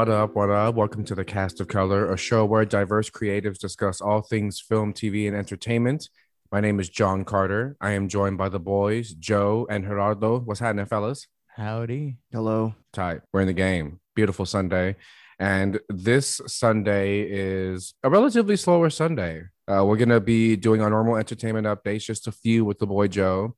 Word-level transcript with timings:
What 0.00 0.08
up? 0.08 0.34
What 0.34 0.48
up? 0.48 0.76
Welcome 0.76 1.04
to 1.04 1.14
the 1.14 1.26
Cast 1.26 1.60
of 1.60 1.68
Color, 1.68 2.10
a 2.10 2.16
show 2.16 2.46
where 2.46 2.64
diverse 2.64 3.10
creatives 3.10 3.58
discuss 3.58 4.00
all 4.00 4.22
things 4.22 4.58
film, 4.58 4.94
TV, 4.94 5.28
and 5.28 5.36
entertainment. 5.36 6.08
My 6.50 6.58
name 6.58 6.80
is 6.80 6.88
Jon 6.88 7.22
Carter. 7.22 7.76
I 7.82 7.90
am 7.90 8.08
joined 8.08 8.38
by 8.38 8.48
the 8.48 8.58
boys, 8.58 9.12
Joe 9.12 9.66
and 9.68 9.84
Gerardo. 9.84 10.38
What's 10.38 10.60
happening, 10.60 10.86
fellas? 10.86 11.26
Howdy. 11.48 12.16
Hello. 12.32 12.74
Tight. 12.94 13.20
We're 13.30 13.42
in 13.42 13.46
the 13.46 13.52
game. 13.52 14.00
Beautiful 14.14 14.46
Sunday. 14.46 14.96
And 15.38 15.78
this 15.90 16.40
Sunday 16.46 17.20
is 17.20 17.92
a 18.02 18.08
relatively 18.08 18.56
slower 18.56 18.88
Sunday. 18.88 19.42
Uh, 19.68 19.84
we're 19.84 19.98
going 19.98 20.08
to 20.08 20.18
be 20.18 20.56
doing 20.56 20.80
our 20.80 20.88
normal 20.88 21.16
entertainment 21.16 21.66
updates, 21.66 22.06
just 22.06 22.26
a 22.26 22.32
few 22.32 22.64
with 22.64 22.78
the 22.78 22.86
boy 22.86 23.08
Joe. 23.08 23.54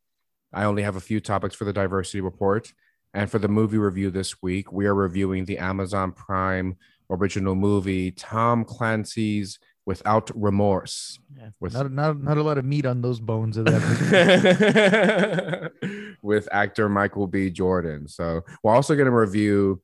I 0.53 0.65
only 0.65 0.83
have 0.83 0.97
a 0.97 1.01
few 1.01 1.21
topics 1.21 1.55
for 1.55 1.65
the 1.65 1.73
diversity 1.73 2.21
report. 2.21 2.73
And 3.15 3.31
for 3.31 3.39
the 3.39 3.49
movie 3.49 3.79
review 3.79 4.11
this 4.11 4.43
week, 4.43 4.73
we 4.73 4.87
are 4.87 4.95
reviewing 4.95 5.45
the 5.45 5.59
Amazon 5.59 6.13
Prime 6.13 6.77
original 7.11 7.55
movie, 7.55 8.11
Tom 8.11 8.65
Clancy's 8.65 9.59
Without 9.85 10.31
Remorse. 10.35 11.19
Yeah. 11.37 11.51
With- 11.61 11.75
Not, 11.75 11.93
not 11.93 12.23
not 12.23 12.39
a 12.39 12.43
lot 12.43 12.57
of 12.57 12.65
meat 12.65 12.87
on 12.87 13.03
those 13.03 13.21
bones 13.21 13.57
of 13.57 13.67
that. 13.67 15.73
with 16.23 16.49
actor 16.53 16.89
Michael 16.89 17.27
B. 17.27 17.51
Jordan. 17.51 18.09
So 18.09 18.43
we're 18.63 18.75
also 18.75 18.95
going 18.95 19.07
to 19.07 19.13
review 19.13 19.83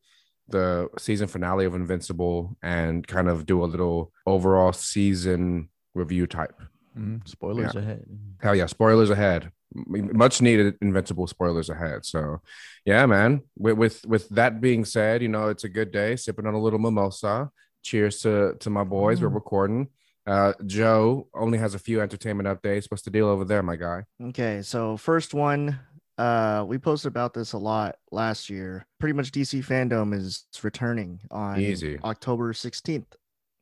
the 0.49 0.89
season 0.99 1.29
finale 1.29 1.67
of 1.67 1.75
Invincible 1.75 2.57
and 2.63 3.07
kind 3.07 3.29
of 3.29 3.45
do 3.45 3.63
a 3.63 3.67
little 3.67 4.13
overall 4.25 4.73
season 4.73 5.69
review 5.95 6.27
type. 6.27 6.59
Mm, 6.99 7.27
spoilers 7.29 7.75
ahead. 7.75 8.07
Hell 8.41 8.55
yeah, 8.55 8.67
spoilers 8.67 9.11
ahead. 9.11 9.53
Much 9.75 10.41
needed 10.41 10.77
Invincible 10.81 11.27
spoilers 11.27 11.69
ahead. 11.71 12.05
So 12.05 12.41
yeah, 12.85 13.05
man. 13.07 13.43
With 13.57 13.77
with 13.77 14.07
with 14.07 14.29
that 14.31 14.61
being 14.61 14.85
said, 14.85 15.23
you 15.23 15.29
know, 15.29 15.49
it's 15.49 15.65
a 15.65 15.69
good 15.69 15.91
day 15.93 16.17
sipping 16.17 16.47
on 16.47 16.55
a 16.55 16.61
little 16.61 16.79
mimosa. 16.79 17.51
Cheers 17.83 18.21
to 18.23 18.55
to 18.61 18.71
my 18.71 18.85
boys. 18.85 19.21
We're 19.23 19.29
Mm. 19.31 19.35
recording. 19.35 19.89
Uh 20.27 20.53
Joe 20.67 21.29
only 21.35 21.59
has 21.59 21.75
a 21.75 21.79
few 21.79 22.01
entertainment 22.01 22.49
updates. 22.49 22.87
What's 22.91 23.03
the 23.03 23.11
deal 23.11 23.29
over 23.29 23.45
there, 23.45 23.63
my 23.63 23.77
guy? 23.77 24.05
Okay, 24.23 24.63
so 24.63 24.97
first 24.97 25.33
one, 25.35 25.79
uh, 26.19 26.65
we 26.67 26.77
posted 26.79 27.09
about 27.09 27.33
this 27.33 27.53
a 27.53 27.59
lot 27.59 27.97
last 28.11 28.51
year. 28.51 28.85
Pretty 28.99 29.13
much 29.15 29.31
DC 29.31 29.65
fandom 29.65 30.13
is 30.15 30.45
returning 30.63 31.21
on 31.31 31.61
Easy. 31.61 31.99
October 32.05 32.53
16th 32.53 33.15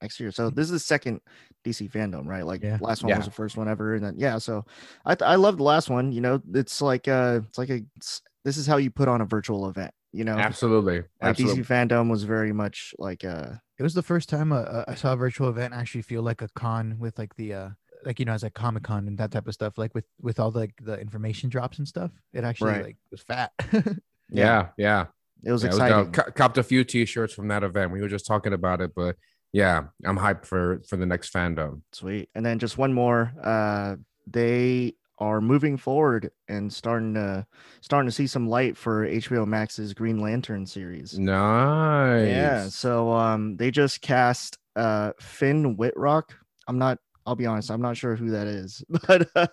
next 0.06 0.20
year. 0.20 0.30
So 0.30 0.50
this 0.50 0.64
is 0.66 0.70
the 0.70 0.78
second 0.78 1.20
DC 1.64 1.90
fandom, 1.90 2.26
right? 2.26 2.46
Like 2.46 2.62
Yeah. 2.62 2.78
last 2.80 3.02
one 3.02 3.10
Yeah. 3.10 3.16
was 3.18 3.26
the 3.26 3.32
first 3.32 3.56
one 3.56 3.68
ever, 3.68 3.94
and 3.96 4.04
then 4.04 4.14
yeah. 4.16 4.38
So 4.38 4.64
I 5.04 5.14
th- 5.16 5.28
I 5.28 5.34
love 5.34 5.56
the 5.56 5.64
last 5.64 5.90
one. 5.90 6.12
You 6.12 6.20
know, 6.20 6.40
it's 6.54 6.80
like 6.80 7.08
uh, 7.08 7.40
it's 7.48 7.58
like 7.58 7.70
a 7.70 7.80
it's, 7.96 8.22
this 8.44 8.56
is 8.56 8.66
how 8.66 8.76
you 8.76 8.90
put 8.90 9.08
on 9.08 9.20
a 9.20 9.24
virtual 9.26 9.68
event. 9.68 9.92
You 10.12 10.24
know, 10.24 10.36
Absolutely. 10.38 10.98
like 10.98 11.06
Absolutely. 11.20 11.62
DC 11.62 11.66
fandom 11.66 12.08
was 12.10 12.22
very 12.22 12.52
much 12.52 12.94
like 12.98 13.22
uh, 13.24 13.50
It 13.78 13.82
was 13.82 13.92
the 13.94 14.02
first 14.12 14.28
time 14.30 14.52
uh, 14.52 14.60
uh, 14.60 14.84
I 14.88 14.94
saw 14.94 15.12
a 15.12 15.16
virtual 15.16 15.48
event 15.50 15.74
actually 15.74 16.02
feel 16.02 16.22
like 16.22 16.40
a 16.40 16.48
con 16.54 16.96
with 16.98 17.18
like 17.18 17.34
the 17.36 17.52
uh 17.52 17.68
like 18.04 18.18
you 18.20 18.24
know 18.24 18.32
as 18.32 18.44
a 18.44 18.50
comic 18.50 18.84
con 18.84 19.08
and 19.08 19.18
that 19.18 19.30
type 19.32 19.46
of 19.48 19.54
stuff 19.54 19.76
like 19.76 19.92
with 19.94 20.06
with 20.20 20.38
all 20.40 20.50
the, 20.52 20.60
like 20.60 20.74
the 20.80 20.94
information 21.00 21.50
drops 21.50 21.78
and 21.78 21.88
stuff. 21.88 22.12
It 22.32 22.44
actually 22.44 22.70
Right. 22.72 22.84
like 22.84 22.96
was 23.10 23.22
fat. 23.22 23.50
Yeah, 24.30 24.68
yeah. 24.76 25.06
it 25.44 25.52
was 25.52 25.62
Yeah, 25.62 25.68
it 25.70 25.72
was 25.72 25.80
exciting. 25.80 26.10
dope. 26.12 26.34
Copped 26.34 26.58
a 26.58 26.62
few 26.64 26.82
t-shirts 26.82 27.32
from 27.34 27.46
that 27.48 27.62
event. 27.62 27.92
We 27.92 28.00
were 28.00 28.08
just 28.08 28.26
talking 28.26 28.52
about 28.52 28.80
it, 28.80 28.92
but 28.94 29.16
yeah, 29.56 29.84
I'm 30.04 30.18
hyped 30.18 30.44
for 30.44 30.82
for 30.86 30.96
the 30.98 31.06
next 31.06 31.32
fandom. 31.32 31.80
Sweet. 31.92 32.28
And 32.34 32.44
then 32.44 32.58
just 32.58 32.76
one 32.76 32.92
more. 32.92 33.32
Uh, 33.42 33.96
they 34.26 34.92
are 35.18 35.40
moving 35.40 35.78
forward 35.78 36.30
and 36.48 36.70
starting 36.70 37.14
to 37.14 37.46
starting 37.80 38.06
to 38.06 38.12
see 38.12 38.26
some 38.26 38.46
light 38.50 38.76
for 38.76 39.06
HBO 39.08 39.46
Max's 39.46 39.94
Green 39.94 40.18
Lantern 40.20 40.66
series. 40.66 41.18
Nice. 41.18 42.28
Yeah. 42.28 42.68
So 42.68 43.12
um, 43.12 43.56
they 43.56 43.70
just 43.70 44.02
cast 44.02 44.58
uh 44.76 45.12
Finn 45.18 45.76
Wittrock. 45.78 46.34
I'm 46.68 46.76
not. 46.78 46.98
I'll 47.24 47.34
be 47.34 47.46
honest. 47.46 47.70
I'm 47.70 47.80
not 47.82 47.96
sure 47.96 48.14
who 48.14 48.30
that 48.30 48.46
is, 48.46 48.84
but 49.08 49.26
uh, 49.34 49.46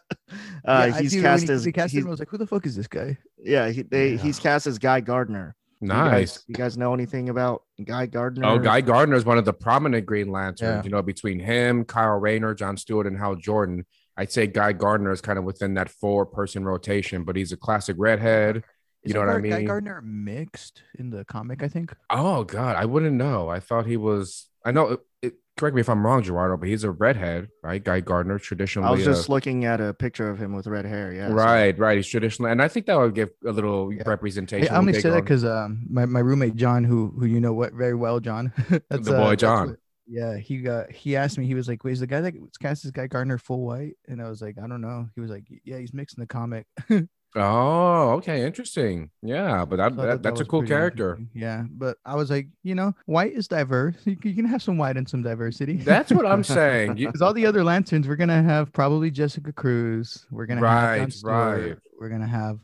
uh, 0.68 0.92
I 0.94 1.02
he's 1.02 1.16
cast 1.16 1.48
he- 1.48 1.54
as 1.54 1.64
they 1.64 1.72
cast 1.72 1.94
he's, 1.94 2.02
him, 2.04 2.08
I 2.08 2.12
was 2.12 2.20
like, 2.20 2.30
who 2.30 2.38
the 2.38 2.46
fuck 2.46 2.66
is 2.68 2.76
this 2.76 2.88
guy? 2.88 3.18
yeah. 3.42 3.70
He, 3.70 3.82
they 3.84 4.12
Yeah. 4.12 4.18
he's 4.22 4.38
cast 4.40 4.68
as 4.68 4.78
Guy 4.78 5.00
Gardner. 5.00 5.56
You 5.84 5.90
guys- 5.90 6.12
Nice. 6.12 6.44
You 6.48 6.56
guys, 6.56 6.78
know 6.78 6.94
anything 6.94 7.30
about 7.30 7.64
Guy 7.84 8.06
Gardner? 8.06 8.48
Oh, 8.48 8.60
Guy 8.60 8.82
Gardner 8.82 9.16
is 9.16 9.26
one 9.26 9.38
of 9.38 9.46
the 9.46 9.54
prominent 9.54 10.06
Green 10.06 10.32
Lanterns. 10.32 10.62
Yeah. 10.62 10.84
You 10.84 10.90
know, 10.90 11.02
between 11.02 11.40
him, 11.40 11.84
Kyle 11.86 12.20
Rayner, 12.20 12.54
John 12.54 12.78
Stewart, 12.78 13.08
and 13.08 13.18
Hal 13.18 13.36
Jordan, 13.36 13.86
I'd 14.18 14.32
say 14.32 14.48
Guy 14.48 14.74
Gardner 14.74 15.12
is 15.12 15.22
kind 15.22 15.38
of 15.40 15.46
within 15.46 15.74
that 15.76 15.90
four-person 15.90 16.64
rotation. 16.66 17.24
But 17.24 17.36
he's 17.36 17.52
a 17.52 17.58
classic 17.58 17.96
redhead. 18.00 18.58
Is 19.04 19.14
You 19.14 19.14
know 19.16 19.22
Guy 19.22 19.34
what 19.34 19.36
I 19.46 19.50
Gar- 19.50 19.60
Guy? 19.60 19.66
Gardner 19.66 20.02
mixed 20.02 20.82
in 20.98 21.10
the 21.10 21.26
comic, 21.26 21.62
I 21.64 21.68
think. 21.68 21.94
Oh 22.10 22.44
God, 22.46 22.76
I 22.78 22.86
wouldn't 22.86 23.16
know. 23.16 23.50
I 23.50 23.60
thought 23.60 23.86
he 23.86 23.98
was. 23.98 24.48
I 24.66 24.72
know. 24.72 24.88
It, 24.92 25.00
it, 25.22 25.34
correct 25.58 25.76
me 25.76 25.82
if 25.82 25.90
I'm 25.90 26.06
wrong, 26.06 26.24
Gerardo, 26.24 26.58
but 26.58 26.68
he's 26.68 26.84
a 26.84 26.92
redhead, 26.92 27.50
right? 27.62 27.84
Guy 27.84 28.00
Gardner, 28.00 28.40
traditionally. 28.40 28.88
I 28.88 28.92
was 28.92 29.02
a- 29.02 29.12
just 29.12 29.30
looking 29.30 29.66
at 29.66 29.80
a 29.82 29.94
picture 29.94 30.30
of 30.30 30.38
him 30.40 30.54
with 30.54 30.68
red 30.68 30.86
hair. 30.86 31.14
Yeah. 31.14 31.30
right, 31.32 31.78
right. 31.78 31.98
He's 31.98 32.08
traditional, 32.08 32.50
and 32.52 32.62
I 32.62 32.68
think 32.68 32.86
that 32.88 32.96
would 32.98 33.16
give 33.16 33.30
a 33.46 33.52
little 33.52 33.92
Yeah. 33.94 34.04
representation. 34.06 34.68
Hey, 34.68 34.74
I 34.74 34.78
only 34.78 34.94
Big 34.94 35.02
say 35.02 35.10
that 35.12 35.22
because 35.22 35.46
um, 35.46 35.86
my, 35.90 36.06
my 36.06 36.20
roommate 36.20 36.56
John, 36.56 36.84
who 36.84 37.14
who 37.20 37.26
you 37.26 37.40
know 37.40 37.54
what 37.54 37.74
very 37.74 37.96
well, 37.96 38.20
John. 38.20 38.52
that's, 38.70 39.06
The 39.08 39.12
boy 39.14 39.30
that's 39.32 39.42
John. 39.42 39.68
what- 39.70 39.80
yeah, 40.06 40.36
he 40.38 40.58
got 40.62 40.92
he 40.92 41.16
asked 41.16 41.38
me. 41.38 41.46
He 41.46 41.56
was 41.56 41.70
like, 41.70 41.84
"Wait, 41.86 41.94
is 41.94 42.02
the 42.02 42.08
guy 42.08 42.20
that 42.20 42.34
was 42.38 42.58
cast 42.58 42.84
as 42.84 42.92
Guy 42.92 43.08
Gardner 43.08 43.38
full 43.38 43.66
white?" 43.66 43.94
And 44.10 44.22
I 44.22 44.28
was 44.30 44.42
like, 44.42 44.58
"I 44.62 44.68
don't 44.68 44.82
know." 44.82 45.08
He 45.16 45.22
was 45.22 45.32
like, 45.32 45.46
"Yeah, 45.64 45.78
he's 45.78 45.94
mixing 45.94 46.22
the 46.22 46.28
comic." 46.28 46.68
Oh, 47.36 48.12
okay, 48.18 48.46
interesting. 48.46 49.10
Yeah, 49.22 49.66
but 49.66 49.78
that, 49.78 49.96
So 49.96 50.02
I 50.02 50.06
that 50.06 50.24
that's 50.24 50.40
a 50.42 50.46
cool 50.46 50.62
character. 50.64 51.20
Yeah, 51.34 51.64
but 51.72 51.98
I 52.06 52.16
was 52.16 52.30
like, 52.30 52.48
you 52.62 52.76
know, 52.76 52.94
white 53.06 53.34
is 53.34 53.48
diverse. 53.48 53.96
You, 54.06 54.16
can- 54.16 54.30
you 54.32 54.36
can 54.36 54.46
have 54.46 54.62
some 54.62 54.78
white 54.78 54.98
and 54.98 55.10
some 55.10 55.24
diversity. 55.24 55.78
That's 55.78 56.12
what 56.12 56.26
I'm 56.26 56.44
saying. 56.44 56.96
Because 56.96 57.22
all 57.22 57.34
the 57.34 57.46
other 57.46 57.64
lanterns, 57.64 58.08
we're 58.08 58.16
gonna 58.18 58.44
have 58.44 58.72
probably 58.72 59.10
Jessica 59.10 59.52
Cruz. 59.52 60.26
We're 60.32 60.46
gonna 60.46 60.62
have 60.68 61.00
Right, 61.00 61.14
Stewart, 61.14 61.34
right. 61.34 61.78
We're 62.00 62.10
gonna 62.10 62.28
have. 62.28 62.60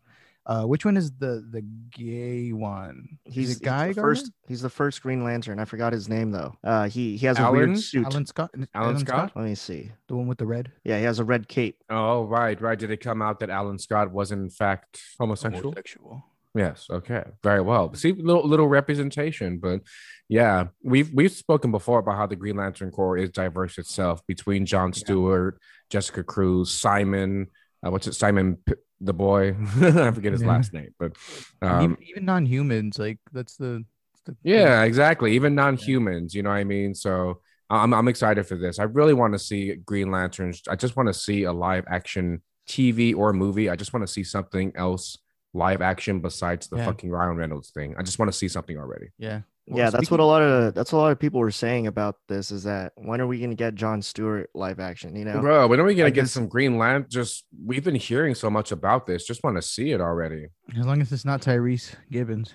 Uh, 0.49 0.63
which 0.63 0.83
one 0.83 0.97
is 0.97 1.11
the 1.19 1.45
the 1.51 1.61
gay 1.91 2.51
one? 2.51 3.07
He's, 3.23 3.51
is 3.51 3.57
it 3.57 3.59
he's 3.59 3.59
Guy 3.59 3.87
the 3.89 4.01
first. 4.01 4.31
He's 4.47 4.63
the 4.63 4.69
first 4.69 5.03
Green 5.03 5.23
Lantern. 5.23 5.59
I 5.59 5.65
forgot 5.65 5.93
his 5.93 6.09
name 6.09 6.31
though. 6.31 6.55
Uh, 6.63 6.89
he 6.89 7.15
he 7.17 7.27
has 7.27 7.37
a 7.37 7.41
Alan? 7.41 7.57
weird 7.59 7.77
suit. 7.77 8.07
Alan 8.07 8.25
Scott. 8.25 8.49
Alan 8.73 8.97
Scott? 8.97 9.31
Let 9.35 9.45
me 9.45 9.53
see. 9.53 9.91
the 10.07 10.15
one 10.15 10.27
with 10.27 10.39
the 10.39 10.47
red. 10.47 10.71
Yeah, 10.83 10.97
he 10.97 11.03
has 11.03 11.19
a 11.19 11.23
red 11.23 11.47
cape. 11.47 11.77
Oh, 11.91 12.23
right, 12.23 12.59
right. 12.59 12.79
Did 12.79 12.89
it 12.89 12.97
come 12.97 13.21
out 13.21 13.41
that 13.41 13.51
Alan 13.51 13.77
Scott 13.77 14.11
was 14.11 14.31
in 14.31 14.49
fact 14.49 14.99
homosexual? 15.19 15.61
Homosexual. 15.61 16.23
Yes. 16.55 16.87
Okay. 16.89 17.23
Very 17.43 17.61
well. 17.61 17.93
See, 17.93 18.13
little 18.13 18.47
little 18.47 18.67
representation, 18.67 19.59
but 19.59 19.81
yeah, 20.29 20.69
we've 20.83 21.13
we've 21.13 21.31
spoken 21.31 21.69
before 21.69 21.99
about 21.99 22.15
how 22.15 22.25
the 22.25 22.35
Green 22.35 22.55
Lantern 22.55 22.89
Corps 22.89 23.17
is 23.19 23.29
diverse 23.29 23.77
itself 23.77 24.25
between 24.25 24.65
John 24.65 24.93
Stewart, 24.93 25.59
Jessica 25.91 26.23
Cruz, 26.23 26.71
Simon. 26.71 27.49
Uh, 27.85 27.91
what's 27.91 28.07
it? 28.07 28.15
Simon, 28.15 28.57
P- 28.65 28.73
the 29.01 29.13
boy. 29.13 29.55
I 29.81 30.11
forget 30.11 30.33
his 30.33 30.41
Yeah. 30.41 30.47
last 30.49 30.73
name, 30.73 30.93
but 30.99 31.15
um, 31.61 31.81
even, 31.83 31.97
even 32.03 32.25
non-humans, 32.25 32.99
like 32.99 33.19
that's 33.31 33.57
the. 33.57 33.85
the 34.25 34.35
yeah, 34.43 34.83
exactly. 34.83 35.33
Even 35.33 35.55
non-humans, 35.55 36.33
you 36.35 36.43
know 36.43 36.49
what 36.49 36.57
I 36.57 36.63
mean. 36.63 36.93
So 36.93 37.41
I'm 37.69 37.93
I'm 37.93 38.07
excited 38.07 38.45
for 38.47 38.55
this. 38.57 38.79
I 38.79 38.83
really 38.83 39.13
want 39.13 39.33
to 39.33 39.39
see 39.39 39.75
Green 39.75 40.11
Lanterns. 40.11 40.61
I 40.69 40.75
just 40.75 40.95
want 40.97 41.07
to 41.07 41.13
see 41.13 41.43
a 41.43 41.53
live 41.53 41.85
action 41.89 42.41
TV 42.67 43.15
or 43.15 43.33
movie. 43.33 43.69
I 43.69 43.75
just 43.75 43.93
want 43.93 44.05
to 44.05 44.11
see 44.11 44.23
something 44.23 44.71
else 44.75 45.17
live 45.53 45.81
action 45.81 46.19
besides 46.19 46.67
the 46.67 46.77
Yeah. 46.77 46.85
fucking 46.85 47.09
Ryan 47.09 47.35
Reynolds 47.37 47.71
thing. 47.71 47.95
I 47.97 48.03
just 48.03 48.19
want 48.19 48.31
to 48.31 48.37
see 48.37 48.47
something 48.47 48.77
already. 48.77 49.07
Yeah. 49.17 49.41
Yeah, 49.71 49.89
that's 49.89 50.09
what 50.09 50.19
a 50.19 50.25
lot 50.25 50.41
of 50.41 50.73
that's 50.73 50.91
a 50.91 50.97
lot 50.97 51.11
of 51.11 51.19
people 51.19 51.39
were 51.39 51.51
saying 51.51 51.87
about 51.87 52.15
this. 52.27 52.51
Is 52.51 52.63
that 52.63 52.93
when 52.95 53.21
are 53.21 53.27
we 53.27 53.39
gonna 53.39 53.55
get 53.55 53.75
John 53.75 54.01
Stewart 54.01 54.49
live 54.55 54.79
action? 54.79 55.15
You 55.15 55.25
know, 55.25 55.39
Bro, 55.39 55.67
when 55.67 55.79
are 55.79 55.83
we 55.83 55.95
gonna 55.95 56.09
get 56.09 56.23
guess- 56.23 56.31
some 56.31 56.47
Green 56.47 56.77
Lantern? 56.77 57.05
Just 57.09 57.45
we've 57.63 57.83
been 57.83 57.95
hearing 57.95 58.35
so 58.35 58.49
much 58.49 58.71
about 58.71 59.05
this. 59.05 59.25
Just 59.25 59.43
want 59.43 59.57
to 59.57 59.61
see 59.61 59.91
it 59.91 60.01
already. 60.01 60.47
As 60.77 60.85
long 60.85 61.01
as 61.01 61.11
it's 61.11 61.25
not 61.25 61.41
Tyrese 61.41 61.95
Gibson. 62.11 62.45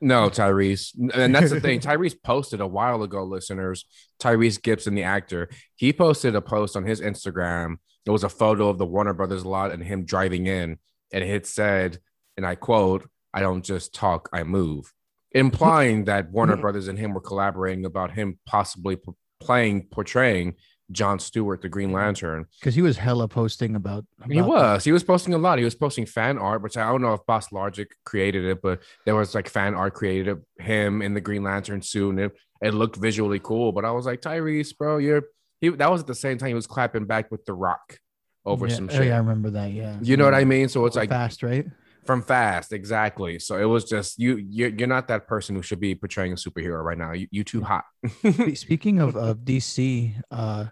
No, 0.00 0.28
Tyrese. 0.28 0.90
And 1.14 1.32
that's 1.32 1.50
the 1.50 1.60
thing. 1.60 1.78
Tyrese 1.78 2.20
posted 2.20 2.60
a 2.60 2.66
while 2.66 3.04
ago, 3.04 3.22
listeners. 3.22 3.84
Tyrese 4.18 4.60
Gibson, 4.60 4.96
the 4.96 5.04
actor, 5.04 5.48
he 5.76 5.92
posted 5.92 6.34
a 6.34 6.40
post 6.40 6.76
on 6.76 6.84
his 6.84 7.00
Instagram. 7.00 7.76
It 8.04 8.10
was 8.10 8.24
a 8.24 8.28
photo 8.28 8.68
of 8.68 8.78
the 8.78 8.86
Warner 8.86 9.14
Brothers 9.14 9.44
lot 9.44 9.70
and 9.70 9.80
him 9.80 10.04
driving 10.04 10.48
in. 10.48 10.78
And 11.12 11.22
it 11.22 11.46
said, 11.46 11.98
and 12.36 12.44
I 12.44 12.56
quote, 12.56 13.08
I 13.32 13.40
don't 13.40 13.64
just 13.64 13.94
talk, 13.94 14.28
I 14.32 14.42
move. 14.42 14.92
Implying 15.34 16.04
that 16.04 16.30
Warner 16.30 16.54
mm-hmm. 16.54 16.62
Brothers 16.62 16.88
and 16.88 16.98
him 16.98 17.14
were 17.14 17.20
collaborating 17.20 17.84
about 17.84 18.12
him 18.12 18.38
possibly 18.46 18.96
p- 18.96 19.12
playing, 19.40 19.86
portraying 19.90 20.56
John 20.90 21.18
Stewart, 21.18 21.62
the 21.62 21.68
Green 21.68 21.92
Lantern. 21.92 22.46
Because 22.60 22.74
he 22.74 22.82
was 22.82 22.98
hella 22.98 23.28
posting 23.28 23.74
about. 23.74 24.04
He 24.28 24.38
about 24.38 24.48
was. 24.48 24.84
He 24.84 24.92
was 24.92 25.02
posting 25.02 25.34
a 25.34 25.38
lot. 25.38 25.58
He 25.58 25.64
was 25.64 25.74
posting 25.74 26.06
fan 26.06 26.38
art, 26.38 26.62
which 26.62 26.76
I 26.76 26.90
don't 26.90 27.02
know 27.02 27.14
if 27.14 27.24
Boss 27.26 27.50
Logic 27.50 27.88
created 28.04 28.44
it, 28.44 28.60
but 28.62 28.82
there 29.04 29.14
was 29.14 29.34
like 29.34 29.48
fan 29.48 29.74
art 29.74 29.94
created 29.94 30.28
of 30.28 30.42
him 30.58 31.02
in 31.02 31.14
the 31.14 31.20
Green 31.20 31.42
Lantern 31.42 31.82
suit, 31.82 32.10
and 32.10 32.20
it, 32.20 32.32
it 32.60 32.74
looked 32.74 32.96
visually 32.96 33.38
cool. 33.38 33.72
But 33.72 33.84
I 33.84 33.90
was 33.92 34.06
like, 34.06 34.20
Tyrese, 34.20 34.76
bro, 34.76 34.98
you're 34.98 35.22
he. 35.60 35.70
That 35.70 35.90
was 35.90 36.02
at 36.02 36.06
the 36.06 36.14
same 36.14 36.38
time 36.38 36.48
he 36.48 36.54
was 36.54 36.66
clapping 36.66 37.06
back 37.06 37.30
with 37.30 37.44
The 37.46 37.54
Rock 37.54 37.98
over 38.44 38.66
yeah. 38.66 38.74
some 38.74 38.88
Oh, 38.90 38.96
shit. 38.96 39.06
yeah, 39.06 39.14
I 39.14 39.18
remember 39.18 39.50
that. 39.50 39.72
Yeah. 39.72 39.96
You 40.02 40.16
know 40.16 40.24
what 40.24 40.34
I 40.34 40.44
mean? 40.44 40.68
So 40.68 40.84
it's 40.86 40.96
like 40.96 41.08
fast, 41.08 41.42
right? 41.42 41.66
From 42.04 42.22
Fast, 42.22 42.72
exactly. 42.72 43.38
So 43.38 43.56
it 43.56 43.64
was 43.64 43.84
just 43.84 44.18
you. 44.18 44.36
You're, 44.36 44.70
you're 44.70 44.88
not 44.88 45.08
that 45.08 45.26
person 45.26 45.54
who 45.54 45.62
should 45.62 45.80
be 45.80 45.94
portraying 45.94 46.32
a 46.32 46.36
superhero 46.36 46.82
right 46.82 46.98
now. 46.98 47.12
You, 47.12 47.28
you 47.30 47.44
too 47.44 47.62
hot. 47.62 47.84
Speaking 48.54 48.98
of, 49.00 49.16
of 49.16 49.38
DC, 49.38 50.12
uh, 50.30 50.66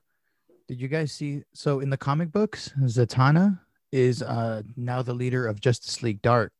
did 0.68 0.80
you 0.80 0.88
guys 0.88 1.12
see? 1.12 1.42
So 1.54 1.80
in 1.80 1.90
the 1.90 1.96
comic 1.96 2.32
books, 2.32 2.72
Zatanna 2.82 3.60
is 3.92 4.22
uh, 4.22 4.62
now 4.76 5.02
the 5.02 5.14
leader 5.14 5.46
of 5.46 5.60
Justice 5.60 6.02
League 6.02 6.22
Dark, 6.22 6.52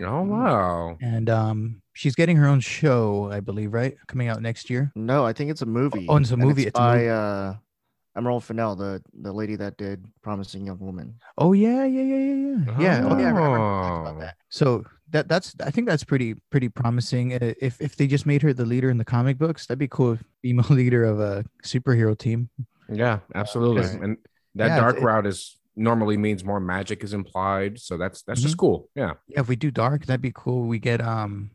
oh 0.00 0.22
wow. 0.22 0.96
and 1.02 1.28
um, 1.28 1.82
she's 1.92 2.14
getting 2.14 2.36
her 2.36 2.46
own 2.46 2.60
show, 2.60 3.30
I 3.30 3.40
believe, 3.40 3.72
right? 3.74 3.96
Coming 4.06 4.28
out 4.28 4.40
next 4.42 4.70
year. 4.70 4.90
No, 4.94 5.24
I 5.24 5.32
think 5.32 5.50
it's 5.50 5.62
a 5.62 5.66
movie. 5.66 6.06
Oh, 6.08 6.16
it's 6.16 6.30
a 6.30 6.36
movie, 6.36 6.62
It's 6.62 6.68
it's 6.68 6.78
a 6.78 6.80
by 6.80 6.96
movie. 6.96 7.08
uh, 7.10 7.54
Emerald 8.16 8.42
Fennell, 8.44 8.74
the 8.74 9.02
the 9.20 9.32
lady 9.32 9.54
that 9.56 9.76
did 9.76 10.04
Promising 10.22 10.66
Young 10.66 10.78
Woman. 10.80 11.14
Oh 11.36 11.52
yeah, 11.52 11.84
yeah, 11.84 12.02
yeah, 12.02 12.16
yeah, 12.16 12.34
yeah. 12.34 12.80
Yeah. 12.80 13.08
Oh 13.08 13.18
yeah, 13.18 13.26
I 13.26 13.30
remember 13.30 13.56
about 13.56 14.16
Oh. 14.16 14.20
that. 14.20 14.36
So 14.48 14.84
that 15.10 15.28
that's 15.28 15.54
I 15.64 15.70
think 15.70 15.86
that's 15.88 16.04
pretty 16.04 16.34
pretty 16.50 16.68
promising. 16.68 17.34
Uh, 17.34 17.54
If 17.60 17.80
if 17.80 17.96
they 17.96 18.06
just 18.06 18.26
made 18.26 18.42
her 18.42 18.52
the 18.52 18.64
leader 18.64 18.90
in 18.90 18.96
the 18.98 19.04
comic 19.04 19.38
books, 19.38 19.66
that'd 19.66 19.78
be 19.78 19.88
cool. 19.88 20.18
Female 20.42 20.66
leader 20.70 21.04
of 21.04 21.20
a 21.20 21.44
superhero 21.64 22.16
team. 22.18 22.48
Yeah, 22.92 23.20
absolutely. 23.34 23.82
Right. 23.82 24.00
And 24.02 24.16
that 24.56 24.68
Yeah, 24.68 24.80
dark 24.80 24.96
it- 24.96 25.02
route 25.02 25.26
is 25.26 25.56
normally 25.76 26.16
means 26.16 26.42
more 26.44 26.58
magic 26.58 27.04
is 27.04 27.12
implied. 27.12 27.78
So 27.78 27.96
that's 27.96 28.22
that's 28.22 28.42
just 28.42 28.56
cool. 28.56 28.88
Yeah. 28.96 29.12
Yeah, 29.28 29.40
if 29.40 29.48
we 29.48 29.54
do 29.54 29.70
dark, 29.70 30.06
that'd 30.06 30.20
be 30.20 30.32
cool. 30.34 30.66
We 30.66 30.80
get 30.80 31.00
um 31.00 31.50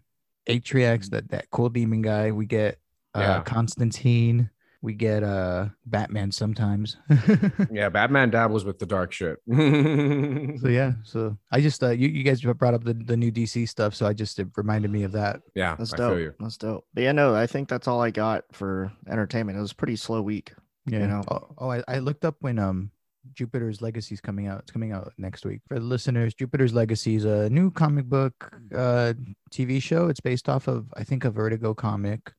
Atriox, 0.48 1.10
that 1.10 1.30
that 1.30 1.50
cool 1.52 1.70
demon 1.70 2.02
guy. 2.02 2.32
We 2.32 2.46
get 2.46 2.80
uh 3.16 3.20
Yeah. 3.20 3.42
Constantine. 3.44 4.50
We 4.84 4.94
get 4.94 5.24
uh 5.24 5.70
Batman 5.86 6.32
sometimes. 6.32 6.98
Yeah. 7.72 7.88
Batman 7.88 8.30
dabbles 8.30 8.66
with 8.66 8.80
the 8.80 8.86
dark 8.86 9.14
shit. 9.14 9.38
so 9.50 10.68
yeah, 10.68 10.92
so 11.04 11.38
I 11.52 11.62
just 11.62 11.82
uh 11.82 11.92
you, 11.92 12.10
you 12.10 12.24
guys 12.24 12.42
brought 12.42 12.74
up 12.74 12.84
the, 12.84 12.94
the 12.94 13.16
new 13.16 13.32
DC 13.32 13.68
stuff, 13.70 13.96
so 13.96 14.06
I 14.06 14.12
just 14.12 14.38
it 14.40 14.50
reminded 14.58 14.92
me 14.92 15.04
of 15.04 15.14
that. 15.14 15.42
yeah. 15.56 15.76
That's 15.78 15.94
I 15.94 15.98
dope. 15.98 16.12
feel 16.12 16.20
you. 16.20 16.34
That's 16.38 16.58
dope. 16.58 16.86
But 16.94 17.04
yeah, 17.04 17.14
no, 17.14 17.34
I 17.34 17.48
think 17.48 17.70
that's 17.70 17.88
all 17.88 18.02
I 18.02 18.12
got 18.12 18.44
for 18.52 18.92
entertainment. 19.10 19.58
It 19.58 19.62
was 19.62 19.72
a 19.72 19.76
pretty 19.76 19.96
slow 19.96 20.22
week. 20.22 20.54
Yeah. 20.86 21.08
know? 21.08 21.22
Oh, 21.32 21.48
oh 21.58 21.72
I, 21.72 21.84
I 21.88 22.00
looked 22.00 22.26
up 22.26 22.36
when 22.42 22.60
um 22.60 22.92
Jupiter's 23.34 23.82
Legacy 23.82 24.16
is 24.16 24.22
coming 24.22 24.48
out. 24.48 24.60
It's 24.60 24.72
coming 24.72 24.92
out 24.92 25.14
next 25.18 25.46
week. 25.46 25.62
For 25.70 25.76
the 25.76 25.86
listeners, 25.86 26.34
Jupiter's 26.34 26.74
Legacy 26.74 27.16
is 27.16 27.24
a 27.24 27.50
new 27.50 27.72
comic 27.72 28.06
book 28.06 28.52
uh 28.76 29.14
TV 29.50 29.82
show. 29.82 30.10
It's 30.10 30.20
based 30.20 30.50
off 30.50 30.68
of 30.68 30.88
I 30.98 31.06
think 31.06 31.24
a 31.24 31.32
Vertigo 31.32 31.74
comic, 31.74 32.34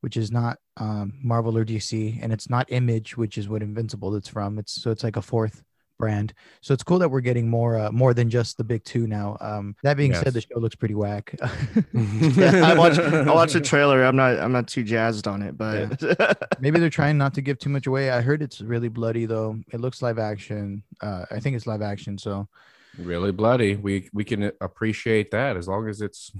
which 0.00 0.16
is 0.16 0.30
not 0.30 0.58
um 0.76 1.12
Marvel 1.22 1.56
or 1.56 1.64
DC, 1.64 2.18
and 2.22 2.32
it's 2.32 2.50
not 2.50 2.70
Image, 2.72 3.16
which 3.16 3.38
is 3.38 3.48
what 3.48 3.62
Invincible 3.62 4.14
it's 4.16 4.28
from. 4.28 4.58
It's 4.58 4.80
so 4.82 4.90
it's 4.90 5.04
like 5.04 5.16
a 5.16 5.22
fourth 5.22 5.62
brand. 5.98 6.32
So 6.62 6.72
it's 6.72 6.82
cool 6.82 6.98
that 7.00 7.10
we're 7.10 7.20
getting 7.20 7.48
more 7.48 7.78
uh, 7.78 7.92
more 7.92 8.14
than 8.14 8.30
just 8.30 8.56
the 8.56 8.64
big 8.64 8.82
two 8.84 9.06
now. 9.06 9.36
Um 9.40 9.76
that 9.82 9.96
being 9.96 10.14
said, 10.14 10.32
the 10.32 10.40
show 10.40 10.58
looks 10.58 10.74
pretty 10.74 10.94
whack. 10.94 11.34
Yeah, 11.92 12.62
I 12.64 12.74
watched 12.74 12.98
I 12.98 13.32
watched 13.32 13.52
the 13.52 13.60
trailer. 13.60 14.02
I'm 14.04 14.16
not 14.16 14.38
I'm 14.38 14.52
not 14.52 14.66
too 14.66 14.82
jazzed 14.82 15.28
on 15.28 15.42
it, 15.42 15.56
but 15.56 16.02
Maybe 16.60 16.80
they're 16.80 16.90
trying 16.90 17.18
not 17.18 17.34
to 17.34 17.42
give 17.42 17.58
too 17.58 17.70
much 17.70 17.86
away. 17.86 18.10
I 18.10 18.22
heard 18.22 18.42
it's 18.42 18.60
really 18.60 18.88
bloody 18.88 19.26
though. 19.26 19.58
It 19.72 19.80
looks 19.80 20.02
live 20.02 20.18
action. 20.18 20.82
Uh, 21.00 21.26
I 21.30 21.38
think 21.38 21.54
it's 21.54 21.66
live 21.66 21.82
action, 21.82 22.16
so 22.18 22.48
really 22.98 23.32
bloody. 23.32 23.76
We 23.76 24.08
we 24.12 24.24
can 24.24 24.52
appreciate 24.60 25.30
that 25.32 25.56
as 25.56 25.68
long 25.68 25.88
as 25.88 26.00
it's 26.00 26.32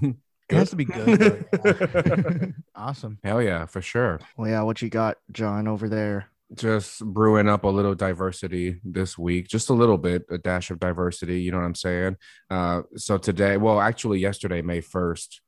it 0.51 0.57
has 0.57 0.69
to 0.71 0.75
be 0.75 0.85
good. 0.85 1.45
yeah. 1.65 2.45
awesome. 2.75 3.17
hell 3.23 3.41
yeah, 3.41 3.65
for 3.65 3.81
sure. 3.81 4.19
well, 4.37 4.49
yeah, 4.49 4.61
what 4.61 4.81
you 4.81 4.89
got, 4.89 5.17
John, 5.31 5.67
over 5.67 5.89
there? 5.89 6.29
Just 6.53 7.03
brewing 7.05 7.47
up 7.47 7.63
a 7.63 7.69
little 7.69 7.95
diversity 7.95 8.81
this 8.83 9.17
week, 9.17 9.47
just 9.47 9.69
a 9.69 9.73
little 9.73 9.97
bit, 9.97 10.25
a 10.29 10.37
dash 10.37 10.69
of 10.69 10.79
diversity. 10.79 11.41
You 11.41 11.51
know 11.51 11.59
what 11.59 11.65
I'm 11.65 11.75
saying? 11.75 12.17
Uh, 12.49 12.81
so 12.97 13.17
today, 13.17 13.55
well, 13.55 13.79
actually, 13.79 14.19
yesterday, 14.19 14.61
May 14.61 14.81
1st, 14.81 15.39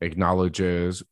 acknowledges 0.00 1.02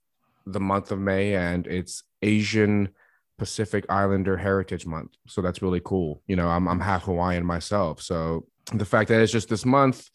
the 0.46 0.60
month 0.60 0.90
of 0.90 0.98
May 0.98 1.34
and 1.34 1.66
it's 1.66 2.02
Asian 2.22 2.90
Pacific 3.38 3.84
Islander 3.88 4.36
Heritage 4.36 4.86
Month. 4.86 5.12
So 5.26 5.42
that's 5.42 5.62
really 5.62 5.80
cool. 5.84 6.22
You 6.26 6.36
know, 6.36 6.48
I'm, 6.48 6.68
I'm 6.68 6.80
half 6.80 7.04
Hawaiian 7.04 7.44
myself. 7.44 8.00
So 8.00 8.46
the 8.72 8.84
fact 8.84 9.08
that 9.08 9.20
it's 9.20 9.32
just 9.32 9.48
this 9.48 9.64
month, 9.64 10.08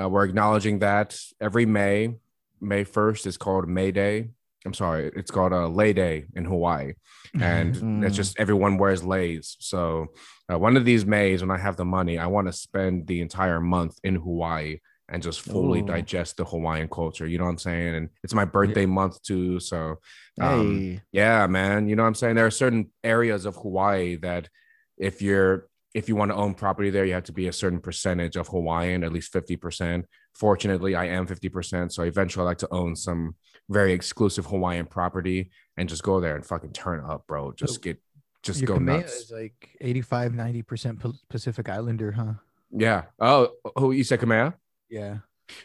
uh, 0.00 0.08
we're 0.08 0.24
acknowledging 0.24 0.80
that 0.80 1.16
every 1.40 1.66
May, 1.66 2.14
May 2.60 2.84
1st 2.84 3.26
is 3.26 3.36
called 3.36 3.68
May 3.68 3.90
Day. 3.90 4.30
I'm 4.66 4.74
sorry, 4.74 5.10
it's 5.14 5.30
called 5.30 5.52
a 5.52 5.66
Lei 5.68 5.92
Day 5.92 6.24
in 6.34 6.44
Hawaii. 6.46 6.94
And 7.40 7.74
it's 8.02 8.14
Mm. 8.14 8.14
just 8.14 8.38
everyone 8.40 8.78
wears 8.78 9.02
leis. 9.04 9.56
So 9.60 10.06
uh, 10.50 10.58
one 10.58 10.76
of 10.76 10.84
these 10.84 11.04
Mays, 11.04 11.42
when 11.42 11.50
I 11.50 11.58
have 11.58 11.76
the 11.76 11.84
money, 11.84 12.18
I 12.18 12.26
want 12.26 12.46
to 12.46 12.52
spend 12.52 13.06
the 13.06 13.20
entire 13.20 13.60
month 13.60 13.98
in 14.04 14.14
Hawaii 14.16 14.78
and 15.10 15.22
just 15.22 15.42
fully 15.42 15.80
Ooh. 15.80 15.86
digest 15.86 16.38
the 16.38 16.46
Hawaiian 16.46 16.88
culture. 16.88 17.26
You 17.26 17.36
know 17.36 17.44
what 17.44 17.50
I'm 17.50 17.58
saying? 17.58 17.94
And 17.94 18.08
it's 18.22 18.32
my 18.32 18.46
birthday 18.46 18.86
month 18.86 19.22
too. 19.22 19.60
So 19.60 19.96
um, 20.40 20.78
Hey, 20.80 21.00
yeah, 21.12 21.46
man. 21.46 21.88
You 21.88 21.96
know 21.96 22.02
what 22.04 22.08
I'm 22.08 22.14
saying? 22.14 22.36
There 22.36 22.46
are 22.46 22.50
certain 22.50 22.90
areas 23.02 23.44
of 23.44 23.56
Hawaii 23.56 24.16
that 24.16 24.48
if 24.96 25.20
you're 25.20 25.68
if 25.94 26.08
you 26.08 26.16
want 26.16 26.32
to 26.32 26.36
own 26.36 26.54
property 26.54 26.90
there, 26.90 27.04
you 27.04 27.14
have 27.14 27.24
to 27.24 27.32
be 27.32 27.46
a 27.46 27.52
certain 27.52 27.78
percentage 27.80 28.36
of 28.36 28.48
Hawaiian, 28.48 29.04
at 29.04 29.12
least 29.12 29.32
50%. 29.32 30.04
Fortunately, 30.34 30.96
I 30.96 31.06
am 31.06 31.26
50%. 31.26 31.92
So 31.92 32.02
eventually 32.02 32.42
I 32.42 32.46
like 32.46 32.58
to 32.58 32.68
own 32.72 32.96
some 32.96 33.36
very 33.70 33.92
exclusive 33.92 34.46
Hawaiian 34.46 34.86
property 34.86 35.50
and 35.76 35.88
just 35.88 36.02
go 36.02 36.20
there 36.20 36.34
and 36.34 36.44
fucking 36.44 36.72
turn 36.72 37.04
up, 37.08 37.26
bro. 37.28 37.52
Just 37.52 37.74
So 37.74 37.80
get 37.80 38.02
just 38.42 38.64
go 38.64 38.76
nuts. 38.76 39.12
is 39.14 39.30
like 39.32 39.76
85, 39.80 40.32
90% 40.32 41.14
Pacific 41.30 41.68
Islander, 41.68 42.12
huh? 42.12 42.34
Yeah. 42.70 43.04
Oh, 43.20 43.50
who 43.76 43.92
you 43.92 44.04
said 44.04 44.20
Kamea? 44.20 44.54
Yeah. 44.90 45.18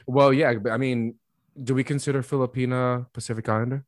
Well, 0.05 0.31
yeah, 0.31 0.53
I 0.69 0.77
mean, 0.77 1.15
do 1.61 1.73
we 1.73 1.83
consider 1.83 2.21
Filipina 2.21 3.11
Pacific 3.13 3.49
Islander? 3.49 3.83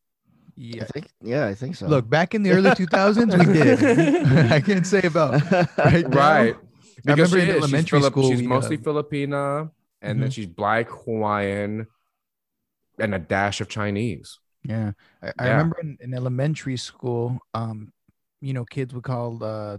I 0.62 0.64
Yeah. 0.78 0.84
think 0.94 1.08
yeah, 1.22 1.48
I 1.48 1.56
think 1.56 1.76
so. 1.76 1.88
Look, 1.88 2.10
back 2.10 2.36
in 2.36 2.44
the 2.44 2.52
early 2.52 2.70
2000s, 2.82 3.34
we 3.38 3.54
did. 3.54 4.52
I 4.52 4.62
can't 4.62 4.86
say 4.86 5.02
about 5.02 5.42
right 5.78 6.08
now. 6.08 6.18
right. 6.18 6.56
I 7.08 7.12
remember 7.12 7.40
she 7.40 7.44
in 7.44 7.50
is. 7.50 7.56
She's 7.56 7.64
elementary 7.64 8.00
Filip- 8.00 8.14
school, 8.14 8.30
she's 8.30 8.42
we, 8.42 8.48
mostly 8.48 8.78
uh, 8.78 8.82
Filipina, 8.82 9.72
and 10.02 10.22
then 10.22 10.30
Mhm. 10.30 10.34
she's 10.34 10.46
black 10.48 10.88
Hawaiian, 10.90 11.88
and 13.00 13.16
a 13.16 13.20
dash 13.20 13.62
of 13.62 13.70
Chinese. 13.70 14.40
Yeah. 14.64 14.92
I, 15.24 15.34
I 15.40 15.50
remember 15.50 15.80
in, 15.82 15.98
in 16.02 16.14
elementary 16.14 16.78
school, 16.78 17.40
um, 17.56 17.92
you 18.42 18.54
know, 18.54 18.66
kids 18.66 18.94
would 18.94 19.04
call 19.04 19.44
uh, 19.44 19.78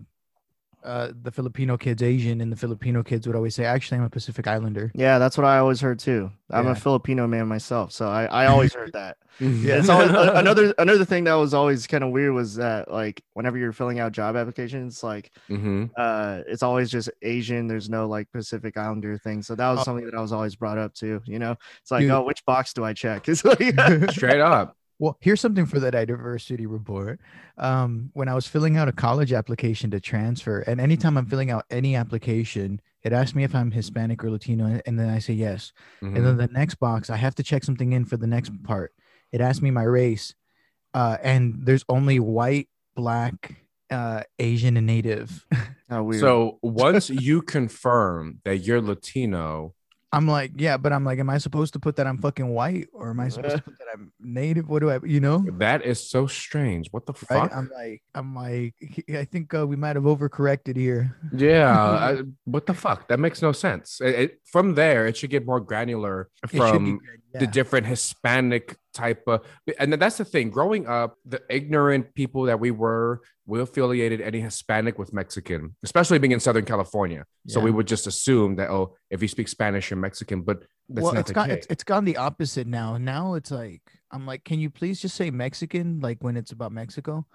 uh, 0.85 1.13
the 1.23 1.31
Filipino 1.31 1.77
kids 1.77 2.03
Asian, 2.03 2.41
and 2.41 2.51
the 2.53 2.57
Filipino 2.57 3.03
kids 3.03 3.27
would 3.27 3.37
always 3.37 3.55
say, 3.55 3.65
"Actually, 3.65 3.99
I'm 3.99 4.05
a 4.05 4.11
Pacific 4.11 4.47
Islander." 4.47 4.91
yeah, 4.95 5.19
that's 5.19 5.37
what 5.39 5.45
I 5.47 5.59
always 5.59 5.81
heard 5.81 5.99
too. 5.99 6.31
I'm 6.51 6.67
Yeah. 6.67 6.73
a 6.73 6.75
Filipino 6.75 7.27
man 7.27 7.47
myself, 7.49 7.93
so 7.93 8.09
I, 8.09 8.25
I 8.27 8.47
always 8.47 8.75
heard 8.75 8.93
that. 8.95 9.17
Yeah, 9.41 9.79
it's 9.79 9.89
always, 9.89 10.11
another 10.45 10.75
another 10.77 11.07
thing 11.07 11.25
that 11.25 11.33
was 11.35 11.55
always 11.55 11.87
kind 11.87 12.05
of 12.05 12.11
weird 12.11 12.35
was 12.35 12.57
that 12.57 12.91
like 12.93 13.23
whenever 13.33 13.57
you're 13.57 13.73
filling 13.73 13.99
out 13.99 14.13
job 14.13 14.37
applications, 14.37 15.03
like 15.03 15.33
hmm 15.49 15.87
uh 15.97 16.43
it's 16.47 16.63
always 16.63 16.91
just 16.91 17.09
Asian. 17.23 17.67
There's 17.67 17.89
no 17.89 18.07
like 18.09 18.31
Pacific 18.31 18.77
Islander 18.77 19.17
thing. 19.17 19.41
So 19.43 19.55
that 19.55 19.71
was 19.71 19.81
Oh. 19.81 19.85
something 19.85 20.05
that 20.05 20.15
I 20.15 20.21
was 20.21 20.33
always 20.35 20.55
brought 20.55 20.77
up 20.77 20.93
to. 20.97 21.23
You 21.25 21.39
know, 21.39 21.57
it's 21.81 21.91
like, 21.91 22.03
Dude. 22.03 22.11
oh, 22.11 22.25
which 22.25 22.45
box 22.45 22.75
do 22.75 22.85
I 22.85 22.93
check? 22.93 23.27
It's 23.29 23.43
like 23.43 23.59
Straight 24.11 24.41
up. 24.41 24.77
Well, 25.03 25.19
here's 25.19 25.41
something 25.41 25.67
for 25.67 25.81
the 25.81 25.91
diversity 25.91 26.65
report. 26.65 27.19
Um, 27.59 28.11
when 28.13 28.29
I 28.29 28.35
was 28.35 28.47
filling 28.47 28.77
out 28.77 28.87
a 28.87 28.93
college 28.93 29.33
application 29.33 29.91
to 29.91 29.99
transfer, 29.99 30.61
and 30.61 30.81
anytime 30.81 31.19
I'm 31.19 31.27
filling 31.27 31.51
out 31.51 31.65
any 31.71 31.97
application, 31.97 32.81
it 33.03 33.13
asks 33.13 33.35
me 33.35 33.43
if 33.43 33.53
I'm 33.53 33.73
Hispanic 33.73 34.23
or 34.23 34.31
Latino, 34.31 34.81
and 34.87 35.01
then 35.01 35.09
I 35.09 35.19
say 35.19 35.33
yes. 35.33 35.73
Mhm. 36.03 36.15
And 36.15 36.25
then 36.25 36.37
the 36.37 36.47
next 36.47 36.77
box, 36.77 37.11
I 37.11 37.17
have 37.17 37.35
to 37.35 37.43
check 37.43 37.65
something 37.65 37.93
in 37.93 38.05
for 38.05 38.17
the 38.17 38.29
next 38.29 38.53
part. 38.63 38.95
It 39.33 39.41
asks 39.41 39.61
me 39.61 39.73
my 39.73 39.83
race, 39.83 40.37
uh, 40.95 41.17
and 41.21 41.67
there's 41.67 41.85
only 41.89 42.21
white, 42.21 42.69
black, 42.95 43.57
uh, 43.91 44.23
Asian, 44.39 44.77
and 44.77 44.87
Native. 44.87 45.45
how 45.91 46.05
weird. 46.05 46.21
So 46.21 46.61
once 46.63 47.11
you 47.11 47.43
confirm 47.43 48.39
that 48.45 48.59
you're 48.59 48.81
Latino, 48.81 49.75
I'm 50.15 50.29
like, 50.29 50.53
yeah, 50.57 50.77
but 50.77 50.93
I'm 50.93 51.05
like, 51.07 51.19
am 51.19 51.31
I 51.31 51.39
supposed 51.39 51.73
to 51.73 51.79
put 51.79 51.97
that 51.97 52.07
I'm 52.07 52.19
fucking 52.19 52.47
white, 52.47 52.89
or 52.93 53.09
am 53.11 53.19
I 53.21 53.29
supposed 53.31 53.57
to 53.57 53.63
put 53.63 53.79
that 53.79 53.87
I'm 53.95 54.13
Native? 54.21 54.69
What 54.69 54.81
do 54.81 54.91
I, 54.91 54.99
you 55.05 55.21
know? 55.21 55.43
that 55.59 55.87
is 55.87 56.07
so 56.07 56.27
strange. 56.27 56.89
What 56.91 57.07
the 57.07 57.15
Right? 57.31 57.49
fuck? 57.49 57.57
I'm 57.57 57.71
like, 57.75 58.03
I'm 58.15 58.35
like, 58.35 58.75
I 59.15 59.25
think 59.25 59.55
uh, 59.55 59.67
we 59.67 59.77
might 59.77 59.97
have 59.97 60.05
overcorrected 60.05 60.77
here. 60.77 61.17
Yeah, 61.33 61.73
I, 61.79 62.23
what 62.45 62.67
the 62.67 62.75
fuck? 62.75 63.09
That 63.09 63.21
makes 63.21 63.41
no 63.41 63.53
sense. 63.53 64.01
It, 64.03 64.15
it- 64.15 64.39
from 64.45 64.75
there, 64.75 65.07
it 65.07 65.17
should 65.17 65.31
get 65.31 65.47
more 65.47 65.61
granular 65.61 66.29
It 66.45 66.51
should 66.51 66.53
be 66.53 66.59
from 66.59 67.01
the 67.33 67.47
different 67.47 67.87
Hispanic 67.87 68.77
type 68.93 69.23
of, 69.27 69.41
and 69.79 69.93
that's 69.95 70.19
the 70.19 70.25
thing. 70.25 70.51
Growing 70.51 70.87
up, 70.87 71.17
the 71.25 71.41
ignorant 71.49 72.15
people 72.15 72.43
that 72.45 72.59
we 72.61 72.71
were, 72.71 73.21
we 73.47 73.61
affiliated 73.61 74.21
any 74.21 74.41
Hispanic 74.41 74.99
with 74.99 75.13
Mexican, 75.13 75.75
especially 75.83 76.19
being 76.19 76.33
in 76.33 76.41
Southern 76.41 76.65
California. 76.65 77.25
So 77.49 77.61
we 77.61 77.71
would 77.71 77.87
just 77.87 78.07
assume 78.07 78.57
that 78.57 78.71
oh, 78.71 78.95
if 79.11 79.21
you 79.23 79.29
speak 79.29 79.49
Spanish, 79.49 79.91
you're 79.91 79.99
Mexican. 79.99 80.43
But 80.43 80.65
that's 80.89 81.05
well, 81.05 81.15
not 81.15 81.21
it's 81.21 81.33
case. 81.33 81.47
It's, 81.49 81.67
it's 81.71 81.85
gone 81.85 82.05
the 82.05 82.17
opposite 82.19 82.67
now. 82.67 82.99
Now 82.99 83.35
it's 83.35 83.51
like 83.51 83.83
I'm 84.11 84.27
like, 84.27 84.45
can 84.45 84.61
you 84.61 84.71
please 84.71 85.01
just 85.01 85.17
say 85.17 85.31
Mexican? 85.31 86.01
Like 86.01 86.19
when 86.23 86.37
it's 86.37 86.53
about 86.53 86.71
Mexico, 86.73 87.27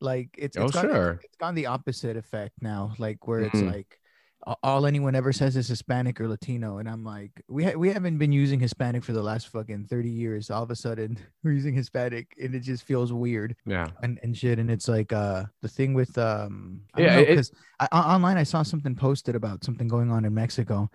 like 0.00 0.28
it's 0.38 0.56
Oh, 0.56 0.64
it's 0.64 0.72
gone, 0.74 0.84
it's- 0.84 0.96
sure. 0.96 1.20
it's 1.24 1.36
gone 1.36 1.54
the 1.54 1.66
opposite 1.66 2.16
effect 2.16 2.52
now. 2.60 2.94
Like 2.98 3.26
where 3.26 3.40
it's 3.40 3.54
Mhm. 3.58 3.72
like, 3.72 3.98
all 4.62 4.86
anyone 4.86 5.14
ever 5.14 5.32
says 5.32 5.56
is 5.56 5.66
Hispanic 5.68 6.20
or 6.20 6.28
Latino, 6.28 6.78
and 6.78 6.88
I'm 6.88 7.04
like, 7.04 7.30
we 7.48 7.64
ha- 7.64 7.76
we 7.76 7.90
haven't 7.90 8.18
been 8.18 8.30
using 8.32 8.60
Hispanic 8.60 9.02
for 9.02 9.12
the 9.12 9.22
last 9.22 9.48
fucking 9.48 9.86
thirty 9.86 10.08
years. 10.10 10.50
All 10.50 10.62
of 10.62 10.70
a 10.70 10.76
sudden, 10.76 11.18
we're 11.42 11.52
using 11.52 11.74
Hispanic, 11.74 12.32
and 12.40 12.54
it 12.54 12.60
just 12.60 12.84
feels 12.84 13.12
weird 13.12 13.56
Yeah. 13.66 13.88
and, 14.02 14.20
and 14.22 14.36
shit. 14.36 14.58
And 14.58 14.70
it's 14.70 14.86
like 14.88 15.12
uh 15.12 15.44
the 15.62 15.68
thing 15.68 15.94
with 15.94 16.16
um 16.18 16.80
I 16.94 17.00
Yeah, 17.02 17.16
don't 17.16 17.28
it- 17.28 17.34
'cause 17.36 17.52
online 17.92 18.36
I 18.36 18.44
saw 18.44 18.62
something 18.62 18.94
posted 18.94 19.34
about 19.34 19.64
something 19.64 19.88
going 19.88 20.10
on 20.10 20.24
in 20.24 20.32
Mexico, 20.34 20.90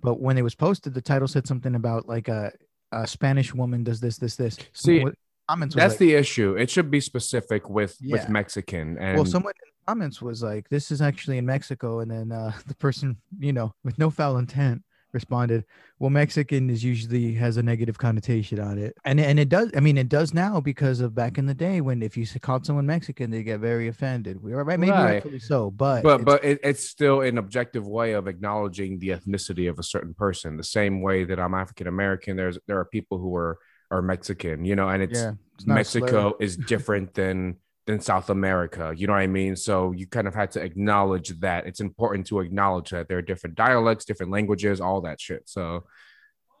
but 0.00 0.20
when 0.20 0.38
it 0.38 0.42
was 0.42 0.54
posted, 0.54 0.94
the 0.94 1.02
title 1.02 1.28
said 1.28 1.46
something 1.46 1.74
about 1.74 2.08
like 2.08 2.28
a 2.28 2.52
a 2.92 3.06
Spanish 3.06 3.52
woman 3.54 3.84
does 3.84 4.00
this 4.00 4.16
this 4.18 4.36
this. 4.36 4.56
See, 4.72 5.00
What- 5.04 5.14
comments 5.48 5.74
That's 5.74 5.92
like- 5.94 5.98
the 5.98 6.14
issue. 6.14 6.56
It 6.56 6.70
should 6.70 6.90
be 6.90 7.00
specific 7.00 7.68
with 7.68 7.98
Yeah. 8.00 8.12
with 8.16 8.28
Mexican 8.30 8.96
and 8.96 9.16
well 9.16 9.26
someone 9.26 9.52
comments 9.86 10.22
was 10.22 10.42
like 10.42 10.68
this 10.68 10.90
is 10.90 11.00
actually 11.02 11.38
in 11.38 11.46
mexico 11.46 12.00
and 12.00 12.10
then 12.10 12.32
uh 12.32 12.52
the 12.66 12.74
person 12.76 13.16
you 13.38 13.52
know 13.52 13.74
with 13.84 13.98
no 13.98 14.10
foul 14.10 14.38
intent 14.38 14.82
responded 15.12 15.64
well 16.00 16.10
mexican 16.10 16.68
is 16.68 16.82
usually 16.82 17.32
has 17.34 17.56
a 17.56 17.62
negative 17.62 17.96
connotation 17.96 18.58
on 18.58 18.78
it 18.78 18.96
and 19.04 19.20
and 19.20 19.38
it 19.38 19.48
does 19.48 19.70
i 19.76 19.80
mean 19.80 19.96
it 19.96 20.08
does 20.08 20.34
now 20.34 20.60
because 20.60 21.00
of 21.00 21.14
back 21.14 21.38
in 21.38 21.46
the 21.46 21.54
day 21.54 21.80
when 21.80 22.02
if 22.02 22.16
you 22.16 22.26
called 22.40 22.66
someone 22.66 22.84
mexican 22.84 23.30
they 23.30 23.44
get 23.44 23.60
very 23.60 23.86
offended 23.86 24.42
we 24.42 24.52
are 24.52 24.64
right 24.64 24.80
maybe 24.80 24.90
Right. 24.90 25.12
rightfully 25.14 25.38
so 25.38 25.70
but 25.70 26.02
but 26.02 26.20
it's- 26.20 26.24
but 26.24 26.44
it, 26.44 26.60
it's 26.64 26.88
still 26.88 27.20
an 27.20 27.38
objective 27.38 27.86
way 27.86 28.14
of 28.14 28.26
acknowledging 28.26 28.98
the 28.98 29.10
ethnicity 29.10 29.70
of 29.70 29.78
a 29.78 29.84
certain 29.84 30.14
person 30.14 30.56
the 30.56 30.64
same 30.64 31.00
way 31.00 31.22
that 31.22 31.38
i'm 31.38 31.54
african 31.54 31.86
american 31.86 32.36
there's 32.36 32.58
there 32.66 32.78
are 32.80 32.84
people 32.84 33.18
who 33.18 33.36
are 33.36 33.58
are 33.92 34.02
mexican 34.02 34.64
you 34.64 34.74
know 34.74 34.88
and 34.88 35.00
it's 35.00 35.20
yeah 35.20 35.32
it's 35.54 35.66
not 35.66 35.80
a 35.80 35.84
slur. 35.84 36.00
mexico 36.00 36.34
is 36.40 36.56
different 36.56 37.14
than 37.14 37.54
than 37.86 38.00
south 38.00 38.30
america 38.30 38.92
you 38.96 39.06
know 39.06 39.12
what 39.12 39.20
i 39.20 39.26
mean? 39.26 39.56
So 39.56 39.92
you 39.92 40.06
kind 40.06 40.26
of 40.26 40.34
had 40.34 40.50
to 40.52 40.62
acknowledge 40.62 41.28
that. 41.40 41.66
It's 41.66 41.80
important 41.80 42.26
to 42.28 42.40
acknowledge 42.40 42.90
that 42.90 43.08
there 43.08 43.18
are 43.18 43.22
different 43.22 43.56
dialects 43.56 44.04
different 44.04 44.32
languages 44.32 44.80
all 44.80 45.00
that 45.02 45.20
shit. 45.20 45.48
So 45.48 45.84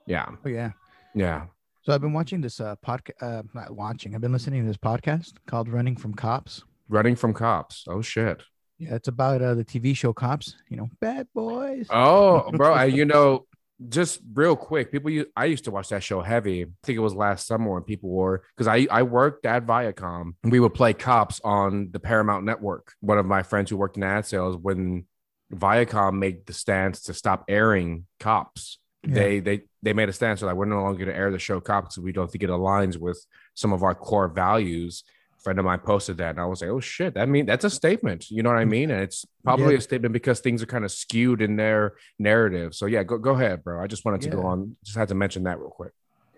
yeah. 0.06 0.26
Oh 0.44 0.48
yeah. 0.48 0.72
Yeah. 1.14 1.46
So 1.82 1.92
i've 1.92 2.00
been 2.00 2.12
watching 2.12 2.40
this 2.40 2.60
uh 2.60 2.76
podcast 2.84 3.22
uh 3.22 3.42
not 3.54 3.70
watching. 3.70 4.14
I've 4.14 4.20
been 4.20 4.32
listening 4.32 4.62
to 4.62 4.66
this 4.66 4.76
podcast 4.76 5.34
called 5.46 5.68
running 5.68 5.96
from 5.96 6.14
cops. 6.14 6.62
Running 6.88 7.16
from 7.16 7.32
cops. 7.34 7.84
Oh 7.88 8.02
shit. 8.02 8.42
Yeah 8.78 8.94
it's 8.94 9.08
about 9.08 9.40
uh 9.40 9.54
the 9.54 9.64
tv 9.64 9.96
show 9.96 10.12
cops 10.12 10.56
you 10.68 10.76
know 10.76 10.88
bad 11.00 11.26
boys. 11.34 11.86
Oh, 11.90 12.50
bro, 12.52 12.72
I, 12.72 12.86
you 12.86 13.04
know, 13.12 13.46
just 13.88 14.20
real 14.32 14.56
quick, 14.56 14.92
people. 14.92 15.24
I 15.36 15.46
used 15.46 15.64
to 15.64 15.70
watch 15.70 15.88
that 15.88 16.02
show 16.02 16.20
heavy. 16.20 16.62
I 16.62 16.66
think 16.82 16.96
it 16.96 17.00
was 17.00 17.14
last 17.14 17.46
summer 17.46 17.72
when 17.72 17.82
people 17.82 18.10
were 18.10 18.42
because 18.56 18.68
I 18.68 18.86
I 18.90 19.02
worked 19.02 19.46
at 19.46 19.66
Viacom. 19.66 20.34
And 20.42 20.52
we 20.52 20.60
would 20.60 20.74
play 20.74 20.92
cops 20.92 21.40
on 21.42 21.90
the 21.90 22.00
Paramount 22.00 22.44
Network. 22.44 22.92
One 23.00 23.18
of 23.18 23.26
my 23.26 23.42
friends 23.42 23.70
who 23.70 23.76
worked 23.76 23.96
in 23.96 24.02
ad 24.02 24.26
sales 24.26 24.56
when 24.56 25.06
Viacom 25.52 26.18
made 26.18 26.46
the 26.46 26.52
stance 26.52 27.02
to 27.02 27.14
stop 27.14 27.44
airing 27.48 28.06
cops. 28.20 28.78
Yeah. 29.02 29.14
They 29.14 29.40
they 29.40 29.62
they 29.82 29.92
made 29.92 30.08
a 30.08 30.12
stance 30.12 30.40
so 30.40 30.46
like 30.46 30.56
we're 30.56 30.64
no 30.64 30.82
longer 30.82 31.04
going 31.04 31.14
to 31.14 31.16
air 31.16 31.30
the 31.30 31.38
show 31.38 31.60
cops 31.60 31.96
because 31.96 32.04
we 32.04 32.12
don't 32.12 32.30
think 32.30 32.42
it 32.42 32.50
aligns 32.50 32.96
with 32.96 33.24
some 33.54 33.72
of 33.72 33.82
our 33.82 33.94
core 33.94 34.28
values. 34.28 35.04
Friend 35.44 35.58
of 35.58 35.64
mine 35.64 35.80
posted 35.80 36.16
that, 36.18 36.30
and 36.30 36.40
I 36.40 36.46
was 36.46 36.62
like, 36.62 36.70
"Oh 36.70 36.80
shit, 36.80 37.14
that 37.14 37.28
mean 37.28 37.46
that's 37.46 37.64
a 37.64 37.70
statement." 37.70 38.30
You 38.30 38.42
know 38.42 38.48
what 38.48 38.58
I 38.58 38.64
mean? 38.64 38.90
And 38.90 39.02
it's 39.02 39.24
probably 39.44 39.74
Yeah. 39.74 39.78
a 39.78 39.82
statement 39.82 40.12
because 40.14 40.40
things 40.40 40.62
are 40.62 40.66
kind 40.66 40.84
of 40.84 40.90
skewed 40.90 41.40
in 41.42 41.56
their 41.56 41.92
narrative. 42.18 42.74
So 42.74 42.86
yeah, 42.86 43.02
go 43.04 43.18
go 43.18 43.32
ahead, 43.34 43.62
bro. 43.62 43.82
I 43.82 43.86
just 43.86 44.04
wanted 44.04 44.22
to 44.22 44.30
go 44.30 44.42
on. 44.46 44.76
Just 44.84 44.96
had 44.96 45.08
to 45.08 45.14
mention 45.14 45.42
that 45.44 45.58
real 45.60 45.68
quick. 45.70 45.92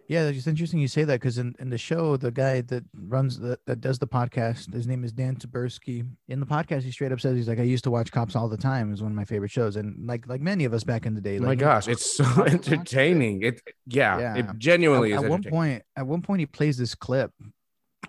Yeah, 0.08 0.28
it's 0.28 0.46
interesting 0.46 0.78
you 0.78 0.86
say 0.86 1.02
that 1.02 1.18
because 1.18 1.36
in, 1.38 1.56
in 1.58 1.68
the 1.68 1.78
show, 1.78 2.16
the 2.16 2.30
guy 2.30 2.60
that 2.60 2.84
runs 2.94 3.40
the 3.40 3.58
that 3.66 3.80
does 3.80 3.98
the 3.98 4.06
podcast, 4.06 4.72
his 4.72 4.86
name 4.86 5.02
is 5.02 5.10
Dan 5.12 5.34
Taberski. 5.34 6.06
In 6.28 6.38
the 6.38 6.46
podcast, 6.46 6.82
he 6.82 6.92
straight 6.92 7.10
up 7.10 7.20
says 7.20 7.34
he's 7.36 7.48
like, 7.48 7.58
I 7.58 7.64
used 7.64 7.82
to 7.84 7.90
watch 7.90 8.12
Cops 8.12 8.36
all 8.36 8.48
the 8.48 8.56
time. 8.56 8.86
It 8.86 8.92
was 8.92 9.02
one 9.02 9.10
of 9.10 9.16
my 9.16 9.24
favorite 9.24 9.50
shows, 9.50 9.74
and 9.74 10.06
like 10.06 10.28
like 10.28 10.40
many 10.40 10.64
of 10.64 10.72
us 10.72 10.84
back 10.84 11.06
in 11.06 11.14
the 11.14 11.20
day. 11.20 11.38
Oh 11.38 11.42
my 11.42 11.56
gosh, 11.56 11.88
it's 11.88 12.16
so 12.16 12.22
watch 12.36 12.52
it. 12.54 12.68
entertaining. 12.72 13.42
It 13.42 13.60
yeah, 13.86 14.18
Yeah. 14.18 14.36
it 14.36 14.46
genuinely 14.58 15.12
at, 15.12 15.18
is 15.18 15.24
at 15.24 15.30
one 15.30 15.42
point, 15.42 15.82
at 15.96 16.06
one 16.06 16.22
point, 16.22 16.38
he 16.40 16.46
plays 16.46 16.76
this 16.76 16.94
clip 16.94 17.32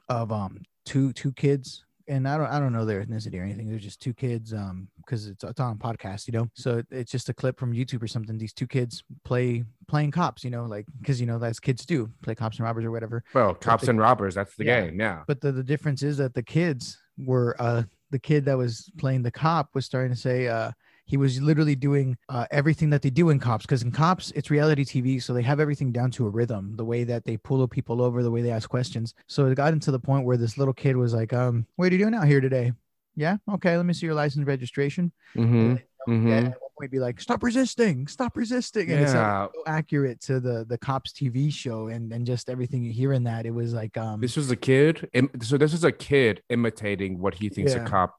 of 0.08 0.32
um 0.32 0.60
two 0.88 1.14
two 1.14 1.32
kids. 1.34 1.84
And 2.10 2.26
I 2.26 2.38
don't, 2.38 2.48
I 2.48 2.58
don't 2.58 2.72
know 2.72 2.86
their 2.86 3.04
ethnicity 3.04 3.38
or 3.38 3.44
anything. 3.44 3.70
They're 3.70 3.78
just 3.78 4.00
two 4.02 4.14
kids, 4.14 4.54
um, 4.54 4.88
because 4.96 5.28
it's, 5.28 5.44
it's 5.44 5.60
on 5.60 5.74
a 5.74 5.76
podcast, 5.76 6.26
you 6.26 6.32
know. 6.32 6.48
So 6.54 6.78
it- 6.78 6.88
it's 6.90 7.12
just 7.12 7.28
a 7.28 7.34
clip 7.34 7.60
from 7.60 7.74
YouTube 7.74 8.02
or 8.02 8.08
something. 8.08 8.38
These 8.38 8.54
two 8.54 8.66
kids 8.66 9.04
play 9.26 9.66
playing 9.90 10.12
cops, 10.12 10.46
you 10.46 10.50
know, 10.50 10.64
like 10.64 10.86
because 11.02 11.20
you 11.20 11.28
know 11.28 11.38
that's 11.38 11.60
kids 11.60 11.86
do 11.86 12.10
play 12.24 12.34
cops 12.34 12.58
and 12.60 12.64
robbers 12.66 12.86
or 12.86 12.92
whatever. 12.92 13.26
Well, 13.34 13.54
cops 13.56 13.84
the- 13.84 13.90
and 13.90 14.00
robbers, 14.00 14.36
that's 14.36 14.56
the 14.56 14.64
Yeah. 14.64 14.86
game. 14.86 14.98
Yeah. 15.02 15.24
But 15.28 15.42
the, 15.42 15.52
the 15.52 15.64
difference 15.64 16.02
is 16.02 16.16
that 16.18 16.34
the 16.34 16.44
kids 16.44 16.98
were 17.18 17.58
uh 17.60 17.84
the 18.12 18.20
kid 18.20 18.46
that 18.46 18.58
was 18.58 18.90
playing 18.98 19.24
the 19.24 19.32
cop 19.32 19.76
was 19.76 19.84
starting 19.86 20.12
to 20.14 20.18
say 20.18 20.48
uh 20.48 20.72
he 21.08 21.18
was 21.18 21.42
literally 21.42 21.76
doing 21.76 22.18
uh, 22.30 22.46
everything 22.52 22.90
that 22.92 23.02
they 23.02 23.10
do 23.10 23.30
in 23.30 23.40
cops 23.40 23.66
because 23.66 23.82
in 23.82 23.92
cops 23.92 24.32
it's 24.36 24.52
reality 24.52 24.84
tv 24.86 25.22
so 25.24 25.34
they 25.34 25.42
have 25.42 25.60
everything 25.60 25.92
down 25.92 26.12
to 26.12 26.26
a 26.28 26.30
rhythm 26.30 26.76
the 26.76 26.86
way 26.86 27.04
that 27.04 27.24
they 27.26 27.38
pull 27.38 27.66
people 27.68 28.02
over 28.02 28.22
the 28.22 28.30
way 28.30 28.42
they 28.42 28.52
ask 28.52 28.70
questions 28.70 29.14
so 29.28 29.46
it 29.46 29.56
got 29.56 29.74
into 29.74 29.90
the 29.90 30.00
point 30.00 30.26
where 30.26 30.38
this 30.38 30.58
little 30.58 30.74
kid 30.74 30.96
was 30.96 31.14
like 31.14 31.34
um 31.34 31.66
what 31.78 31.90
are 31.90 31.96
you 31.96 31.98
doing 32.04 32.14
out 32.14 32.28
here 32.28 32.42
today 32.42 32.72
yeah 33.16 33.38
okay 33.50 33.76
let 33.78 33.86
me 33.86 33.94
see 33.94 34.06
your 34.06 34.16
license 34.16 34.46
registration 34.46 35.12
Mm-hmm. 35.36 35.72
yeah, 35.72 35.78
Mm-hmm. 36.08 36.30
one 36.46 36.54
point 36.80 36.92
be 36.92 37.00
like 37.00 37.20
stop 37.20 37.42
resisting 37.44 38.08
stop 38.08 38.38
resisting 38.38 38.90
and 38.92 39.02
it's 39.02 39.14
like 39.14 39.22
Yeah. 39.26 39.48
so 39.54 39.64
accurate 39.66 40.22
to 40.22 40.40
the 40.40 40.66
the 40.68 40.78
cops 40.78 41.12
tv 41.12 41.52
show 41.52 41.88
and 41.88 42.14
and 42.14 42.26
just 42.26 42.50
everything 42.50 42.84
you 42.84 42.94
hear 42.94 43.12
in 43.14 43.24
that 43.26 43.46
it 43.46 43.52
was 43.52 43.74
like 43.74 43.98
um 43.98 44.22
This 44.22 44.38
was 44.38 44.50
a 44.52 44.56
kid. 44.56 45.10
So 45.42 45.58
this 45.58 45.74
is 45.74 45.84
a 45.84 45.92
kid 45.92 46.44
imitating 46.50 47.20
what 47.20 47.34
he 47.36 47.50
thinks 47.50 47.74
Yeah. 47.74 47.84
a 47.86 47.90
cop. 47.90 48.16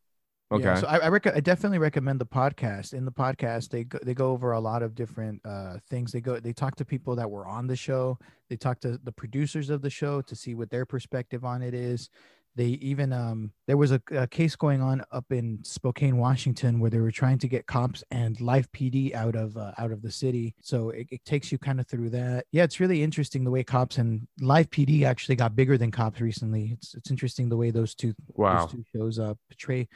Okay. 0.50 0.64
Yeah, 0.64 0.74
so 0.76 0.86
I, 0.86 0.98
I, 0.98 1.08
rec- 1.08 1.26
I 1.26 1.40
definitely 1.40 1.78
recommend 1.78 2.20
the 2.20 2.26
podcast. 2.26 2.94
In 2.94 3.04
the 3.04 3.12
podcast, 3.12 3.68
they 3.68 3.84
go, 3.84 3.98
they 4.02 4.14
go 4.14 4.30
over 4.30 4.52
a 4.52 4.60
lot 4.60 4.82
of 4.82 4.94
different 4.94 5.42
uh, 5.44 5.76
things. 5.90 6.10
They 6.10 6.20
go 6.20 6.40
they 6.40 6.54
talk 6.54 6.74
to 6.76 6.84
people 6.84 7.14
that 7.16 7.30
were 7.30 7.46
on 7.46 7.66
the 7.66 7.76
show. 7.76 8.18
They 8.48 8.56
talk 8.56 8.80
to 8.80 8.98
the 9.02 9.12
producers 9.12 9.68
of 9.68 9.82
the 9.82 9.90
show 9.90 10.22
to 10.22 10.34
see 10.34 10.54
what 10.54 10.70
their 10.70 10.86
perspective 10.86 11.44
on 11.44 11.60
it 11.60 11.74
is. 11.74 12.08
They 12.56 12.78
even 12.80 13.12
um 13.12 13.52
there 13.66 13.76
was 13.76 13.92
a, 13.92 14.00
a 14.10 14.26
case 14.26 14.56
going 14.56 14.80
on 14.80 15.04
up 15.12 15.26
in 15.30 15.60
Spokane, 15.62 16.16
Washington, 16.16 16.80
where 16.80 16.90
they 16.90 16.98
were 16.98 17.12
trying 17.12 17.38
to 17.38 17.48
get 17.48 17.66
cops 17.66 18.02
and 18.10 18.40
live 18.40 18.72
PD 18.72 19.14
out 19.14 19.36
of 19.36 19.56
uh, 19.58 19.72
out 19.76 19.92
of 19.92 20.00
the 20.00 20.10
city. 20.10 20.54
So 20.62 20.88
it, 20.90 21.08
it 21.10 21.24
takes 21.26 21.52
you 21.52 21.58
kind 21.58 21.78
of 21.78 21.86
through 21.86 22.08
that. 22.10 22.46
Yeah, 22.52 22.64
it's 22.64 22.80
really 22.80 23.02
interesting 23.02 23.44
the 23.44 23.50
way 23.50 23.62
cops 23.62 23.98
and 23.98 24.26
live 24.40 24.70
PD 24.70 25.04
actually 25.04 25.36
got 25.36 25.54
bigger 25.54 25.76
than 25.76 25.90
cops 25.90 26.22
recently. 26.22 26.70
It's 26.72 26.94
it's 26.94 27.10
interesting 27.10 27.50
the 27.50 27.56
way 27.56 27.70
those 27.70 27.94
two 27.94 28.14
wow. 28.34 28.64
those 28.64 28.72
two 28.72 28.84
shows 28.92 29.18
uh, 29.18 29.34
portray 29.50 29.86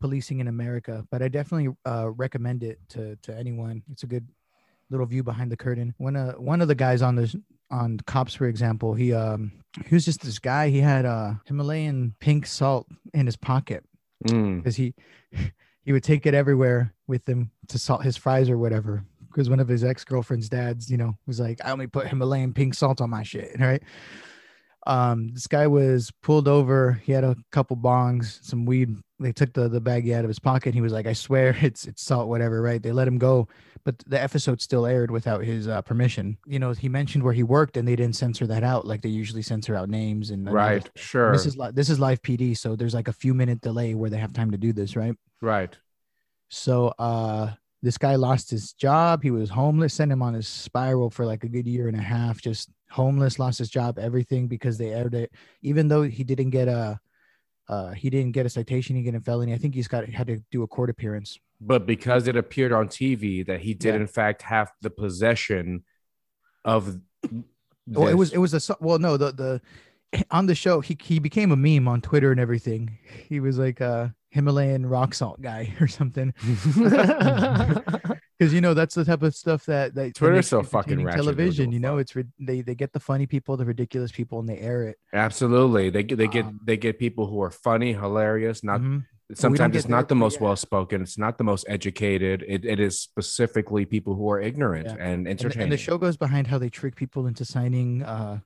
policing 0.00 0.40
in 0.40 0.48
America. 0.48 1.04
But 1.10 1.22
I 1.22 1.28
definitely 1.28 1.74
uh, 1.84 2.10
recommend 2.10 2.62
it 2.62 2.78
to 2.90 3.16
to 3.22 3.36
anyone. 3.36 3.82
It's 3.90 4.02
a 4.02 4.06
good 4.06 4.26
little 4.90 5.06
view 5.06 5.22
behind 5.22 5.52
the 5.52 5.56
curtain. 5.56 5.94
One 5.98 6.16
uh 6.16 6.32
one 6.32 6.60
of 6.62 6.68
the 6.68 6.74
guys 6.74 7.02
on 7.02 7.14
this 7.16 7.36
on 7.70 7.98
cops, 8.06 8.34
for 8.34 8.46
example, 8.46 8.94
he 8.94 9.12
um 9.12 9.52
he 9.86 9.94
was 9.94 10.04
just 10.04 10.22
this 10.22 10.38
guy. 10.38 10.70
He 10.70 10.78
had 10.80 11.04
uh 11.04 11.34
Himalayan 11.46 12.14
pink 12.20 12.46
salt 12.46 12.86
in 13.12 13.26
his 13.26 13.36
pocket 13.36 13.84
Mm. 14.26 14.56
because 14.56 14.74
he 14.74 14.94
he 15.84 15.92
would 15.92 16.02
take 16.02 16.26
it 16.26 16.34
everywhere 16.34 16.92
with 17.06 17.28
him 17.28 17.52
to 17.68 17.78
salt 17.78 18.02
his 18.02 18.16
fries 18.16 18.50
or 18.50 18.58
whatever. 18.58 19.04
Because 19.28 19.48
one 19.48 19.60
of 19.60 19.68
his 19.68 19.84
ex 19.84 20.04
girlfriend's 20.04 20.48
dads, 20.48 20.90
you 20.90 20.96
know, 20.96 21.16
was 21.26 21.38
like, 21.38 21.60
I 21.64 21.70
only 21.70 21.86
put 21.86 22.08
Himalayan 22.08 22.52
pink 22.52 22.74
salt 22.74 23.00
on 23.00 23.10
my 23.10 23.22
shit, 23.22 23.54
right? 23.60 23.82
Um, 24.88 25.28
this 25.28 25.46
guy 25.46 25.66
was 25.66 26.10
pulled 26.22 26.48
over. 26.48 26.94
He 27.04 27.12
had 27.12 27.22
a 27.22 27.36
couple 27.52 27.76
bongs, 27.76 28.42
some 28.42 28.64
weed. 28.64 28.96
They 29.20 29.32
took 29.32 29.52
the 29.52 29.68
the 29.68 29.80
baggie 29.80 30.14
out 30.14 30.24
of 30.24 30.28
his 30.28 30.38
pocket. 30.38 30.72
He 30.74 30.80
was 30.80 30.92
like, 30.92 31.06
"I 31.06 31.12
swear, 31.12 31.54
it's 31.62 31.86
it's 31.86 32.02
salt, 32.02 32.28
whatever." 32.28 32.62
Right? 32.62 32.82
They 32.82 32.90
let 32.92 33.06
him 33.06 33.18
go, 33.18 33.48
but 33.84 33.98
the 34.06 34.20
episode 34.20 34.62
still 34.62 34.86
aired 34.86 35.10
without 35.10 35.44
his 35.44 35.68
uh, 35.68 35.82
permission. 35.82 36.38
You 36.46 36.58
know, 36.58 36.72
he 36.72 36.88
mentioned 36.88 37.22
where 37.22 37.34
he 37.34 37.42
worked, 37.42 37.76
and 37.76 37.86
they 37.86 37.96
didn't 37.96 38.16
censor 38.16 38.46
that 38.46 38.64
out 38.64 38.86
like 38.86 39.02
they 39.02 39.10
usually 39.10 39.42
censor 39.42 39.76
out 39.76 39.90
names 39.90 40.30
and 40.30 40.50
Right. 40.50 40.88
Sure. 40.96 41.32
this 41.32 41.44
is 41.44 41.56
li- 41.56 41.72
this 41.72 41.90
is 41.90 42.00
live 42.00 42.22
PD, 42.22 42.56
so 42.56 42.74
there's 42.74 42.94
like 42.94 43.08
a 43.08 43.12
few 43.12 43.34
minute 43.34 43.60
delay 43.60 43.94
where 43.94 44.08
they 44.08 44.18
have 44.18 44.32
time 44.32 44.50
to 44.52 44.58
do 44.58 44.72
this, 44.72 44.96
right? 44.96 45.14
right. 45.42 45.76
So 46.48 46.94
uh 46.98 47.50
this 47.82 47.98
guy 47.98 48.16
lost 48.16 48.50
his 48.50 48.72
job. 48.72 49.22
He 49.22 49.30
was 49.30 49.50
homeless, 49.50 49.94
sent 49.94 50.10
him 50.12 50.22
on 50.22 50.34
his 50.34 50.48
spiral 50.48 51.10
for 51.10 51.24
like 51.24 51.44
a 51.44 51.48
good 51.48 51.66
year 51.66 51.88
and 51.88 51.96
a 51.96 52.02
half, 52.02 52.40
just 52.40 52.70
homeless, 52.90 53.38
lost 53.38 53.58
his 53.58 53.70
job, 53.70 53.98
everything 53.98 54.48
because 54.48 54.78
they 54.78 54.90
aired 54.92 55.14
it. 55.14 55.32
Even 55.62 55.88
though 55.88 56.02
he 56.02 56.24
didn't 56.24 56.50
get 56.50 56.68
a 56.68 56.98
uh 57.68 57.90
he 57.92 58.10
didn't 58.10 58.32
get 58.32 58.46
a 58.46 58.48
citation, 58.48 58.96
he 58.96 59.02
get 59.02 59.14
a 59.14 59.20
felony. 59.20 59.52
I 59.54 59.58
think 59.58 59.74
he's 59.74 59.88
got 59.88 60.08
had 60.08 60.26
to 60.28 60.40
do 60.50 60.62
a 60.62 60.66
court 60.66 60.90
appearance. 60.90 61.38
But 61.60 61.86
because 61.86 62.28
it 62.28 62.36
appeared 62.36 62.72
on 62.72 62.88
TV 62.88 63.44
that 63.46 63.60
he 63.60 63.74
did 63.74 63.94
Yeah. 63.94 64.00
in 64.00 64.06
fact 64.06 64.42
have 64.42 64.72
the 64.80 64.90
possession 64.90 65.84
of 66.64 67.00
Well, 67.86 68.08
it 68.08 68.14
was 68.14 68.32
it 68.32 68.38
was 68.38 68.54
a 68.54 68.76
well 68.80 68.98
no 68.98 69.16
the 69.16 69.32
the 69.32 69.60
on 70.30 70.46
the 70.46 70.54
show 70.54 70.80
he 70.80 70.96
he 71.00 71.18
became 71.18 71.52
a 71.52 71.56
meme 71.56 71.86
on 71.86 72.00
Twitter 72.00 72.32
and 72.32 72.40
everything. 72.40 72.98
He 73.28 73.38
was 73.40 73.58
like 73.58 73.80
a 73.80 74.14
Himalayan 74.30 74.84
rock 74.86 75.14
salt 75.14 75.40
guy 75.40 75.72
or 75.80 75.88
something. 75.88 76.34
because 78.38 78.52
you 78.54 78.60
know 78.60 78.74
that's 78.74 78.94
the 78.94 79.04
type 79.04 79.22
of 79.22 79.34
stuff 79.34 79.64
that 79.66 79.94
that 79.94 80.14
Twitter's 80.14 80.48
so 80.48 80.62
fucking 80.62 80.92
entertaining 81.00 81.06
ratchet, 81.06 81.22
television. 81.22 81.72
You 81.72 81.80
know, 81.80 81.96
fuck. 82.02 82.16
it's 82.16 82.28
they 82.38 82.60
they 82.60 82.74
get 82.74 82.92
the 82.92 83.00
funny 83.00 83.26
people, 83.26 83.56
the 83.56 83.64
ridiculous 83.64 84.12
people, 84.12 84.38
and 84.40 84.48
they 84.48 84.58
air 84.58 84.84
it. 84.84 84.96
Absolutely. 85.12 85.90
They 85.90 86.02
get 86.02 86.18
they 86.18 86.28
get 86.28 86.44
Um, 86.46 86.60
they 86.64 86.76
get 86.76 86.98
people 86.98 87.26
who 87.26 87.40
are 87.42 87.50
funny, 87.50 87.92
hilarious, 87.92 88.62
not 88.62 88.80
Mhm. 88.80 89.04
sometimes 89.34 89.76
it's 89.76 89.88
not 89.88 90.08
the 90.08 90.14
most 90.14 90.36
yeah. 90.38 90.44
well 90.46 90.56
spoken. 90.56 91.02
It's 91.02 91.18
not 91.18 91.38
the 91.38 91.44
most 91.44 91.64
educated. 91.68 92.44
It, 92.46 92.64
it 92.64 92.80
is 92.80 93.00
specifically 93.00 93.84
people 93.84 94.14
who 94.14 94.30
are 94.30 94.40
ignorant 94.40 94.86
Yeah. 94.86 94.92
and 94.94 95.00
and, 95.00 95.26
the- 95.26 95.30
entertaining. 95.30 95.62
and 95.64 95.72
the 95.72 95.76
show 95.78 95.98
goes 95.98 96.16
behind 96.16 96.46
how 96.46 96.58
they 96.58 96.68
trick 96.70 96.96
people 96.96 97.26
into 97.26 97.44
signing 97.44 98.02
uh 98.02 98.40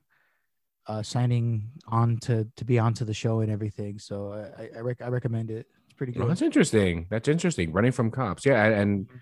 uh 0.87 1.01
signing 1.01 1.69
on 1.87 2.17
to 2.17 2.45
to 2.55 2.65
be 2.65 2.77
onto 2.79 3.05
the 3.05 3.13
show 3.13 3.39
and 3.41 3.51
everything 3.51 3.97
so 3.99 4.33
i 4.57 4.69
i, 4.77 4.79
rec- 4.81 5.01
I 5.01 5.07
recommend 5.07 5.49
it 5.51 5.65
it's 5.85 5.93
pretty 5.93 6.13
Oh, 6.17 6.21
good 6.21 6.29
that's 6.31 6.41
interesting. 6.41 7.07
That's 7.09 7.27
interesting. 7.27 7.71
Running 7.71 7.91
from 7.91 8.11
cops. 8.11 8.45
Yeah, 8.45 8.63
and, 8.65 8.73
and 8.73 9.05
Mm-hmm. 9.07 9.17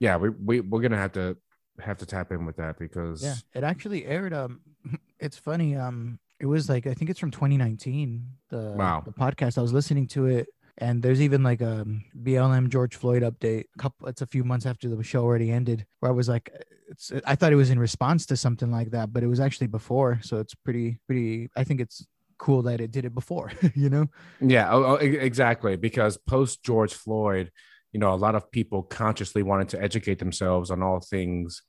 yeah, 0.00 0.16
we 0.16 0.28
we 0.30 0.60
we're 0.60 0.80
gonna 0.80 0.96
have 0.96 1.12
to 1.12 1.36
have 1.80 1.98
to 1.98 2.06
tap 2.06 2.30
in 2.32 2.44
with 2.46 2.56
that 2.56 2.78
because 2.78 3.22
yeah 3.22 3.34
it 3.54 3.64
actually 3.64 4.04
aired 4.06 4.32
um 4.32 4.60
it's 5.20 5.36
funny 5.38 5.76
um 5.76 6.18
it 6.40 6.46
was 6.46 6.68
like 6.68 6.86
i 6.86 6.94
think 6.94 7.08
it's 7.10 7.18
from 7.20 7.30
2019 7.30 8.24
the 8.48 8.74
Wow. 8.76 9.02
the 9.04 9.12
podcast 9.12 9.58
i 9.58 9.62
was 9.62 9.72
listening 9.72 10.06
to 10.08 10.26
it 10.26 10.48
and 10.78 11.02
there's 11.02 11.20
even 11.20 11.42
like 11.42 11.60
a 11.60 11.84
blm 12.22 12.68
george 12.68 12.96
floyd 12.96 13.22
update 13.22 13.64
a 13.74 13.78
couple 13.78 14.08
it's 14.08 14.22
a 14.22 14.26
few 14.26 14.44
months 14.44 14.66
after 14.66 14.88
the 14.88 15.02
show 15.02 15.22
already 15.22 15.50
ended 15.50 15.84
where 16.00 16.10
i 16.10 16.14
was 16.14 16.28
like 16.28 16.50
it's 16.88 17.12
i 17.26 17.34
thought 17.34 17.52
it 17.52 17.56
was 17.56 17.70
in 17.70 17.78
response 17.78 18.26
to 18.26 18.36
something 18.36 18.70
like 18.70 18.90
that 18.90 19.12
but 19.12 19.22
it 19.22 19.26
was 19.26 19.40
actually 19.40 19.66
before 19.66 20.18
so 20.22 20.38
it's 20.38 20.54
pretty 20.54 20.98
pretty 21.06 21.48
i 21.56 21.64
think 21.64 21.80
it's 21.80 22.06
cool 22.38 22.62
that 22.62 22.80
it 22.80 22.90
did 22.90 23.04
it 23.04 23.14
before 23.14 23.52
you 23.74 23.90
know 23.90 24.06
Yeah, 24.40 24.72
oh, 24.72 24.84
oh, 24.84 24.94
exactly. 24.94 25.76
Because 25.76 26.16
post 26.16 26.62
George 26.62 26.94
Floyd, 26.94 27.50
you 27.92 28.00
know, 28.00 28.14
a 28.14 28.16
lot 28.16 28.34
of 28.34 28.50
people 28.50 28.82
consciously 28.82 29.42
wanted 29.42 29.68
to 29.70 29.82
educate 29.82 30.18
themselves 30.18 30.70
on 30.70 30.82
all 30.82 31.00
things 31.00 31.62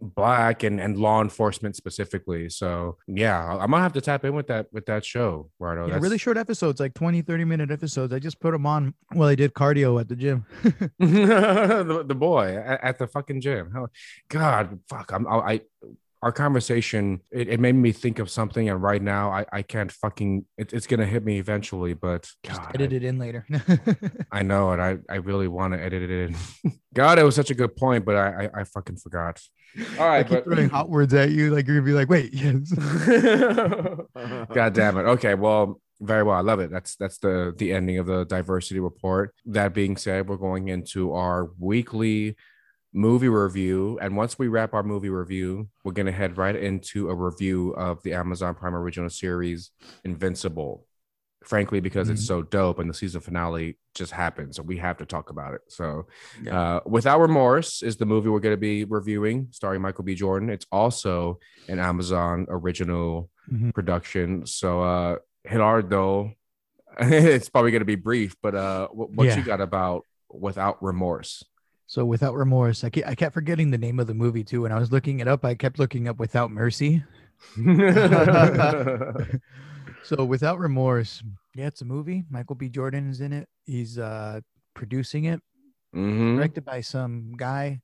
black 0.00 0.62
and, 0.62 0.80
and 0.80 0.98
law 0.98 1.22
enforcement 1.22 1.76
specifically. 1.76 2.48
So 2.48 2.98
yeah, 3.06 3.58
I'm 3.58 3.70
gonna 3.70 3.82
have 3.82 3.92
to 3.94 4.00
tap 4.00 4.24
in 4.24 4.34
with 4.34 4.48
that 4.48 4.66
with 4.72 4.86
that 4.86 5.04
show, 5.04 5.50
Righto. 5.58 5.88
yeah, 5.88 5.98
really 5.98 6.18
short 6.18 6.36
episodes 6.36 6.80
like 6.80 6.94
20 6.94 7.22
30 7.22 7.44
minute 7.44 7.70
episodes 7.70 8.12
i 8.12 8.18
just 8.18 8.40
put 8.40 8.52
them 8.52 8.66
on 8.66 8.94
while 9.12 9.28
i 9.28 9.34
did 9.34 9.52
cardio 9.54 10.00
at 10.00 10.08
the 10.08 10.16
gym 10.16 10.44
the, 10.98 12.04
the 12.06 12.14
boy 12.14 12.56
at, 12.56 12.84
at 12.84 12.98
the 12.98 13.06
fucking 13.06 13.40
gym. 13.40 13.72
God, 14.28 14.80
fuck. 14.88 15.12
I'm 15.12 15.26
I, 15.26 15.30
I 15.30 15.60
our 16.22 16.30
conversation 16.32 17.20
it, 17.32 17.48
it 17.48 17.60
made 17.60 17.74
me 17.74 17.90
think 17.92 18.18
of 18.20 18.30
something, 18.30 18.68
and 18.68 18.80
right 18.80 19.02
now 19.02 19.30
I 19.30 19.44
I 19.52 19.62
can't 19.62 19.90
fucking. 19.90 20.46
It, 20.56 20.72
it's 20.72 20.86
gonna 20.86 21.06
hit 21.06 21.24
me 21.24 21.38
eventually, 21.38 21.94
but 21.94 22.30
just 22.44 22.62
God, 22.62 22.70
edit 22.74 22.92
it 22.92 23.02
in 23.02 23.18
later 23.18 23.44
I, 23.52 23.96
I 24.32 24.42
know, 24.42 24.70
and 24.70 24.80
I 24.80 24.98
I 25.08 25.16
really 25.16 25.48
want 25.48 25.74
to 25.74 25.82
edit 25.82 26.02
it 26.02 26.10
in. 26.10 26.36
God, 26.94 27.18
it 27.18 27.24
was 27.24 27.34
such 27.34 27.50
a 27.50 27.54
good 27.54 27.74
point, 27.76 28.04
but 28.04 28.16
I 28.16 28.44
I, 28.44 28.60
I 28.60 28.64
fucking 28.64 28.96
forgot. 28.96 29.40
all 29.76 29.84
right 29.84 30.00
I 30.00 30.08
right, 30.08 30.28
keep 30.28 30.44
throwing 30.44 30.68
hot 30.68 30.88
words 30.88 31.12
at 31.14 31.30
you, 31.30 31.54
like 31.54 31.66
you're 31.66 31.76
gonna 31.76 31.86
be 31.86 31.92
like, 31.92 32.08
"Wait, 32.08 32.32
yes." 32.32 32.70
God 34.54 34.74
damn 34.74 34.98
it. 34.98 35.02
Okay, 35.02 35.34
well, 35.34 35.80
very 36.00 36.22
well. 36.22 36.36
I 36.36 36.40
love 36.40 36.60
it. 36.60 36.70
That's 36.70 36.94
that's 36.96 37.18
the 37.18 37.54
the 37.56 37.72
ending 37.72 37.98
of 37.98 38.06
the 38.06 38.24
diversity 38.24 38.78
report. 38.80 39.34
That 39.46 39.74
being 39.74 39.96
said, 39.96 40.28
we're 40.28 40.36
going 40.36 40.68
into 40.68 41.12
our 41.14 41.50
weekly 41.58 42.36
movie 42.92 43.28
review, 43.28 43.98
and 44.02 44.16
once 44.16 44.38
we 44.38 44.48
wrap 44.48 44.74
our 44.74 44.82
movie 44.82 45.08
review, 45.08 45.68
we're 45.84 45.92
gonna 45.92 46.12
head 46.12 46.36
right 46.36 46.54
into 46.56 47.08
a 47.08 47.14
review 47.14 47.70
of 47.70 48.02
the 48.02 48.12
Amazon 48.12 48.54
Prime 48.54 48.74
original 48.74 49.08
series 49.10 49.70
Invincible. 50.04 50.86
Frankly, 51.44 51.80
because 51.80 52.08
it's 52.08 52.24
so 52.24 52.40
dope, 52.42 52.78
and 52.78 52.88
the 52.88 52.94
season 52.94 53.20
finale 53.20 53.76
just 53.96 54.12
happened, 54.12 54.54
so 54.54 54.62
we 54.62 54.76
have 54.76 54.98
to 54.98 55.04
talk 55.04 55.28
about 55.30 55.54
it. 55.54 55.62
So, 55.66 56.06
uh, 56.48 56.78
Without 56.86 57.18
Remorse 57.18 57.82
is 57.82 57.96
the 57.96 58.06
movie 58.06 58.28
we're 58.28 58.38
going 58.38 58.52
to 58.54 58.56
be 58.60 58.84
reviewing, 58.84 59.48
starring 59.50 59.82
Michael 59.82 60.04
B. 60.04 60.14
Jordan. 60.14 60.50
It's 60.50 60.66
also 60.70 61.40
an 61.68 61.80
Amazon 61.80 62.46
original 62.48 63.28
Mhm. 63.52 63.74
production. 63.74 64.46
So, 64.46 64.82
uh, 64.82 65.16
Gerardo, 65.50 66.32
it's 67.00 67.48
probably 67.48 67.72
going 67.72 67.80
to 67.80 67.86
be 67.86 67.96
brief, 67.96 68.36
but 68.40 68.54
uh, 68.54 68.86
what, 68.92 69.10
what 69.10 69.26
Yeah. 69.26 69.36
you 69.38 69.42
got 69.44 69.60
about 69.60 70.06
Without 70.30 70.80
Remorse? 70.80 71.42
So 71.92 72.06
without 72.06 72.34
remorse, 72.36 72.84
I 72.84 72.88
kept, 72.88 73.06
I 73.06 73.14
kept 73.14 73.34
forgetting 73.34 73.70
the 73.70 73.76
name 73.76 74.00
of 74.00 74.06
the 74.06 74.14
movie 74.14 74.42
too. 74.42 74.62
When 74.62 74.72
I 74.72 74.78
was 74.78 74.90
looking 74.90 75.20
it 75.20 75.28
up, 75.28 75.44
I 75.44 75.54
kept 75.54 75.78
looking 75.78 76.08
up 76.08 76.18
without 76.18 76.50
mercy. 76.50 77.04
So 80.04 80.24
without 80.24 80.58
remorse, 80.58 81.22
yeah, 81.54 81.66
it's 81.66 81.82
a 81.82 81.84
movie. 81.84 82.24
Michael 82.30 82.56
B. 82.56 82.70
Jordan 82.70 83.10
is 83.10 83.20
in 83.20 83.32
it. 83.34 83.46
He's 83.66 83.98
uh 83.98 84.40
producing 84.74 85.26
it, 85.26 85.40
Mhm. 85.94 86.36
directed 86.36 86.64
by 86.64 86.80
some 86.80 87.34
guy, 87.36 87.82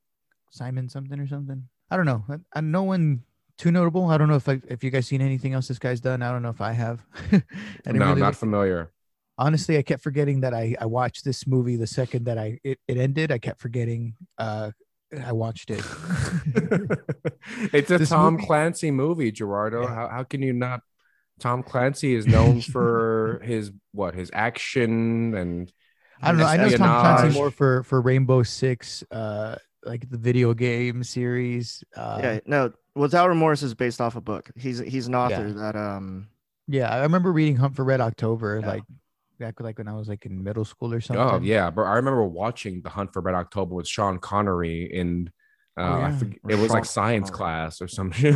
Simon 0.50 0.88
something 0.88 1.20
or 1.20 1.28
something. 1.28 1.68
I 1.90 1.96
don't 1.98 2.06
know. 2.06 2.24
I, 2.30 2.36
I 2.56 2.60
no 2.62 2.84
one 2.84 3.24
too 3.58 3.70
notable. 3.70 4.08
I 4.10 4.16
don't 4.16 4.28
know 4.28 4.36
if 4.36 4.48
I, 4.48 4.60
if 4.68 4.82
you 4.82 4.90
guys 4.90 5.06
seen 5.06 5.20
anything 5.20 5.52
else 5.52 5.68
this 5.68 5.78
guy's 5.78 6.00
done. 6.00 6.22
I 6.22 6.32
don't 6.32 6.42
know 6.42 6.48
if 6.48 6.62
I 6.62 6.72
have. 6.72 7.04
I 7.32 7.92
No, 7.92 8.08
really 8.08 8.22
not 8.22 8.34
familiar. 8.36 8.90
Honestly, 9.38 9.78
I 9.78 9.82
kept 9.82 10.02
forgetting 10.02 10.40
that 10.40 10.52
I 10.52 10.74
I 10.80 10.86
watched 10.86 11.24
this 11.24 11.46
movie 11.46 11.76
the 11.76 11.86
second 11.86 12.24
that 12.26 12.36
I 12.38 12.58
it, 12.64 12.78
it 12.88 12.96
ended. 12.98 13.32
I 13.32 13.38
kept 13.38 13.60
forgetting 13.60 14.14
uh 14.36 14.72
I 15.26 15.32
watched 15.32 15.70
it. 15.70 15.80
it's 17.72 17.90
a 17.90 17.98
This 17.98 18.10
Tom 18.10 18.34
movie- 18.34 18.46
Clancy 18.46 18.90
movie, 18.90 19.32
Gerardo. 19.32 19.82
Yeah. 19.82 19.94
How, 19.94 20.08
how 20.08 20.22
can 20.24 20.42
you 20.42 20.52
not? 20.52 20.80
Tom 21.38 21.62
Clancy 21.62 22.14
is 22.14 22.26
known 22.26 22.60
for 22.74 23.40
his 23.44 23.70
what 23.92 24.14
his 24.14 24.30
action 24.34 25.34
and 25.34 25.72
I 26.20 26.28
don't 26.32 26.38
know. 26.40 26.46
I 26.46 26.56
know 26.56 26.68
Tom. 26.76 27.00
Clancy 27.16 27.38
more 27.38 27.50
for 27.50 27.84
for 27.84 28.00
Rainbow 28.00 28.42
Six, 28.42 29.04
uh, 29.10 29.54
like 29.84 30.10
the 30.10 30.18
video 30.18 30.52
game 30.52 31.04
series. 31.04 31.84
Uh, 31.96 32.18
yeah, 32.22 32.40
no. 32.44 32.72
Without 32.96 33.28
Remorse 33.28 33.62
is 33.62 33.74
based 33.74 34.00
off 34.00 34.16
a 34.16 34.20
book. 34.20 34.50
He's 34.56 34.80
he's 34.80 35.06
an 35.06 35.14
author 35.14 35.46
Yeah. 35.46 35.54
that 35.54 35.76
um 35.76 36.28
yeah. 36.66 36.92
I 36.92 37.02
remember 37.02 37.30
reading 37.30 37.54
Hunt 37.56 37.76
for 37.76 37.84
Red 37.84 38.00
October, 38.00 38.58
Yeah. 38.60 38.66
like 38.66 38.82
back 39.38 39.60
like 39.60 39.78
when 39.78 39.88
I 39.88 39.94
was 39.94 40.08
like 40.08 40.26
in 40.26 40.42
middle 40.42 40.64
school 40.64 40.92
or 40.92 41.00
something. 41.00 41.22
Oh 41.24 41.40
yeah, 41.42 41.70
but 41.70 41.82
I 41.82 41.94
remember 41.94 42.24
watching 42.24 42.82
The 42.82 42.90
Hunt 42.90 43.12
for 43.12 43.22
Red 43.22 43.34
October 43.34 43.74
with 43.74 43.86
Sean 43.88 44.18
Connery 44.18 44.84
in 44.92 45.30
uh, 45.76 45.80
Oh, 45.80 45.84
I 45.84 45.98
yeah. 46.00 46.18
forget, 46.18 46.38
it 46.48 46.54
was 46.56 46.70
like 46.72 46.84
science 46.84 47.30
Connery. 47.30 47.36
class 47.38 47.80
or 47.80 47.88
some 47.88 48.10
shit. 48.10 48.34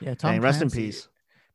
Yeah, 0.00 0.14
Tom. 0.14 0.32
dang, 0.34 0.40
rest 0.42 0.62
in 0.62 0.70
peace. 0.70 1.08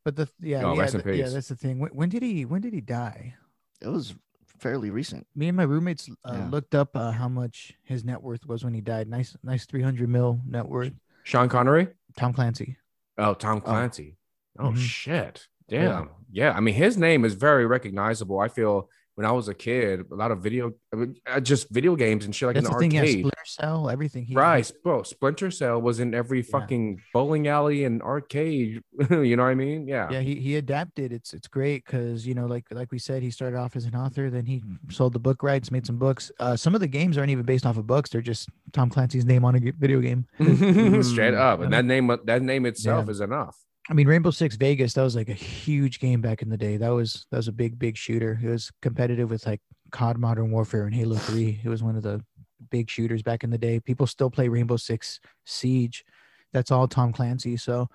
But 0.04 0.16
the 0.18 0.28
yeah, 0.42 0.64
Oh, 0.66 0.74
yeah, 0.74 0.82
rest 0.82 0.96
in 0.96 1.02
th- 1.02 1.16
yeah, 1.18 1.30
that's 1.30 1.48
the 1.48 1.56
thing. 1.56 1.80
When, 1.80 1.92
when 1.92 2.10
did 2.10 2.24
he 2.24 2.44
when 2.46 2.60
did 2.62 2.74
he 2.74 2.82
die? 2.82 3.36
It 3.82 3.88
was 3.88 4.16
fairly 4.60 4.90
recent. 4.90 5.26
Me 5.36 5.48
and 5.48 5.56
my 5.56 5.64
roommates 5.64 6.10
uh, 6.26 6.34
Yeah. 6.34 6.50
looked 6.50 6.76
up 6.76 6.96
uh, 6.96 7.12
how 7.12 7.30
much 7.30 7.74
his 7.84 8.04
net 8.04 8.22
worth 8.22 8.46
was 8.46 8.64
when 8.66 8.74
he 8.74 8.82
died. 8.82 9.08
Nice, 9.08 9.38
nice, 9.44 9.66
three 9.66 9.82
hundred 9.82 10.10
mil 10.10 10.42
net 10.46 10.68
worth. 10.68 10.92
Sean 11.24 11.48
Connery? 11.48 11.88
Tom 12.18 12.34
Clancy. 12.34 12.78
Oh, 13.18 13.34
Tom 13.34 13.62
Clancy. 13.62 14.18
Oh, 14.60 14.72
Mhm. 14.72 14.78
shit. 14.78 15.48
Yeah. 15.68 15.86
Damn. 15.88 16.10
Yeah. 16.32 16.52
I 16.52 16.60
mean, 16.60 16.76
his 16.76 16.98
name 16.98 17.26
is 17.26 17.34
very 17.34 17.66
recognizable. 17.66 18.40
I 18.40 18.48
feel 18.48 18.90
when 19.16 19.28
I 19.28 19.32
was 19.32 19.48
a 19.48 19.54
kid, 19.54 20.06
a 20.12 20.16
lot 20.16 20.32
of 20.32 20.40
video, 20.40 20.74
I 20.92 20.96
mean, 20.96 21.16
uh, 21.28 21.40
just 21.40 21.70
video 21.70 21.96
games 21.96 22.26
and 22.26 22.34
shit 22.36 22.48
like 22.48 22.56
That's 22.56 22.66
in 22.66 22.72
the 22.72 22.78
the 22.80 22.82
thing. 22.82 22.92
Yeah, 22.94 23.02
arcade. 23.02 23.14
Splinter 23.20 23.46
Cell, 23.46 23.90
everything. 23.92 24.26
He, 24.26 24.34
right, 24.34 24.72
bro. 24.84 25.04
Splinter 25.04 25.52
Cell 25.52 25.80
was 25.80 26.00
in 26.00 26.16
every 26.16 26.42
fucking 26.42 27.00
bowling 27.14 27.48
alley 27.48 27.84
and 27.84 28.02
arcade. 28.02 28.82
you 29.12 29.36
know 29.36 29.44
what 29.44 29.50
I 29.50 29.54
mean? 29.54 29.88
Yeah. 29.88 30.10
yeah 30.10 30.22
he, 30.22 30.34
he 30.40 30.56
adapted 30.56 31.14
it's 31.14 31.32
it's 31.36 31.48
great 31.48 31.86
because 31.86 32.26
you 32.26 32.34
know 32.34 32.48
like 32.48 32.66
like 32.72 32.92
we 32.92 32.98
said 32.98 33.22
he 33.22 33.30
started 33.30 33.56
off 33.56 33.76
as 33.76 33.86
an 33.86 33.96
author 33.96 34.32
then 34.32 34.48
he 34.48 34.64
sold 34.90 35.14
the 35.14 35.20
book 35.20 35.44
rights 35.44 35.70
made 35.70 35.86
some 35.86 35.98
books 35.98 36.32
uh 36.40 36.56
some 36.56 36.74
of 36.74 36.82
the 36.82 36.88
games 36.88 37.16
aren't 37.18 37.30
even 37.30 37.46
based 37.46 37.66
off 37.68 37.78
of 37.78 37.86
books 37.86 38.10
they're 38.10 38.22
just 38.22 38.50
tom 38.72 38.90
clancy's 38.90 39.26
name 39.26 39.46
on 39.46 39.56
a 39.56 39.60
video 39.78 40.00
game 40.00 40.26
Straight 41.04 41.34
up, 41.36 41.60
and 41.62 41.72
that 41.72 41.86
name, 41.86 42.08
that 42.26 42.42
name 42.42 42.66
itself 42.66 43.06
Yeah. 43.06 43.12
is 43.12 43.22
enough. 43.22 43.58
I 43.90 43.94
mean 43.94 44.08
rainbow 44.08 44.32
six 44.32 44.56
vegas 44.56 44.94
that 44.94 45.04
was 45.04 45.16
like 45.16 45.30
a 45.30 45.34
huge 45.34 46.00
game 46.00 46.22
back 46.22 46.42
in 46.42 46.50
the 46.50 46.58
day. 46.58 46.78
That 46.78 46.90
was 46.90 47.26
that 47.32 47.38
was 47.38 47.48
a 47.48 47.52
big 47.54 47.78
big 47.78 47.98
shooter. 47.98 48.40
It 48.42 48.48
was 48.48 48.72
competitive 48.82 49.30
with 49.30 49.46
like 49.46 49.62
cod 49.92 50.18
modern 50.18 50.52
warfare 50.52 50.86
and 50.86 50.96
halo 50.96 51.16
3 51.16 51.62
it 51.64 51.70
was 51.70 51.84
one 51.84 51.96
of 51.96 52.02
the 52.04 52.24
big 52.72 52.90
shooters 52.90 53.22
back 53.22 53.44
in 53.44 53.50
the 53.50 53.58
day. 53.58 53.80
People 53.80 54.08
still 54.08 54.30
play 54.30 54.48
rainbow 54.48 54.78
six 54.78 55.20
siege 55.46 56.06
that's 56.54 56.72
all 56.72 56.88
tom 56.88 57.12
clancy 57.12 57.58
so 57.58 57.90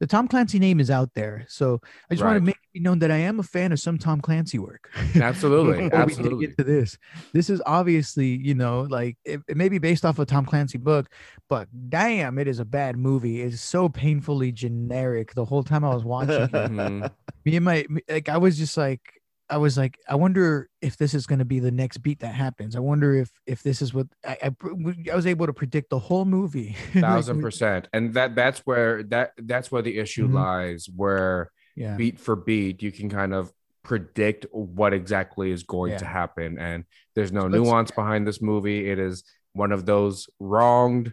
the 0.00 0.06
tom 0.06 0.28
clancy 0.28 0.58
name 0.58 0.78
is 0.80 0.90
out 0.90 1.10
there 1.14 1.44
so 1.48 1.80
i 2.10 2.14
just 2.14 2.24
want 2.24 2.36
to 2.36 2.40
make 2.40 2.54
it 2.54 2.72
be 2.74 2.80
known 2.80 2.98
that 2.98 3.10
i 3.10 3.16
am 3.16 3.40
a 3.40 3.42
fan 3.42 3.72
of 3.72 3.80
some 3.80 3.98
tom 3.98 4.20
clancy 4.20 4.58
work 4.58 4.90
Absolutely, 5.16 5.82
before 5.84 5.98
we 6.06 6.12
absolutely. 6.12 6.44
into 6.46 6.64
this. 6.64 6.98
This 7.32 7.48
is 7.50 7.62
obviously, 7.66 8.26
you 8.28 8.54
know, 8.54 8.82
like 8.82 9.16
it, 9.24 9.40
it 9.48 9.56
may 9.56 9.68
be 9.68 9.78
based 9.78 10.04
off 10.04 10.18
a 10.18 10.24
Tom 10.24 10.44
Clancy 10.44 10.78
book, 10.78 11.08
but 11.48 11.68
damn, 11.88 12.38
it 12.38 12.48
is 12.48 12.58
a 12.60 12.64
bad 12.64 12.96
movie. 12.96 13.40
It's 13.42 13.60
so 13.60 13.88
painfully 13.88 14.52
generic. 14.52 15.34
The 15.34 15.44
whole 15.44 15.62
time 15.62 15.84
I 15.84 15.94
was 15.94 16.04
watching 16.04 16.42
it, 16.42 16.50
Mhm. 16.52 17.10
me 17.44 17.56
and 17.56 17.64
my 17.64 17.86
like, 18.08 18.28
I 18.28 18.36
was 18.38 18.56
just 18.58 18.76
like, 18.76 19.00
I 19.52 19.58
was 19.58 19.76
like, 19.76 19.98
I 20.08 20.14
wonder 20.14 20.70
if 20.80 20.96
this 20.96 21.12
is 21.12 21.26
going 21.26 21.38
to 21.40 21.44
be 21.44 21.58
the 21.60 21.70
next 21.70 21.98
beat 21.98 22.20
that 22.20 22.34
happens. 22.34 22.74
I 22.74 22.80
wonder 22.80 23.14
if 23.14 23.30
if 23.46 23.62
this 23.62 23.82
is 23.82 23.92
what 23.92 24.06
I 24.26 24.36
I, 24.44 24.50
I 25.12 25.14
was 25.14 25.26
able 25.26 25.44
to 25.46 25.52
predict 25.52 25.90
the 25.90 25.98
whole 25.98 26.24
movie. 26.24 26.74
Thousand 26.94 27.42
percent 27.42 27.86
and 27.92 28.14
that 28.14 28.34
that's 28.34 28.60
where 28.60 29.02
that 29.14 29.32
that's 29.36 29.70
where 29.70 29.82
the 29.82 29.98
issue 29.98 30.26
Mhm. 30.28 30.32
lies 30.34 30.88
where 30.96 31.50
Yeah. 31.76 31.96
beat 31.96 32.18
for 32.18 32.34
beat 32.34 32.82
you 32.82 32.92
can 32.92 33.10
kind 33.10 33.34
of 33.34 33.52
predict 33.82 34.46
what 34.52 34.92
exactly 34.94 35.50
is 35.50 35.64
going 35.64 35.92
to 35.98 36.04
happen 36.06 36.58
and 36.58 36.84
there's 37.14 37.32
no 37.32 37.48
nuance 37.48 37.90
behind 37.90 38.26
this 38.26 38.40
movie 38.40 38.88
it 38.88 38.98
is 38.98 39.24
one 39.52 39.72
of 39.72 39.84
those 39.86 40.28
wronged 40.38 41.12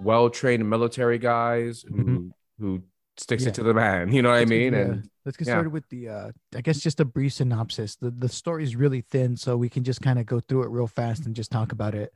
well-trained 0.00 0.68
military 0.68 1.18
guys 1.18 1.82
who 1.88 2.04
Mhm. 2.04 2.30
who 2.58 2.82
sticks 3.20 3.42
Yeah. 3.44 3.48
it 3.50 3.54
to 3.56 3.62
the 3.62 3.74
man. 3.74 4.12
You 4.12 4.22
know 4.22 4.30
what 4.30 4.36
I 4.36 4.40
Let's 4.40 4.50
get- 4.50 4.58
mean? 4.58 4.72
yeah, 4.72 4.78
And 4.80 5.10
let's 5.24 5.36
get 5.36 5.46
yeah. 5.46 5.54
started 5.54 5.70
with 5.70 5.88
the 5.88 6.08
uh 6.08 6.30
I 6.54 6.60
guess 6.60 6.80
just 6.80 7.00
a 7.00 7.04
brief 7.04 7.32
synopsis. 7.34 7.96
The 7.96 8.10
the 8.10 8.28
story 8.28 8.64
is 8.64 8.76
really 8.76 9.00
thin, 9.00 9.36
so 9.36 9.56
we 9.56 9.68
can 9.68 9.84
just 9.84 10.00
kind 10.00 10.18
of 10.18 10.26
go 10.26 10.40
through 10.40 10.62
it 10.64 10.68
real 10.70 10.86
fast 10.86 11.26
and 11.26 11.34
just 11.34 11.50
talk 11.50 11.72
about 11.72 11.94
it 11.94 12.12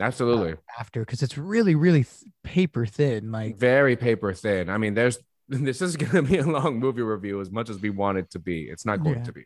absolutely. 0.00 0.54
after 0.78 1.00
because 1.00 1.22
it's 1.22 1.38
really, 1.38 1.74
really 1.74 2.04
th- 2.04 2.24
paper 2.42 2.86
thin. 2.86 3.30
Like 3.32 3.56
very 3.56 3.96
paper 3.96 4.32
thin. 4.32 4.68
I 4.70 4.78
mean, 4.78 4.94
there's 4.94 5.18
this 5.48 5.82
is 5.82 5.96
gonna 5.96 6.22
be 6.22 6.38
a 6.38 6.46
long 6.46 6.78
movie 6.78 7.02
review 7.02 7.40
as 7.40 7.50
much 7.50 7.68
as 7.70 7.78
we 7.80 7.90
want 7.90 8.18
it 8.18 8.30
to 8.30 8.38
be. 8.38 8.62
It's 8.64 8.84
not 8.86 9.02
going 9.02 9.18
Yeah. 9.18 9.24
to 9.24 9.32
be. 9.32 9.44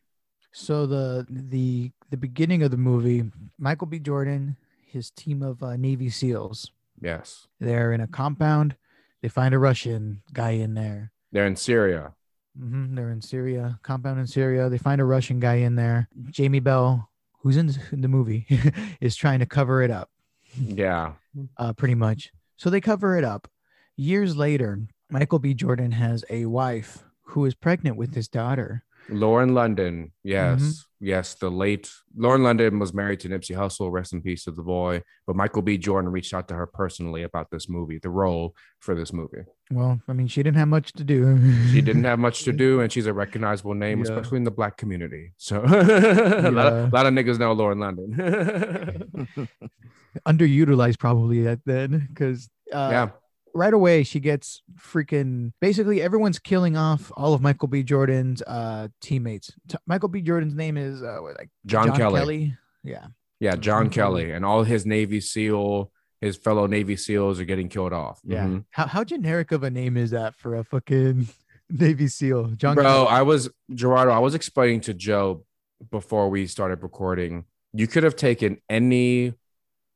so 0.53 0.87
the 0.87 1.27
the 1.29 1.91
the 2.11 2.17
beginning 2.17 2.63
of 2.63 2.71
the 2.71 2.77
movie, 2.77 3.25
Michael 3.59 3.87
B. 3.87 3.99
Jordan, 3.99 4.57
his 4.87 5.11
team 5.11 5.43
of 5.43 5.63
uh, 5.63 5.77
Navy 5.77 6.09
SEALs, 6.11 6.71
Yes. 7.01 7.47
they're 7.61 7.93
in 7.93 8.01
a 8.01 8.07
compound. 8.07 8.77
They 9.23 9.29
find 9.29 9.55
a 9.55 9.59
Russian 9.59 10.23
guy 10.33 10.51
in 10.51 10.75
there. 10.75 11.13
They're 11.33 11.47
in 11.47 11.57
Syria. 11.57 12.13
hmm 12.59 12.95
They're 12.95 13.11
in 13.11 13.23
Syria, 13.23 13.79
compound 13.83 14.21
in 14.21 14.27
Syria. 14.27 14.69
They 14.69 14.79
find 14.79 15.01
a 15.01 15.05
Russian 15.05 15.41
guy 15.41 15.57
in 15.57 15.77
there. 15.77 16.09
Jamie 16.31 16.61
Bell, 16.61 17.11
who's 17.41 17.57
in, 17.57 17.73
in 17.93 18.01
the 18.03 18.09
movie, 18.09 18.47
is 19.01 19.17
trying 19.17 19.41
to 19.41 19.47
cover 19.47 19.83
it 19.83 19.91
up, 19.91 20.11
Yeah. 20.59 21.13
uh, 21.57 21.73
pretty 21.73 21.95
much. 21.95 22.31
So 22.57 22.71
they 22.71 22.81
cover 22.81 23.17
it 23.19 23.25
up. 23.25 23.49
Years 23.97 24.37
later, 24.37 24.79
Michael 25.11 25.39
B. 25.39 25.55
Jordan 25.55 25.93
has 25.93 26.25
a 26.31 26.47
wife 26.47 27.05
who 27.31 27.45
is 27.45 27.55
pregnant 27.55 27.97
with 27.97 28.15
his 28.15 28.29
daughter. 28.29 28.85
Lauren 29.09 29.55
London. 29.55 30.13
Yes. 30.25 30.61
Mhm. 30.63 30.85
Yes. 31.01 31.35
The 31.35 31.51
late 31.51 31.91
Lauren 32.17 32.43
London 32.43 32.79
was 32.79 32.93
married 32.95 33.21
to 33.21 33.29
Nipsey 33.29 33.55
Hussle. 33.57 33.91
Rest 33.93 34.13
in 34.13 34.23
peace 34.23 34.45
to 34.45 34.51
the 34.51 34.63
boy. 34.63 35.03
But 35.27 35.37
Michael 35.37 35.63
B. 35.63 35.79
Jordan 35.79 36.11
reached 36.11 36.33
out 36.35 36.49
to 36.49 36.55
her 36.55 36.67
personally 36.67 37.23
about 37.23 37.51
this 37.51 37.69
movie, 37.69 37.99
the 38.03 38.11
role 38.11 38.55
for 38.81 38.95
this 38.95 39.13
movie. 39.13 39.45
Well, 39.71 40.01
I 40.09 40.13
mean, 40.13 40.27
she 40.27 40.43
didn't 40.43 40.57
have 40.59 40.69
much 40.69 40.93
to 40.95 41.05
do. 41.05 41.39
She 41.73 41.81
didn't 41.83 42.05
have 42.05 42.19
much 42.19 42.45
to 42.45 42.53
do, 42.53 42.81
and 42.81 42.91
she's 42.91 43.07
a 43.07 43.13
recognizable 43.13 43.75
name, 43.75 43.99
Yeah. 43.99 44.05
especially 44.05 44.39
in 44.39 44.45
the 44.45 44.51
black 44.51 44.77
community. 44.77 45.33
So 45.37 45.57
a, 45.65 46.51
lot 46.51 46.73
of, 46.73 46.85
Yeah. 46.85 46.91
lot 46.93 47.07
of 47.07 47.13
niggas 47.15 47.39
know 47.39 47.53
Lauren 47.53 47.79
London. 47.81 49.49
underutilized 50.27 50.99
probably 50.99 51.47
at 51.47 51.61
then 51.67 52.07
because 52.09 52.49
uh, 52.73 52.89
yeah. 52.91 53.09
Right 53.57 53.75
away 53.75 54.03
she 54.03 54.21
gets 54.21 54.63
freaking 54.79 55.53
basically 55.61 56.01
everyone's 56.03 56.39
killing 56.39 56.77
off 56.77 57.11
all 57.17 57.35
of 57.35 57.41
Michael 57.41 57.69
B. 57.69 57.83
Jordan's 57.83 58.43
uh 58.43 58.89
teammates. 59.01 59.53
T- 59.69 59.79
Michael 59.87 60.09
B. 60.09 60.21
Jordan's 60.23 60.55
name 60.55 60.77
is 60.77 61.03
uh 61.03 61.17
what, 61.21 61.37
like 61.39 61.51
John, 61.65 61.95
Kelly. 61.97 62.57
Yeah. 62.85 63.07
Yeah, 63.41 63.53
John 63.53 63.61
John 63.63 63.91
Kelly. 63.91 64.23
Kelly 64.25 64.33
and 64.35 64.45
all 64.45 64.63
his 64.63 64.87
Navy 64.87 65.21
SEAL, 65.21 65.91
his 66.21 66.37
fellow 66.37 66.67
Navy 66.67 66.97
SEALs 66.97 67.39
are 67.41 67.45
getting 67.45 67.69
killed 67.69 67.93
off. 67.93 68.21
Yeah. 68.25 68.45
Mhm. 68.47 68.65
How 68.71 68.87
how 68.87 69.05
generic 69.05 69.53
of 69.53 69.63
a 69.63 69.71
name 69.71 69.97
is 69.97 70.11
that 70.13 70.35
for 70.35 70.55
a 70.55 70.65
fucking 70.65 71.29
Navy 71.71 72.09
SEAL? 72.09 72.49
John 72.57 72.75
Bro, 72.75 72.85
Kelly. 72.85 73.07
I 73.09 73.23
was 73.23 73.49
Gerardo, 73.75 74.13
I 74.13 74.19
was 74.21 74.35
explaining 74.35 74.81
to 74.83 74.95
Joe 74.95 75.45
before 75.91 76.29
we 76.31 76.47
started 76.47 76.83
recording. 76.83 77.45
You 77.73 77.87
could 77.87 78.05
have 78.05 78.17
taken 78.17 78.59
any 78.71 79.35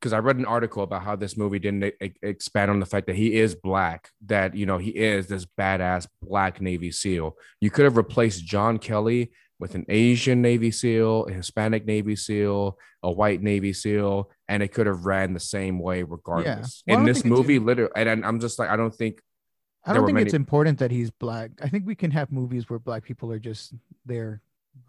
because 0.01 0.13
I 0.13 0.17
read 0.17 0.37
an 0.37 0.45
article 0.45 0.81
about 0.81 1.03
how 1.03 1.15
this 1.15 1.37
movie 1.37 1.59
didn't 1.59 1.93
e- 2.01 2.13
expand 2.23 2.71
on 2.71 2.79
the 2.79 2.87
fact 2.87 3.05
that 3.05 3.15
he 3.15 3.35
is 3.35 3.53
black, 3.53 4.09
that 4.25 4.55
you 4.55 4.65
know 4.65 4.79
he 4.79 4.89
is 4.89 5.27
this 5.27 5.45
badass 5.45 6.07
black 6.23 6.59
Navy 6.59 6.91
SEAL. 6.91 7.37
You 7.59 7.69
could 7.69 7.85
have 7.85 7.97
replaced 7.97 8.43
John 8.43 8.79
Kelly 8.79 9.31
with 9.59 9.75
an 9.75 9.85
Asian 9.89 10.41
Navy 10.41 10.71
SEAL, 10.71 11.27
a 11.27 11.33
Hispanic 11.33 11.85
Navy 11.85 12.15
SEAL, 12.15 12.79
a 13.03 13.11
white 13.11 13.43
Navy 13.43 13.73
SEAL, 13.73 14.31
and 14.47 14.63
it 14.63 14.69
could 14.69 14.87
have 14.87 15.05
ran 15.05 15.33
the 15.33 15.39
same 15.39 15.77
way 15.77 16.01
regardless. 16.01 16.81
Well, 16.87 16.97
I 16.97 16.99
In 17.01 17.05
this 17.05 17.23
movie, 17.23 17.59
literally, 17.59 17.91
and, 17.95 18.09
and 18.09 18.25
I'm 18.25 18.39
just 18.39 18.57
like, 18.57 18.69
I 18.69 18.75
don't 18.75 18.93
think 18.93 19.21
I 19.85 19.93
don't 19.93 20.05
think 20.05 20.15
many- 20.15 20.25
it's 20.25 20.33
important 20.33 20.79
that 20.79 20.89
he's 20.89 21.11
black. 21.11 21.51
I 21.61 21.69
think 21.69 21.85
we 21.85 21.93
can 21.95 22.09
have 22.09 22.31
movies 22.31 22.69
where 22.71 22.79
black 22.79 23.03
people 23.03 23.31
are 23.31 23.39
just 23.39 23.73
there. 24.05 24.41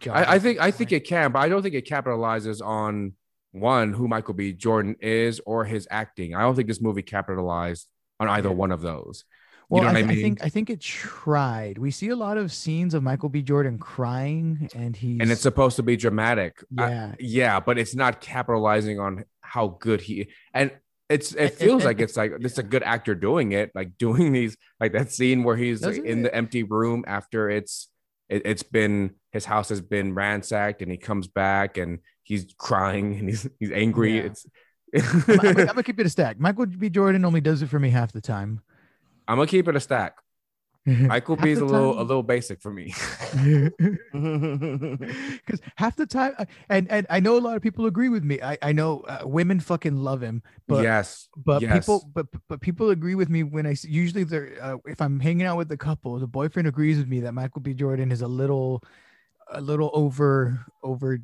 I, 0.09 0.35
I 0.35 0.39
think 0.39 0.59
I 0.59 0.71
think 0.71 0.91
it 0.93 1.01
can, 1.01 1.33
but 1.33 1.41
I 1.41 1.49
don't 1.51 1.63
think 1.63 1.75
it 1.75 1.87
capitalizes 1.87 2.65
on 2.65 3.13
one 3.53 3.93
who 3.93 4.09
Michael 4.09 4.35
B. 4.35 4.53
Jordan 4.53 4.97
is 5.01 5.41
or 5.47 5.65
his 5.65 5.87
acting. 5.91 6.35
I 6.35 6.41
don't 6.43 6.55
think 6.55 6.69
this 6.69 6.81
movie 6.81 7.03
capitalized 7.03 7.87
on 8.19 8.29
either 8.29 8.49
Yeah. 8.49 8.55
one 8.55 8.73
of 8.73 8.81
those. 8.81 9.25
Well, 9.69 9.83
know 9.85 9.89
I, 9.89 9.93
what 9.93 10.03
I 10.03 10.07
th- 10.07 10.19
I 10.19 10.23
think 10.23 10.45
I 10.45 10.49
think 10.51 10.71
it 10.71 10.81
tried. 10.81 11.79
We 11.79 11.91
see 11.91 12.09
a 12.11 12.17
lot 12.17 12.37
of 12.37 12.53
scenes 12.53 12.93
of 12.93 13.03
Michael 13.03 13.29
B. 13.31 13.41
Jordan 13.43 13.79
crying, 13.79 14.69
and 14.75 14.95
he 14.95 15.19
And 15.21 15.31
it's 15.31 15.41
supposed 15.41 15.77
to 15.77 15.83
be 15.83 15.97
dramatic. 15.97 16.63
I- 16.79 16.91
yeah. 16.91 17.15
yeah, 17.19 17.61
but 17.61 17.79
it's 17.79 17.95
not 17.95 18.21
capitalizing 18.21 18.99
on 19.01 19.25
how 19.41 19.69
good 19.81 20.01
he 20.03 20.29
and 20.55 20.71
it's 21.09 21.35
it 21.35 21.55
feels 21.55 21.85
like 21.85 22.01
it's 22.01 22.17
like 22.17 22.33
it's 22.41 22.57
a 22.59 22.63
good 22.63 22.83
actor 22.83 23.15
doing 23.15 23.53
it, 23.53 23.71
like 23.75 23.99
doing 23.99 24.33
these 24.33 24.57
like 24.81 24.93
that 24.93 25.11
scene 25.13 25.43
where 25.45 25.57
he's 25.57 25.85
like, 25.85 25.97
in 26.05 26.23
the 26.23 26.35
empty 26.35 26.63
room 26.63 27.05
after 27.07 27.51
it's 27.51 27.89
it, 28.31 28.43
it's 28.47 28.63
been 28.63 29.15
his 29.31 29.45
house 29.45 29.69
has 29.69 29.81
been 29.83 30.15
ransacked 30.15 30.81
and 30.81 30.91
he 30.91 30.97
comes 30.97 31.27
back 31.29 31.77
and 31.77 31.99
he's 32.23 32.47
crying 32.57 33.17
and 33.19 33.29
he's 33.29 33.49
he's 33.59 33.73
angry. 33.73 34.17
Yeah. 34.17 34.23
It's 34.23 34.47
I'm, 34.95 35.41
I'm, 35.41 35.47
I'm 35.59 35.67
gonna 35.67 35.83
keep 35.83 36.01
it 36.01 36.07
a 36.07 36.11
stack. 36.11 36.39
Michael 36.39 36.67
B. 36.67 36.91
Jordan 36.91 37.25
only 37.25 37.41
does 37.41 37.63
it 37.63 37.69
for 37.69 37.79
me 37.79 37.91
half 37.91 38.13
the 38.13 38.21
time. 38.21 38.61
I'm 39.29 39.37
gonna 39.37 39.47
keep 39.47 39.69
it 39.69 39.77
a 39.77 39.81
stack. 39.81 40.19
Michael 40.87 41.37
B 41.37 41.51
is 41.51 41.61
a 41.61 41.65
little 41.65 42.01
a 42.01 42.03
little 42.03 42.25
basic 42.25 42.61
for 42.61 42.73
me. 42.73 42.93
because 44.13 45.61
half 45.77 45.95
the 45.95 46.07
time 46.07 46.35
and 46.69 46.91
and 46.91 47.07
i 47.09 47.21
know 47.21 47.39
a 47.39 47.41
lot 47.41 47.57
of 47.57 47.63
people 47.63 47.87
agree 47.87 48.09
with 48.11 48.25
me 48.25 48.43
i 48.43 48.59
i 48.63 48.73
know 48.73 49.01
uh, 49.01 49.21
women 49.25 49.59
fucking 49.59 49.97
love 49.97 50.21
him 50.21 50.43
but 50.67 50.83
yes, 50.83 51.29
but 51.37 51.63
yes. 51.63 51.73
people 51.73 52.11
but 52.13 52.27
but 52.49 52.61
people 52.61 52.91
agree 52.91 53.15
with 53.15 53.31
me 53.31 53.43
when 53.43 53.67
I 53.67 53.75
usually 53.85 54.25
they're 54.25 54.59
uh, 54.61 54.77
if 54.85 55.01
i'm 55.01 55.19
hanging 55.21 55.47
out 55.47 55.57
with 55.57 55.69
the 55.69 55.77
couple 55.77 56.19
the 56.19 56.27
boyfriend 56.27 56.69
agrees 56.69 56.99
with 56.99 57.09
me 57.09 57.21
that 57.21 57.33
michael 57.33 57.63
b 57.63 57.73
jordan 57.73 58.13
is 58.13 58.21
a 58.21 58.29
little 58.29 58.83
a 59.53 59.61
little 59.61 59.91
over 59.95 60.61
over 60.83 61.19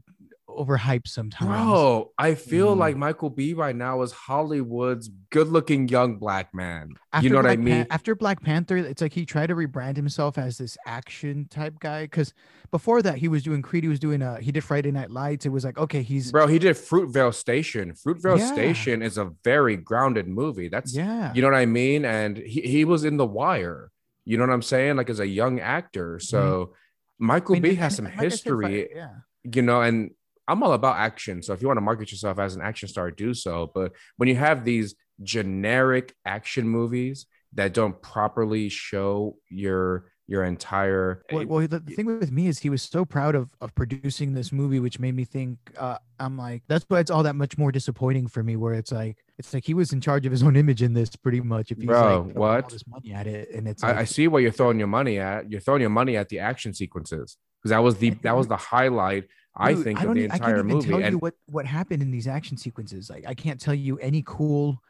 overhyped 0.49 1.07
sometimes 1.09 1.49
Bro, 1.51 2.13
I 2.19 2.35
feel 2.35 2.75
Mm. 2.75 2.79
like 2.79 2.97
Michael 2.97 3.31
B 3.31 3.53
right 3.55 3.77
now 3.77 4.03
is 4.03 4.13
Hollywood's 4.13 5.09
good-looking 5.31 5.89
young 5.89 6.17
black 6.19 6.55
man. 6.55 6.95
after 7.13 7.25
you 7.27 7.31
know 7.31 7.37
what 7.37 7.47
I 7.47 7.57
Black 7.57 7.67
Pan- 7.67 7.79
mean? 7.79 7.87
after 7.91 8.15
Black 8.15 8.43
Panther, 8.43 8.77
it's 8.79 9.03
like 9.03 9.13
he 9.13 9.27
tried 9.27 9.49
to 9.49 9.55
rebrand 9.55 9.97
himself 9.97 10.39
as 10.39 10.59
this 10.59 10.77
action 10.87 11.47
type 11.51 11.79
guy. 11.81 12.05
Because 12.05 12.33
before 12.71 13.03
that, 13.03 13.19
he 13.19 13.29
was 13.29 13.43
doing 13.43 13.63
Creed. 13.63 13.85
He 13.85 13.89
was 13.89 13.99
doing 14.01 14.23
uh 14.23 14.37
he 14.39 14.51
did 14.51 14.65
Friday 14.65 14.91
Night 14.91 15.11
Lights. 15.11 15.45
It 15.47 15.51
was 15.51 15.65
like 15.65 15.79
okay, 15.79 16.03
he's 16.03 16.33
Bro, 16.33 16.47
he 16.49 16.59
did 16.59 16.77
Fruitvale 16.77 17.35
Station. 17.35 17.93
Fruitvale 17.93 18.39
Yeah. 18.39 18.53
Station 18.53 19.03
is 19.03 19.19
a 19.19 19.31
very 19.45 19.77
grounded 19.77 20.29
movie. 20.29 20.69
That's 20.69 20.95
yeah, 20.95 21.33
you 21.35 21.43
know 21.43 21.49
what 21.49 21.57
I 21.59 21.67
mean? 21.67 22.05
And 22.05 22.37
he, 22.39 22.63
he 22.63 22.85
was 22.85 23.05
in 23.05 23.17
The 23.19 23.27
Wire. 23.27 23.91
You 24.25 24.37
know 24.39 24.47
what 24.47 24.53
I'm 24.53 24.63
saying? 24.63 24.97
Like 24.97 25.11
as 25.11 25.21
a 25.21 25.27
young 25.27 25.61
actor. 25.61 26.19
So 26.21 26.75
Michael 27.19 27.57
Mm-hmm. 27.57 27.65
I 27.65 27.69
mean, 27.69 27.73
B 27.75 27.81
has 27.81 27.97
some 27.97 28.05
like 28.07 28.15
I 28.15 28.17
said, 28.19 28.23
history, 28.31 28.89
yeah. 28.95 29.09
you 29.45 29.63
know, 29.63 29.81
and 29.83 30.11
I'm 30.49 30.63
all 30.63 30.73
about 30.73 30.97
action. 30.97 31.43
So 31.43 31.53
if 31.53 31.61
you 31.61 31.69
want 31.69 31.77
to 31.77 31.83
market 31.83 32.11
yourself 32.11 32.39
as 32.39 32.57
an 32.57 32.63
action 32.63 32.89
star, 32.89 33.11
do 33.11 33.35
so. 33.35 33.71
But 33.75 33.93
when 34.17 34.29
you 34.29 34.37
have 34.37 34.65
these 34.65 34.95
generic 35.23 36.15
action 36.25 36.69
movies 36.69 37.27
that 37.55 37.75
don't 37.75 38.01
properly 38.03 38.69
show 38.69 39.37
your 39.49 40.11
your 40.27 40.45
entire 40.45 41.23
Well, 41.33 41.47
well, 41.47 41.67
the, 41.67 41.81
the 41.81 41.95
thing 41.95 42.05
with 42.05 42.31
me 42.31 42.49
is 42.49 42.59
he 42.59 42.69
was 42.69 42.83
so 42.83 43.05
proud 43.07 43.35
of 43.35 43.49
of 43.63 43.75
producing 43.75 44.35
this 44.35 44.53
movie, 44.53 44.79
which 44.79 44.99
made 44.99 45.15
me 45.15 45.25
think. 45.25 45.59
Uh, 45.77 45.97
I'm 46.21 46.37
like, 46.37 46.63
that's 46.69 46.85
why 46.89 47.01
it's 47.01 47.11
all 47.11 47.23
that 47.23 47.35
much 47.35 47.57
more 47.57 47.73
disappointing 47.73 48.29
for 48.29 48.43
me. 48.43 48.57
Where 48.57 48.75
it's 48.75 48.93
like, 48.93 49.17
it's 49.39 49.55
like 49.55 49.65
he 49.65 49.73
was 49.73 49.93
in 49.93 50.01
charge 50.03 50.27
of 50.27 50.33
his 50.33 50.43
own 50.43 50.55
image 50.55 50.83
in 50.83 50.93
this, 50.93 51.17
pretty 51.17 51.41
much. 51.41 51.71
If 51.71 51.79
he's 51.79 51.87
Bro, 51.87 52.01
like 52.01 52.33
throwing 52.35 52.63
all 52.63 52.69
this 52.69 52.87
money 52.87 53.13
at 53.13 53.27
it, 53.27 53.51
and 53.55 53.67
it's 53.67 53.83
I, 53.83 54.01
I 54.01 54.05
see 54.05 54.29
what 54.29 54.43
you're 54.43 54.53
throwing 54.53 54.79
your 54.79 54.89
money 54.89 55.19
at. 55.19 55.51
You're 55.51 55.61
throwing 55.61 55.81
your 55.81 55.91
money 55.91 56.17
at 56.17 56.29
the 56.29 56.41
action 56.41 56.75
sequences 56.75 57.39
because 57.59 57.71
that 57.71 57.83
was 57.83 57.97
the 57.97 58.11
that 58.23 58.37
was 58.37 58.49
the 58.49 58.57
highlight 58.57 59.25
I 59.59 59.75
Dude, 59.75 59.85
think 59.85 60.01
I 60.01 60.05
of 60.05 60.15
the 60.15 60.21
e- 60.21 60.29
I 60.31 60.35
entire 60.35 60.39
can't 60.39 60.59
even 60.59 60.67
movie. 60.69 60.89
tell 60.89 61.11
you 61.13 61.19
what 61.19 61.35
what 61.47 61.67
happened 61.67 62.03
in 62.03 62.11
these 62.11 62.27
action 62.29 62.57
sequences. 62.57 63.11
Like 63.11 63.25
I 63.27 63.35
can't 63.35 63.61
tell 63.61 63.75
you 63.75 63.99
any 63.99 64.23
cool. 64.27 64.81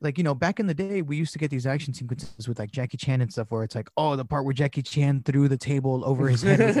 Like 0.00 0.18
you 0.18 0.24
know, 0.24 0.34
back 0.34 0.60
in 0.60 0.66
the 0.66 0.74
day, 0.74 1.02
we 1.02 1.16
used 1.16 1.32
to 1.34 1.38
get 1.38 1.50
these 1.50 1.66
action 1.66 1.94
sequences 1.94 2.48
with 2.48 2.58
like 2.58 2.70
Jackie 2.70 2.96
Chan 2.96 3.20
and 3.20 3.32
stuff, 3.32 3.50
where 3.50 3.62
it's 3.62 3.74
like, 3.74 3.88
oh, 3.96 4.16
the 4.16 4.24
part 4.24 4.44
where 4.44 4.52
Jackie 4.52 4.82
Chan 4.82 5.22
threw 5.24 5.48
the 5.48 5.56
table 5.56 6.02
over 6.04 6.28
his 6.28 6.42
head. 6.42 6.60
His. 6.60 6.76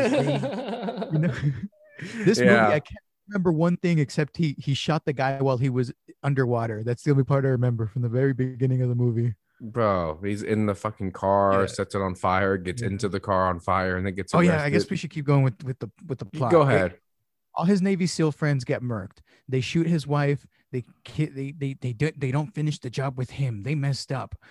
You 1.12 1.18
know? 1.18 1.34
this 2.24 2.38
movie, 2.40 2.50
I 2.50 2.80
can't 2.80 2.98
remember 3.28 3.52
one 3.52 3.76
thing 3.78 3.98
except 3.98 4.36
he 4.36 4.56
he 4.58 4.74
shot 4.74 5.04
the 5.04 5.12
guy 5.12 5.40
while 5.40 5.56
he 5.58 5.70
was 5.70 5.92
underwater. 6.22 6.82
That's 6.82 7.02
the 7.02 7.12
only 7.12 7.24
part 7.24 7.44
I 7.44 7.48
remember 7.48 7.86
from 7.86 8.02
the 8.02 8.08
very 8.08 8.32
beginning 8.34 8.82
of 8.82 8.88
the 8.88 8.94
movie. 8.94 9.34
Bro, 9.60 10.18
he's 10.22 10.42
in 10.42 10.66
the 10.66 10.74
fucking 10.74 11.12
car, 11.12 11.60
Yeah. 11.60 11.66
sets 11.66 11.94
it 11.94 12.02
on 12.02 12.16
fire, 12.16 12.56
gets 12.58 12.82
Yeah. 12.82 12.88
into 12.88 13.08
the 13.08 13.20
car 13.20 13.46
on 13.46 13.60
fire, 13.60 13.96
and 13.96 14.04
then 14.04 14.14
gets 14.14 14.34
Oh 14.34 14.40
yeah, 14.40 14.62
I 14.62 14.68
guess 14.68 14.90
we 14.90 14.96
should 14.96 15.10
keep 15.10 15.24
going 15.24 15.44
with 15.44 15.62
with 15.64 15.78
the 15.78 15.88
with 16.06 16.18
the 16.18 16.26
plot. 16.26 16.50
go 16.50 16.62
ahead. 16.62 16.98
All 17.54 17.64
his 17.64 17.82
Navy 17.82 18.06
SEAL 18.06 18.32
friends 18.32 18.64
get 18.64 18.82
murked. 18.82 19.18
They 19.48 19.60
shoot 19.60 19.86
his 19.86 20.06
wife. 20.06 20.46
They 20.74 21.26
they 21.26 21.52
they 21.52 21.72
they, 21.80 21.92
don't 21.92 22.18
they 22.20 22.30
don't 22.30 22.52
finish 22.54 22.78
the 22.78 22.90
job 22.90 23.16
with 23.16 23.30
him. 23.30 23.62
They 23.62 23.74
messed 23.74 24.12
up. 24.12 24.34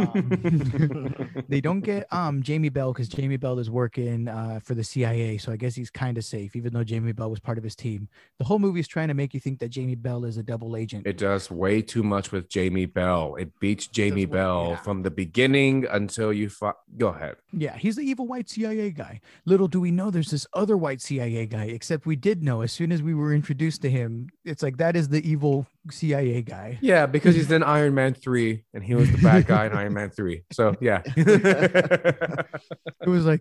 Um, 0.00 1.14
they 1.48 1.60
don't 1.60 1.80
get 1.80 2.10
um 2.12 2.42
Jamie 2.42 2.68
Bell 2.68 2.92
because 2.92 3.08
Jamie 3.08 3.36
Bell 3.36 3.58
is 3.58 3.70
working 3.70 4.28
uh, 4.28 4.60
for 4.62 4.74
the 4.74 4.82
CIA, 4.84 5.36
so 5.38 5.52
I 5.52 5.56
guess 5.56 5.74
he's 5.74 5.90
kind 5.90 6.16
of 6.18 6.24
safe, 6.24 6.56
even 6.56 6.72
though 6.72 6.84
Jamie 6.84 7.12
Bell 7.12 7.30
was 7.30 7.40
part 7.40 7.58
of 7.58 7.64
his 7.64 7.76
team. 7.76 8.08
The 8.38 8.44
whole 8.44 8.58
movie 8.58 8.80
is 8.80 8.88
trying 8.88 9.08
to 9.08 9.14
make 9.14 9.34
you 9.34 9.40
think 9.40 9.58
that 9.60 9.68
Jamie 9.68 9.94
Bell 9.94 10.24
is 10.24 10.36
a 10.36 10.42
double 10.42 10.76
agent. 10.76 11.06
It 11.06 11.18
does 11.18 11.50
way 11.50 11.82
too 11.82 12.02
much 12.02 12.32
with 12.32 12.48
Jamie 12.48 12.86
Bell. 12.86 13.36
It 13.36 13.58
beats 13.60 13.86
Jamie 13.86 14.26
way- 14.26 14.32
Bell 14.32 14.66
yeah. 14.70 14.76
from 14.76 15.02
the 15.02 15.10
beginning 15.10 15.86
until 15.90 16.32
you 16.32 16.48
fi- 16.48 16.72
go 16.98 17.08
ahead. 17.08 17.36
Yeah, 17.52 17.76
he's 17.76 17.96
the 17.96 18.02
evil 18.02 18.26
white 18.26 18.48
CIA 18.48 18.90
guy. 18.90 19.20
Little 19.44 19.68
do 19.68 19.80
we 19.80 19.90
know 19.90 20.10
there's 20.10 20.30
this 20.30 20.46
other 20.54 20.76
white 20.76 21.00
CIA 21.00 21.46
guy, 21.46 21.64
except 21.64 22.06
we 22.06 22.16
did 22.16 22.42
know 22.42 22.62
as 22.62 22.72
soon 22.72 22.92
as 22.92 23.02
we 23.02 23.14
were 23.14 23.34
introduced 23.34 23.82
to 23.82 23.90
him, 23.90 24.28
it's 24.44 24.62
like 24.62 24.76
that 24.78 24.96
is 24.96 25.08
the 25.08 25.28
evil 25.28 25.59
CIA 25.90 26.42
guy. 26.42 26.78
Yeah, 26.80 27.06
because 27.06 27.34
he's 27.34 27.50
in 27.56 27.62
Iron 27.62 27.94
Man 27.94 28.14
3 28.14 28.64
and 28.74 28.84
he 28.84 28.94
was 28.94 29.10
the 29.10 29.18
bad 29.18 29.46
guy 29.46 29.66
in 29.66 29.72
Iron 29.72 29.94
Man 29.94 30.10
3. 30.10 30.44
So, 30.52 30.74
yeah. 30.80 31.02
It 31.16 33.08
was 33.08 33.24
like 33.26 33.40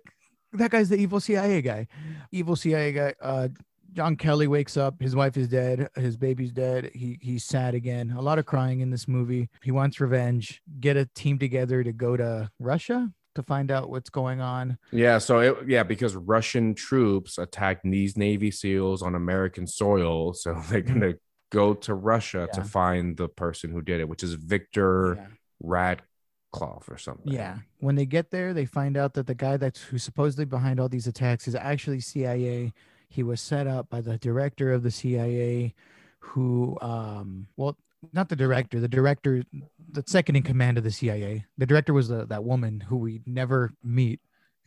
that 0.54 0.72
guy's 0.72 0.90
the 0.90 0.98
evil 0.98 1.20
CIA 1.20 1.62
guy. 1.62 1.88
Evil 2.32 2.56
CIA 2.56 2.92
guy. 2.92 3.14
Uh 3.22 3.50
John 3.94 4.16
Kelly 4.16 4.48
wakes 4.48 4.78
up, 4.78 5.02
his 5.02 5.16
wife 5.16 5.36
is 5.36 5.48
dead, 5.48 5.90
his 5.96 6.16
baby's 6.16 6.52
dead. 6.52 6.92
He 6.94 7.18
he's 7.22 7.44
sad 7.44 7.74
again. 7.74 8.14
A 8.16 8.22
lot 8.22 8.40
of 8.40 8.46
crying 8.46 8.82
in 8.82 8.92
this 8.92 9.08
movie. 9.08 9.50
He 9.64 9.72
wants 9.72 10.00
revenge. 10.00 10.62
Get 10.80 10.96
a 10.96 11.06
team 11.16 11.40
together 11.40 11.84
to 11.84 11.92
go 11.92 12.16
to 12.16 12.50
Russia 12.60 13.10
to 13.36 13.44
find 13.44 13.72
out 13.72 13.90
what's 13.90 14.10
going 14.10 14.42
on. 14.42 14.78
yeah, 14.92 15.18
so 15.18 15.40
it, 15.40 15.56
yeah, 15.68 15.84
because 15.84 16.16
Russian 16.16 16.74
troops 16.74 17.38
attacked 17.38 17.84
these 17.84 18.18
Navy 18.18 18.52
SEALs 18.52 19.02
on 19.02 19.16
American 19.16 19.68
soil. 19.68 20.34
So 20.34 20.62
they're 20.70 20.82
going 20.82 21.02
to 21.02 21.18
go 21.52 21.74
to 21.74 21.94
Russia 21.94 22.48
to 22.54 22.64
find 22.64 23.18
the 23.18 23.28
person 23.28 23.72
who 23.72 23.82
did 23.82 24.00
it, 24.00 24.10
which 24.10 24.24
is 24.24 24.34
Victor 24.34 25.16
Yeah. 25.16 25.28
Or 26.90 26.98
something. 26.98 27.32
Yeah. 27.32 27.60
When 27.80 27.96
they 27.96 28.06
get 28.06 28.32
there, 28.32 28.54
they 28.54 28.66
find 28.66 28.98
out 28.98 29.14
that 29.14 29.28
the 29.28 29.36
guy 29.36 29.58
that's 29.58 29.82
who's 29.84 30.04
supposedly 30.04 30.46
behind 30.46 30.80
all 30.80 30.90
these 30.90 31.06
attacks 31.06 31.48
is 31.48 31.54
actually 31.54 32.00
CIA. 32.00 32.74
He 33.08 33.22
was 33.24 33.40
set 33.40 33.68
up 33.68 33.90
by 33.90 34.02
the 34.02 34.18
director 34.18 34.72
of 34.72 34.82
the 34.82 34.90
CIA, 34.92 35.76
who, 36.20 36.78
um, 36.82 37.48
well, 37.56 37.78
not 38.14 38.30
the 38.30 38.36
director, 38.36 38.80
the 38.80 38.88
director, 38.88 39.44
the 39.92 40.04
second 40.08 40.38
in 40.38 40.44
command 40.44 40.78
of 40.78 40.84
the 40.84 40.92
CIA. 40.92 41.46
The 41.58 41.66
director 41.66 41.94
was 41.94 42.08
the, 42.08 42.26
that 42.26 42.44
woman 42.44 42.80
who 42.80 42.98
we 42.98 43.22
never 43.26 43.72
meet. 43.84 44.20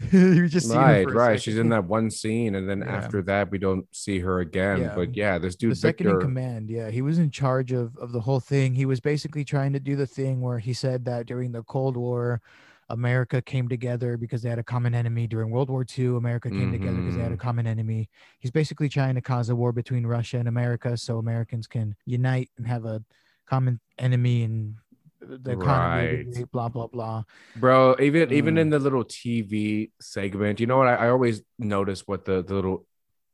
you 0.12 0.48
just 0.48 0.70
Right, 0.70 1.04
right. 1.04 1.40
She's 1.40 1.58
in 1.58 1.68
that 1.70 1.84
one 1.84 2.10
scene, 2.10 2.54
and 2.54 2.68
then 2.68 2.80
Yeah. 2.80 2.96
after 2.96 3.22
that, 3.22 3.50
we 3.50 3.58
don't 3.58 3.86
see 3.94 4.18
her 4.20 4.40
again. 4.40 4.80
Yeah. 4.80 4.94
But 4.94 5.14
yeah, 5.16 5.38
this 5.38 5.56
dude 5.56 5.72
the 5.72 5.76
second 5.76 6.08
in 6.08 6.18
command 6.20 6.70
yeah 6.70 6.90
he 6.90 7.02
was 7.02 7.18
in 7.18 7.30
charge 7.30 7.72
of 7.72 7.96
of 7.98 8.12
the 8.12 8.20
whole 8.20 8.40
thing 8.40 8.74
he 8.74 8.86
was 8.86 9.00
basically 9.00 9.44
trying 9.44 9.72
to 9.72 9.80
do 9.80 9.96
the 9.96 10.06
thing 10.06 10.40
where 10.40 10.58
he 10.58 10.72
said 10.72 11.04
that 11.04 11.26
during 11.26 11.52
the 11.52 11.62
cold 11.64 11.96
war 11.96 12.40
america 12.88 13.40
came 13.40 13.68
together 13.68 14.16
because 14.16 14.42
they 14.42 14.48
had 14.48 14.58
a 14.58 14.62
common 14.64 14.94
enemy 14.94 15.26
during 15.26 15.50
world 15.50 15.70
war 15.70 15.84
ii 15.98 16.06
america 16.16 16.50
came 16.50 16.70
together 16.70 17.00
because 17.00 17.14
they 17.16 17.22
had 17.22 17.32
a 17.32 17.36
Mhm. 17.36 17.40
common 17.40 17.66
enemy 17.66 18.08
he's 18.40 18.50
basically 18.50 18.88
trying 18.88 19.14
to 19.14 19.20
cause 19.20 19.48
a 19.50 19.56
war 19.56 19.72
between 19.72 20.04
russia 20.06 20.38
and 20.38 20.48
america 20.48 20.96
so 20.96 21.18
americans 21.18 21.66
can 21.66 21.94
unite 22.06 22.50
and 22.58 22.66
have 22.66 22.84
a 22.84 23.02
common 23.46 23.80
enemy 23.98 24.42
and 24.44 24.74
the 25.22 25.56
Right. 25.56 26.24
great, 26.32 26.50
blah 26.50 26.68
blah 26.68 26.86
blah 26.86 27.22
bro 27.56 27.96
even 28.00 28.32
even 28.32 28.54
Mm. 28.56 28.60
in 28.60 28.70
the 28.70 28.78
little 28.78 29.04
tv 29.04 29.90
segment 30.00 30.60
you 30.60 30.66
know 30.66 30.78
what 30.78 30.88
i, 30.88 30.94
I 30.94 31.08
always 31.10 31.42
notice 31.58 32.06
what 32.06 32.24
the, 32.24 32.42
the 32.42 32.54
little 32.54 32.86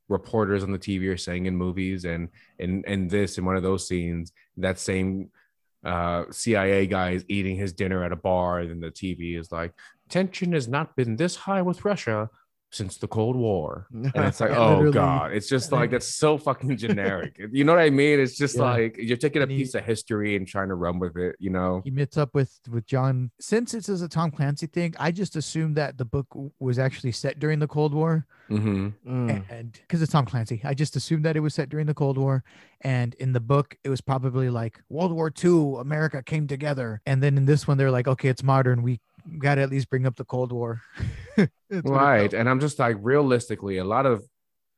reporters 0.09 0.63
on 0.63 0.73
the 0.73 0.79
tv 0.79 1.09
are 1.13 1.17
saying 1.17 1.47
in 1.47 1.57
movies 1.57 2.05
and 2.05 2.29
in 2.59 2.85
and 2.87 3.11
this 3.11 3.39
in 3.39 3.45
one 3.45 3.57
of 3.57 3.63
those 3.63 3.87
scenes 3.89 4.33
that 4.57 4.79
same 4.79 5.31
uh 5.85 6.25
cia 6.31 6.87
guy 6.87 7.11
is 7.11 7.25
eating 7.29 7.57
his 7.57 7.73
dinner 7.73 8.03
at 8.05 8.13
a 8.13 8.17
bar 8.17 8.61
and 8.61 8.83
the 8.83 8.91
tv 8.91 9.39
is 9.39 9.53
like 9.53 9.73
tension 10.09 10.53
has 10.53 10.67
not 10.69 10.97
been 10.97 11.17
this 11.17 11.37
high 11.37 11.63
with 11.63 11.85
russia 11.85 12.29
since 12.71 12.99
the 12.99 13.09
cold 13.09 13.35
war 13.37 13.87
and 13.93 14.13
it's 14.15 14.41
like 14.41 14.51
Yeah, 14.51 14.59
oh 14.59 14.71
literally. 14.75 14.93
god 14.93 15.33
it's 15.33 15.49
just 15.49 15.73
like 15.73 15.91
then- 15.91 15.91
that's 15.99 16.15
so 16.15 16.37
fucking 16.37 16.77
generic 16.85 17.41
you 17.51 17.65
know 17.65 17.73
what 17.75 17.81
i 17.83 17.89
mean 17.91 18.21
it's 18.21 18.37
just 18.37 18.57
Yeah. 18.57 18.63
like 18.65 18.97
you're 18.99 19.17
taking 19.17 19.41
a 19.41 19.45
And 19.45 19.53
he- 19.53 19.59
piece 19.59 19.75
of 19.75 19.85
history 19.85 20.37
and 20.37 20.47
trying 20.47 20.69
to 20.69 20.75
run 20.75 20.99
with 20.99 21.17
it 21.17 21.37
you 21.39 21.49
know 21.51 21.81
he 21.85 21.91
meets 21.91 22.17
up 22.19 22.35
with 22.35 22.53
with 22.71 22.87
John. 22.87 23.31
Since 23.41 23.73
it's 23.75 23.89
is 23.89 24.03
a 24.03 24.09
Tom 24.09 24.31
Clancy 24.31 24.67
thing, 24.67 24.95
I 24.99 25.11
just 25.11 25.37
assumed 25.37 25.77
that 25.77 25.97
the 25.97 26.05
book 26.05 26.27
was 26.59 26.79
actually 26.79 27.13
set 27.13 27.39
during 27.39 27.59
the 27.59 27.67
Cold 27.67 27.95
War, 27.95 28.27
hmm 28.49 28.89
Mm. 29.07 29.45
and 29.51 29.73
because 29.73 30.03
it's 30.03 30.13
Tom 30.13 30.27
Clancy, 30.27 30.61
I 30.65 30.75
just 30.75 30.97
assumed 30.97 31.25
that 31.25 31.37
it 31.37 31.41
was 31.41 31.55
set 31.55 31.69
during 31.71 31.87
the 31.87 31.95
Cold 31.95 32.19
War. 32.19 32.45
And 32.83 33.15
in 33.15 33.33
the 33.33 33.41
book, 33.41 33.77
it 33.85 33.89
was 33.89 34.01
probably 34.01 34.51
like 34.51 34.81
World 34.89 35.13
War 35.13 35.33
II, 35.43 35.77
America 35.81 36.23
came 36.23 36.47
together, 36.47 37.01
and 37.07 37.23
then 37.23 37.37
in 37.39 37.45
this 37.47 37.67
one, 37.67 37.77
they're 37.79 37.91
like, 37.91 38.09
okay, 38.09 38.29
it's 38.29 38.43
modern. 38.43 38.83
We 38.83 39.01
got 39.39 39.57
to 39.57 39.63
at 39.63 39.71
least 39.71 39.91
bring 39.91 40.07
up 40.07 40.17
the 40.17 40.25
Cold 40.25 40.53
War. 40.53 40.81
That's 41.37 41.51
what 41.69 41.79
it 41.79 41.85
right 41.85 42.33
and 42.35 42.49
i'm 42.49 42.59
just 42.61 42.79
like 42.81 42.97
realistically 43.01 43.79
a 43.79 43.85
lot 43.85 44.07
of 44.07 44.25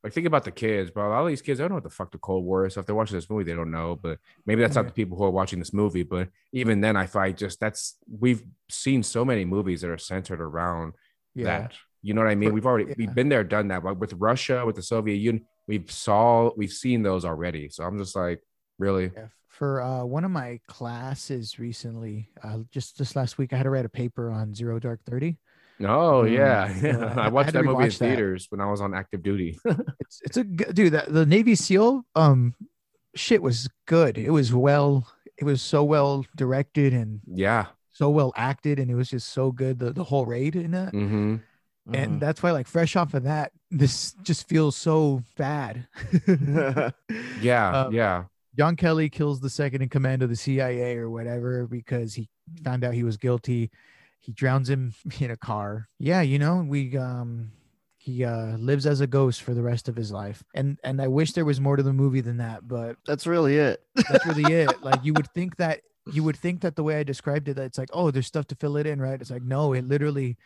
like 0.04 0.12
think 0.12 0.26
about 0.26 0.44
the 0.44 0.50
kids 0.50 0.90
bro 0.90 1.08
a 1.08 1.10
lot 1.10 1.22
of 1.22 1.28
these 1.28 1.40
kids 1.40 1.58
they 1.58 1.62
don't 1.62 1.70
know 1.70 1.76
what 1.76 1.84
the 1.84 1.88
fuck 1.90 2.10
the 2.10 2.18
cold 2.18 2.44
war 2.44 2.66
is 2.66 2.74
so 2.74 2.80
if 2.80 2.86
they're 2.86 2.94
watching 2.94 3.16
this 3.16 3.30
movie 3.30 3.44
they 3.44 3.54
don't 3.54 3.70
know 3.70 3.98
but 4.02 4.18
maybe 4.44 4.60
that's 4.60 4.74
not 4.74 4.82
Yeah. 4.84 4.88
the 4.88 4.94
people 4.94 5.16
who 5.16 5.24
are 5.24 5.30
watching 5.30 5.58
this 5.58 5.72
movie 5.72 6.02
but 6.02 6.28
even 6.52 6.80
then 6.82 6.96
i 6.96 7.06
find 7.06 7.36
just 7.38 7.60
that's 7.60 7.96
we've 8.10 8.42
seen 8.68 9.02
so 9.02 9.24
many 9.24 9.44
movies 9.46 9.80
that 9.82 9.90
are 9.90 9.96
centered 9.98 10.40
around 10.40 10.92
Yeah. 11.34 11.44
that 11.44 11.74
you 12.02 12.12
know 12.12 12.20
what 12.22 12.30
i 12.30 12.34
mean 12.34 12.52
we've 12.52 12.66
already 12.66 12.88
yeah. 12.90 12.94
we've 12.98 13.14
been 13.14 13.28
there 13.30 13.44
done 13.44 13.68
that 13.68 13.84
like 13.84 13.98
with 14.00 14.12
russia 14.14 14.64
with 14.66 14.76
the 14.76 14.82
soviet 14.82 15.16
union 15.16 15.46
we've 15.68 15.90
saw 15.90 16.50
we've 16.56 16.72
seen 16.72 17.02
those 17.02 17.24
already 17.24 17.68
so 17.70 17.84
i'm 17.84 17.96
just 17.98 18.16
like 18.16 18.42
really 18.78 19.12
Yeah, 19.16 19.26
For 19.60 19.82
uh, 19.82 20.04
one 20.06 20.24
of 20.24 20.30
my 20.30 20.58
classes 20.66 21.58
recently, 21.58 22.30
uh, 22.42 22.60
just 22.70 22.96
this 22.96 23.14
last 23.14 23.36
week, 23.36 23.52
I 23.52 23.58
had 23.58 23.64
to 23.64 23.70
write 23.70 23.84
a 23.84 23.90
paper 23.90 24.30
on 24.30 24.54
Zero 24.54 24.78
Dark 24.78 25.00
Thirty. 25.04 25.36
oh 25.82 26.24
Mm. 26.24 26.32
yeah, 26.32 26.80
So 26.80 27.02
I- 27.14 27.24
I 27.24 27.26
i 27.26 27.28
watched 27.28 27.48
to 27.48 27.52
that 27.58 27.64
movie 27.66 27.84
in 27.84 27.90
rewatch 27.90 27.98
that. 27.98 28.06
theaters 28.06 28.46
when 28.48 28.62
i 28.62 28.70
was 28.70 28.80
on 28.80 28.94
active 28.94 29.22
duty 29.22 29.58
It's 30.00 30.22
it's 30.24 30.36
a 30.38 30.44
g- 30.44 30.64
dude. 30.72 30.94
That 30.94 31.12
the 31.12 31.26
Navy 31.26 31.54
SEAL 31.56 32.06
um 32.16 32.54
shit 33.14 33.42
was 33.42 33.68
good. 33.86 34.16
It 34.16 34.30
was 34.30 34.54
well. 34.54 35.06
It 35.36 35.44
was 35.44 35.60
so 35.60 35.84
well 35.84 36.24
directed 36.36 36.94
and 36.94 37.20
yeah 37.28 37.66
so 37.92 38.08
well 38.08 38.32
acted, 38.36 38.78
and 38.78 38.90
it 38.90 38.94
was 38.94 39.10
just 39.10 39.28
so 39.28 39.52
good. 39.52 39.78
The 39.78 39.92
the 39.92 40.04
whole 40.04 40.24
raid 40.24 40.56
in 40.56 40.70
that, 40.70 40.92
hmm 40.96 41.36
and 41.92 42.16
Mhm. 42.16 42.20
that's 42.20 42.42
why 42.42 42.52
like 42.52 42.66
fresh 42.66 42.96
off 42.96 43.12
of 43.12 43.24
that, 43.24 43.52
this 43.70 44.14
just 44.22 44.48
feels 44.48 44.74
so 44.74 45.20
bad. 45.36 45.86
yeah 47.44 47.84
Um, 47.84 47.92
yeah 47.92 48.24
John 48.60 48.76
Kelly 48.76 49.08
kills 49.08 49.40
the 49.40 49.48
second 49.48 49.80
in 49.80 49.88
command 49.88 50.22
of 50.22 50.28
the 50.28 50.36
CIA 50.36 50.98
or 50.98 51.08
whatever 51.08 51.66
because 51.66 52.12
he 52.12 52.28
found 52.62 52.84
out 52.84 52.92
he 52.92 53.04
was 53.04 53.16
guilty. 53.16 53.70
He 54.18 54.32
drowns 54.32 54.68
him 54.68 54.92
in 55.18 55.30
a 55.30 55.36
car. 55.38 55.88
Yeah, 55.98 56.20
you 56.20 56.38
know, 56.38 56.62
we 56.68 56.94
um 56.98 57.52
he 57.96 58.22
uh 58.22 58.58
lives 58.58 58.84
as 58.84 59.00
a 59.00 59.06
ghost 59.06 59.40
for 59.40 59.54
the 59.54 59.62
rest 59.62 59.88
of 59.88 59.96
his 59.96 60.12
life. 60.12 60.44
And 60.54 60.76
and 60.84 61.00
I 61.00 61.08
wish 61.08 61.32
there 61.32 61.46
was 61.46 61.58
more 61.58 61.76
to 61.76 61.82
the 61.82 61.94
movie 61.94 62.20
than 62.20 62.36
that, 62.36 62.68
but 62.68 62.96
That's 63.06 63.26
really 63.26 63.56
it. 63.56 63.82
that's 64.10 64.26
really 64.26 64.52
it. 64.52 64.70
Like 64.82 65.02
you 65.06 65.14
would 65.14 65.30
think 65.32 65.56
that 65.56 65.80
you 66.12 66.22
would 66.22 66.36
think 66.36 66.60
that 66.60 66.76
the 66.76 66.82
way 66.82 66.98
I 66.98 67.02
described 67.02 67.48
it, 67.48 67.54
that 67.54 67.64
it's 67.64 67.78
like, 67.78 67.88
oh, 67.94 68.10
there's 68.10 68.26
stuff 68.26 68.46
to 68.48 68.54
fill 68.56 68.76
it 68.76 68.86
in, 68.86 69.00
right? 69.00 69.18
It's 69.18 69.30
like, 69.30 69.42
no, 69.42 69.72
it 69.72 69.88
literally 69.88 70.36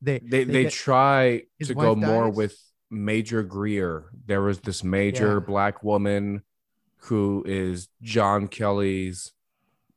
they 0.00 0.20
they 0.20 0.44
they, 0.44 0.62
get- 0.62 0.72
try 0.72 1.42
to 1.62 1.74
go 1.74 1.92
wife 1.92 1.98
more 1.98 2.30
with 2.30 2.56
Major 2.90 3.42
Greer. 3.42 4.06
There 4.24 4.40
was 4.40 4.60
this 4.60 4.82
major 4.82 5.34
Yeah. 5.34 5.40
black 5.40 5.82
woman 5.84 6.44
who 7.02 7.44
is 7.46 7.88
John 8.02 8.48
Kelly's 8.48 9.32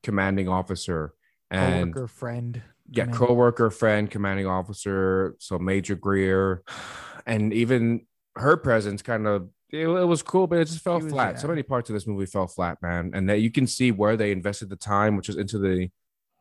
commanding 0.04 0.48
officer 0.48 1.14
and 1.50 1.94
coworker 1.94 2.08
friend. 2.08 2.62
yeah, 2.90 3.04
commanding- 3.06 3.28
co-worker, 3.28 3.70
friend, 3.70 4.10
commanding 4.10 4.48
officer. 4.48 5.36
So 5.40 5.60
Major 5.60 5.96
Greer, 5.96 6.64
and 7.26 7.54
even 7.54 8.06
her 8.38 8.56
presence 8.58 9.02
kind 9.02 9.28
of 9.28 9.50
it, 9.70 9.88
it 9.88 10.06
was 10.06 10.22
cool, 10.22 10.48
but 10.48 10.60
it 10.60 10.66
just 10.66 10.82
fell 10.84 11.00
was- 11.00 11.12
flat. 11.12 11.40
So 11.40 11.48
many 11.48 11.64
parts 11.64 11.90
of 11.90 11.94
this 11.94 12.06
movie 12.06 12.26
fell 12.26 12.48
flat, 12.48 12.82
man, 12.82 13.12
and 13.14 13.30
that 13.30 13.40
you 13.40 13.50
can 13.52 13.68
see 13.68 13.92
where 13.92 14.18
they 14.18 14.32
invested 14.32 14.70
the 14.70 14.76
time, 14.76 15.16
which 15.16 15.30
is 15.30 15.38
into 15.38 15.58
the 15.60 15.90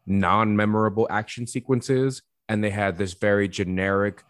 non-memorable 0.06 1.06
action 1.10 1.46
sequences, 1.46 2.22
and 2.48 2.62
they 2.64 2.70
had 2.70 2.98
this 2.98 3.14
very 3.14 3.46
generic, 3.48 4.22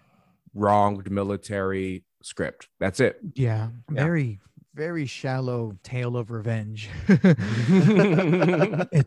wronged 0.55 1.11
military 1.11 2.05
script. 2.23 2.69
That's 2.79 3.01
it. 3.01 3.19
Yeah, 3.35 3.71
Yeah. 3.91 4.05
very 4.05 4.41
very 4.75 5.07
shallow 5.07 5.77
tale 5.83 6.17
of 6.17 6.31
revenge. 6.31 6.89
it's 7.09 7.35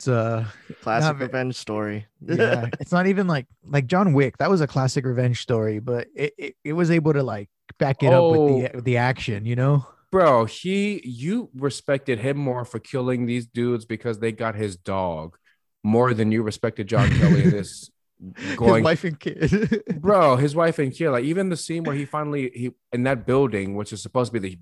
a 0.08 0.52
Classic 0.82 1.17
ve- 1.17 1.26
revenge 1.26 1.56
story. 1.56 2.06
yeah 2.21 2.67
it's 2.80 2.91
not 2.91 3.08
even 3.08 3.28
like 3.28 3.47
like 3.65 3.88
john 3.88 4.13
wick 4.13 4.38
that 4.38 4.49
was 4.49 4.62
a 4.62 4.67
classic 4.67 5.06
revenge 5.06 5.41
story 5.41 5.80
but 5.80 6.08
it, 6.15 6.34
it, 6.38 6.56
it 6.63 6.73
was 6.73 6.91
able 6.91 7.13
to 7.13 7.23
like 7.23 7.49
back 7.78 8.04
it 8.04 8.13
up 8.13 8.32
with 8.32 8.47
the 8.47 8.71
with 8.76 8.84
the 8.84 8.97
action 8.97 9.45
you 9.45 9.56
know 9.56 9.86
Bro, 10.12 10.45
he 10.45 11.02
you 11.04 11.49
respected 11.56 12.19
him 12.19 12.38
more 12.38 12.65
for 12.65 12.78
killing 12.78 13.26
these 13.26 13.47
dudes 13.47 13.86
because 13.86 14.19
they 14.19 14.32
got 14.32 14.54
his 14.54 14.78
dog 14.78 15.38
more 15.84 16.13
than 16.13 16.32
you 16.32 16.43
respected 16.43 16.88
John 16.88 17.10
Kelly 17.10 17.45
in 17.45 17.49
this 17.49 17.89
going 18.56 18.76
his 18.76 18.84
wife 18.84 19.04
and 19.04 19.19
kid 19.19 19.84
bro 19.99 20.38
his 20.38 20.56
wife 20.56 20.80
and 20.80 20.93
kid 20.93 21.10
like 21.10 21.26
even 21.26 21.49
the 21.49 21.58
scene 21.58 21.84
where 21.84 21.95
he 21.95 22.06
finally 22.06 22.52
he 22.54 22.71
in 22.93 23.04
that 23.04 23.26
building 23.26 23.76
which 23.76 23.91
is 23.91 24.02
supposed 24.02 24.32
to 24.32 24.39
be 24.39 24.49
the 24.49 24.58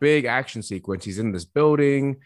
big 0.00 0.24
action 0.24 0.62
sequence 0.62 1.04
he's 1.04 1.18
in 1.18 1.32
this 1.32 1.44
building 1.44 2.16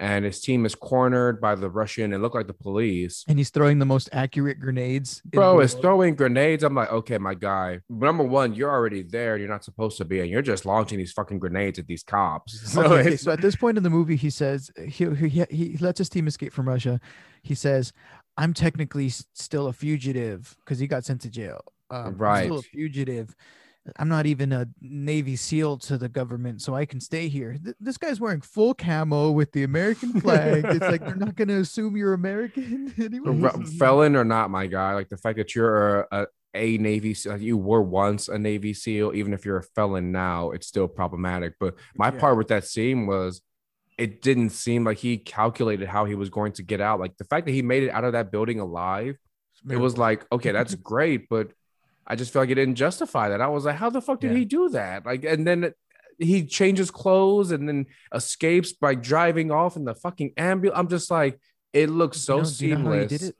and 0.00 0.24
his 0.24 0.40
team 0.40 0.64
is 0.64 0.76
cornered 0.76 1.40
by 1.40 1.56
the 1.56 1.68
Russian 1.68 2.12
and 2.12 2.22
look 2.22 2.32
like 2.32 2.46
the 2.46 2.54
police. 2.54 3.24
And 3.26 3.36
he's 3.36 3.50
throwing 3.50 3.80
the 3.80 3.84
most 3.84 4.08
accurate 4.12 4.60
grenades. 4.60 5.20
Bro 5.24 5.58
is 5.60 5.74
throwing 5.74 6.14
grenades. 6.14 6.62
I'm 6.62 6.76
like, 6.76 6.92
okay, 6.92 7.18
my 7.18 7.34
guy. 7.34 7.80
Number 7.88 8.22
one, 8.22 8.54
you're 8.54 8.70
already 8.70 9.02
there. 9.02 9.36
You're 9.36 9.48
not 9.48 9.64
supposed 9.64 9.96
to 9.98 10.04
be, 10.04 10.20
and 10.20 10.30
you're 10.30 10.40
just 10.40 10.64
launching 10.64 10.98
these 10.98 11.10
fucking 11.10 11.40
grenades 11.40 11.80
at 11.80 11.86
these 11.88 12.04
cops. 12.04 12.60
So 12.72 12.84
Okay, 12.84 13.16
so 13.16 13.32
at 13.32 13.40
this 13.40 13.56
point 13.56 13.76
in 13.76 13.82
the 13.82 13.90
movie, 13.90 14.14
he 14.14 14.30
says 14.30 14.70
he, 14.86 15.06
he 15.16 15.44
he 15.50 15.76
lets 15.80 15.98
his 15.98 16.08
team 16.08 16.28
escape 16.28 16.52
from 16.52 16.68
Russia. 16.68 17.00
He 17.42 17.56
says, 17.56 17.92
"I'm 18.36 18.54
technically 18.54 19.08
still 19.08 19.66
a 19.66 19.72
fugitive 19.72 20.56
because 20.64 20.78
he 20.78 20.86
got 20.86 21.04
sent 21.04 21.22
to 21.22 21.30
jail. 21.30 21.60
Um, 21.90 22.06
I'm 22.06 22.14
still 22.14 22.52
a 22.52 22.56
Right. 22.56 22.64
fugitive. 22.72 23.34
I'm 23.96 24.08
not 24.08 24.26
even 24.26 24.52
a 24.52 24.66
Navy 24.80 25.36
SEAL 25.36 25.78
to 25.78 25.98
the 25.98 26.08
government, 26.08 26.62
so 26.62 26.74
I 26.74 26.84
can 26.84 27.00
stay 27.00 27.28
here. 27.28 27.56
Th- 27.62 27.76
this 27.80 27.96
guy's 27.98 28.20
wearing 28.20 28.40
full 28.40 28.74
camo 28.74 29.30
with 29.30 29.52
the 29.52 29.64
American 29.64 30.20
flag. 30.20 30.64
it's 30.66 30.80
like 30.80 31.04
they're 31.04 31.16
not 31.16 31.36
going 31.36 31.48
to 31.48 31.58
assume 31.60 31.96
you're 31.96 32.14
American 32.14 32.92
anyway. 33.00 33.50
Felon 33.78 34.16
or 34.16 34.24
not, 34.24 34.50
my 34.50 34.66
guy. 34.66 34.94
Like 34.94 35.08
the 35.08 35.16
fact 35.16 35.38
that 35.38 35.54
you're 35.54 36.00
a, 36.00 36.06
a, 36.12 36.26
a 36.54 36.78
Navy, 36.78 37.14
SEAL, 37.14 37.32
like 37.32 37.42
you 37.42 37.56
were 37.56 37.82
once 37.82 38.28
a 38.28 38.38
Navy 38.38 38.74
SEAL, 38.74 39.14
even 39.14 39.32
if 39.32 39.44
you're 39.44 39.58
a 39.58 39.62
felon 39.62 40.12
now, 40.12 40.50
it's 40.50 40.66
still 40.66 40.88
problematic. 40.88 41.54
But 41.60 41.74
my 41.96 42.06
Yeah. 42.12 42.18
part 42.18 42.38
with 42.38 42.48
that 42.48 42.64
scene 42.64 43.06
was 43.06 43.40
it 43.96 44.22
didn't 44.22 44.50
seem 44.50 44.84
like 44.84 44.98
he 44.98 45.18
calculated 45.18 45.88
how 45.88 46.04
he 46.04 46.14
was 46.14 46.30
going 46.30 46.52
to 46.52 46.62
get 46.62 46.80
out. 46.80 47.00
Like 47.00 47.16
the 47.16 47.24
fact 47.24 47.46
that 47.46 47.52
he 47.52 47.62
made 47.62 47.82
it 47.82 47.90
out 47.90 48.04
of 48.04 48.12
that 48.12 48.30
building 48.30 48.60
alive, 48.60 49.16
it 49.68 49.76
was 49.76 49.98
like, 49.98 50.24
okay, 50.30 50.52
that's 50.52 50.74
great, 50.76 51.28
but 51.28 51.50
I 52.08 52.16
just 52.16 52.32
feel 52.32 52.42
like 52.42 52.48
it 52.50 52.54
didn't 52.56 52.76
justify 52.76 53.28
that. 53.28 53.40
I 53.42 53.48
was 53.48 53.64
like, 53.66 53.76
how 53.76 53.90
the 53.90 54.00
fuck 54.00 54.20
did 54.20 54.32
Yeah. 54.32 54.38
he 54.38 54.44
do 54.46 54.70
that? 54.70 55.04
Like, 55.04 55.24
and 55.24 55.46
then 55.46 55.72
he 56.18 56.46
changes 56.46 56.90
clothes 56.90 57.50
and 57.52 57.68
then 57.68 57.86
escapes 58.14 58.72
by 58.72 58.94
driving 58.94 59.50
off 59.52 59.76
in 59.76 59.84
the 59.84 59.94
fucking 59.94 60.32
ambulance. 60.36 60.78
I'm 60.78 60.88
just 60.88 61.10
like, 61.10 61.38
it 61.72 61.90
looks 61.90 62.18
so 62.20 62.38
You 62.38 62.42
know- 62.42 62.48
do 62.50 62.66
you 62.66 62.76
know 62.76 63.06
seamless. 63.08 63.32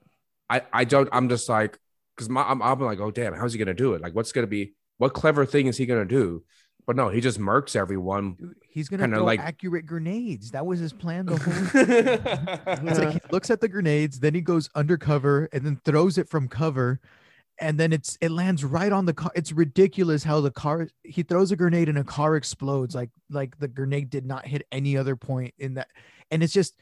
I, 0.51 0.63
I 0.73 0.85
don't, 0.85 1.09
I'm 1.13 1.29
just 1.29 1.49
like, 1.49 1.79
because 2.15 2.29
my, 2.29 2.43
I'm, 2.43 2.63
I'm 2.63 2.79
like, 2.81 3.01
oh, 3.01 3.11
damn, 3.11 3.33
how's 3.35 3.53
he 3.53 3.59
going 3.59 3.67
to 3.69 3.75
do 3.75 3.95
it? 3.95 4.01
Like, 4.03 4.15
what's 4.15 4.33
going 4.33 4.47
to 4.47 4.51
be, 4.51 4.75
what 4.99 5.13
clever 5.15 5.45
thing 5.47 5.67
is 5.67 5.77
he 5.77 5.87
going 5.87 6.07
to 6.07 6.15
do? 6.15 6.43
But 6.87 6.97
no, 6.97 7.11
he 7.11 7.21
just 7.21 7.39
murks 7.39 7.77
everyone. 7.77 8.33
Dude, 8.35 8.55
he's 8.71 8.89
gonna 8.89 9.07
throw 9.09 9.23
like- 9.23 9.41
accurate 9.41 9.85
grenades. 9.85 10.53
That 10.53 10.65
was 10.65 10.81
his 10.81 10.95
plan 10.95 11.27
the 11.27 11.37
whole 11.37 12.89
It's 12.89 12.99
like 12.99 13.13
he 13.13 13.21
looks 13.31 13.51
at 13.51 13.61
the 13.61 13.69
grenades, 13.69 14.21
then 14.21 14.35
he 14.35 14.41
goes 14.41 14.71
undercover 14.75 15.51
and 15.53 15.67
then 15.67 15.79
throws 15.85 16.17
it 16.17 16.31
from 16.31 16.49
cover. 16.49 16.99
And 17.61 17.79
then 17.79 17.93
it's 17.93 18.17
it 18.21 18.31
lands 18.31 18.65
right 18.65 18.93
on 18.93 19.07
the 19.07 19.15
car. 19.15 19.33
It's 19.35 19.53
ridiculous 19.53 20.23
how 20.23 20.41
the 20.41 20.51
car 20.51 20.89
he 21.03 21.23
throws 21.23 21.51
a 21.51 21.57
grenade 21.57 21.89
and 21.89 21.99
a 21.99 22.05
car 22.05 22.37
explodes. 22.37 22.95
Like 22.95 23.11
like 23.31 23.59
the 23.59 23.69
grenade 23.69 24.11
did 24.11 24.27
not 24.27 24.47
hit 24.47 24.67
any 24.71 24.97
other 24.97 25.17
point 25.17 25.55
in 25.59 25.75
that. 25.75 25.89
And 26.31 26.43
it's 26.43 26.53
just 26.53 26.77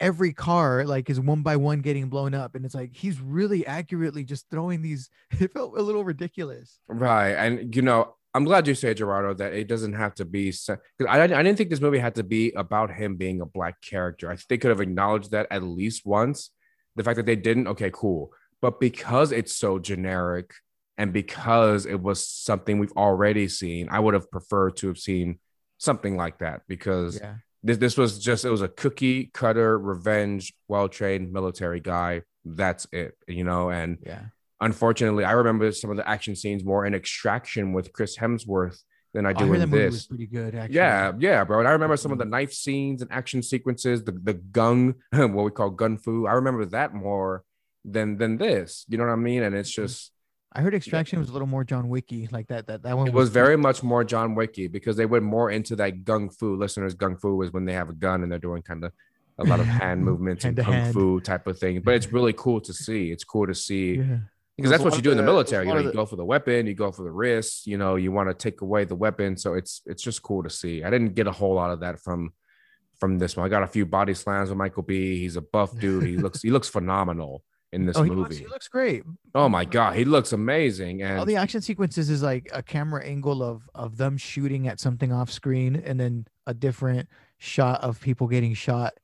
every 0.00 0.32
car 0.32 0.84
like 0.84 1.08
is 1.08 1.20
one 1.20 1.42
by 1.42 1.56
one 1.56 1.80
getting 1.80 2.08
blown 2.08 2.34
up. 2.34 2.54
And 2.54 2.64
it's 2.64 2.74
like 2.74 2.94
he's 2.94 3.20
really 3.20 3.66
accurately 3.66 4.24
just 4.24 4.50
throwing 4.50 4.82
these. 4.82 5.08
It 5.40 5.52
felt 5.52 5.76
a 5.76 5.82
little 5.82 6.04
ridiculous. 6.04 6.78
Right. 6.88 7.30
And, 7.30 7.74
you 7.74 7.82
know, 7.82 8.14
I'm 8.34 8.44
glad 8.44 8.66
you 8.66 8.74
say, 8.74 8.94
Gerardo, 8.94 9.34
that 9.34 9.52
it 9.52 9.68
doesn't 9.68 9.92
have 9.92 10.14
to 10.14 10.24
be 10.24 10.46
because 10.46 10.78
I, 11.06 11.22
I 11.22 11.26
didn't 11.26 11.56
think 11.56 11.68
this 11.68 11.80
movie 11.80 11.98
had 11.98 12.14
to 12.14 12.22
be 12.22 12.50
about 12.52 12.90
him 12.90 13.16
being 13.16 13.40
a 13.40 13.46
black 13.46 13.82
character. 13.82 14.30
I 14.30 14.36
think 14.36 14.48
they 14.48 14.58
could 14.58 14.70
have 14.70 14.80
acknowledged 14.80 15.32
that 15.32 15.46
at 15.50 15.62
least 15.62 16.06
once. 16.06 16.50
The 16.96 17.04
fact 17.04 17.16
that 17.16 17.26
they 17.26 17.36
didn't, 17.36 17.68
okay, 17.68 17.90
cool. 17.92 18.32
But 18.62 18.80
because 18.80 19.32
it's 19.32 19.54
so 19.54 19.78
generic 19.80 20.54
and 20.96 21.12
because 21.12 21.84
it 21.84 22.00
was 22.00 22.26
something 22.26 22.78
we've 22.78 22.92
already 22.92 23.48
seen, 23.48 23.88
I 23.90 23.98
would 23.98 24.14
have 24.14 24.30
preferred 24.30 24.76
to 24.78 24.88
have 24.88 24.98
seen 24.98 25.40
something 25.78 26.16
like 26.16 26.38
that 26.38 26.62
because 26.68 27.20
Yeah. 27.20 27.34
this, 27.64 27.78
this 27.78 27.96
was 27.98 28.20
just, 28.20 28.44
it 28.44 28.50
was 28.50 28.62
a 28.62 28.68
cookie 28.68 29.30
cutter, 29.34 29.76
revenge, 29.76 30.54
well 30.68 30.88
trained 30.88 31.32
military 31.32 31.80
guy. 31.80 32.22
That's 32.44 32.86
it, 32.92 33.16
you 33.26 33.42
know, 33.42 33.70
and 33.70 33.98
Yeah. 34.06 34.26
unfortunately, 34.60 35.24
I 35.24 35.32
remember 35.32 35.72
some 35.72 35.90
of 35.90 35.96
the 35.96 36.08
action 36.08 36.36
scenes 36.36 36.64
more 36.64 36.86
in 36.86 36.94
Extraction 36.94 37.72
with 37.72 37.92
Chris 37.92 38.16
Hemsworth 38.16 38.78
than 39.12 39.26
I 39.26 39.30
oh, 39.30 39.32
I 39.32 39.38
do 39.38 39.46
heard 39.46 39.58
that 39.58 39.64
in 39.64 39.70
movie 39.70 39.84
was 39.86 39.94
this. 39.94 40.06
pretty 40.06 40.26
good, 40.26 40.54
actually. 40.54 40.76
Yeah, 40.76 41.12
yeah, 41.18 41.44
bro. 41.44 41.58
And 41.58 41.68
I 41.68 41.72
remember 41.72 41.96
some 41.96 42.12
of 42.12 42.18
the 42.18 42.24
mm-hmm. 42.24 42.30
knife 42.30 42.52
scenes 42.52 43.02
and 43.02 43.10
action 43.12 43.42
sequences, 43.42 44.04
the 44.04 44.12
the 44.12 44.34
gung, 44.34 44.94
what 45.12 45.44
we 45.44 45.50
call 45.50 45.70
gun 45.70 45.98
fu. 45.98 46.26
I 46.26 46.32
remember 46.34 46.64
that 46.66 46.94
more 46.94 47.42
than 47.84 48.16
than 48.18 48.36
this. 48.36 48.84
You 48.88 48.98
know 48.98 49.04
what 49.04 49.12
I 49.12 49.16
mean? 49.16 49.42
And 49.42 49.54
it's 49.54 49.72
mm-hmm. 49.72 49.84
just 49.84 50.12
I 50.54 50.60
heard 50.60 50.74
Extraction 50.74 51.18
was 51.18 51.30
a 51.30 51.32
little 51.32 51.48
more 51.48 51.64
John 51.64 51.88
Wicky, 51.88 52.28
like 52.30 52.48
that. 52.48 52.66
That 52.66 52.82
that 52.82 52.96
one 52.96 53.06
it 53.06 53.14
was 53.14 53.30
very 53.30 53.56
much 53.56 53.82
more 53.82 54.04
John 54.04 54.34
Wicky 54.34 54.68
because 54.68 54.96
they 54.96 55.06
went 55.06 55.24
more 55.24 55.50
into 55.50 55.76
that 55.76 56.04
gung 56.04 56.32
fu. 56.36 56.56
Listeners, 56.56 56.94
gung 56.94 57.18
fu 57.18 57.40
is 57.42 57.52
when 57.52 57.64
they 57.64 57.72
have 57.72 57.88
a 57.88 57.94
gun 57.94 58.22
and 58.22 58.30
they're 58.30 58.38
doing 58.38 58.62
kind 58.62 58.84
of 58.84 58.92
a 59.38 59.44
lot 59.44 59.60
of 59.60 59.66
hand 59.80 60.04
movements 60.04 60.44
and 60.44 60.56
Hand 60.56 60.56
to 60.56 60.62
kung 60.64 60.82
hand. 60.84 60.94
fu 60.94 61.20
type 61.20 61.46
of 61.46 61.58
thing. 61.58 61.80
But 61.80 61.94
it's 61.94 62.12
really 62.12 62.34
cool 62.34 62.60
to 62.60 62.72
see. 62.74 63.10
It's 63.10 63.24
cool 63.24 63.46
to 63.46 63.54
see. 63.54 63.94
Yeah. 63.94 64.18
because 64.56 64.70
that's 64.70 64.84
what 64.84 64.92
you 64.92 64.98
of 64.98 65.04
do 65.04 65.10
in 65.12 65.16
the 65.16 65.22
the- 65.22 65.30
it 65.30 65.32
was 65.32 65.50
military. 65.50 65.66
You 65.68 65.74
know, 65.74 65.80
you 65.80 65.86
the- 65.86 65.94
go 65.94 66.04
for 66.04 66.16
the 66.16 66.24
weapon, 66.24 66.66
you 66.66 66.74
go 66.74 66.92
for 66.92 67.02
the 67.02 67.10
wrist. 67.10 67.66
You 67.66 67.78
know, 67.78 67.96
you 67.96 68.12
want 68.12 68.28
to 68.28 68.34
take 68.34 68.60
away 68.60 68.84
the 68.84 68.94
weapon. 68.94 69.38
So 69.38 69.54
it's 69.54 69.80
it's 69.86 70.02
just 70.02 70.22
cool 70.22 70.42
to 70.42 70.50
see. 70.50 70.84
I 70.84 70.90
didn't 70.90 71.14
get 71.14 71.26
a 71.26 71.32
whole 71.32 71.54
lot 71.54 71.70
of 71.70 71.80
that 71.80 71.98
from 71.98 72.34
from 73.00 73.18
this 73.18 73.38
one. 73.38 73.46
I 73.46 73.48
got 73.48 73.62
a 73.62 73.66
few 73.66 73.86
body 73.86 74.12
slams 74.12 74.50
with 74.50 74.58
Michael 74.58 74.82
B. 74.82 75.18
He's 75.18 75.36
a 75.36 75.40
buff 75.40 75.76
dude. 75.78 76.04
He 76.04 76.18
looks 76.18 76.42
he 76.42 76.50
looks 76.50 76.68
phenomenal 76.68 77.42
in 77.72 77.86
this 77.86 77.96
Oh, 77.96 78.02
he 78.02 78.10
movie. 78.10 78.20
looks, 78.22 78.36
he 78.38 78.46
looks 78.46 78.68
great. 78.68 79.02
oh, 79.34 79.44
oh 79.44 79.48
my 79.48 79.64
god, 79.64 79.96
he 79.96 80.04
looks 80.04 80.32
amazing. 80.32 81.02
And 81.02 81.18
all 81.18 81.24
the 81.24 81.36
action 81.36 81.60
sequences 81.60 82.10
is 82.10 82.22
like 82.22 82.50
a 82.52 82.62
camera 82.62 83.04
angle 83.04 83.42
of 83.42 83.68
of 83.74 83.96
them 83.96 84.16
shooting 84.16 84.68
at 84.68 84.80
something 84.80 85.12
off 85.12 85.30
screen, 85.30 85.76
and 85.76 85.98
then 85.98 86.26
a 86.46 86.54
different 86.54 87.08
shot 87.38 87.82
of 87.82 88.00
people 88.00 88.26
getting 88.28 88.54
shot 88.54 88.94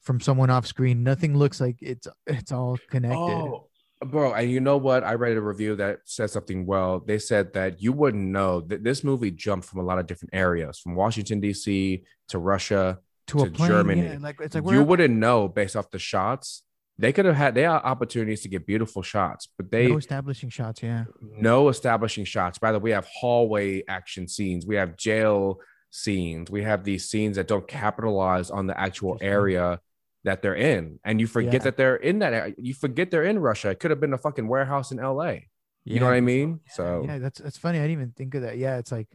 from 0.00 0.20
someone 0.20 0.50
off 0.50 0.66
screen. 0.66 1.02
Nothing 1.02 1.36
looks 1.36 1.60
like 1.60 1.76
it's 1.80 2.08
it's 2.26 2.52
all 2.52 2.78
connected. 2.90 3.16
Oh, 3.18 3.68
bro, 4.04 4.34
and 4.34 4.50
you 4.50 4.60
know 4.60 4.76
what? 4.76 5.04
I 5.04 5.14
read 5.14 5.36
a 5.36 5.40
review 5.40 5.76
that 5.76 6.00
said 6.04 6.30
something 6.30 6.66
well. 6.66 7.00
They 7.00 7.18
said 7.18 7.52
that 7.54 7.80
you 7.82 7.92
wouldn't 7.92 8.24
know 8.24 8.60
that 8.62 8.82
this 8.84 9.02
movie 9.04 9.30
jumped 9.30 9.66
from 9.68 9.80
a 9.80 9.84
lot 9.84 9.98
of 9.98 10.06
different 10.06 10.34
areas, 10.34 10.78
from 10.78 10.94
Washington 10.94 11.40
D.C. 11.40 12.04
to 12.28 12.38
Russia 12.38 12.98
to 13.28 13.38
to 13.38 13.50
Germany. 13.50 14.02
yeah, 14.04 14.18
like 14.20 14.40
it's 14.40 14.54
like 14.54 14.64
you 14.70 14.82
wouldn't 14.82 15.14
know 15.14 15.48
based 15.48 15.76
off 15.76 15.90
the 15.90 15.98
shots. 15.98 16.62
They 16.98 17.12
could 17.12 17.26
have 17.26 17.36
had 17.36 17.54
they 17.54 17.62
had 17.62 17.82
opportunities 17.82 18.40
to 18.42 18.48
get 18.48 18.66
beautiful 18.66 19.02
shots, 19.02 19.48
but 19.56 19.70
they 19.70 19.88
no 19.88 19.98
establishing 19.98 20.48
shots. 20.48 20.82
Yeah, 20.82 21.04
no 21.20 21.68
establishing 21.68 22.24
shots. 22.24 22.58
By 22.58 22.72
the 22.72 22.78
way, 22.78 22.84
we 22.84 22.90
have 22.92 23.06
hallway 23.06 23.82
action 23.86 24.26
scenes, 24.28 24.66
we 24.66 24.76
have 24.76 24.96
jail 24.96 25.60
scenes, 25.90 26.50
we 26.50 26.62
have 26.62 26.84
these 26.84 27.08
scenes 27.08 27.36
that 27.36 27.48
don't 27.48 27.68
capitalize 27.68 28.50
on 28.50 28.66
the 28.66 28.78
actual 28.80 29.18
area 29.20 29.80
that 30.24 30.40
they're 30.42 30.56
in, 30.56 30.98
and 31.04 31.20
you 31.20 31.26
forget 31.26 31.52
Yeah. 31.54 31.58
that 31.60 31.76
they're 31.76 31.96
in 31.96 32.18
that. 32.20 32.58
You 32.58 32.74
forget 32.74 33.10
they're 33.10 33.24
in 33.24 33.38
Russia. 33.38 33.68
It 33.70 33.78
could 33.80 33.90
have 33.90 34.00
been 34.00 34.12
a 34.14 34.18
fucking 34.18 34.48
warehouse 34.48 34.90
in 34.90 34.98
L.A. 34.98 35.48
You 35.84 36.00
know 36.00 36.06
what 36.06 36.14
I 36.14 36.20
mean? 36.20 36.60
So 36.70 37.04
yeah, 37.06 37.18
that's 37.18 37.38
that's 37.40 37.58
funny. 37.58 37.78
I 37.78 37.82
didn't 37.82 37.92
even 37.92 38.10
think 38.12 38.34
of 38.34 38.42
that. 38.42 38.56
Yeah, 38.58 38.78
it's 38.78 38.90
like 38.90 39.06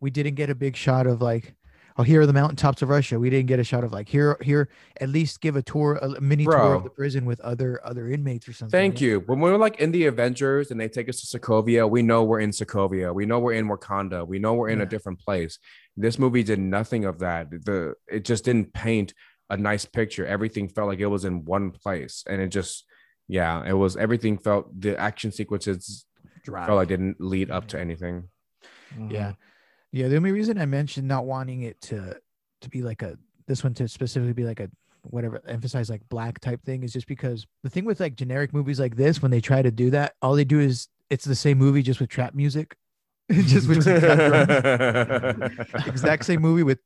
we 0.00 0.10
didn't 0.10 0.34
get 0.34 0.50
a 0.50 0.54
big 0.54 0.74
shot 0.74 1.06
of 1.06 1.22
like, 1.22 1.54
oh, 1.98 2.02
here 2.02 2.20
are 2.20 2.26
the 2.26 2.32
mountaintops 2.32 2.82
of 2.82 2.88
Russia. 2.88 3.18
We 3.18 3.30
didn't 3.30 3.46
get 3.46 3.58
a 3.58 3.64
shot 3.64 3.84
of 3.84 3.92
like 3.92 4.08
here, 4.08 4.36
here. 4.42 4.68
At 5.00 5.08
least 5.08 5.40
give 5.40 5.56
a 5.56 5.62
tour, 5.62 5.94
a 5.96 6.20
mini 6.20 6.44
tour 6.44 6.74
of 6.74 6.84
the 6.84 6.90
prison 6.90 7.24
with 7.24 7.40
other 7.40 7.80
other 7.84 8.08
inmates 8.10 8.48
or 8.48 8.52
something. 8.52 8.70
Thank 8.70 9.00
you. 9.00 9.20
When 9.26 9.40
we're 9.40 9.56
like 9.56 9.80
in 9.80 9.92
the 9.92 10.06
Avengers 10.06 10.70
and 10.70 10.80
they 10.80 10.88
take 10.88 11.08
us 11.08 11.20
to 11.20 11.38
Sokovia, 11.38 11.88
we 11.88 12.02
know 12.02 12.24
we're 12.24 12.40
in 12.40 12.50
Sokovia. 12.50 13.14
We 13.14 13.26
know 13.26 13.38
we're 13.38 13.54
in 13.54 13.68
Wakanda. 13.68 14.26
We 14.26 14.38
know 14.38 14.54
we're 14.54 14.70
in 14.70 14.80
a 14.80 14.86
different 14.86 15.20
place. 15.20 15.58
This 15.96 16.18
movie 16.18 16.42
did 16.42 16.58
nothing 16.58 17.04
of 17.04 17.20
that. 17.20 17.50
The 17.50 17.94
it 18.08 18.24
just 18.24 18.44
didn't 18.44 18.72
paint 18.72 19.14
a 19.48 19.56
nice 19.56 19.84
picture. 19.84 20.26
Everything 20.26 20.68
felt 20.68 20.88
like 20.88 20.98
it 21.00 21.06
was 21.06 21.24
in 21.24 21.44
one 21.44 21.70
place, 21.70 22.24
and 22.28 22.40
it 22.40 22.48
just 22.48 22.84
yeah, 23.28 23.64
it 23.66 23.72
was 23.72 23.96
everything 23.96 24.38
felt 24.38 24.80
the 24.80 24.98
action 24.98 25.32
sequences 25.32 26.04
Dry. 26.44 26.66
felt 26.66 26.76
like 26.76 26.88
didn't 26.88 27.20
lead 27.20 27.50
up 27.50 27.68
to 27.68 27.80
anything. 27.80 28.28
Mm-hmm. 28.94 29.10
Yeah. 29.10 29.32
Yeah. 29.92 30.08
The 30.08 30.16
only 30.16 30.32
reason 30.32 30.58
I 30.58 30.66
mentioned 30.66 31.08
not 31.08 31.26
wanting 31.26 31.62
it 31.62 31.80
to 31.82 32.16
to 32.62 32.68
be 32.68 32.82
like 32.82 33.02
a 33.02 33.16
this 33.46 33.62
one 33.62 33.74
to 33.74 33.88
specifically 33.88 34.32
be 34.32 34.44
like 34.44 34.60
a 34.60 34.70
whatever 35.02 35.40
emphasize 35.46 35.88
like 35.88 36.02
black 36.08 36.40
type 36.40 36.60
thing 36.64 36.82
is 36.82 36.92
just 36.92 37.06
because 37.06 37.46
the 37.62 37.70
thing 37.70 37.84
with 37.84 38.00
like 38.00 38.16
generic 38.16 38.52
movies 38.52 38.80
like 38.80 38.96
this 38.96 39.22
when 39.22 39.30
they 39.30 39.40
try 39.40 39.62
to 39.62 39.70
do 39.70 39.88
that 39.90 40.14
all 40.20 40.34
they 40.34 40.44
do 40.44 40.58
is 40.58 40.88
it's 41.10 41.24
the 41.24 41.34
same 41.34 41.58
movie 41.58 41.80
just 41.80 42.00
with 42.00 42.10
trap 42.10 42.34
music 42.34 42.76
just 43.30 43.68
with 43.68 43.86
exact 45.86 46.24
same 46.24 46.40
movie 46.40 46.64
with 46.64 46.80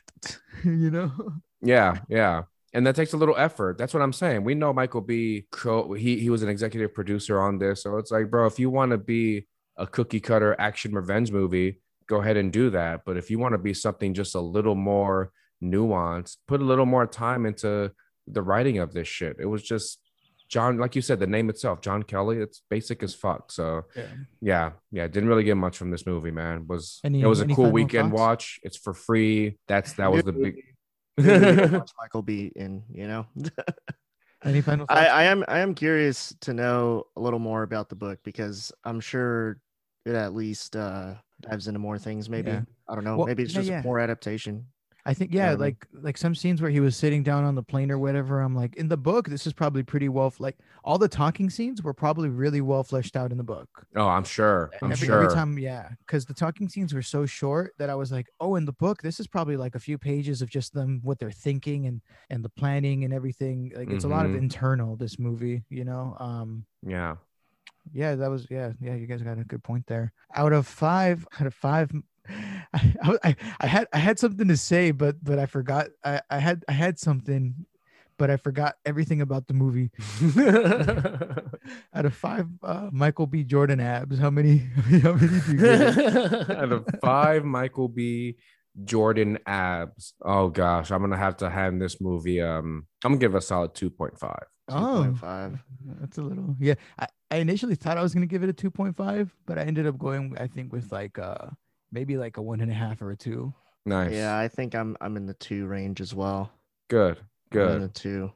you 0.64 0.90
know 0.90 1.12
Yeah, 1.60 1.98
yeah. 2.08 2.42
And 2.74 2.86
that 2.86 2.96
takes 2.96 3.12
a 3.12 3.18
little 3.18 3.36
effort. 3.36 3.76
That's 3.76 3.92
what 3.92 4.02
I'm 4.02 4.14
saying. 4.14 4.44
We 4.44 4.54
know 4.54 4.72
Michael 4.72 5.02
B. 5.02 5.44
Co- 5.50 5.92
he 5.92 6.18
he 6.18 6.30
was 6.30 6.42
an 6.42 6.48
executive 6.48 6.94
producer 6.94 7.38
on 7.38 7.58
this, 7.58 7.82
so 7.82 7.98
it's 7.98 8.10
like, 8.10 8.30
bro, 8.30 8.46
if 8.46 8.58
you 8.58 8.70
want 8.70 8.92
to 8.92 8.98
be 8.98 9.46
a 9.76 9.86
cookie 9.86 10.20
cutter 10.20 10.56
action 10.58 10.94
revenge 10.94 11.30
movie, 11.30 11.81
go 12.06 12.20
ahead 12.20 12.36
and 12.36 12.52
do 12.52 12.70
that. 12.70 13.02
But 13.04 13.16
if 13.16 13.30
you 13.30 13.38
want 13.38 13.52
to 13.54 13.58
be 13.58 13.74
something 13.74 14.14
just 14.14 14.34
a 14.34 14.40
little 14.40 14.74
more 14.74 15.32
nuanced, 15.62 16.38
put 16.46 16.60
a 16.60 16.64
little 16.64 16.86
more 16.86 17.06
time 17.06 17.46
into 17.46 17.92
the 18.26 18.42
writing 18.42 18.78
of 18.78 18.92
this 18.92 19.08
shit. 19.08 19.36
It 19.38 19.46
was 19.46 19.62
just 19.62 19.98
John, 20.48 20.76
like 20.76 20.94
you 20.94 21.00
said, 21.02 21.18
the 21.18 21.26
name 21.26 21.48
itself, 21.48 21.80
John 21.80 22.02
Kelly. 22.02 22.36
It's 22.38 22.62
basic 22.68 23.02
as 23.02 23.14
fuck. 23.14 23.50
So 23.50 23.84
yeah, 23.96 24.06
yeah, 24.40 24.70
yeah 24.90 25.08
didn't 25.08 25.28
really 25.28 25.44
get 25.44 25.56
much 25.56 25.78
from 25.78 25.90
this 25.90 26.06
movie, 26.06 26.30
man. 26.30 26.66
Was 26.68 27.00
Any- 27.04 27.22
it 27.22 27.26
was 27.26 27.40
a 27.40 27.46
cool 27.46 27.70
weekend 27.70 28.10
thoughts? 28.10 28.20
watch. 28.20 28.60
It's 28.62 28.76
for 28.76 28.92
free. 28.92 29.58
That's 29.66 29.94
that 29.94 30.12
was 30.12 30.24
the 30.24 30.32
big 30.32 30.62
movie 31.16 31.56
to 31.56 31.78
watch 31.78 31.90
Michael 31.98 32.22
B 32.22 32.52
in. 32.54 32.82
You 32.92 33.08
know, 33.08 33.26
Any 34.44 34.60
final 34.60 34.86
thoughts? 34.86 35.00
I, 35.00 35.06
I 35.06 35.22
am 35.24 35.44
I 35.48 35.60
am 35.60 35.74
curious 35.74 36.34
to 36.42 36.52
know 36.52 37.04
a 37.16 37.20
little 37.20 37.38
more 37.38 37.62
about 37.62 37.88
the 37.88 37.94
book 37.94 38.18
because 38.24 38.72
I'm 38.84 39.00
sure 39.00 39.58
it 40.04 40.14
at 40.14 40.34
least 40.34 40.76
uh 40.76 41.14
dives 41.42 41.68
into 41.68 41.78
more 41.78 41.98
things. 41.98 42.28
Maybe 42.28 42.50
Yeah. 42.50 42.62
I 42.88 42.94
don't 42.94 43.04
know. 43.04 43.16
Well, 43.18 43.26
maybe 43.26 43.42
it's 43.42 43.52
just 43.52 43.68
yeah. 43.68 43.82
more 43.82 44.00
adaptation. 44.00 44.66
I 45.04 45.14
think 45.14 45.34
yeah, 45.34 45.54
Um, 45.54 45.58
like 45.58 45.84
like 45.92 46.16
some 46.16 46.32
scenes 46.32 46.62
where 46.62 46.70
he 46.70 46.78
was 46.78 46.96
sitting 46.96 47.24
down 47.24 47.42
on 47.42 47.56
the 47.56 47.62
plane 47.64 47.90
or 47.90 47.98
whatever. 47.98 48.40
I'm 48.40 48.54
like, 48.54 48.76
in 48.76 48.86
the 48.86 48.96
book, 48.96 49.28
this 49.28 49.48
is 49.48 49.52
probably 49.52 49.82
pretty 49.82 50.08
well 50.08 50.32
like 50.38 50.56
all 50.84 50.96
the 50.96 51.08
talking 51.08 51.50
scenes 51.50 51.82
were 51.82 51.92
probably 51.92 52.28
really 52.28 52.60
well 52.60 52.84
fleshed 52.84 53.16
out 53.16 53.32
in 53.32 53.36
the 53.36 53.42
book. 53.42 53.68
Oh, 53.96 54.06
I'm 54.06 54.22
sure. 54.22 54.70
I'm 54.80 54.92
every, 54.92 55.08
sure. 55.08 55.24
every 55.24 55.34
time, 55.34 55.58
yeah, 55.58 55.88
because 56.06 56.24
the 56.24 56.34
talking 56.34 56.68
scenes 56.68 56.94
were 56.94 57.02
so 57.02 57.26
short 57.26 57.72
that 57.78 57.90
I 57.90 57.96
was 57.96 58.12
like, 58.12 58.28
oh, 58.38 58.54
in 58.54 58.64
the 58.64 58.74
book, 58.74 59.02
this 59.02 59.18
is 59.18 59.26
probably 59.26 59.56
like 59.56 59.74
a 59.74 59.80
few 59.80 59.98
pages 59.98 60.40
of 60.40 60.48
just 60.48 60.72
them 60.72 61.00
what 61.02 61.18
they're 61.18 61.32
thinking 61.32 61.86
and 61.86 62.00
and 62.30 62.44
the 62.44 62.50
planning 62.50 63.02
and 63.02 63.12
everything. 63.12 63.72
Like 63.74 63.90
it's 63.90 64.04
a 64.04 64.08
lot 64.08 64.24
of 64.24 64.30
Mhm. 64.32 64.38
internal. 64.38 64.94
This 64.94 65.18
movie, 65.18 65.64
you 65.68 65.84
know. 65.84 66.16
Um, 66.20 66.64
yeah. 66.86 67.16
Yeah, 67.92 68.14
that 68.14 68.30
was 68.30 68.46
yeah, 68.50 68.72
yeah. 68.80 68.94
You 68.94 69.06
guys 69.06 69.22
got 69.22 69.38
a 69.38 69.44
good 69.44 69.62
point 69.62 69.86
there. 69.86 70.12
Out 70.34 70.52
of 70.52 70.66
five, 70.66 71.26
out 71.40 71.46
of 71.46 71.54
five, 71.54 71.90
I, 72.72 72.94
I, 73.24 73.36
I 73.60 73.66
had 73.66 73.88
I 73.92 73.98
had 73.98 74.18
something 74.18 74.48
to 74.48 74.56
say, 74.56 74.90
but 74.90 75.22
but 75.22 75.38
I 75.38 75.46
forgot. 75.46 75.88
I, 76.04 76.20
I 76.30 76.38
had 76.38 76.64
I 76.68 76.72
had 76.72 76.98
something, 76.98 77.66
but 78.18 78.30
I 78.30 78.36
forgot 78.36 78.76
everything 78.84 79.20
about 79.20 79.48
the 79.48 79.54
movie. 79.54 79.90
Out 81.94 82.04
of 82.04 82.14
five, 82.14 82.46
uh, 82.62 82.88
Michael 82.92 83.26
B. 83.26 83.42
Jordan 83.44 83.80
abs. 83.80 84.18
How 84.18 84.30
many? 84.30 84.58
How 85.02 85.14
many 85.14 85.40
do 85.40 85.52
you 85.52 85.58
give 85.58 85.98
it? 85.98 86.50
Out 86.50 86.72
of 86.72 86.86
five 87.00 87.44
Michael 87.44 87.88
B. 87.88 88.36
Jordan 88.84 89.38
abs. 89.46 90.14
Oh 90.22 90.48
gosh, 90.48 90.90
I'm 90.90 91.00
gonna 91.00 91.16
have 91.16 91.36
to 91.38 91.50
hand 91.50 91.80
this 91.80 92.00
movie. 92.00 92.40
Um, 92.40 92.86
I'm 93.04 93.12
gonna 93.12 93.20
give 93.20 93.34
it 93.34 93.38
a 93.38 93.42
solid 93.42 93.74
2.5. 93.74 94.38
Oh, 94.68 95.06
2.5. 95.20 95.58
that's 96.00 96.18
a 96.18 96.22
little. 96.22 96.56
Yeah, 96.58 96.74
I, 96.98 97.06
I 97.30 97.36
initially 97.36 97.74
thought 97.74 97.98
I 97.98 98.02
was 98.02 98.14
gonna 98.14 98.26
give 98.26 98.42
it 98.42 98.48
a 98.48 98.52
two 98.54 98.70
point 98.70 98.96
five, 98.96 99.34
but 99.46 99.58
I 99.58 99.62
ended 99.62 99.86
up 99.86 99.98
going. 99.98 100.36
I 100.38 100.46
think 100.46 100.72
with 100.72 100.90
like 100.92 101.18
uh 101.18 101.48
maybe 101.90 102.16
like 102.16 102.36
a 102.38 102.42
one 102.42 102.60
and 102.60 102.70
a 102.70 102.74
half 102.74 103.02
or 103.02 103.10
a 103.10 103.16
two. 103.16 103.52
Nice. 103.84 104.12
Yeah, 104.12 104.38
I 104.38 104.48
think 104.48 104.74
I'm 104.74 104.96
I'm 105.00 105.16
in 105.16 105.26
the 105.26 105.34
two 105.34 105.66
range 105.66 106.00
as 106.00 106.14
well. 106.14 106.50
Good. 106.88 107.18
I'm 107.52 107.58
in 107.58 107.66
Good. 107.68 107.82
the 107.82 107.88
two. 107.88 108.32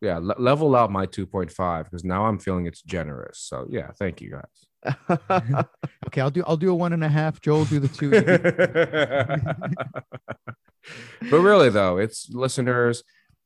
Yeah. 0.00 0.18
le- 0.18 0.36
level 0.38 0.76
out 0.76 0.92
my 0.92 1.06
2.5 1.06 1.84
because 1.84 2.04
now 2.04 2.26
I'm 2.26 2.38
feeling 2.38 2.66
it's 2.66 2.82
generous. 2.82 3.38
So 3.38 3.66
yeah, 3.70 3.90
thank 3.98 4.20
you 4.20 4.30
guys. 4.32 4.66
Okay, 6.06 6.20
I'll 6.20 6.30
do 6.30 6.44
I'll 6.46 6.56
do 6.56 6.70
a 6.70 6.74
one 6.74 6.92
and 6.92 7.02
a 7.02 7.08
half. 7.08 7.40
Joel 7.40 7.64
do 7.64 7.80
the 7.80 7.88
two. 7.88 8.10
but 11.30 11.40
really 11.40 11.70
though, 11.70 11.98
it's 11.98 12.28
listeners, 12.30 13.02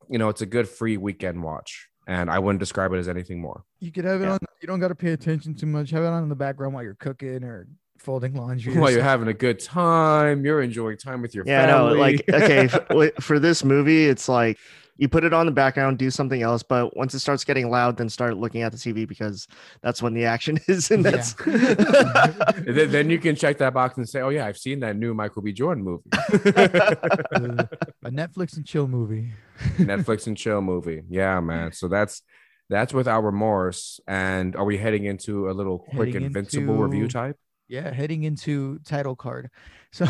you 0.09 0.19
know, 0.19 0.29
it's 0.29 0.43
a 0.43 0.47
good 0.47 0.69
free 0.69 0.97
weekend 0.97 1.43
watch. 1.43 1.89
And 2.07 2.31
I 2.31 2.39
wouldn't 2.39 2.59
describe 2.61 2.93
it 2.95 2.99
as 2.99 3.09
anything 3.09 3.41
more. 3.41 3.65
You 3.81 3.93
could 3.93 4.05
have 4.07 4.23
it 4.23 4.25
Yeah. 4.25 4.33
on. 4.33 4.39
You 4.63 4.67
don't 4.67 4.81
got 4.81 4.89
to 4.89 4.95
pay 4.95 5.13
attention 5.13 5.55
too 5.55 5.67
much. 5.67 5.91
Have 5.91 6.05
it 6.05 6.07
on 6.07 6.23
in 6.23 6.29
the 6.31 6.35
background 6.35 6.73
while 6.75 6.83
you're 6.83 6.95
cooking 6.95 7.45
or 7.45 7.69
folding 7.99 8.35
laundry. 8.35 8.75
or 8.77 8.81
While 8.81 8.91
you're 8.91 9.03
having 9.03 9.29
a 9.29 9.35
good 9.35 9.61
time, 9.61 10.45
you're 10.45 10.63
enjoying 10.63 10.97
time 10.97 11.21
with 11.21 11.35
your 11.35 11.45
family. 11.45 11.73
yeah, 11.73 11.79
no, 11.79 11.93
like 11.95 12.25
okay, 12.33 12.59
f- 12.73 12.89
wi- 12.89 13.13
for 13.21 13.39
this 13.39 13.63
movie, 13.63 14.07
it's 14.07 14.29
like 14.29 14.57
you 14.99 15.09
put 15.09 15.23
it 15.25 15.33
on 15.33 15.47
the 15.47 15.53
background, 15.53 15.97
do 15.97 16.11
something 16.11 16.43
else, 16.43 16.65
but 16.65 16.97
once 16.97 17.15
it 17.15 17.21
starts 17.21 17.45
getting 17.45 17.71
loud, 17.71 17.97
then 17.97 18.09
start 18.09 18.37
looking 18.37 18.63
at 18.63 18.73
the 18.73 18.79
TV 18.79 19.07
because 19.07 19.47
that's 19.81 20.03
when 20.03 20.13
the 20.13 20.25
action 20.25 20.59
is, 20.67 20.91
and 20.91 21.05
that's 21.05 21.35
And 21.47 22.77
then, 22.77 22.91
then 22.91 23.11
you 23.11 23.19
can 23.19 23.37
check 23.37 23.59
that 23.59 23.73
box 23.73 23.97
and 23.97 24.09
say, 24.09 24.21
"Oh 24.21 24.29
yeah, 24.29 24.45
I've 24.45 24.59
seen 24.59 24.81
that 24.81 24.97
new 24.97 25.15
Michael 25.15 25.43
B. 25.43 25.53
Jordan 25.53 25.85
movie, 25.85 26.03
a 26.13 28.11
Netflix 28.11 28.57
and 28.57 28.67
chill 28.67 28.89
movie. 28.89 29.33
Netflix 29.77 30.27
and 30.27 30.37
chill 30.37 30.61
movie." 30.61 31.03
Yeah, 31.09 31.39
man. 31.41 31.73
So 31.73 31.87
that's 31.87 32.23
that's 32.69 32.93
Without 32.93 33.23
Remorse. 33.23 34.01
And 34.09 34.57
are 34.57 34.65
we 34.65 34.79
heading 34.79 35.05
into 35.05 35.49
a 35.49 35.53
little 35.53 35.79
quick 35.79 36.09
Heading 36.09 36.25
invincible 36.25 36.77
review 36.77 37.09
type? 37.09 37.39
Yeah, 37.69 37.93
heading 37.93 38.25
into 38.25 38.81
title 38.81 39.15
card. 39.15 39.51
So 39.93 40.07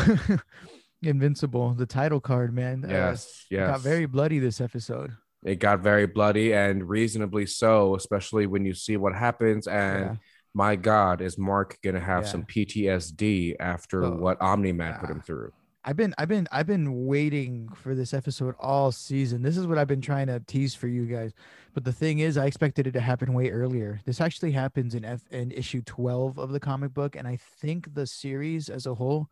Invincible, 1.01 1.73
the 1.73 1.85
title 1.85 2.19
card, 2.19 2.53
man. 2.53 2.83
uh, 2.85 2.89
Yes, 2.89 3.45
it 3.49 3.55
yes. 3.55 3.67
got 3.69 3.79
very 3.81 4.05
bloody 4.05 4.39
this 4.39 4.59
episode. 4.61 5.11
it 5.43 5.55
got 5.59 5.79
very 5.79 6.05
bloody 6.05 6.53
and 6.53 6.87
reasonably 6.89 7.45
so, 7.45 7.95
especially 7.95 8.45
when 8.45 8.65
you 8.65 8.73
see 8.73 8.97
what 8.97 9.15
happens. 9.15 9.67
And 9.67 10.03
Yeah. 10.05 10.15
my 10.53 10.75
God, 10.75 11.21
is 11.21 11.37
Mark 11.37 11.77
gonna 11.81 11.99
have 12.01 12.23
Yeah. 12.23 12.29
some 12.29 12.43
PTSD 12.43 13.55
after 13.59 14.03
Oh, 14.03 14.17
what 14.17 14.41
Omni 14.41 14.73
Man 14.73 14.99
put 14.99 15.09
him 15.09 15.21
through? 15.21 15.51
I've 15.85 15.95
been 15.95 16.13
I've 16.17 16.27
been 16.27 16.45
I've 16.51 16.67
been 16.67 17.05
waiting 17.05 17.69
for 17.69 17.95
this 17.95 18.13
episode 18.13 18.53
all 18.59 18.91
season. 18.91 19.41
This 19.41 19.55
is 19.55 19.65
what 19.65 19.77
I've 19.77 19.87
been 19.87 20.01
trying 20.01 20.27
to 20.27 20.41
tease 20.41 20.75
for 20.75 20.89
you 20.89 21.05
guys. 21.05 21.31
But 21.73 21.85
the 21.85 21.93
thing 21.93 22.19
is, 22.19 22.37
I 22.37 22.45
expected 22.47 22.85
it 22.85 22.91
to 22.91 22.99
happen 22.99 23.33
way 23.33 23.49
earlier. 23.49 24.01
This 24.03 24.19
actually 24.19 24.51
happens 24.51 24.93
in 24.93 25.05
F 25.05 25.21
in 25.31 25.51
issue 25.51 25.81
12 25.83 26.37
of 26.37 26.51
the 26.51 26.59
comic 26.59 26.93
book 26.93 27.15
and 27.15 27.25
I 27.25 27.37
think 27.37 27.93
the 27.93 28.05
series 28.05 28.67
as 28.67 28.85
a 28.85 28.95
whole 28.95 29.29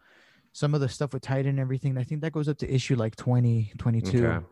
some 0.57 0.73
of 0.73 0.81
the 0.81 0.89
stuff 0.89 1.13
with 1.13 1.21
Titan 1.21 1.51
and 1.51 1.59
everything, 1.59 1.95
I 1.99 2.03
think 2.03 2.21
that 2.21 2.31
goes 2.33 2.49
up 2.49 2.57
to 2.57 2.73
issue 2.73 2.95
like 2.95 3.15
20, 3.15 3.73
22. 3.77 4.25
Okay. 4.25 4.45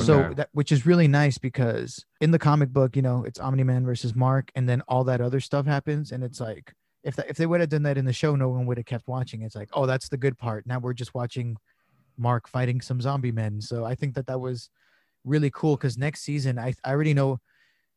So 0.00 0.32
that 0.34 0.48
which 0.52 0.72
is 0.72 0.84
really 0.84 1.06
nice 1.06 1.38
because 1.38 2.04
in 2.20 2.32
the 2.32 2.40
comic 2.40 2.70
book, 2.70 2.96
you 2.96 3.02
know, 3.02 3.22
it's 3.22 3.38
Omni 3.38 3.62
Man 3.62 3.84
versus 3.84 4.16
Mark, 4.16 4.50
and 4.56 4.68
then 4.68 4.82
all 4.88 5.04
that 5.04 5.20
other 5.20 5.38
stuff 5.38 5.64
happens, 5.66 6.10
and 6.10 6.24
it's 6.24 6.40
like 6.40 6.72
if 7.04 7.14
that, 7.16 7.28
if 7.28 7.36
they 7.36 7.46
would 7.46 7.60
have 7.60 7.68
done 7.68 7.84
that 7.84 7.96
in 7.96 8.04
the 8.04 8.12
show, 8.12 8.34
no 8.34 8.48
one 8.48 8.66
would 8.66 8.78
have 8.78 8.86
kept 8.86 9.06
watching. 9.06 9.42
It's 9.42 9.54
like, 9.54 9.68
oh, 9.74 9.86
that's 9.86 10.08
the 10.08 10.16
good 10.16 10.36
part. 10.38 10.66
Now 10.66 10.80
we're 10.80 10.92
just 10.92 11.14
watching 11.14 11.56
Mark 12.18 12.48
fighting 12.48 12.80
some 12.80 13.00
zombie 13.00 13.30
men. 13.30 13.60
So 13.60 13.84
I 13.84 13.94
think 13.94 14.14
that 14.14 14.26
that 14.26 14.40
was 14.40 14.70
really 15.24 15.50
cool 15.50 15.76
because 15.76 15.96
next 15.96 16.22
season, 16.22 16.58
I 16.58 16.74
I 16.84 16.90
already 16.90 17.14
know 17.14 17.40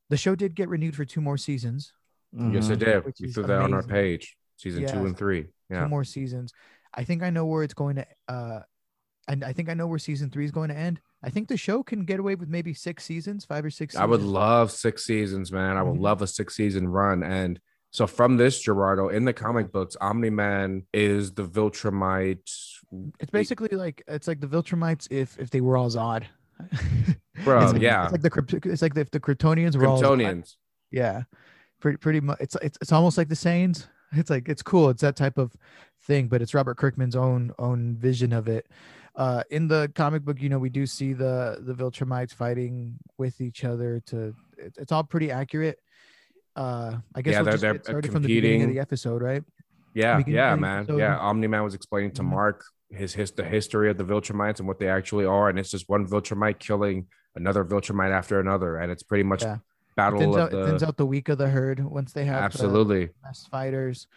the 0.09 0.17
show 0.17 0.35
did 0.35 0.53
get 0.55 0.69
renewed 0.69 0.95
for 0.95 1.05
two 1.05 1.21
more 1.21 1.37
seasons, 1.37 1.91
yes, 2.33 2.67
Mhm. 2.67 2.71
it 2.71 2.79
did. 2.79 3.03
We 3.05 3.31
threw 3.31 3.43
that 3.47 3.61
on 3.61 3.73
our 3.73 3.83
page, 3.83 4.37
season 4.57 4.85
two 4.85 5.05
and 5.07 5.17
three. 5.17 5.47
Yeah, 5.71 5.83
two 5.83 5.89
more 5.89 6.03
seasons. 6.03 6.53
I 6.97 7.03
think 7.03 7.23
I 7.23 7.29
know 7.29 7.45
where 7.45 7.63
it's 7.63 7.73
going 7.73 7.95
to. 7.97 8.05
uh 8.27 8.59
and 9.29 9.43
I 9.43 9.51
think 9.51 9.67
I 9.69 9.73
know 9.73 9.87
where 9.87 9.99
season 9.99 10.29
three 10.29 10.45
is 10.45 10.51
going 10.51 10.69
to 10.69 10.75
end. 10.77 11.01
I 11.21 11.29
think 11.29 11.49
the 11.49 11.57
show 11.57 11.83
can 11.83 12.05
get 12.05 12.17
away 12.19 12.35
with 12.35 12.47
maybe 12.47 12.73
six 12.73 13.03
seasons, 13.03 13.43
five 13.43 13.65
or 13.65 13.69
six. 13.69 13.93
I 13.95 14.05
would 14.05 14.21
love 14.21 14.71
six 14.71 15.03
seasons, 15.05 15.51
man. 15.51 15.75
I 15.75 15.83
would 15.83 15.97
Mhm. 15.97 16.01
love 16.01 16.21
a 16.21 16.27
six 16.27 16.55
season 16.55 16.87
run. 16.87 17.23
And 17.23 17.59
so 17.91 18.07
from 18.07 18.37
this, 18.37 18.61
Gerardo, 18.61 19.09
in 19.09 19.25
the 19.25 19.33
comic 19.33 19.71
books, 19.73 19.97
Omni 19.99 20.29
Man 20.29 20.83
is 20.93 21.33
the 21.33 21.43
Viltrumite. 21.45 22.39
It's 23.19 23.31
basically 23.31 23.69
like 23.75 24.01
it's 24.07 24.27
like 24.29 24.39
the 24.39 24.47
Viltrumites 24.47 25.07
if 25.11 25.37
if 25.39 25.49
they 25.49 25.59
were 25.61 25.75
all 25.75 25.89
Zod. 25.89 26.23
Bro, 27.43 27.63
it's 27.63 27.73
like, 27.73 27.81
yeah. 27.81 28.03
It's 28.05 28.11
like 28.13 28.21
the 28.21 28.31
Krypt- 28.31 28.65
it's 28.65 28.81
like 28.81 28.95
if 28.97 29.11
the 29.11 29.19
Kryptonians 29.19 29.75
were 29.75 29.87
all 29.87 30.01
Kryptonians. 30.01 30.55
Yeah, 30.91 31.23
pretty 31.81 31.97
pretty 31.97 32.21
much. 32.21 32.37
It's 32.39 32.55
it's 32.61 32.77
it's 32.81 32.91
almost 32.91 33.17
like 33.17 33.27
the 33.29 33.35
Saiyans. 33.35 33.87
It's 34.13 34.29
like 34.29 34.47
it's 34.47 34.63
cool. 34.63 34.89
It's 34.89 35.01
that 35.01 35.15
type 35.17 35.37
of 35.37 35.51
thing, 36.07 36.27
but 36.27 36.41
it's 36.41 36.53
Robert 36.53 36.77
Kirkman's 36.77 37.15
own 37.15 37.51
own 37.59 37.95
vision 37.97 38.33
of 38.33 38.47
it. 38.47 38.65
Uh, 39.15 39.43
in 39.51 39.67
the 39.67 39.91
comic 39.95 40.23
book, 40.23 40.39
you 40.41 40.49
know, 40.49 40.59
we 40.59 40.69
do 40.69 40.85
see 40.87 41.13
the 41.13 41.57
the 41.61 41.73
Viltrumites 41.73 42.33
fighting 42.33 42.97
with 43.17 43.41
each 43.41 43.63
other. 43.63 44.01
To 44.07 44.33
it, 44.57 44.73
it's 44.77 44.91
all 44.91 45.03
pretty 45.03 45.29
accurate. 45.31 45.79
Uh, 46.55 46.97
I 47.13 47.21
guess 47.21 47.33
Yeah, 47.33 47.41
we'll 47.41 47.57
they're- 47.57 47.77
they're, 47.85 47.97
uh, 47.97 48.01
from 48.01 48.23
the 48.23 48.27
beginning 48.29 48.63
of 48.63 48.69
the 48.69 48.79
episode, 48.79 49.21
right? 49.21 49.43
Yeah, 49.93 50.21
yeah, 50.25 50.55
man. 50.55 50.83
episode. 50.83 50.97
Yeah, 50.97 51.17
Omni 51.17 51.47
Man 51.47 51.63
was 51.63 51.75
explaining 51.75 52.11
to 52.13 52.21
Mhm. 52.23 52.29
Mark 52.29 52.63
his 52.89 53.13
his 53.13 53.31
the 53.31 53.43
history 53.43 53.89
of 53.89 53.97
the 53.97 54.03
Viltrumites 54.05 54.59
and 54.59 54.67
what 54.67 54.79
they 54.79 54.87
actually 54.87 55.25
are, 55.25 55.49
and 55.49 55.59
it's 55.59 55.69
just 55.71 55.89
one 55.89 56.07
Viltrumite 56.07 56.57
killing 56.59 57.07
another 57.35 57.65
Viltrumite 57.65 58.11
after 58.11 58.39
another, 58.39 58.77
and 58.77 58.91
it's 58.91 59.03
pretty 59.03 59.23
much 59.23 59.43
Yeah. 59.43 59.55
It 59.55 59.61
battle 59.95 60.19
thins, 60.19 60.35
of 60.35 60.41
out, 60.41 60.53
it 60.53 60.65
thins 60.67 60.81
the 60.81 60.87
out 60.87 60.97
the 60.97 61.05
weak 61.05 61.27
of 61.29 61.37
the 61.39 61.49
herd 61.49 61.79
once 61.83 62.13
they 62.13 62.25
have 62.25 62.41
uh, 62.43 62.45
absolutely 62.45 63.09
best 63.23 63.49
fighters 63.49 64.07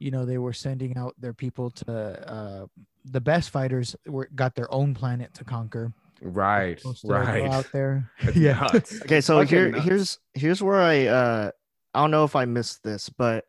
you 0.00 0.10
know 0.10 0.24
they 0.24 0.38
were 0.38 0.52
sending 0.52 0.96
out 0.96 1.14
their 1.20 1.32
people 1.34 1.70
to 1.70 1.92
uh 2.32 2.66
the 3.04 3.20
best 3.20 3.50
fighters 3.50 3.94
were 4.06 4.28
got 4.34 4.54
their 4.56 4.72
own 4.74 4.94
planet 4.94 5.32
to 5.34 5.44
conquer 5.44 5.92
right, 6.22 6.78
Supposed 6.80 7.02
to 7.02 7.06
go 7.08 7.14
right. 7.14 7.44
out 7.50 7.66
there 7.72 8.10
It's 8.20 8.36
yeah 8.36 8.60
nuts. 8.72 9.00
Okay, 9.02 9.20
so 9.20 9.38
Fucking 9.38 9.48
here 9.56 9.70
nuts. 9.70 9.84
here's 9.84 10.18
here's 10.34 10.62
where 10.62 10.80
I 10.80 11.06
uh 11.06 11.50
I 11.94 12.00
don't 12.00 12.10
know 12.10 12.24
if 12.24 12.34
I 12.36 12.44
missed 12.44 12.82
this, 12.82 13.08
but 13.08 13.46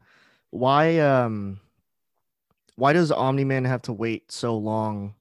why 0.52 1.00
um 1.00 1.60
why 2.76 2.94
does 2.94 3.12
Omni 3.12 3.44
Man 3.44 3.66
have 3.66 3.82
to 3.84 3.94
wait 3.94 4.32
so 4.32 4.56
long 4.58 5.16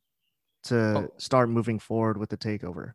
to 0.64 0.76
Oh. 0.76 1.12
start 1.18 1.48
moving 1.48 1.78
forward 1.78 2.16
with 2.18 2.30
the 2.30 2.36
takeover? 2.36 2.92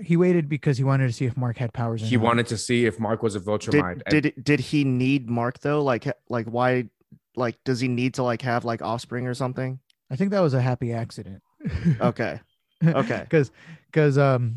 he 0.00 0.16
waited 0.16 0.48
because 0.48 0.78
he 0.78 0.84
wanted 0.84 1.08
to 1.08 1.12
see 1.12 1.26
if 1.26 1.36
mark 1.36 1.58
had 1.58 1.72
powers 1.74 2.00
he 2.00 2.16
not. 2.16 2.24
wanted 2.24 2.46
to 2.46 2.56
see 2.56 2.86
if 2.86 2.98
Mark 2.98 3.22
was 3.22 3.34
a 3.34 3.40
vulture 3.40 3.70
Did 3.72 3.84
and- 3.84 4.02
did 4.08 4.34
did 4.42 4.60
he 4.60 4.84
need 4.84 5.28
Mark 5.28 5.58
though? 5.60 5.82
Like 5.82 6.06
like 6.30 6.46
why 6.46 6.88
like 7.36 7.56
does 7.64 7.80
he 7.80 7.88
need 7.88 8.14
to 8.14 8.22
like 8.22 8.42
have 8.42 8.64
like 8.64 8.82
offspring 8.82 9.26
or 9.26 9.34
something? 9.34 9.78
i 10.10 10.16
think 10.16 10.30
that 10.30 10.40
was 10.40 10.54
a 10.54 10.60
happy 10.60 10.92
accident 10.92 11.42
Okay. 12.00 12.40
okay. 12.84 13.20
because 13.28 13.50
because 13.86 14.18
um 14.18 14.56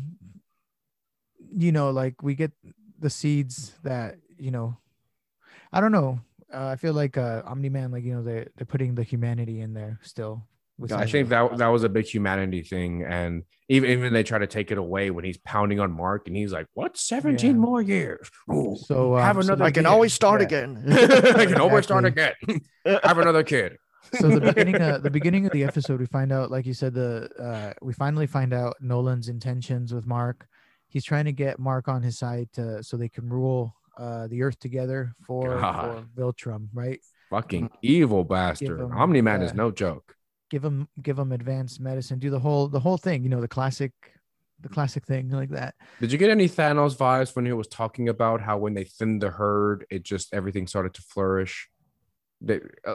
you 1.56 1.72
know 1.72 1.90
like 1.90 2.22
we 2.22 2.34
get 2.34 2.52
the 2.98 3.10
seeds 3.10 3.72
that 3.82 4.16
you 4.38 4.50
know 4.50 4.76
i 5.72 5.80
don't 5.80 5.92
know 5.92 6.18
uh, 6.52 6.66
i 6.68 6.76
feel 6.76 6.92
like 6.94 7.16
uh 7.16 7.42
omni-man 7.44 7.90
like 7.92 8.02
you 8.04 8.14
know 8.14 8.22
they're, 8.22 8.48
they're 8.56 8.66
putting 8.66 8.94
the 8.94 9.02
humanity 9.02 9.60
in 9.60 9.74
there 9.74 9.98
still. 10.02 10.42
I 10.92 11.06
think 11.06 11.28
that 11.28 11.58
that 11.58 11.68
was 11.68 11.84
a 11.84 11.88
big 11.88 12.06
humanity 12.06 12.62
thing, 12.62 13.04
and 13.04 13.44
even 13.68 13.90
even 13.90 14.12
they 14.12 14.22
try 14.24 14.38
to 14.38 14.46
take 14.46 14.70
it 14.72 14.78
away 14.78 15.10
when 15.10 15.24
he's 15.24 15.38
pounding 15.38 15.78
on 15.80 15.92
Mark, 15.92 16.26
and 16.26 16.36
he's 16.36 16.52
like, 16.52 16.66
"What? 16.74 16.96
Seventeen 16.96 17.52
Yeah. 17.52 17.60
more 17.60 17.80
years? 17.82 18.28
Ooh, 18.52 18.76
So, 18.78 19.14
have 19.14 19.36
um, 19.36 19.42
so. 19.44 19.52
I 19.54 19.70
can 19.70 19.84
kid. 19.84 19.86
always 19.86 20.12
start 20.12 20.40
Yeah. 20.40 20.46
again. 20.46 20.84
I 20.88 21.46
can 21.46 21.60
always 21.60 21.84
start 21.84 22.04
Exactly. 22.04 22.60
again. 22.84 23.00
have 23.04 23.18
another 23.18 23.44
kid. 23.44 23.76
so 24.20 24.28
the 24.28 24.40
beginning 24.40 24.80
uh, 24.80 24.98
the 24.98 25.10
beginning 25.10 25.46
of 25.46 25.52
the 25.52 25.64
episode 25.64 25.98
we 26.00 26.06
find 26.06 26.30
out 26.32 26.50
like 26.50 26.66
you 26.66 26.74
said 26.74 26.92
the 26.92 27.28
uh 27.40 27.72
we 27.82 27.92
finally 27.92 28.26
find 28.26 28.52
out 28.52 28.76
nolan's 28.80 29.28
intentions 29.28 29.94
with 29.94 30.06
mark 30.06 30.46
he's 30.88 31.02
trying 31.04 31.24
to 31.24 31.32
get 31.32 31.58
mark 31.58 31.88
on 31.88 32.02
his 32.02 32.18
side 32.18 32.46
to 32.52 32.82
so 32.84 32.96
they 32.98 33.08
can 33.08 33.28
rule 33.28 33.74
uh 33.96 34.26
the 34.28 34.42
earth 34.42 34.58
together 34.60 35.14
for, 35.26 35.58
God. 35.58 36.06
for 36.14 36.22
viltrum 36.22 36.68
right 36.74 37.00
Fucking 37.30 37.70
evil 37.82 38.22
bastard. 38.24 38.78
him- 38.78 38.92
Omni 38.92 39.22
Man 39.22 39.40
is 39.42 39.54
no 39.54 39.70
joke. 39.70 40.13
Give 40.50 40.62
them 40.62 40.88
give 41.02 41.16
them 41.16 41.32
advanced 41.32 41.80
medicine 41.80 42.18
do 42.18 42.30
the 42.30 42.38
whole 42.38 42.68
the 42.68 42.80
whole 42.80 42.96
thing 42.98 43.22
you 43.22 43.28
know 43.30 43.40
the 43.40 43.48
classic 43.48 43.92
the 44.60 44.68
classic 44.68 45.04
thing 45.04 45.28
like 45.30 45.50
that 45.50 45.74
Did 46.00 46.12
you 46.12 46.18
get 46.18 46.30
any 46.30 46.48
Thanos 46.48 46.96
vibes 46.96 47.34
when 47.36 47.44
he 47.44 47.52
was 47.52 47.66
talking 47.66 48.08
about 48.08 48.40
how 48.40 48.56
when 48.58 48.72
they 48.74 48.84
thinned 48.84 49.20
the 49.20 49.30
herd, 49.30 49.84
it 49.90 50.02
just 50.04 50.32
everything 50.32 50.66
started 50.66 50.94
to 50.94 51.02
flourish? 51.02 51.68
They, 52.40 52.60
uh, 52.86 52.94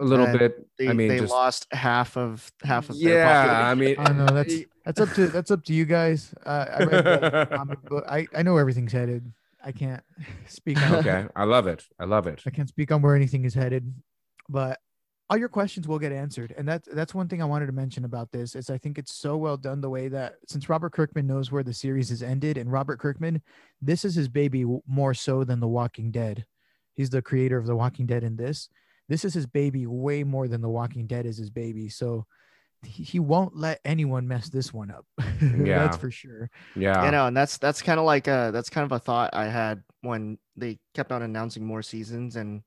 a 0.00 0.04
little 0.04 0.26
Uh, 0.28 0.36
bit. 0.38 0.66
They, 0.78 0.88
I 0.88 0.92
mean, 0.94 1.08
they 1.08 1.18
just- 1.18 1.30
lost 1.32 1.66
half 1.72 2.16
of 2.16 2.50
half 2.62 2.88
of 2.90 2.98
their 2.98 3.18
Yeah, 3.18 3.68
I 3.70 3.74
mean, 3.74 3.96
i 3.98 4.12
know 4.12 4.26
that's 4.26 4.54
that's 4.84 5.00
up 5.00 5.12
to 5.14 5.26
that's 5.28 5.50
up 5.50 5.62
to 5.64 5.74
you 5.74 5.84
guys 5.84 6.32
uh, 6.46 6.66
i 6.78 6.84
read 6.84 7.04
the 7.04 7.46
comic 7.50 7.82
book 7.90 8.04
i 8.08 8.26
i 8.34 8.42
know 8.42 8.56
everything's 8.56 8.92
headed 8.92 9.30
i 9.64 9.72
can't 9.72 10.02
speak 10.46 10.80
on 10.82 10.94
okay, 10.96 11.26
I 11.36 11.44
love 11.44 11.66
it. 11.66 11.84
I 11.98 12.04
love 12.04 12.26
it. 12.26 12.42
I 12.46 12.50
can't 12.50 12.68
speak 12.68 12.90
on 12.92 13.02
where 13.02 13.14
anything 13.16 13.44
is 13.44 13.52
headed, 13.54 13.92
but 14.48 14.78
all 15.30 15.38
your 15.38 15.48
questions 15.48 15.86
will 15.86 16.00
get 16.00 16.10
answered. 16.10 16.52
And 16.58 16.66
that's 16.66 16.88
that's 16.92 17.14
one 17.14 17.28
thing 17.28 17.40
I 17.40 17.46
wanted 17.46 17.66
to 17.66 17.72
mention 17.72 18.04
about 18.04 18.32
this 18.32 18.56
is 18.56 18.68
I 18.68 18.78
think 18.78 18.98
it's 18.98 19.14
so 19.14 19.36
well 19.36 19.56
done 19.56 19.80
the 19.80 19.88
way 19.88 20.08
that 20.08 20.34
since 20.48 20.68
Robert 20.68 20.92
Kirkman 20.92 21.28
knows 21.28 21.52
where 21.52 21.62
the 21.62 21.72
series 21.72 22.08
has 22.10 22.22
ended, 22.22 22.58
and 22.58 22.70
Robert 22.70 22.98
Kirkman, 22.98 23.40
this 23.80 24.04
is 24.04 24.16
his 24.16 24.28
baby 24.28 24.64
more 24.88 25.14
so 25.14 25.44
than 25.44 25.60
The 25.60 25.68
Walking 25.68 26.10
Dead. 26.10 26.44
He's 26.94 27.10
the 27.10 27.22
creator 27.22 27.56
of 27.56 27.66
The 27.66 27.76
Walking 27.76 28.06
Dead 28.06 28.24
in 28.24 28.36
this. 28.36 28.68
This 29.08 29.24
is 29.24 29.32
his 29.32 29.46
baby 29.46 29.86
way 29.86 30.24
more 30.24 30.48
than 30.48 30.62
The 30.62 30.68
Walking 30.68 31.06
Dead 31.06 31.26
is 31.26 31.38
his 31.38 31.50
baby. 31.50 31.88
So 31.88 32.26
he, 32.82 33.04
he 33.04 33.20
won't 33.20 33.56
let 33.56 33.80
anyone 33.84 34.26
mess 34.26 34.48
this 34.48 34.74
one 34.74 34.90
up. 34.90 35.06
Yeah. 35.40 35.78
that's 35.78 35.96
for 35.96 36.10
sure. 36.10 36.50
Yeah. 36.76 37.04
you 37.06 37.12
know, 37.12 37.26
and 37.26 37.36
that's 37.36 37.56
that's 37.56 37.80
kind 37.80 37.98
of 37.98 38.04
like 38.04 38.28
uh 38.28 38.50
that's 38.50 38.68
kind 38.68 38.84
of 38.84 38.92
a 38.92 38.98
thought 38.98 39.30
I 39.32 39.46
had 39.46 39.82
when 40.02 40.38
they 40.56 40.78
kept 40.94 41.12
on 41.12 41.22
announcing 41.22 41.64
more 41.64 41.82
seasons 41.82 42.36
and 42.36 42.62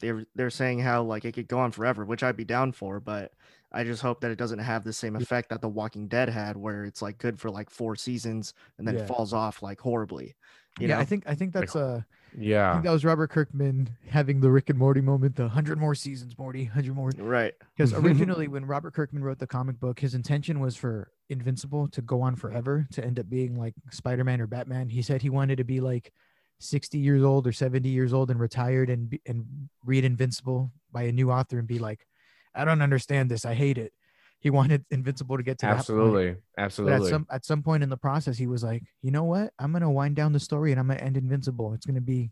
they're 0.00 0.24
they're 0.34 0.50
saying 0.50 0.80
how 0.80 1.02
like 1.02 1.24
it 1.24 1.32
could 1.32 1.48
go 1.48 1.58
on 1.58 1.72
forever, 1.72 2.04
which 2.04 2.22
I'd 2.22 2.36
be 2.36 2.44
down 2.44 2.72
for, 2.72 3.00
but 3.00 3.32
I 3.70 3.84
just 3.84 4.00
hope 4.02 4.20
that 4.20 4.30
it 4.30 4.38
doesn't 4.38 4.60
have 4.60 4.82
the 4.84 4.92
same 4.92 5.14
effect 5.16 5.50
that 5.50 5.60
The 5.60 5.68
Walking 5.68 6.08
Dead 6.08 6.28
had, 6.28 6.56
where 6.56 6.84
it's 6.84 7.02
like 7.02 7.18
good 7.18 7.38
for 7.38 7.50
like 7.50 7.68
four 7.70 7.96
seasons 7.96 8.54
and 8.78 8.88
then 8.88 8.96
Yeah. 8.96 9.06
falls 9.06 9.32
off 9.32 9.62
like 9.62 9.80
horribly. 9.80 10.36
You 10.78 10.88
yeah, 10.88 10.94
know? 10.94 11.00
I 11.00 11.04
think 11.04 11.24
I 11.26 11.34
think 11.34 11.52
that's 11.52 11.76
uh 11.76 12.02
I 12.02 12.36
yeah. 12.38 12.72
think 12.72 12.84
that 12.84 12.92
was 12.92 13.04
Robert 13.04 13.30
Kirkman 13.30 13.90
having 14.08 14.40
the 14.40 14.50
Rick 14.50 14.70
and 14.70 14.78
Morty 14.78 15.00
moment, 15.00 15.36
the 15.36 15.48
hundred 15.48 15.78
more 15.78 15.94
seasons, 15.94 16.38
Morty, 16.38 16.64
hundred 16.64 16.94
more 16.94 17.10
right. 17.18 17.54
Because 17.76 17.92
originally, 17.94 18.48
when 18.54 18.64
Robert 18.64 18.94
Kirkman 18.94 19.24
wrote 19.24 19.38
the 19.38 19.46
comic 19.46 19.80
book, 19.80 20.00
his 20.00 20.14
intention 20.14 20.60
was 20.60 20.76
for 20.76 21.10
Invincible 21.30 21.88
to 21.88 22.00
go 22.00 22.22
on 22.22 22.36
forever, 22.36 22.86
to 22.92 23.04
end 23.04 23.18
up 23.18 23.28
being 23.28 23.54
like 23.54 23.74
Spider 23.90 24.24
Man 24.24 24.40
or 24.40 24.46
Batman. 24.46 24.88
He 24.88 25.02
said 25.02 25.20
he 25.20 25.30
wanted 25.30 25.56
to 25.56 25.64
be 25.64 25.80
like 25.80 26.12
60 26.60 26.98
years 26.98 27.22
old 27.22 27.46
or 27.46 27.52
70 27.52 27.88
years 27.88 28.12
old 28.12 28.30
and 28.30 28.40
retired 28.40 28.90
and 28.90 29.10
be, 29.10 29.20
and 29.26 29.68
read 29.84 30.04
Invincible 30.04 30.72
by 30.92 31.02
a 31.02 31.12
new 31.12 31.30
author 31.30 31.58
and 31.58 31.68
be 31.68 31.78
like, 31.78 32.06
I 32.54 32.64
don't 32.64 32.82
understand 32.82 33.30
this. 33.30 33.44
I 33.44 33.54
hate 33.54 33.78
it. 33.78 33.92
He 34.40 34.50
wanted 34.50 34.84
Invincible 34.90 35.36
to 35.36 35.42
get 35.42 35.58
to. 35.58 35.66
Absolutely. 35.66 36.36
But 36.56 36.62
Absolutely. 36.62 37.06
at 37.06 37.10
some 37.10 37.26
at 37.30 37.44
some 37.44 37.62
point 37.62 37.82
in 37.82 37.88
the 37.88 37.96
process, 37.96 38.38
he 38.38 38.46
was 38.46 38.62
like, 38.62 38.82
you 39.02 39.10
know 39.10 39.24
what? 39.24 39.52
I'm 39.58 39.72
gonna 39.72 39.90
wind 39.90 40.16
down 40.16 40.32
the 40.32 40.40
story 40.40 40.70
and 40.72 40.80
I'm 40.80 40.88
gonna 40.88 41.00
end 41.00 41.16
Invincible. 41.16 41.74
It's 41.74 41.86
gonna 41.86 42.00
be, 42.00 42.30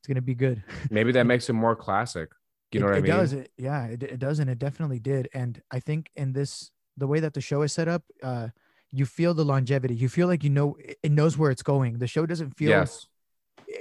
it's 0.00 0.08
gonna 0.08 0.22
be 0.22 0.34
good. 0.34 0.62
Maybe 0.90 1.12
that 1.12 1.26
makes 1.26 1.48
it 1.48 1.54
more 1.54 1.76
classic. 1.76 2.30
You 2.72 2.80
know 2.80 2.86
it, 2.86 2.90
what 2.90 2.94
I 2.96 2.98
it 2.98 3.02
mean? 3.02 3.10
does 3.10 3.32
it 3.34 3.52
yeah 3.58 3.84
it, 3.86 4.02
it 4.02 4.18
does 4.18 4.38
and 4.38 4.48
it 4.48 4.58
definitely 4.58 4.98
did 4.98 5.28
and 5.34 5.60
i 5.70 5.78
think 5.78 6.08
in 6.16 6.32
this 6.32 6.70
the 6.96 7.06
way 7.06 7.20
that 7.20 7.34
the 7.34 7.40
show 7.42 7.60
is 7.60 7.72
set 7.72 7.86
up 7.86 8.02
uh 8.22 8.48
you 8.90 9.04
feel 9.04 9.34
the 9.34 9.44
longevity 9.44 9.94
you 9.94 10.08
feel 10.08 10.26
like 10.26 10.42
you 10.42 10.48
know 10.48 10.76
it, 10.80 10.96
it 11.02 11.12
knows 11.12 11.36
where 11.36 11.50
it's 11.50 11.62
going 11.62 11.98
the 11.98 12.06
show 12.06 12.24
doesn't 12.24 12.56
feel 12.56 12.70
Yes. 12.70 13.08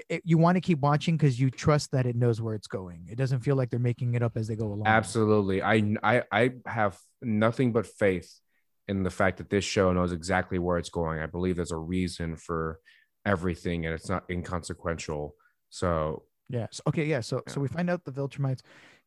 It, 0.10 0.22
you 0.26 0.38
want 0.38 0.56
to 0.56 0.62
keep 0.62 0.80
watching 0.80 1.18
because 1.18 1.40
you 1.40 1.50
trust 1.50 1.92
that 1.92 2.06
it 2.06 2.16
knows 2.16 2.42
where 2.42 2.56
it's 2.56 2.68
going 2.68 3.08
it 3.10 3.16
doesn't 3.16 3.40
feel 3.40 3.56
like 3.56 3.70
they're 3.70 3.80
making 3.80 4.14
it 4.14 4.24
up 4.24 4.36
as 4.36 4.48
they 4.48 4.56
go 4.56 4.66
along 4.66 4.88
Absolutely. 4.88 5.62
I 5.62 5.96
I 6.04 6.24
I 6.32 6.52
have 6.66 6.98
nothing 7.22 7.72
but 7.72 7.86
faith 7.86 8.40
in 8.88 9.04
the 9.04 9.10
fact 9.10 9.38
that 9.38 9.50
this 9.50 9.64
show 9.64 9.92
knows 9.94 10.12
exactly 10.12 10.60
where 10.60 10.78
it's 10.78 10.90
going. 10.90 11.20
I 11.20 11.26
believe 11.26 11.56
there's 11.56 11.72
a 11.72 11.78
reason 11.78 12.36
for 12.36 12.80
everything 13.26 13.86
and 13.86 13.94
it's 13.94 14.10
not 14.10 14.24
inconsequential. 14.30 15.36
So 15.70 16.24
yeah 16.52 16.68
so, 16.70 16.84
okay 16.86 17.06
yeah 17.06 17.22
so 17.22 17.42
so 17.48 17.62
we 17.62 17.68
find 17.68 17.90
out 17.90 18.04
the 18.04 18.12
viltrumites 18.12 18.60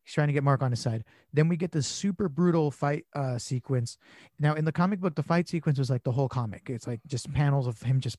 he's 0.02 0.14
trying 0.14 0.26
to 0.26 0.32
get 0.32 0.42
mark 0.42 0.62
on 0.62 0.70
his 0.70 0.80
side 0.80 1.04
then 1.32 1.46
we 1.46 1.56
get 1.56 1.70
this 1.72 1.86
super 1.86 2.28
brutal 2.28 2.70
fight 2.70 3.04
uh 3.14 3.36
sequence 3.36 3.98
now 4.38 4.54
in 4.54 4.64
the 4.64 4.72
comic 4.72 4.98
book 4.98 5.14
the 5.14 5.22
fight 5.22 5.46
sequence 5.48 5.78
was 5.78 5.90
like 5.90 6.02
the 6.04 6.12
whole 6.12 6.28
comic 6.28 6.62
it's 6.70 6.86
like 6.86 7.00
just 7.06 7.30
panels 7.32 7.66
of 7.66 7.80
him 7.82 8.00
just 8.00 8.16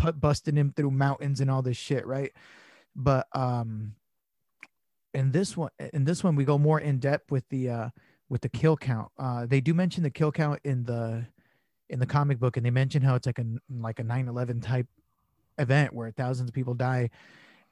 pu- 0.00 0.12
busting 0.12 0.56
him 0.56 0.72
through 0.74 0.90
mountains 0.90 1.40
and 1.40 1.50
all 1.50 1.62
this 1.62 1.76
shit 1.76 2.06
right? 2.06 2.32
But 2.96 3.26
um 3.34 3.94
in 5.14 5.32
this 5.32 5.56
one 5.56 5.70
in 5.92 6.04
this 6.04 6.22
one 6.24 6.36
we 6.36 6.44
go 6.44 6.58
more 6.58 6.80
in 6.80 6.98
depth 6.98 7.30
with 7.30 7.48
the 7.48 7.68
uh 7.70 7.88
with 8.28 8.40
the 8.42 8.48
kill 8.48 8.76
count. 8.76 9.10
Uh 9.18 9.46
they 9.46 9.60
do 9.60 9.74
mention 9.74 10.02
the 10.02 10.10
kill 10.10 10.32
count 10.32 10.60
in 10.64 10.84
the 10.84 11.26
in 11.88 11.98
the 11.98 12.06
comic 12.06 12.38
book 12.38 12.56
and 12.56 12.64
they 12.64 12.70
mention 12.70 13.02
how 13.02 13.14
it's 13.16 13.26
like 13.26 13.38
a 13.38 13.44
like 13.68 13.98
a 13.98 14.04
9-11 14.04 14.62
type 14.62 14.86
event 15.58 15.92
where 15.92 16.10
thousands 16.12 16.48
of 16.48 16.54
people 16.54 16.74
die. 16.74 17.10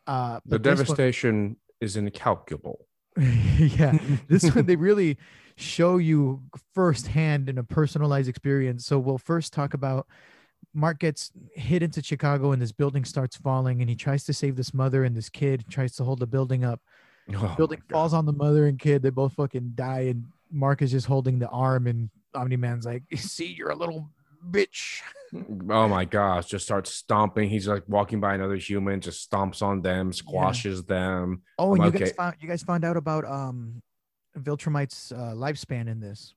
Uh 0.07 0.41
the 0.45 0.59
this 0.59 0.67
one- 0.67 0.77
devastation 0.77 1.57
is 1.81 1.97
incalculable. 1.97 2.87
yeah. 3.59 3.97
This 4.29 4.45
one 4.55 4.67
they 4.67 4.77
really 4.77 5.17
show 5.57 5.97
you 5.97 6.43
firsthand 6.75 7.49
in 7.49 7.59
a 7.59 7.65
personalized 7.65 8.29
experience. 8.29 8.87
So 8.87 8.99
we'll 8.99 9.19
first 9.19 9.53
talk 9.53 9.75
about 9.75 10.07
mark 10.79 11.01
gets 11.01 11.33
hit 11.55 11.83
into 11.83 12.01
chicago 12.03 12.53
and 12.53 12.63
this 12.63 12.71
building 12.71 13.05
starts 13.05 13.37
falling 13.37 13.81
and 13.81 13.91
he 13.91 13.97
tries 13.97 14.25
to 14.25 14.33
save 14.33 14.55
this 14.55 14.73
mother 14.73 15.03
and 15.03 15.17
this 15.17 15.29
kid 15.29 15.65
tries 15.69 15.97
to 15.97 16.05
hold 16.05 16.21
the 16.21 16.27
building 16.27 16.65
up. 16.65 16.81
Oh 17.35 17.55
building 17.57 17.83
falls 17.91 18.15
on 18.15 18.25
the 18.25 18.33
mother 18.33 18.67
and 18.69 18.79
kid. 18.79 19.03
They 19.03 19.11
both 19.11 19.35
fucking 19.35 19.73
die 19.75 20.07
and 20.13 20.25
mark 20.51 20.81
is 20.81 20.93
just 20.93 21.07
holding 21.07 21.39
the 21.39 21.49
arm 21.49 21.87
and 21.87 22.09
omni-man's 22.35 22.87
like 22.87 23.03
see 23.17 23.47
you're 23.47 23.71
a 23.71 23.77
little 23.77 24.09
bitch. 24.51 25.01
Oh 25.71 25.87
my 25.89 26.07
gosh, 26.07 26.47
just 26.47 26.65
starts 26.65 26.91
stomping. 26.91 27.51
He's 27.51 27.69
like 27.69 27.83
walking 27.87 28.19
by 28.19 28.35
another 28.35 28.57
human, 28.57 28.99
just 29.03 29.31
stomps 29.31 29.61
on 29.61 29.83
them, 29.83 30.11
squashes 30.11 30.85
them. 30.85 31.43
oh 31.59 31.75
and 31.75 31.85
I'm 31.85 31.93
you 31.93 31.99
guys 31.99 32.13
found 32.13 32.37
you 32.41 32.49
guys 32.49 32.63
found 32.63 32.83
out 32.83 32.97
about 32.97 33.27
um 33.27 33.83
viltrumites 34.39 35.13
uh, 35.13 35.35
lifespan 35.35 35.87
in 35.87 36.01
this. 36.01 36.33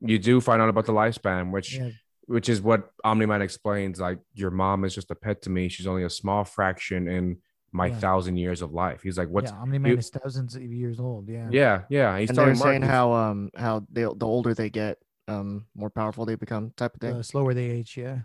You 0.00 0.20
do 0.20 0.40
find 0.40 0.62
out 0.62 0.68
about 0.68 0.86
the 0.86 0.92
lifespan, 0.92 1.50
which 1.50 1.76
yeah 1.76 1.90
which 2.28 2.48
is 2.48 2.60
what 2.60 2.90
Omni-Man 3.04 3.42
explains. 3.42 3.98
Like, 4.00 4.18
your 4.34 4.50
mom 4.50 4.84
is 4.84 4.94
just 4.94 5.10
a 5.10 5.14
pet 5.14 5.42
to 5.42 5.50
me. 5.50 5.68
She's 5.68 5.86
only 5.86 6.04
a 6.04 6.10
small 6.10 6.44
fraction 6.44 7.08
in 7.08 7.38
my 7.72 7.88
Yeah. 7.88 7.98
thousand 7.98 8.36
years 8.36 8.62
of 8.62 8.72
life. 8.72 9.02
He's 9.02 9.18
like, 9.18 9.28
what's 9.28 9.50
yeah 9.50 9.58
omni-man 9.58 9.92
you- 9.92 9.98
is 9.98 10.10
thousands 10.10 10.54
of 10.54 10.62
years 10.62 11.00
old 11.00 11.28
yeah 11.28 11.48
yeah, 11.50 11.82
yeah. 11.90 12.18
He's 12.18 12.30
and 12.30 12.38
they're 12.38 12.54
saying 12.54 12.82
how 12.82 13.12
um 13.12 13.50
how 13.56 13.84
they 13.90 14.02
the 14.02 14.26
older 14.26 14.54
they 14.54 14.70
get, 14.70 14.98
um 15.26 15.66
more 15.74 15.90
powerful 15.90 16.24
they 16.24 16.34
become 16.36 16.72
type 16.76 16.94
of 16.94 17.00
thing. 17.00 17.16
the 17.16 17.24
slower 17.24 17.52
they 17.52 17.68
age 17.68 17.96
yeah 17.96 18.20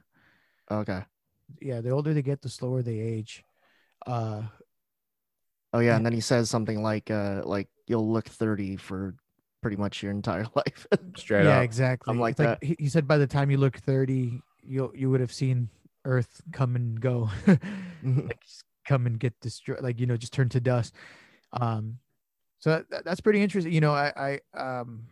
okay. 0.71 1.03
yeah 1.61 1.81
the 1.81 1.89
older 1.89 2.13
they 2.13 2.21
get 2.21 2.41
the 2.41 2.49
slower 2.49 2.81
they 2.81 2.99
age 2.99 3.43
uh 4.07 4.43
Oh 5.73 5.79
yeah, 5.79 5.91
Yeah. 5.91 5.95
and 5.97 6.05
then 6.05 6.13
he 6.13 6.21
says 6.21 6.49
something 6.49 6.83
like 6.83 7.09
uh 7.09 7.41
like 7.45 7.67
you'll 7.87 8.11
look 8.11 8.27
30 8.29 8.77
for 8.77 9.15
pretty 9.63 9.77
much 9.77 10.03
your 10.03 10.11
entire 10.11 10.45
life. 10.55 10.85
straight 11.17 11.45
yeah 11.45 11.57
up. 11.59 11.63
exactly. 11.63 12.11
I'm 12.11 12.19
like 12.19 12.33
It's 12.33 12.39
like 12.39 12.63
he, 12.63 12.75
he 12.77 12.89
said 12.89 13.07
by 13.07 13.17
the 13.17 13.25
time 13.27 13.49
you 13.49 13.57
look 13.57 13.77
30 13.77 14.41
you 14.61 14.91
you 14.95 15.09
would 15.09 15.19
have 15.21 15.33
seen 15.33 15.69
earth 16.05 16.41
come 16.51 16.75
and 16.75 16.99
go. 17.01 17.29
Like 18.03 18.41
just 18.43 18.65
come 18.85 19.05
and 19.07 19.17
get 19.17 19.33
destroyed 19.39 19.81
like 19.81 19.99
you 19.99 20.05
know 20.05 20.17
just 20.17 20.33
turn 20.33 20.49
to 20.49 20.59
dust. 20.59 20.93
Um 21.53 21.97
so 22.59 22.83
that, 22.89 23.03
that's 23.05 23.21
pretty 23.21 23.41
interesting 23.41 23.73
you 23.73 23.81
know 23.81 23.93
i 23.93 24.39
i 24.55 24.59
um 24.61 25.07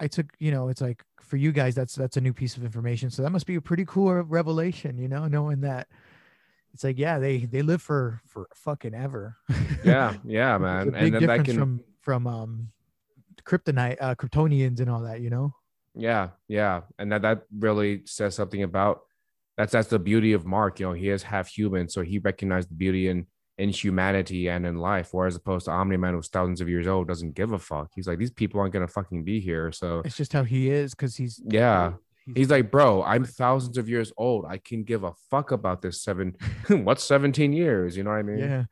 i 0.00 0.06
took 0.06 0.26
you 0.38 0.50
know 0.50 0.68
it's 0.68 0.80
like 0.80 1.02
for 1.20 1.36
you 1.38 1.52
guys 1.52 1.74
that's 1.74 1.94
that's 1.94 2.16
a 2.16 2.20
new 2.20 2.32
piece 2.32 2.56
of 2.56 2.64
information. 2.64 3.10
So 3.10 3.22
that 3.22 3.30
must 3.30 3.46
be 3.46 3.54
a 3.56 3.60
pretty 3.60 3.84
cool 3.86 4.12
revelation 4.22 4.98
you 4.98 5.08
know 5.08 5.26
knowing 5.28 5.60
that 5.60 5.88
it's 6.72 6.82
like 6.84 6.98
yeah 6.98 7.18
they 7.18 7.44
they 7.44 7.62
live 7.62 7.80
for 7.82 8.20
for 8.26 8.48
fucking 8.54 8.94
ever. 8.94 9.36
Yeah, 9.84 10.14
yeah, 10.24 10.58
man. 10.58 10.88
a 10.88 10.90
big 10.90 10.94
And 10.94 11.02
then 11.04 11.12
that 11.12 11.20
difference 11.20 11.48
can 11.48 11.56
from 11.58 11.80
from 12.00 12.26
um 12.26 12.68
kryptonite 13.42 13.96
uh 14.00 14.14
kryptonians 14.14 14.80
and 14.80 14.90
all 14.90 15.02
that 15.02 15.20
you 15.20 15.30
know 15.30 15.52
Yeah, 15.94 16.30
yeah, 16.48 16.82
and 16.98 17.12
that 17.12 17.22
that 17.22 17.42
really 17.56 18.02
says 18.06 18.34
something 18.34 18.62
about 18.62 19.00
that's 19.56 19.72
that's 19.72 19.88
the 19.88 19.98
beauty 19.98 20.32
of 20.32 20.44
Mark. 20.44 20.80
You 20.80 20.86
know, 20.86 20.92
he 20.92 21.08
is 21.08 21.22
half 21.22 21.48
human, 21.48 21.88
so 21.88 22.02
he 22.02 22.18
recognized 22.18 22.70
the 22.70 22.74
beauty 22.74 23.08
in 23.08 23.26
in 23.56 23.68
humanity 23.68 24.48
and 24.48 24.66
in 24.66 24.78
life. 24.78 25.10
Whereas 25.12 25.36
opposed 25.36 25.66
to 25.66 25.70
Omni 25.70 25.96
Man, 25.96 26.14
who's 26.14 26.28
thousands 26.28 26.60
of 26.60 26.68
years 26.68 26.88
old, 26.88 27.06
doesn't 27.06 27.34
give 27.34 27.52
a 27.52 27.58
fuck. 27.58 27.92
He's 27.94 28.08
like, 28.08 28.18
these 28.18 28.32
people 28.32 28.60
aren't 28.60 28.72
gonna 28.72 28.88
fucking 28.88 29.22
be 29.22 29.38
here. 29.40 29.70
So 29.70 30.02
It's 30.04 30.16
just 30.16 30.32
how 30.32 30.42
he 30.42 30.70
is 30.70 30.94
because 30.94 31.16
he's 31.16 31.40
yeah. 31.46 31.92
He's 32.34 32.48
like, 32.48 32.70
bro, 32.70 33.02
I'm 33.02 33.24
thousands 33.24 33.76
of 33.76 33.86
years 33.86 34.10
old. 34.16 34.46
I 34.48 34.56
can 34.56 34.82
give 34.82 35.04
a 35.04 35.12
fuck 35.30 35.50
about 35.50 35.82
this 35.82 36.02
seven. 36.02 36.34
What's 36.68 37.04
17 37.04 37.52
years? 37.52 37.98
You 37.98 38.02
know 38.02 38.10
what 38.10 38.16
I 38.16 38.22
mean? 38.22 38.38
yeah. 38.38 38.64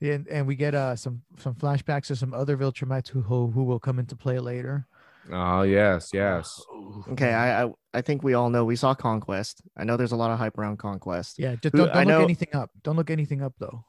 Yeah, 0.00 0.14
and, 0.14 0.28
and 0.28 0.46
we 0.46 0.56
get 0.56 0.74
uh 0.74 0.96
some 0.96 1.22
some 1.38 1.54
flashbacks 1.54 2.06
to 2.06 2.16
some 2.16 2.32
other 2.34 2.56
Viltrumites 2.56 3.08
who 3.08 3.20
who 3.20 3.48
who 3.50 3.64
will 3.64 3.78
come 3.80 3.98
into 3.98 4.16
play 4.16 4.38
later. 4.38 4.86
Oh 5.30 5.62
yes, 5.62 6.10
yes. 6.12 6.60
Okay, 7.12 7.32
I, 7.32 7.64
I 7.64 7.70
I 7.94 8.00
think 8.00 8.22
we 8.22 8.34
all 8.34 8.50
know 8.50 8.64
we 8.64 8.76
saw 8.76 8.94
Conquest. 8.94 9.60
I 9.76 9.84
know 9.84 9.96
there's 9.96 10.12
a 10.12 10.16
lot 10.16 10.30
of 10.30 10.38
hype 10.38 10.58
around 10.58 10.78
Conquest. 10.78 11.38
Yeah, 11.38 11.54
just 11.56 11.74
don't, 11.74 11.88
I 11.90 12.04
don't 12.04 12.06
look 12.06 12.18
know- 12.18 12.24
anything 12.24 12.48
up. 12.54 12.70
Don't 12.82 12.96
look 12.96 13.10
anything 13.10 13.42
up 13.42 13.54
though. 13.58 13.84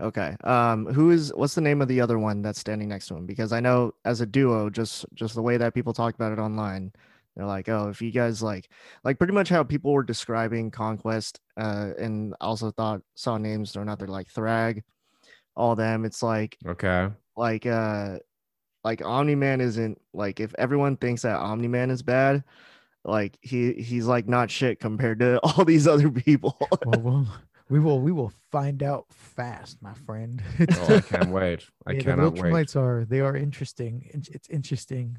Okay. 0.00 0.36
Um, 0.44 0.86
who 0.86 1.10
is 1.10 1.32
what's 1.34 1.54
the 1.54 1.60
name 1.62 1.80
of 1.80 1.88
the 1.88 2.00
other 2.02 2.18
one 2.18 2.42
that's 2.42 2.60
standing 2.60 2.88
next 2.88 3.06
to 3.08 3.16
him? 3.16 3.24
Because 3.26 3.52
I 3.52 3.60
know 3.60 3.92
as 4.04 4.20
a 4.20 4.26
duo, 4.26 4.68
just 4.70 5.06
just 5.14 5.34
the 5.34 5.42
way 5.42 5.56
that 5.56 5.74
people 5.74 5.92
talk 5.94 6.14
about 6.14 6.32
it 6.32 6.38
online, 6.38 6.92
they're 7.34 7.46
like, 7.46 7.68
oh, 7.68 7.88
if 7.88 8.02
you 8.02 8.10
guys 8.10 8.42
like 8.42 8.68
like 9.04 9.18
pretty 9.18 9.32
much 9.32 9.48
how 9.48 9.62
people 9.64 9.92
were 9.92 10.02
describing 10.02 10.70
Conquest, 10.70 11.40
uh, 11.56 11.90
and 11.98 12.34
also 12.40 12.70
thought 12.70 13.00
saw 13.14 13.38
names 13.38 13.72
thrown 13.72 13.88
out 13.88 13.98
there 13.98 14.08
like 14.08 14.28
Thragg, 14.32 14.82
all 15.56 15.74
them. 15.76 16.04
It's 16.04 16.22
like 16.22 16.56
Okay. 16.66 17.08
like 17.36 17.66
uh 17.66 18.18
like 18.84 19.04
Omni 19.04 19.34
Man 19.34 19.60
isn't 19.60 20.00
like 20.12 20.38
if 20.40 20.54
everyone 20.58 20.96
thinks 20.96 21.22
that 21.22 21.36
Omni 21.36 21.68
Man 21.68 21.90
is 21.90 22.02
bad, 22.02 22.44
like 23.04 23.36
he 23.40 23.72
he's 23.74 24.06
like 24.06 24.28
not 24.28 24.50
shit 24.50 24.80
compared 24.80 25.20
to 25.20 25.38
all 25.42 25.64
these 25.64 25.86
other 25.88 26.10
people. 26.10 26.56
Well, 26.84 27.00
we'll 27.00 27.26
we 27.68 27.80
will 27.80 28.00
we 28.00 28.12
will 28.12 28.32
find 28.52 28.82
out 28.82 29.06
fast, 29.10 29.82
my 29.82 29.94
friend. 29.94 30.40
Oh, 30.60 30.96
I 30.96 31.00
can't 31.00 31.30
wait. 31.32 31.64
I 31.86 31.92
Yeah, 31.94 32.02
cannot 32.02 32.34
the 32.36 32.42
wait. 32.42 32.52
Viltrumites 32.52 32.76
are 32.76 33.04
they 33.04 33.20
are 33.20 33.34
interesting. 33.36 34.08
It's, 34.14 34.28
it's 34.28 34.48
interesting. 34.48 35.18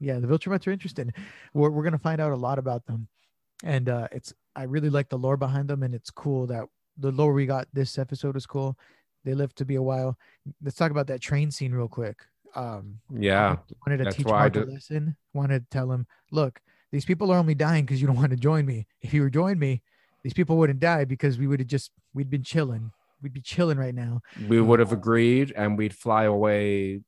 Yeah, 0.00 0.18
the 0.18 0.26
Viltrumites 0.26 0.66
are 0.66 0.72
interesting. 0.72 1.12
We're 1.52 1.70
we're 1.70 1.84
gonna 1.84 1.98
find 1.98 2.20
out 2.20 2.32
a 2.32 2.36
lot 2.36 2.58
about 2.58 2.86
them, 2.86 3.08
and 3.62 3.88
uh, 3.88 4.08
it's 4.12 4.32
I 4.56 4.62
really 4.64 4.90
like 4.90 5.08
the 5.10 5.18
lore 5.18 5.36
behind 5.36 5.68
them, 5.68 5.82
and 5.82 5.94
it's 5.94 6.10
cool 6.10 6.46
that 6.46 6.64
the 6.96 7.10
lore 7.12 7.32
we 7.34 7.44
got 7.44 7.68
this 7.72 7.98
episode 7.98 8.36
is 8.36 8.46
cool. 8.46 8.78
They 9.24 9.34
live 9.34 9.54
to 9.56 9.64
be 9.64 9.74
a 9.76 9.82
while. 9.82 10.18
Let's 10.62 10.76
talk 10.76 10.90
about 10.90 11.06
that 11.08 11.20
train 11.20 11.50
scene 11.50 11.72
real 11.72 11.88
quick. 11.88 12.18
Um, 12.54 13.00
Yeah. 13.10 13.56
wanted 13.86 14.04
to 14.04 14.12
teach 14.12 14.26
Mark 14.26 14.54
a 14.56 14.60
lesson. 14.60 15.16
Wanted 15.32 15.64
to 15.64 15.70
tell 15.70 15.90
him, 15.90 16.06
look, 16.30 16.60
these 16.92 17.04
people 17.04 17.32
are 17.32 17.38
only 17.38 17.54
dying 17.54 17.84
because 17.84 18.00
you 18.00 18.06
don't 18.06 18.16
want 18.24 18.30
to 18.30 18.36
join 18.36 18.66
me. 18.66 18.86
If 19.00 19.12
you 19.14 19.22
were 19.22 19.30
join 19.30 19.58
me, 19.58 19.82
these 20.22 20.34
people 20.34 20.56
wouldn't 20.58 20.80
die 20.80 21.04
because 21.04 21.38
we 21.38 21.46
would 21.46 21.60
have 21.60 21.68
just 21.68 21.90
we'd 22.12 22.30
been 22.30 22.42
chilling. 22.44 22.92
We'd 23.22 23.32
be 23.32 23.40
chilling 23.40 23.78
right 23.78 23.94
now 23.94 24.20
We 24.48 24.60
would 24.60 24.78
have 24.80 24.92
agreed 24.92 25.52
and 25.56 25.78
we'd 25.78 25.94
fly 25.94 26.24
away. 26.24 27.00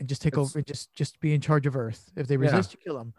and 0.00 0.08
just 0.08 0.22
take 0.22 0.34
It's- 0.34 0.50
over 0.50 0.62
just 0.62 0.92
just 0.94 1.18
be 1.20 1.32
in 1.34 1.40
charge 1.40 1.66
of 1.66 1.76
Earth. 1.76 2.10
If 2.16 2.26
they 2.28 2.34
Yeah. 2.34 2.40
resist, 2.42 2.74
you 2.74 2.78
kill 2.84 2.98
them. 2.98 3.14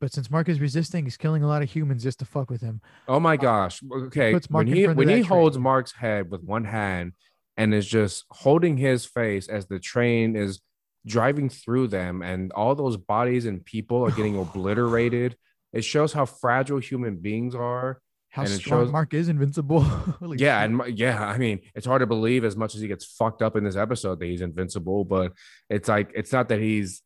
But 0.00 0.12
since 0.12 0.30
Mark 0.30 0.48
is 0.48 0.60
resisting, 0.60 1.04
he's 1.04 1.16
killing 1.16 1.42
a 1.42 1.46
lot 1.46 1.62
of 1.62 1.70
humans 1.70 2.02
just 2.02 2.18
to 2.18 2.24
fuck 2.24 2.50
with 2.50 2.60
him. 2.60 2.80
Oh 3.08 3.18
my 3.20 3.36
gosh. 3.36 3.80
Okay. 3.90 4.34
When 4.48 4.66
he 4.66 4.86
when 4.88 5.08
he 5.08 5.20
holds. 5.22 5.56
Mark's 5.58 5.92
head 5.92 6.30
with 6.30 6.42
one 6.42 6.64
hand 6.64 7.12
and 7.56 7.72
is 7.74 7.86
just 7.86 8.24
holding 8.30 8.76
his 8.76 9.06
face 9.06 9.48
as 9.48 9.66
the 9.66 9.78
train 9.78 10.36
is 10.36 10.60
driving 11.06 11.48
through 11.48 11.86
them 11.88 12.20
and 12.22 12.52
all 12.52 12.74
those 12.74 12.96
bodies 12.96 13.46
and 13.46 13.64
people 13.64 14.04
are 14.04 14.10
getting 14.10 14.38
obliterated. 14.40 15.36
It 15.72 15.84
shows 15.84 16.12
how 16.12 16.26
fragile 16.26 16.78
human 16.78 17.16
beings 17.16 17.54
are. 17.54 18.00
How 18.30 18.42
And 18.42 18.50
strong 18.50 18.84
shows- 18.84 18.92
Mark 18.92 19.14
is 19.14 19.28
invincible. 19.28 19.80
Yeah, 20.36 20.62
shit. 20.62 20.70
and 20.70 20.98
yeah, 20.98 21.24
I 21.24 21.38
mean, 21.38 21.60
it's 21.74 21.86
hard 21.86 22.00
to 22.00 22.06
believe 22.06 22.44
as 22.44 22.56
much 22.56 22.74
as 22.74 22.80
he 22.80 22.88
gets 22.88 23.04
fucked 23.04 23.40
up 23.40 23.56
in 23.56 23.64
this 23.64 23.76
episode 23.76 24.18
that 24.20 24.26
he's 24.26 24.40
invincible, 24.42 25.04
but 25.04 25.32
it's 25.70 25.88
like 25.88 26.10
it's 26.14 26.32
not 26.32 26.48
that 26.48 26.60
he's 26.60 27.02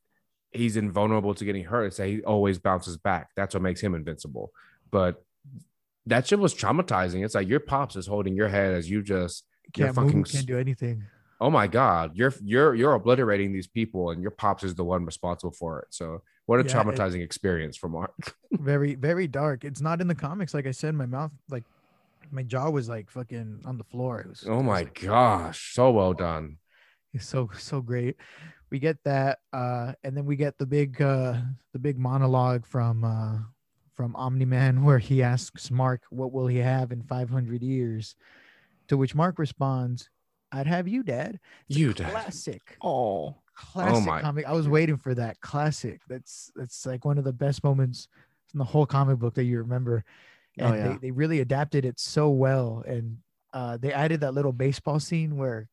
he's 0.52 0.76
invulnerable 0.76 1.34
to 1.34 1.44
getting 1.44 1.64
hurt. 1.64 1.84
It's 1.86 1.98
that 1.98 2.08
he 2.08 2.22
always 2.22 2.58
bounces 2.58 2.96
back. 2.96 3.28
That's 3.36 3.54
what 3.54 3.62
makes 3.62 3.80
him 3.80 3.94
invincible. 3.94 4.50
But 4.90 5.22
that 6.06 6.26
shit 6.26 6.40
was 6.40 6.54
traumatizing. 6.54 7.24
It's 7.24 7.34
like 7.36 7.46
your 7.48 7.60
pops 7.60 7.94
is 7.94 8.06
holding 8.08 8.34
your 8.34 8.48
head 8.48 8.74
as 8.74 8.90
you 8.90 9.02
just 9.02 9.44
can't 9.72 9.94
fucking 9.94 10.18
move, 10.18 10.28
can't 10.30 10.46
do 10.46 10.58
anything. 10.58 11.04
oh 11.40 11.50
my 11.50 11.66
god, 11.66 12.12
you're 12.14 12.34
you're 12.42 12.74
you're 12.74 12.94
obliterating 12.94 13.52
these 13.52 13.66
people, 13.66 14.10
and 14.10 14.20
your 14.22 14.30
pops 14.30 14.62
is 14.64 14.74
the 14.74 14.84
one 14.84 15.04
responsible 15.04 15.52
for 15.52 15.80
it. 15.80 15.88
So 15.90 16.22
what 16.46 16.60
a 16.60 16.62
Yeah, 16.64 16.80
it- 16.80 16.86
traumatizing 16.86 17.22
experience 17.22 17.76
for 17.76 17.88
Mark. 17.88 18.34
very 18.52 18.94
very 18.94 19.26
dark. 19.28 19.64
It's 19.64 19.80
not 19.80 20.00
in 20.00 20.06
the 20.08 20.14
comics. 20.14 20.52
Like 20.54 20.66
I 20.66 20.72
said, 20.72 20.94
my 20.94 21.06
mouth 21.06 21.32
like 21.48 21.64
my 22.30 22.42
jaw 22.42 22.70
was 22.70 22.88
like 22.88 23.10
fucking 23.10 23.62
on 23.64 23.78
the 23.78 23.84
floor. 23.84 24.20
It 24.20 24.28
was 24.28 24.44
Oh 24.46 24.54
it 24.54 24.56
was, 24.58 24.64
my 24.66 24.72
like, 24.72 25.00
gosh, 25.00 25.72
so 25.74 25.90
well 25.90 26.12
done. 26.12 26.58
It's 27.12 27.26
so 27.26 27.50
so 27.58 27.80
great. 27.80 28.16
We 28.70 28.78
get 28.78 29.02
that, 29.02 29.40
uh, 29.52 29.94
and 30.04 30.16
then 30.16 30.26
we 30.26 30.36
get 30.36 30.58
the 30.58 30.66
big 30.66 31.02
uh, 31.02 31.38
the 31.72 31.78
big 31.80 31.98
monologue 31.98 32.64
from 32.66 33.02
uh, 33.02 33.38
from 33.96 34.14
Omni 34.14 34.44
Man 34.44 34.84
where 34.84 34.98
he 35.00 35.20
asks 35.20 35.72
Mark, 35.72 36.02
"What 36.10 36.30
will 36.32 36.46
he 36.46 36.58
have 36.58 36.92
in 36.92 37.02
500 37.02 37.62
years?" 37.62 38.14
To 38.90 38.96
which 38.96 39.14
Mark 39.14 39.38
responds, 39.38 40.10
"I'd 40.52 40.66
have 40.66 40.88
you, 40.88 41.02
Dad." 41.04 41.38
It's 41.68 41.76
a 41.76 41.80
You, 41.80 41.92
Dad. 41.94 42.10
classic, 42.10 42.76
oh, 42.82 43.36
classic 43.54 44.04
my- 44.04 44.20
comic. 44.20 44.44
I 44.46 44.52
was 44.52 44.68
waiting 44.68 44.96
for 44.96 45.14
that 45.14 45.40
classic. 45.40 46.00
That's 46.08 46.50
that's 46.56 46.84
like 46.84 47.04
one 47.04 47.16
of 47.16 47.22
the 47.24 47.32
best 47.32 47.62
moments 47.62 48.08
in 48.52 48.58
the 48.58 48.64
whole 48.64 48.86
comic 48.86 49.18
book 49.20 49.34
that 49.34 49.44
you 49.44 49.58
remember. 49.58 50.04
Oh, 50.60 50.74
yeah. 50.74 50.88
they, 50.88 50.96
they 50.96 51.10
really 51.12 51.38
adapted 51.38 51.84
it 51.84 52.00
so 52.00 52.30
well, 52.30 52.82
and 52.84 53.18
uh, 53.52 53.76
they 53.76 53.92
added 53.92 54.20
that 54.22 54.34
little 54.34 54.52
baseball 54.52 54.98
scene 54.98 55.36
where 55.36 55.68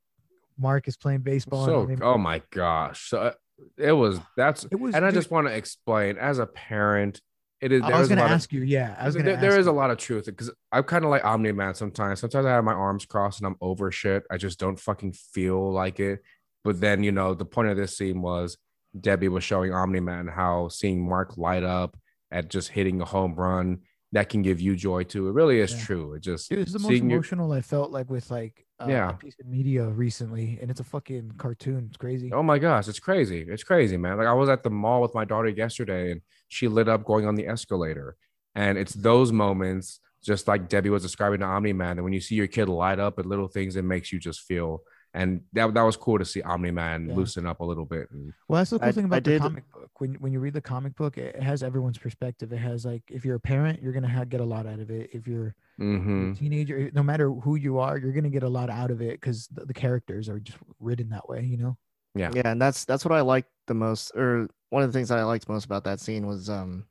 Mark 0.60 0.88
is 0.88 0.96
playing 0.96 1.22
baseball. 1.22 1.66
So, 1.66 1.82
Omni- 1.82 1.98
oh 2.04 2.20
my 2.20 2.44
gosh, 2.52 3.10
so 3.10 3.18
uh, 3.18 3.32
it 3.78 3.94
was 3.94 4.20
that's 4.36 4.64
It 4.70 4.76
was. 4.80 4.94
and 4.94 5.04
I 5.04 5.10
just 5.10 5.32
want 5.32 5.48
to 5.48 5.54
explain 5.56 6.18
as 6.20 6.38
a 6.38 6.46
parent, 6.46 7.20
it 7.62 7.72
is. 7.72 7.82
I 7.82 7.90
there 7.90 7.98
was 8.00 8.08
a 8.08 8.10
gonna 8.10 8.22
lot 8.22 8.32
of- 8.32 8.36
ask 8.36 8.52
you. 8.54 8.62
Yeah, 8.64 8.96
I 9.00 9.06
was 9.06 9.16
gonna. 9.16 9.38
there 9.38 9.52
ask 9.52 9.60
is 9.60 9.68
a 9.68 9.72
lot 9.72 9.90
of 9.92 9.98
truth 9.98 10.26
because 10.26 10.52
I'm 10.72 10.84
kind 10.84 11.04
of 11.04 11.10
like 11.10 11.26
Omni 11.26 11.52
Man 11.54 11.74
sometimes. 11.76 12.20
Sometimes 12.20 12.46
I 12.46 12.52
have 12.52 12.64
my 12.64 12.74
arms 12.74 13.06
crossed 13.06 13.40
and 13.40 13.48
I'm 13.48 13.56
over 13.62 13.92
shit. 13.92 14.24
I 14.30 14.38
just 14.38 14.60
don't 14.60 14.80
fucking 14.80 15.14
feel 15.14 15.72
like 15.72 16.00
it. 16.00 16.20
But 16.64 16.80
then 16.82 17.04
you 17.04 17.12
know 17.12 17.34
the 17.34 17.46
point 17.46 17.70
of 17.70 17.78
this 17.78 17.98
scene 17.98 18.22
was 18.22 18.58
Debbie 19.00 19.28
was 19.30 19.44
showing 19.44 19.74
Omni 19.74 20.00
Man 20.02 20.28
how 20.28 20.68
seeing 20.70 21.08
Mark 21.08 21.38
light 21.38 21.64
up 21.64 21.98
at 22.32 22.50
just 22.50 22.70
hitting 22.70 23.00
a 23.02 23.06
home 23.06 23.36
run 23.36 23.80
that 24.14 24.30
can 24.30 24.42
give 24.42 24.62
you 24.62 24.76
joy 24.76 25.04
too. 25.04 25.28
It 25.28 25.34
really 25.34 25.60
is 25.60 25.72
Yeah. 25.74 25.84
true. 25.84 26.14
It 26.14 26.22
just 26.22 26.52
It 26.52 26.60
was 26.60 26.74
the 26.74 26.80
most 26.80 26.92
your- 26.92 27.04
emotional 27.06 27.52
I 27.52 27.62
felt 27.62 27.92
like 27.92 28.10
with 28.10 28.30
like 28.32 28.66
uh, 28.80 28.86
Yeah. 28.90 29.10
a 29.10 29.14
piece 29.14 29.36
of 29.40 29.48
media 29.48 29.86
recently, 29.88 30.60
and 30.62 30.70
it's 30.70 30.80
a 30.80 30.84
fucking 30.84 31.32
cartoon. 31.38 31.86
It's 31.88 31.98
crazy. 31.98 32.32
Oh 32.32 32.44
my 32.44 32.60
gosh, 32.60 32.88
it's 32.88 33.00
crazy. 33.00 33.42
It's 33.48 33.64
crazy, 33.64 33.98
man. 33.98 34.18
Like 34.18 34.28
I 34.28 34.34
was 34.34 34.50
at 34.50 34.62
the 34.64 34.70
mall 34.70 35.02
with 35.02 35.14
my 35.16 35.26
daughter 35.26 35.50
yesterday 35.50 36.12
and 36.12 36.22
she 36.48 36.68
lit 36.68 36.88
up 36.90 37.04
going 37.04 37.26
on 37.26 37.36
the 37.36 37.48
escalator. 37.48 38.16
And 38.56 38.78
it's 38.78 38.94
those 38.94 39.32
moments, 39.32 40.00
just 40.24 40.48
like 40.48 40.68
Debbie 40.68 40.90
was 40.90 41.04
describing 41.04 41.40
to 41.42 41.46
Omni 41.46 41.74
Man, 41.74 41.98
that 41.98 42.04
when 42.04 42.14
you 42.14 42.20
see 42.22 42.36
your 42.36 42.48
kid 42.48 42.68
light 42.70 43.00
up 43.00 43.20
at 43.20 43.26
little 43.26 43.48
things, 43.48 43.76
it 43.76 43.84
makes 43.84 44.12
you 44.12 44.20
just 44.20 44.42
feel. 44.42 44.82
And 45.14 45.42
that, 45.54 45.74
that 45.74 45.82
was 45.84 45.96
cool 45.96 46.20
to 46.20 46.26
see 46.26 46.42
Omni 46.42 46.72
Man 46.72 47.08
Yeah. 47.10 47.16
loosen 47.16 47.46
up 47.46 47.60
a 47.60 47.64
little 47.66 47.86
bit. 47.86 48.10
And 48.12 48.34
Well, 48.48 48.60
that's 48.60 48.72
the 48.72 48.80
cool 48.80 48.88
I- 48.88 48.92
thing 48.92 49.06
I 49.06 49.08
about 49.08 49.24
the 49.24 49.30
did- 49.32 49.42
comic 49.42 49.72
book. 49.72 49.90
When 50.00 50.14
when 50.16 50.32
you 50.32 50.40
read 50.40 50.54
the 50.54 50.62
comic 50.62 50.96
book, 50.96 51.18
it 51.18 51.42
has 51.42 51.64
everyone's 51.64 51.98
perspective. 51.98 52.52
It 52.54 52.58
has 52.58 52.86
like 52.86 53.04
if 53.10 53.26
you're 53.26 53.36
a 53.36 53.40
parent, 53.40 53.82
you're 53.82 53.94
gonna 53.94 54.26
get 54.28 54.42
a 54.42 54.46
lot 54.46 54.68
out 54.68 54.80
of 54.80 54.92
it. 54.92 55.10
If 55.14 55.28
you're 55.28 55.56
Mhm. 55.80 56.34
a 56.34 56.36
teenager, 56.36 56.92
no 56.94 57.02
matter 57.04 57.32
who 57.32 57.56
you 57.56 57.80
are, 57.80 57.98
you're 57.98 58.12
gonna 58.12 58.30
get 58.30 58.44
a 58.44 58.50
lot 58.50 58.70
out 58.70 58.92
of 58.92 59.02
it 59.02 59.20
because 59.22 59.48
the, 59.48 59.66
the 59.66 59.74
characters 59.74 60.30
are 60.30 60.40
just 60.40 60.58
written 60.80 61.10
that 61.10 61.28
way. 61.30 61.44
You 61.44 61.58
know. 61.58 61.78
Yeah. 62.16 62.32
yeah, 62.34 62.44
and 62.52 62.62
that's 62.62 62.86
that's 62.86 63.04
what 63.06 63.12
I 63.14 63.22
liked 63.22 63.50
the 63.68 63.74
most, 63.74 64.12
or 64.16 64.50
one 64.70 64.84
of 64.84 64.92
the 64.92 64.98
things 64.98 65.10
that 65.10 65.18
I 65.20 65.24
liked 65.24 65.50
most 65.50 65.66
about 65.66 65.84
that 65.86 66.00
scene 66.00 66.28
was 66.28 66.50
um 66.50 66.86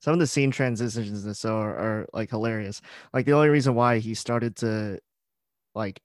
some 0.00 0.14
of 0.14 0.18
the 0.18 0.26
scene 0.26 0.50
transitions 0.50 1.24
and 1.24 1.36
so 1.36 1.56
are, 1.56 1.76
are 1.76 2.06
like 2.12 2.30
hilarious. 2.30 2.82
Like 3.14 3.24
the 3.24 3.32
only 3.32 3.48
reason 3.48 3.74
why 3.74 3.98
he 3.98 4.14
started 4.14 4.56
to 4.56 4.98
like 5.74 6.00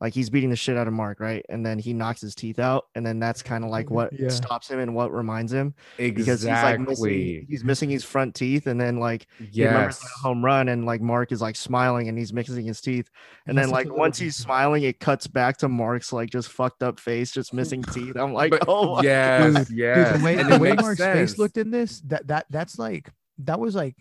like 0.00 0.14
he's 0.14 0.30
beating 0.30 0.50
the 0.50 0.56
shit 0.56 0.76
out 0.76 0.86
of 0.86 0.92
Mark, 0.94 1.18
right? 1.18 1.44
And 1.48 1.66
then 1.66 1.78
he 1.78 1.92
knocks 1.92 2.20
his 2.20 2.34
teeth 2.34 2.58
out, 2.60 2.86
and 2.94 3.04
then 3.04 3.18
that's 3.18 3.42
kind 3.42 3.64
of 3.64 3.70
like 3.70 3.86
mm, 3.86 3.90
what 3.90 4.12
Yeah. 4.12 4.28
stops 4.28 4.70
him 4.70 4.78
and 4.78 4.94
what 4.94 5.12
reminds 5.12 5.52
him 5.52 5.74
because 5.96 6.42
he's 6.42 6.50
like 6.50 6.78
missing 6.78 6.90
Exactly. 7.06 7.46
he's 7.48 7.64
missing 7.64 7.90
his 7.90 8.04
front 8.04 8.34
teeth, 8.36 8.66
and 8.68 8.80
then 8.80 8.98
like 8.98 9.26
he 9.50 9.64
remembers 9.64 9.98
Yes. 10.00 10.00
the 10.00 10.08
home 10.22 10.44
run, 10.44 10.68
and 10.68 10.84
like 10.86 11.00
Mark 11.00 11.32
is 11.32 11.40
like 11.40 11.56
smiling 11.56 12.08
and 12.08 12.16
he's 12.16 12.32
mixing 12.32 12.64
his 12.64 12.80
teeth, 12.80 13.10
and 13.46 13.58
has 13.58 13.64
then 13.66 13.70
such 13.70 13.72
a 13.72 13.74
like 13.74 13.84
little 13.86 13.98
once 13.98 14.18
he's 14.18 14.36
smiling, 14.44 14.84
it 14.84 15.00
cuts 15.00 15.26
back 15.26 15.56
to 15.58 15.68
Mark's 15.68 16.12
like 16.12 16.30
just 16.30 16.48
fucked 16.48 16.82
up 16.82 17.00
face, 17.00 17.32
just 17.32 17.52
missing 17.52 17.82
teeth. 17.82 18.14
I'm 18.16 18.32
like, 18.32 18.50
But- 18.52 18.64
oh 18.68 18.96
my 18.96 19.02
yes, 19.02 19.68
Dude, 19.68 19.76
yes. 19.78 20.12
Dude, 20.12 20.20
the 20.20 20.24
way, 20.24 20.36
And 20.38 20.52
the 20.52 20.58
way 20.58 20.72
Mark's 20.74 20.98
sense. 20.98 21.32
face 21.32 21.38
looked 21.38 21.56
in 21.58 21.70
this, 21.72 22.00
that 22.02 22.26
that 22.28 22.46
that's 22.50 22.78
like 22.78 23.10
that 23.38 23.58
was 23.58 23.74
like 23.74 23.96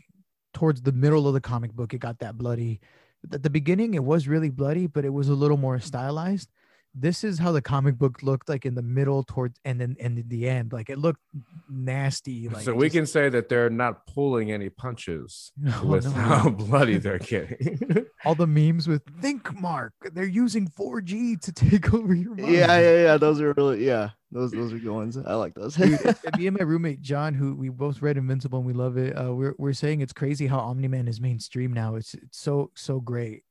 towards 0.54 0.82
the 0.82 0.91
middle 0.91 1.28
of 1.28 1.34
the 1.34 1.41
comic 1.41 1.72
book. 1.74 1.93
It 1.93 2.00
got 2.00 2.20
that 2.20 2.38
bloody. 2.38 2.82
At 3.32 3.43
the 3.43 3.49
beginning, 3.49 3.93
it 3.93 4.03
was 4.03 4.28
really 4.28 4.49
bloody, 4.49 4.88
but 4.88 5.05
it 5.05 5.13
was 5.13 5.30
a 5.30 5.34
little 5.34 5.57
more 5.57 5.80
stylized. 5.80 6.49
This 6.95 7.23
is 7.23 7.38
how 7.39 7.51
the 7.51 7.61
comic 7.61 7.97
book 7.97 8.23
looked 8.23 8.49
like 8.49 8.65
in 8.65 8.73
the 8.75 8.81
middle 8.81 9.23
towards 9.23 9.59
and 9.65 9.79
then 9.79 9.95
and 9.99 10.17
in 10.17 10.27
the 10.29 10.47
end. 10.49 10.73
Like 10.73 10.89
it 10.89 10.97
looked 10.97 11.21
nasty. 11.69 12.47
Like 12.57 12.63
so 12.63 12.73
we 12.73 12.88
just- 12.88 12.95
can 12.95 13.05
say 13.05 13.29
that 13.29 13.49
they're 13.49 13.69
not 13.69 14.07
pulling 14.07 14.51
any 14.51 14.69
punches 14.69 15.51
Oh, 15.75 15.85
with 15.85 16.05
no. 16.05 16.11
how 16.11 16.49
bloody 16.65 16.97
they're 16.97 17.19
getting. 17.19 18.05
all 18.25 18.35
the 18.35 18.47
memes 18.47 18.88
with 18.88 19.03
think 19.21 19.53
mark. 19.59 19.93
They're 20.13 20.25
using 20.25 20.67
4G 20.67 21.39
to 21.41 21.51
take 21.51 21.93
over 21.93 22.13
your 22.13 22.35
mind. 22.35 22.51
Yeah, 22.53 22.79
yeah, 22.79 23.03
yeah. 23.03 23.17
Those 23.17 23.41
are 23.41 23.53
really 23.53 23.85
yeah. 23.85 24.09
Those 24.31 24.51
those 24.51 24.73
are 24.73 24.77
good 24.79 24.91
ones. 24.91 25.17
I 25.17 25.35
like 25.35 25.53
those. 25.55 25.75
Dude, 25.75 25.99
and- 26.01 26.17
and 26.25 26.38
me 26.38 26.47
and 26.47 26.57
my 26.57 26.63
roommate 26.63 27.01
John, 27.01 27.33
who 27.33 27.55
we 27.55 27.69
both 27.69 28.01
read 28.01 28.17
Invincible 28.17 28.59
and 28.59 28.67
we 28.67 28.73
love 28.73 28.97
it. 28.97 29.13
Uh, 29.13 29.33
we're 29.33 29.53
we're 29.57 29.73
saying 29.73 30.01
it's 30.01 30.13
crazy 30.13 30.47
how 30.47 30.59
Omni 30.59 30.88
Man 30.88 31.07
is 31.07 31.21
mainstream 31.21 31.71
now. 31.73 31.95
It's 31.95 32.13
it's 32.13 32.39
so 32.39 32.71
so 32.75 32.99
great, 32.99 33.43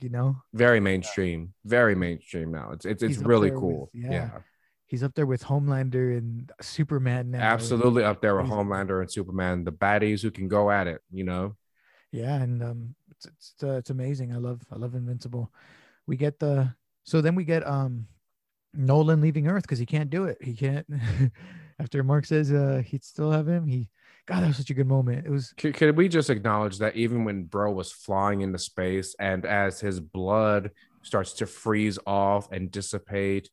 you 0.00 0.08
know. 0.08 0.36
very 0.54 0.80
mainstream, 0.80 1.54
very 1.64 1.94
mainstream 1.94 2.50
now. 2.52 2.70
It's 2.72 2.84
it's 2.84 3.02
it's 3.02 3.18
really 3.18 3.48
there 3.50 3.58
with- 3.58 3.62
cool. 3.62 3.90
yeah. 3.94 4.10
yeah. 4.10 4.30
He's 4.86 5.02
up 5.02 5.14
there 5.14 5.26
with 5.26 5.44
Homelander 5.44 6.16
and 6.16 6.50
Superman 6.62 7.30
now. 7.32 7.40
absolutely 7.40 8.04
up 8.04 8.22
there 8.22 8.34
with 8.36 8.46
Crazy. 8.46 8.54
Homelander 8.62 9.00
and 9.02 9.12
Superman, 9.12 9.64
the 9.64 9.72
baddies 9.72 10.22
who 10.22 10.30
can 10.30 10.48
go 10.48 10.70
at 10.70 10.86
it. 10.86 11.02
You 11.12 11.24
know, 11.24 11.56
Yeah, 12.10 12.36
and 12.36 12.62
um, 12.62 12.94
it's 13.10 13.26
it's 13.26 13.54
uh, 13.62 13.72
it's 13.76 13.90
amazing. 13.90 14.32
I 14.32 14.38
love 14.38 14.62
I 14.72 14.76
love 14.76 14.94
Invincible. 14.94 15.52
We 16.06 16.16
get 16.16 16.38
the 16.38 16.72
so 17.04 17.20
then 17.20 17.34
we 17.34 17.44
get 17.44 17.66
um 17.66 18.06
Nolan 18.74 19.20
leaving 19.20 19.46
Earth 19.46 19.62
because 19.64 19.78
he 19.78 19.86
can't 19.86 20.08
do 20.10 20.24
it. 20.24 20.38
He 20.42 20.54
can't. 20.54 20.86
After 21.78 22.02
Mark 22.02 22.24
says 22.26 22.50
uh 22.52 22.82
he'd 22.86 23.04
still 23.04 23.30
have 23.30 23.46
him, 23.46 23.66
he 23.66 23.88
God 24.28 24.42
that 24.42 24.46
was 24.46 24.56
such 24.58 24.70
a 24.70 24.74
good 24.74 24.86
moment. 24.86 25.26
It 25.26 25.30
was 25.30 25.52
could, 25.56 25.74
could 25.74 25.96
we 25.96 26.08
just 26.08 26.28
acknowledge 26.30 26.78
that 26.78 26.94
even 26.96 27.24
when 27.24 27.44
Bro 27.44 27.72
was 27.72 27.90
flying 27.90 28.42
into 28.42 28.58
space, 28.58 29.16
and 29.18 29.44
as 29.46 29.80
his 29.80 29.98
blood 30.00 30.70
starts 31.02 31.32
to 31.34 31.46
freeze 31.46 31.98
off 32.06 32.52
and 32.52 32.70
dissipate, 32.70 33.48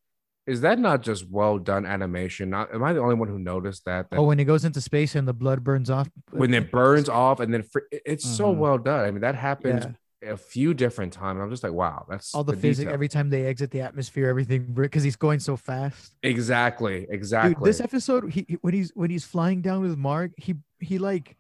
is 0.46 0.62
that 0.62 0.78
not 0.78 1.02
just 1.02 1.28
well 1.30 1.58
done 1.58 1.86
animation? 1.86 2.50
Not 2.50 2.74
am 2.76 2.84
I 2.84 2.92
the 2.94 3.00
only 3.00 3.16
one 3.16 3.30
who 3.30 3.40
noticed 3.40 3.86
that? 3.86 4.10
that 4.10 4.18
oh 4.20 4.24
when 4.24 4.40
it 4.40 4.44
goes 4.46 4.66
into 4.66 4.82
space 4.82 5.16
and 5.16 5.28
the 5.28 5.34
blood 5.34 5.64
burns 5.64 5.90
off. 5.90 6.10
when 6.32 6.54
it 6.54 6.72
burns 6.72 7.08
off 7.10 7.40
and 7.40 7.54
then 7.54 7.64
fr- 7.64 7.80
it- 7.92 8.02
it's 8.06 8.26
so 8.26 8.54
Mhm. 8.54 8.58
well 8.58 8.78
done. 8.78 9.06
I 9.06 9.12
mean, 9.12 9.22
that 9.22 9.36
happens 9.36 9.86
Yeah. 9.86 9.92
A 10.26 10.38
few 10.38 10.74
different 10.74 11.14
times. 11.14 11.40
I'm 11.42 11.50
just 11.50 11.64
like, 11.64 11.72
wow, 11.72 12.06
that's 12.10 12.34
all 12.34 12.44
the, 12.44 12.54
the 12.54 12.60
physics 12.60 12.92
every 12.92 13.08
time 13.08 13.30
they 13.30 13.46
exit 13.46 13.72
the 13.72 13.82
atmosphere, 13.82 14.28
everything 14.28 14.74
because 14.74 15.04
he's 15.04 15.16
going 15.16 15.40
so 15.40 15.56
fast. 15.56 16.14
Exactly, 16.24 17.08
exactly. 17.10 17.56
Dude, 17.56 17.64
this 17.64 17.80
episode, 17.80 18.32
he 18.32 18.46
he- 18.48 18.58
when 18.62 18.74
he's 18.74 18.92
when 18.96 19.10
he's 19.10 19.26
flying 19.26 19.62
down 19.62 19.82
with 19.82 19.98
Mark, 19.98 20.32
he 20.38 20.56
he 20.80 20.98
like 20.98 21.38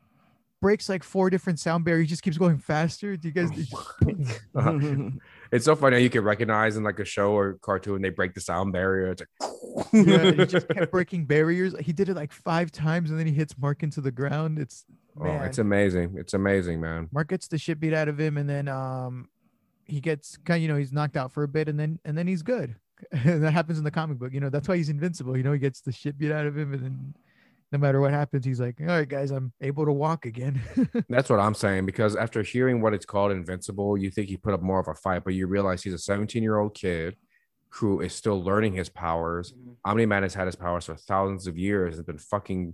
breaks 0.61 0.89
like 0.89 1.03
four 1.03 1.29
different 1.29 1.59
sound 1.59 1.85
barriers. 1.85 2.05
He 2.05 2.09
just 2.09 2.23
keeps 2.23 2.37
going 2.37 2.57
faster. 2.57 3.15
Do 3.17 3.27
you 3.27 3.33
guys? 3.33 3.51
Uh-huh. 4.55 4.79
it's 5.51 5.65
so 5.65 5.75
funny 5.75 6.01
you 6.01 6.09
can 6.09 6.23
recognize 6.23 6.77
in 6.77 6.83
like 6.83 6.99
a 6.99 7.05
show 7.05 7.33
or 7.33 7.59
cartoon 7.61 8.01
they 8.01 8.09
break 8.09 8.33
the 8.33 8.41
sound 8.41 8.73
barrier. 8.73 9.11
It's 9.11 9.21
like, 9.21 9.87
yeah, 9.93 10.31
he 10.31 10.45
just 10.47 10.67
kept 10.69 10.91
breaking 10.91 11.25
barriers. 11.25 11.75
He 11.79 11.93
did 11.93 12.09
it 12.09 12.15
like 12.15 12.31
five 12.31 12.71
times, 12.71 13.11
and 13.11 13.19
then 13.19 13.27
he 13.27 13.33
hits 13.33 13.57
Mark 13.57 13.83
into 13.83 14.01
the 14.01 14.11
ground. 14.11 14.57
It's 14.59 14.85
oh, 15.19 15.43
it's 15.43 15.57
amazing. 15.57 16.15
It's 16.17 16.33
amazing, 16.33 16.81
man. 16.81 17.09
Mark 17.11 17.29
gets 17.29 17.47
the 17.47 17.57
shit 17.57 17.79
beat 17.79 17.93
out 17.93 18.07
of 18.07 18.19
him, 18.19 18.37
and 18.37 18.49
then 18.49 18.67
um, 18.67 19.29
he 19.85 19.99
gets 19.99 20.37
kind. 20.37 20.57
of 20.57 20.61
You 20.61 20.67
know, 20.67 20.77
he's 20.77 20.93
knocked 20.93 21.17
out 21.17 21.31
for 21.31 21.43
a 21.43 21.47
bit, 21.47 21.69
and 21.69 21.79
then 21.79 21.99
and 22.05 22.17
then 22.17 22.27
he's 22.27 22.41
good. 22.41 22.75
and 23.11 23.43
that 23.43 23.51
happens 23.51 23.77
in 23.77 23.83
the 23.83 23.91
comic 23.91 24.17
book. 24.17 24.33
You 24.33 24.39
know, 24.39 24.49
that's 24.49 24.67
why 24.67 24.77
he's 24.77 24.89
invincible. 24.89 25.35
You 25.37 25.43
know, 25.43 25.51
he 25.51 25.59
gets 25.59 25.81
the 25.81 25.91
shit 25.91 26.17
beat 26.17 26.31
out 26.31 26.45
of 26.45 26.57
him, 26.57 26.73
and 26.73 26.83
then 26.83 27.15
no 27.71 27.77
matter 27.77 27.99
what 27.99 28.11
happens, 28.11 28.45
he's 28.45 28.59
like, 28.59 28.75
"All 28.79 28.87
right, 28.87 29.07
guys, 29.07 29.31
I'm 29.31 29.51
able 29.61 29.85
to 29.85 29.91
walk 29.91 30.25
again." 30.25 30.61
That's 31.09 31.29
what 31.29 31.39
I'm 31.39 31.53
saying 31.53 31.85
because 31.85 32.15
after 32.15 32.41
hearing 32.43 32.81
what 32.81 32.93
it's 32.93 33.05
called 33.05 33.31
Invincible, 33.31 33.97
you 33.97 34.11
think 34.11 34.29
he 34.29 34.37
put 34.37 34.53
up 34.53 34.61
more 34.61 34.79
of 34.79 34.87
a 34.87 34.95
fight, 34.95 35.23
but 35.23 35.33
you 35.33 35.47
realize 35.47 35.83
he's 35.83 35.93
a 35.93 35.99
17 35.99 36.41
year 36.41 36.57
old 36.57 36.73
kid 36.73 37.15
who 37.69 37.99
is 37.99 38.13
still 38.13 38.41
learning 38.41 38.73
his 38.73 38.87
powers. 38.87 39.53
Omni 39.83 40.05
Man 40.05 40.23
has 40.23 40.33
had 40.33 40.45
his 40.45 40.55
powers 40.55 40.85
for 40.85 40.95
thousands 40.95 41.47
of 41.47 41.57
years, 41.57 41.95
has 41.95 42.05
been 42.05 42.17
fucking 42.17 42.73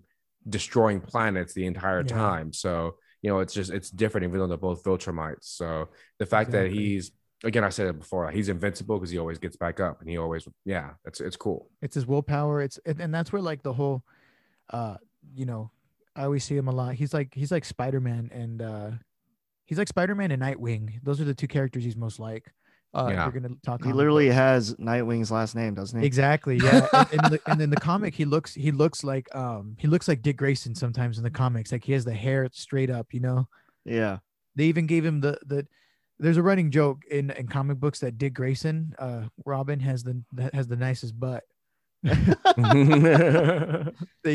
destroying 0.50 1.02
planets 1.02 1.54
the 1.54 1.66
entire 1.66 2.00
Yeah. 2.02 2.08
time. 2.14 2.54
So, 2.54 2.96
you 3.22 3.30
know, 3.30 3.40
it's 3.40 3.54
just, 3.54 3.72
it's 3.72 3.90
different, 3.90 4.26
even 4.26 4.40
though 4.40 4.48
they're 4.48 4.58
both 4.58 4.84
Viltrumites. 4.84 5.44
So 5.44 5.90
the 6.20 6.26
fact 6.26 6.52
that 6.52 6.72
he's, 6.72 7.12
again, 7.44 7.64
I 7.64 7.70
said 7.70 7.88
it 7.88 8.00
before, 8.00 8.30
he's 8.32 8.50
invincible 8.50 8.98
because 8.98 9.12
he 9.12 9.18
always 9.20 9.38
gets 9.38 9.56
back 9.58 9.80
up 9.80 10.02
and 10.02 10.10
he 10.10 10.18
always, 10.18 10.48
yeah, 10.66 10.92
it's, 11.06 11.22
it's 11.22 11.36
cool. 11.38 11.70
it's 11.82 11.96
his 11.96 12.06
willpower 12.08 12.62
it's 12.62 12.80
and, 12.86 13.00
and 13.00 13.14
that's 13.14 13.32
where 13.32 13.42
like 13.42 13.64
the 13.64 13.74
whole 13.74 14.04
uh 14.72 14.96
you 15.36 15.46
know 15.46 15.70
i 16.16 16.24
always 16.24 16.44
see 16.44 16.56
him 16.56 16.68
a 16.68 16.72
lot 16.72 16.94
he's 16.96 17.14
like 17.14 17.34
he's 17.34 17.52
like 17.52 17.66
spider-man 17.66 18.30
and 18.34 18.62
uh 18.62 18.90
he's 19.66 19.78
like 19.78 19.88
spider-man 19.88 20.32
and 20.32 20.42
nightwing 20.42 21.00
those 21.04 21.20
are 21.20 21.26
the 21.26 21.34
two 21.34 21.48
characters 21.48 21.84
he's 21.84 21.98
most 21.98 22.20
like 22.20 22.54
uh 22.94 23.08
Yeah. 23.10 23.26
we're 23.26 23.32
gonna 23.40 23.56
talk 23.64 23.84
he 23.84 23.94
literally 23.94 24.28
books. 24.28 24.36
has 24.36 24.76
Nightwing's 24.76 25.32
last 25.32 25.56
name, 25.56 25.74
doesn't 25.76 26.00
he? 26.00 26.06
exactly 26.06 26.58
yeah 26.58 26.88
and, 26.94 27.08
and, 27.24 27.34
the, 27.34 27.40
and 27.48 27.62
in 27.62 27.70
the 27.70 27.76
comic 27.78 28.14
he 28.14 28.26
looks 28.26 28.54
he 28.54 28.72
looks 28.72 29.04
like 29.04 29.34
um 29.36 29.76
he 29.80 29.88
looks 29.88 30.08
like 30.08 30.22
dick 30.22 30.38
grayson 30.38 30.76
sometimes 30.76 31.18
in 31.18 31.24
the 31.24 31.30
comics 31.30 31.72
like 31.72 31.84
he 31.84 31.94
has 31.94 32.06
the 32.06 32.14
hair 32.14 32.48
straight 32.52 32.90
up 32.90 33.08
you 33.14 33.20
know 33.22 33.48
Yeah. 33.86 34.18
they 34.56 34.66
even 34.66 34.86
gave 34.88 35.06
him 35.06 35.22
the 35.22 35.38
the 35.46 35.66
there's 36.20 36.38
a 36.38 36.44
running 36.44 36.70
joke 36.70 37.04
in 37.10 37.32
in 37.32 37.48
comic 37.48 37.80
books 37.80 38.00
that 38.00 38.18
dick 38.18 38.34
grayson 38.34 38.94
uh 39.00 39.24
robin 39.46 39.80
has 39.80 40.04
the 40.04 40.22
that 40.34 40.54
has 40.54 40.68
the 40.68 40.76
nicest 40.76 41.18
butt 41.20 41.44
they 42.04 42.14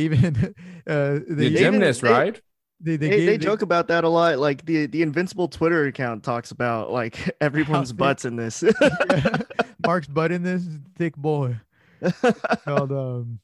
even 0.01 0.55
uh 0.87 1.19
they, 1.29 1.47
even- 1.47 1.57
gymnast, 1.57 2.01
they- 2.03 2.11
right? 2.11 2.41
They, 2.81 2.97
they, 2.97 3.09
They, 3.09 3.17
gave, 3.19 3.27
they 3.27 3.39
joke 3.39 3.63
about 3.63 3.89
that 3.89 4.05
a 4.05 4.09
lot. 4.09 4.39
Like 4.39 4.65
the 4.67 4.87
the 4.87 5.03
Invincible 5.03 5.49
Twitter 5.49 5.85
account 5.87 6.23
talks 6.23 6.51
about 6.51 6.91
like 6.91 7.31
everyone's 7.41 7.91
thick- 7.91 7.99
butts 7.99 8.25
in 8.25 8.37
this. 8.37 8.63
Yeah. 8.81 9.39
Mark's 9.87 10.09
butt 10.09 10.33
in 10.33 10.43
this 10.43 10.65
thick 10.99 11.15
boy 11.17 11.57
called 12.65 12.91
um 12.93 13.39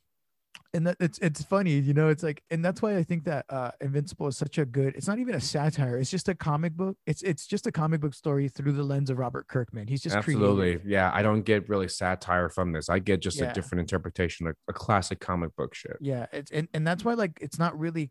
and 0.74 0.86
that 0.86 0.96
it's 0.98 1.18
it's 1.18 1.42
funny 1.44 1.72
you 1.72 1.92
know 1.94 2.08
it's 2.08 2.22
like 2.22 2.42
and 2.50 2.64
that's 2.64 2.82
why 2.82 2.96
i 2.96 3.02
think 3.02 3.24
that 3.24 3.44
uh 3.48 3.70
invincible 3.80 4.26
is 4.26 4.36
such 4.36 4.58
a 4.58 4.64
good 4.64 4.94
it's 4.96 5.06
not 5.06 5.18
even 5.18 5.34
a 5.34 5.40
satire 5.40 5.98
it's 5.98 6.10
just 6.10 6.28
a 6.28 6.34
comic 6.34 6.72
book 6.72 6.96
it's 7.06 7.22
it's 7.22 7.46
just 7.46 7.66
a 7.66 7.72
comic 7.72 8.00
book 8.00 8.14
story 8.14 8.48
through 8.48 8.72
the 8.72 8.82
lens 8.82 9.08
of 9.10 9.18
robert 9.18 9.46
kirkman 9.46 9.86
he's 9.86 10.02
just 10.02 10.16
Absolutely. 10.16 10.72
creative. 10.72 10.86
Yeah. 10.86 11.10
I 11.14 11.22
don't 11.22 11.42
get 11.42 11.68
really 11.68 11.88
satire 11.88 12.48
from 12.48 12.72
this. 12.72 12.88
I 12.88 12.98
get 12.98 13.20
just 13.20 13.38
Yeah. 13.38 13.50
a 13.50 13.54
different 13.54 13.80
interpretation, 13.80 14.46
a, 14.48 14.52
a 14.68 14.72
classic 14.72 15.20
comic 15.20 15.54
book 15.56 15.74
shit. 15.74 15.96
yeah 16.00 16.26
it's 16.32 16.50
and, 16.50 16.66
and 16.74 16.84
that's 16.86 17.04
why 17.04 17.14
like 17.14 17.38
it's 17.40 17.58
not 17.58 17.78
really 17.78 18.08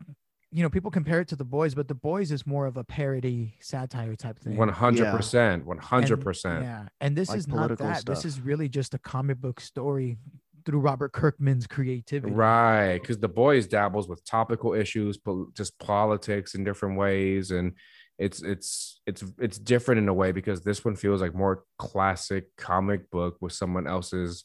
you 0.54 0.62
know 0.62 0.68
people 0.70 0.90
compare 0.90 1.20
it 1.20 1.28
to 1.28 1.36
the 1.36 1.44
boys 1.44 1.74
but 1.74 1.88
the 1.88 1.94
boys 1.94 2.30
is 2.30 2.46
more 2.46 2.66
of 2.66 2.76
a 2.76 2.84
parody 2.84 3.54
satire 3.60 4.14
type 4.14 4.38
thing 4.38 4.56
One 4.56 4.68
hundred 4.68 5.10
percent. 5.10 5.64
One 5.66 5.78
hundred 5.78 6.14
And- 6.18 6.24
percent. 6.24 6.62
Yeah, 6.64 6.86
and 7.00 7.16
this 7.16 7.30
Like 7.30 7.38
is 7.38 7.48
not 7.48 7.56
political 7.56 7.86
that. 7.86 8.04
This 8.06 8.24
is 8.24 8.40
really 8.40 8.68
just 8.68 8.92
a 8.94 8.98
comic 8.98 9.38
book 9.40 9.60
story 9.60 10.18
through 10.64 10.78
Robert 10.80 11.12
Kirkman's 11.12 11.66
creativity. 11.66 12.32
Right. 12.32 12.98
Because 12.98 13.18
the 13.18 13.28
boys 13.28 13.66
dabbles 13.66 14.08
with 14.08 14.24
topical 14.24 14.74
issues, 14.74 15.16
but 15.18 15.34
just 15.54 15.76
politics 15.80 16.54
in 16.54 16.62
different 16.62 16.96
ways. 16.98 17.50
And 17.50 17.72
it's 18.18 18.42
it's 18.42 19.00
it's 19.06 19.24
it's 19.40 19.58
different 19.58 20.00
in 20.00 20.08
a 20.08 20.14
way 20.14 20.30
because 20.32 20.60
this 20.60 20.84
one 20.84 20.94
feels 20.94 21.20
like 21.20 21.34
more 21.34 21.64
classic 21.78 22.44
comic 22.56 23.10
book 23.10 23.38
with 23.40 23.52
someone 23.54 23.86
else's 23.88 24.44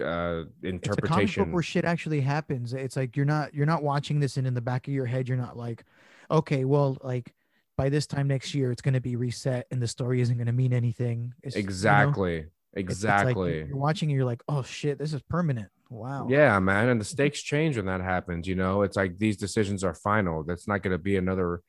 uh 0.00 0.44
It's 0.62 0.88
a 0.88 0.90
comic 0.90 0.96
interpretation. 0.98 1.44
book 1.44 1.54
where 1.54 1.62
shit 1.62 1.84
actually 1.84 2.20
happens. 2.20 2.72
It's 2.74 2.96
like 2.96 3.16
you're 3.16 3.26
not 3.26 3.54
you're 3.54 3.66
not 3.66 3.82
watching 3.82 4.20
this 4.20 4.36
and 4.36 4.46
in 4.46 4.54
the 4.54 4.60
back 4.60 4.86
of 4.88 4.94
your 4.94 5.06
head 5.06 5.28
you're 5.28 5.36
not 5.38 5.56
like, 5.56 5.84
okay, 6.30 6.64
well, 6.64 6.98
like 7.02 7.34
by 7.76 7.88
this 7.88 8.06
time 8.06 8.26
next 8.28 8.54
year 8.54 8.72
it's 8.72 8.82
gonna 8.82 9.00
be 9.00 9.16
reset 9.16 9.66
and 9.70 9.80
the 9.82 9.88
story 9.88 10.20
isn't 10.20 10.36
gonna 10.38 10.52
mean 10.52 10.72
anything. 10.72 11.32
It's, 11.42 11.56
you 11.56 11.62
know, 11.62 11.66
exactly. 11.66 12.36
it's- 12.36 12.50
it's 12.72 12.76
like 12.76 12.84
exactly. 12.84 13.58
you're 13.68 13.76
watching 13.76 14.10
and 14.10 14.16
you're 14.16 14.26
like, 14.26 14.42
oh 14.48 14.62
shit, 14.62 14.98
this 14.98 15.14
is 15.14 15.22
permanent. 15.22 15.68
Wow. 15.88 16.26
Yeah, 16.28 16.58
man. 16.58 16.90
And 16.90 17.00
the 17.00 17.04
stakes 17.06 17.40
change 17.40 17.76
when 17.78 17.86
that 17.86 18.02
happens. 18.02 18.46
You 18.46 18.54
know, 18.54 18.82
it's 18.82 18.96
like 18.96 19.16
these 19.18 19.38
decisions 19.38 19.82
are 19.82 19.94
final. 19.94 20.42
That's 20.42 20.68
not 20.68 20.82
going 20.82 20.92
to 20.92 20.98
be 20.98 21.16
another. 21.16 21.62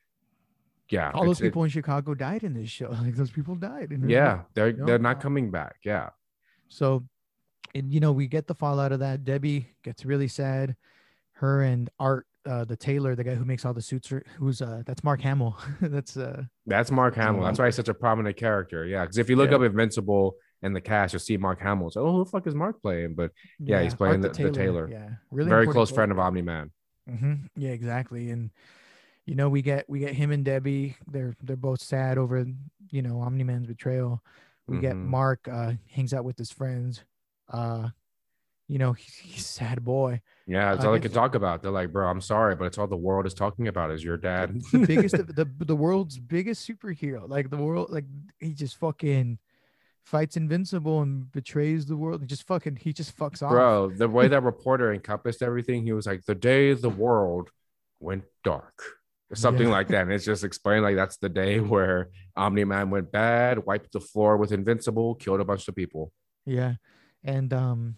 Yeah. 0.90 1.10
All 1.14 1.24
those 1.24 1.38
it's- 1.38 1.40
it- 1.40 1.50
people 1.50 1.64
in 1.64 1.70
Chicago 1.70 2.14
died 2.14 2.44
in 2.44 2.52
this 2.52 2.68
show. 2.68 2.88
Like 3.02 3.14
those 3.16 3.30
people 3.30 3.54
died. 3.54 3.88
yeah. 4.06 4.24
not- 4.24 4.54
They're, 4.54 4.72
know, 4.74 4.84
they're 4.86 4.98
not 4.98 5.20
coming 5.22 5.50
back. 5.50 5.76
Yeah. 5.82 6.10
So, 6.68 7.04
and 7.74 7.92
you 7.92 8.00
know, 8.00 8.12
we 8.12 8.26
get 8.26 8.46
the 8.46 8.54
fallout 8.54 8.92
of 8.92 9.00
that. 9.00 9.24
Debbie 9.24 9.68
gets 9.82 10.04
really 10.04 10.28
sad. 10.28 10.76
Her 11.32 11.62
and 11.62 11.88
Art, 12.00 12.26
uh, 12.46 12.64
the 12.64 12.76
tailor, 12.76 13.14
the 13.14 13.22
guy 13.24 13.34
who 13.34 13.44
makes 13.44 13.64
all 13.64 13.72
the 13.74 13.82
suits, 13.82 14.10
are, 14.10 14.24
who's 14.38 14.60
uh, 14.60 14.82
that's 14.86 15.04
Mark 15.04 15.20
Hamill. 15.20 15.56
that's 15.80 16.16
uh, 16.16 16.42
That's 16.66 16.90
Mark 16.90 17.14
Hamill. 17.14 17.44
That's 17.44 17.58
why 17.58 17.66
he's 17.66 17.76
such 17.76 17.88
a 17.88 17.94
prominent 17.94 18.36
character. 18.36 18.84
Yeah. 18.86 19.02
Because 19.02 19.18
if 19.18 19.30
you 19.30 19.36
look 19.36 19.50
Yeah. 19.50 19.56
up 19.56 19.62
Invincible 19.62 20.34
and 20.62 20.74
the 20.74 20.80
cast, 20.80 21.12
you'll 21.12 21.20
see 21.20 21.36
Mark 21.36 21.60
Hamill. 21.60 21.90
So, 21.90 22.04
oh, 22.06 22.12
who 22.12 22.24
the 22.24 22.30
fuck 22.30 22.46
is 22.46 22.54
Mark 22.54 22.82
playing? 22.82 23.14
But 23.14 23.30
Yeah, 23.60 23.82
he's 23.82 23.94
playing 23.94 24.24
Art 24.24 24.34
the- 24.34 24.42
the 24.44 24.50
tailor. 24.50 24.88
Yeah, 24.90 25.10
really 25.30 25.48
very 25.48 25.66
close 25.68 25.90
friend 25.90 26.10
of 26.10 26.18
Omni 26.18 26.42
Man. 26.42 26.70
hmm 27.08 27.34
Yeah, 27.56 27.70
exactly. 27.70 28.30
And 28.30 28.50
you 29.24 29.34
know, 29.34 29.48
we 29.50 29.60
get 29.62 29.88
we 29.88 29.98
get 30.00 30.14
him 30.14 30.32
and 30.32 30.44
Debbie. 30.44 30.96
They're 31.06 31.36
they're 31.42 31.54
both 31.56 31.80
sad 31.82 32.18
over 32.18 32.46
you 32.90 33.02
know 33.02 33.20
Omni 33.20 33.44
Man's 33.44 33.66
betrayal. 33.66 34.22
We 34.66 34.78
get 34.80 34.96
Mhm. 34.96 35.04
Mark 35.06 35.46
uh, 35.48 35.72
hangs 35.92 36.12
out 36.14 36.24
with 36.24 36.36
his 36.38 36.50
friends. 36.50 37.04
Uh, 37.48 37.88
you 38.66 38.78
know, 38.78 38.92
he's, 38.92 39.14
he's 39.16 39.40
a 39.40 39.44
sad 39.44 39.84
boy. 39.84 40.20
Yeah. 40.46 40.72
That's 40.74 40.84
Uh, 40.84 40.88
all 40.88 40.94
they 40.94 41.00
can 41.00 41.12
talk 41.12 41.34
about. 41.34 41.62
They're 41.62 41.70
like, 41.70 41.90
bro, 41.92 42.06
I'm 42.08 42.20
sorry, 42.20 42.54
but 42.54 42.64
it's 42.66 42.76
all 42.78 42.86
the 42.86 42.96
world 42.96 43.26
is 43.26 43.34
talking 43.34 43.68
about 43.68 43.90
is 43.90 44.04
your 44.04 44.16
dad. 44.18 44.60
the 44.72 44.86
biggest 44.86 45.16
the 45.36 45.48
the 45.58 45.76
world's 45.76 46.18
biggest 46.18 46.68
superhero 46.68 47.28
like 47.28 47.48
the 47.50 47.56
world 47.56 47.90
like 47.90 48.04
he 48.38 48.52
just 48.52 48.76
fucking 48.76 49.38
fights 50.04 50.36
Invincible 50.36 51.00
and 51.02 51.30
betrays 51.32 51.86
the 51.86 51.96
world. 51.96 52.20
He 52.20 52.26
just 52.26 52.46
fucking 52.46 52.76
he 52.76 52.92
just 52.92 53.16
fucks 53.16 53.42
off. 53.42 53.50
Bro, 53.52 53.90
the 53.96 54.08
way 54.08 54.28
that 54.28 54.42
reporter 54.52 54.92
encompassed 54.92 55.42
everything, 55.42 55.82
he 55.84 55.92
was 55.92 56.06
like, 56.06 56.24
the 56.26 56.34
day 56.34 56.72
the 56.74 56.88
world 56.90 57.50
went 58.00 58.24
dark. 58.44 58.82
Or 59.30 59.36
something 59.36 59.66
Yeah. 59.68 59.74
like 59.74 59.88
that. 59.88 60.02
And 60.02 60.12
it's 60.12 60.24
just 60.24 60.42
explained 60.44 60.82
like 60.84 60.96
that's 60.96 61.18
the 61.18 61.28
day 61.28 61.60
where 61.60 62.08
Omni 62.36 62.64
Man 62.64 62.88
went 62.88 63.12
bad, 63.12 63.66
wiped 63.66 63.92
the 63.92 64.00
floor 64.00 64.38
with 64.38 64.52
Invincible, 64.52 65.14
killed 65.16 65.40
a 65.40 65.44
bunch 65.44 65.68
of 65.68 65.76
people. 65.76 66.12
Yeah, 66.46 66.76
and 67.28 67.52
um, 67.52 67.96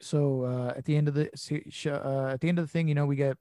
so 0.00 0.42
uh, 0.44 0.74
at 0.76 0.84
the 0.84 0.96
end 0.96 1.06
of 1.08 1.14
the 1.14 1.26
uh, 1.86 2.32
at 2.32 2.40
the 2.40 2.48
end 2.48 2.58
of 2.58 2.64
the 2.66 2.70
thing, 2.70 2.88
you 2.88 2.94
know, 2.94 3.06
we 3.06 3.14
get 3.16 3.36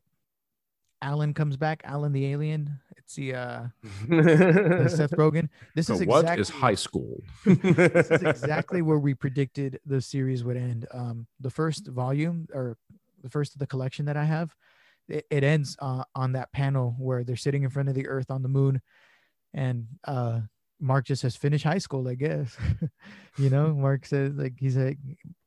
Alan 1.02 1.34
comes 1.34 1.58
back. 1.58 1.82
Alan 1.86 2.12
the 2.14 2.28
alien. 2.28 2.80
It's 2.98 3.16
the 3.16 3.34
uh, 3.34 3.60
Seth 4.88 5.12
Rogen. 5.12 5.50
This 5.74 5.88
So 5.88 5.96
is 5.96 6.02
exactly 6.02 6.42
is 6.42 6.50
high 6.50 6.76
school? 6.76 7.24
this 7.46 8.12
is 8.12 8.22
exactly 8.22 8.82
where 8.84 9.00
we 9.00 9.16
predicted 9.16 9.80
the 9.86 10.02
series 10.02 10.44
would 10.44 10.58
end. 10.58 10.86
Um, 10.94 11.26
the 11.40 11.50
first 11.50 11.88
volume 11.88 12.48
or 12.54 12.78
the 13.24 13.30
first 13.30 13.54
of 13.56 13.60
the 13.60 13.68
collection 13.68 14.06
that 14.06 14.18
I 14.18 14.26
have, 14.26 14.56
it, 15.08 15.26
it 15.32 15.44
ends 15.44 15.76
uh, 15.80 16.04
on 16.14 16.34
that 16.34 16.52
panel 16.52 16.96
where 17.00 17.24
they're 17.24 17.36
sitting 17.36 17.64
in 17.64 17.72
front 17.72 17.90
of 17.90 17.96
the 17.96 18.08
Earth 18.08 18.30
on 18.30 18.44
the 18.44 18.50
moon, 18.50 18.82
and 19.56 19.88
uh, 20.06 20.42
Mark 20.80 21.06
just 21.06 21.22
says, 21.22 21.36
"Finish 21.36 21.64
high 21.64 21.78
school," 21.78 22.08
I 22.08 22.16
guess. 22.16 22.56
you 23.38 23.50
know, 23.50 23.74
Mark 23.74 24.06
says 24.06 24.34
like 24.36 24.54
he's 24.58 24.78
like, 24.78 24.98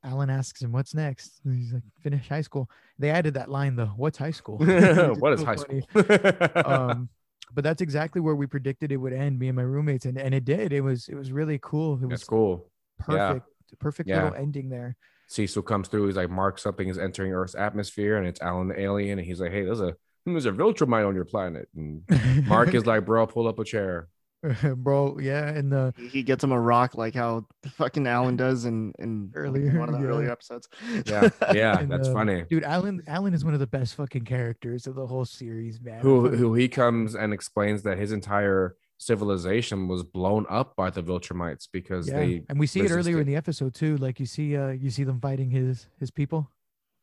Alan 0.05 0.31
asks 0.31 0.61
him, 0.63 0.73
"What's 0.73 0.95
next?" 0.95 1.41
And 1.45 1.57
he's 1.59 1.73
like, 1.73 1.83
"Finish 2.03 2.29
high 2.29 2.43
school." 2.43 2.69
They 2.99 3.11
added 3.11 3.35
that 3.35 3.51
line 3.51 3.77
though. 3.77 3.93
What's 3.97 4.19
high 4.19 4.31
school? 4.31 4.59
What 5.19 5.33
is 5.33 5.41
so 5.41 5.47
high 5.47 5.57
funny. 5.57 5.83
school? 5.83 6.63
um 6.73 7.09
but 7.55 7.65
that's 7.65 7.83
exactly 7.83 8.19
where 8.21 8.35
we 8.35 8.47
predicted 8.47 8.93
it 8.93 8.97
would 8.97 9.13
end 9.13 9.39
me 9.39 9.49
and 9.49 9.57
my 9.57 9.63
roommates 9.63 10.07
and, 10.07 10.17
and 10.17 10.35
it 10.35 10.43
did 10.43 10.73
it 10.73 10.81
was 10.81 11.07
it 11.09 11.15
was 11.15 11.31
really 11.33 11.59
cool 11.63 11.97
it 11.97 12.01
was 12.07 12.21
That's 12.21 12.25
cool. 12.25 12.71
yeah. 13.11 13.33
perfect 13.35 13.47
perfect 13.79 14.09
Yeah. 14.09 14.25
little 14.25 14.39
ending 14.39 14.71
there 14.71 14.97
Cecil 15.29 15.63
comes 15.63 15.89
through. 15.89 16.07
He's 16.07 16.17
like, 16.17 16.29
Mark, 16.29 16.59
something 16.59 16.89
is 16.89 16.99
entering 16.99 17.33
Earth's 17.33 17.55
atmosphere, 17.55 18.19
and 18.19 18.27
it's 18.27 18.41
Alan 18.43 18.69
the 18.69 18.79
alien. 18.79 19.19
And 19.19 19.27
he's 19.27 19.41
like, 19.41 19.51
Hey, 19.51 19.65
there's 19.65 19.81
a 19.81 19.95
there's 20.27 20.45
a 20.47 20.53
Viltrumite 20.53 21.07
on 21.09 21.15
your 21.15 21.25
planet. 21.25 21.69
And 21.75 22.03
Mark 22.47 22.75
is 22.75 22.85
like, 22.85 23.07
Bro, 23.07 23.29
pull 23.29 23.49
up 23.49 23.59
a 23.59 23.65
chair. 23.65 24.09
bro 24.77 25.19
yeah 25.21 25.49
and 25.49 25.71
the 25.71 25.95
He- 25.97 26.09
He 26.09 26.23
gets 26.23 26.43
him 26.43 26.53
a 26.53 26.61
rock 26.61 26.97
like 26.97 27.15
how 27.15 27.47
fucking 27.77 28.07
Alan 28.07 28.37
does 28.45 28.65
in 28.65 28.93
in 28.99 29.31
Earlier, 29.35 29.79
one 29.79 29.89
of 29.89 29.95
the 29.95 30.01
yeah. 30.01 30.07
earlier 30.09 30.31
episodes. 30.31 30.69
Yeah, 31.07 31.29
yeah, 31.55 31.79
And, 31.79 31.91
that's 31.91 32.09
uh, 32.09 32.13
funny. 32.13 32.45
dude 32.51 32.65
alan 32.65 33.03
alan 33.07 33.35
is 33.35 33.45
one 33.45 33.55
of 33.55 33.61
the 33.61 33.67
best 33.67 33.95
fucking 33.95 34.25
characters 34.25 34.87
of 34.87 34.95
the 34.97 35.07
whole 35.07 35.25
series 35.25 35.81
man 35.81 36.01
Who 36.01 36.29
who 36.29 36.55
he 36.55 36.69
comes 36.69 37.15
and 37.15 37.33
explains 37.33 37.83
that 37.85 37.99
his 37.99 38.11
entire 38.13 38.75
civilization 38.99 39.89
was 39.89 40.03
blown 40.05 40.47
up 40.49 40.77
by 40.77 40.89
the 40.91 41.03
Viltrumites 41.03 41.67
because 41.73 42.09
yeah 42.09 42.19
they. 42.19 42.43
and 42.49 42.59
we 42.59 42.67
see 42.67 42.81
it 42.81 42.91
earlier 42.91 43.21
in 43.21 43.27
the 43.27 43.35
episode 43.37 43.75
too 43.75 43.97
like 43.99 44.19
you 44.21 44.27
see 44.27 44.57
uh 44.57 44.69
you 44.71 44.91
see 44.91 45.05
them 45.05 45.21
fighting 45.21 45.51
his 45.51 45.87
his 45.99 46.11
people 46.11 46.51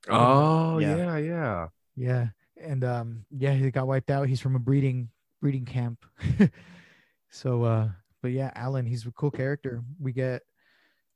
Oh 0.09 0.79
Yeah. 0.79 0.95
yeah, 0.95 1.17
yeah. 1.17 1.67
yeah 1.97 2.27
and 2.61 2.83
um 2.83 3.25
yeah 3.31 3.53
he 3.53 3.69
got 3.71 3.85
wiped 3.87 4.09
out 4.11 4.27
he's 4.29 4.39
from 4.41 4.55
a 4.55 4.59
breeding 4.59 5.09
breeding 5.41 5.65
camp 5.65 6.05
so 7.29 7.63
uh 7.63 7.87
but 8.21 8.31
yeah 8.31 8.51
alan 8.55 8.85
he's 8.85 9.05
a 9.05 9.11
cool 9.11 9.31
character 9.31 9.83
we 9.99 10.11
get 10.11 10.41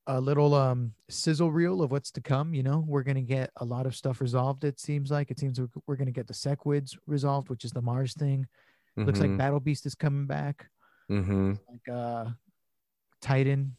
a 0.07 0.20
little 0.20 0.53
um 0.53 0.93
sizzle 1.09 1.51
reel 1.51 1.82
of 1.82 1.91
what's 1.91 2.11
to 2.11 2.22
come 2.22 2.53
you 2.53 2.61
know 2.64 2.84
we're 2.88 3.03
gonna 3.03 3.22
get 3.22 3.49
a 3.57 3.66
lot 3.66 3.86
of 3.86 3.95
stuff 3.95 4.22
resolved 4.22 4.64
it 4.64 4.80
seems 4.80 5.09
like 5.09 5.32
it 5.32 5.39
seems 5.39 5.59
we're, 5.59 5.68
we're 5.88 5.95
gonna 5.95 6.11
get 6.11 6.28
the 6.28 6.34
sequids 6.34 6.97
resolved 7.07 7.49
which 7.49 7.64
is 7.66 7.72
the 7.72 7.82
mars 7.82 8.14
thing 8.14 8.45
looks 8.97 9.20
like 9.20 9.38
battle 9.38 9.59
beast 9.59 9.86
is 9.86 9.95
coming 9.95 10.28
back 10.28 10.70
hmm 11.07 11.53
like 11.70 11.88
uh 11.95 12.26
titan 13.22 13.76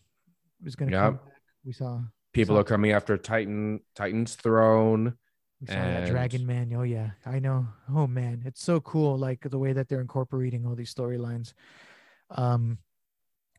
is 0.64 0.74
gonna 0.74 0.90
Yep. 0.90 1.00
come 1.02 1.14
back 1.14 1.40
we 1.64 1.72
saw 1.72 2.00
people 2.32 2.58
are 2.58 2.64
coming 2.64 2.90
after 2.90 3.16
Titan 3.16 3.80
Titan's 3.94 4.34
throne. 4.34 5.14
We 5.60 5.68
saw 5.68 5.74
that 5.74 6.10
Dragon 6.10 6.44
Man. 6.44 6.74
Oh 6.76 6.82
yeah, 6.82 7.10
I 7.24 7.38
know. 7.38 7.68
Oh 7.94 8.06
man, 8.06 8.42
it's 8.44 8.62
so 8.62 8.80
cool. 8.80 9.16
Like 9.16 9.48
the 9.48 9.58
way 9.58 9.72
that 9.72 9.88
they're 9.88 10.00
incorporating 10.02 10.66
all 10.66 10.74
these 10.74 10.92
storylines. 10.92 11.54
Um, 12.34 12.78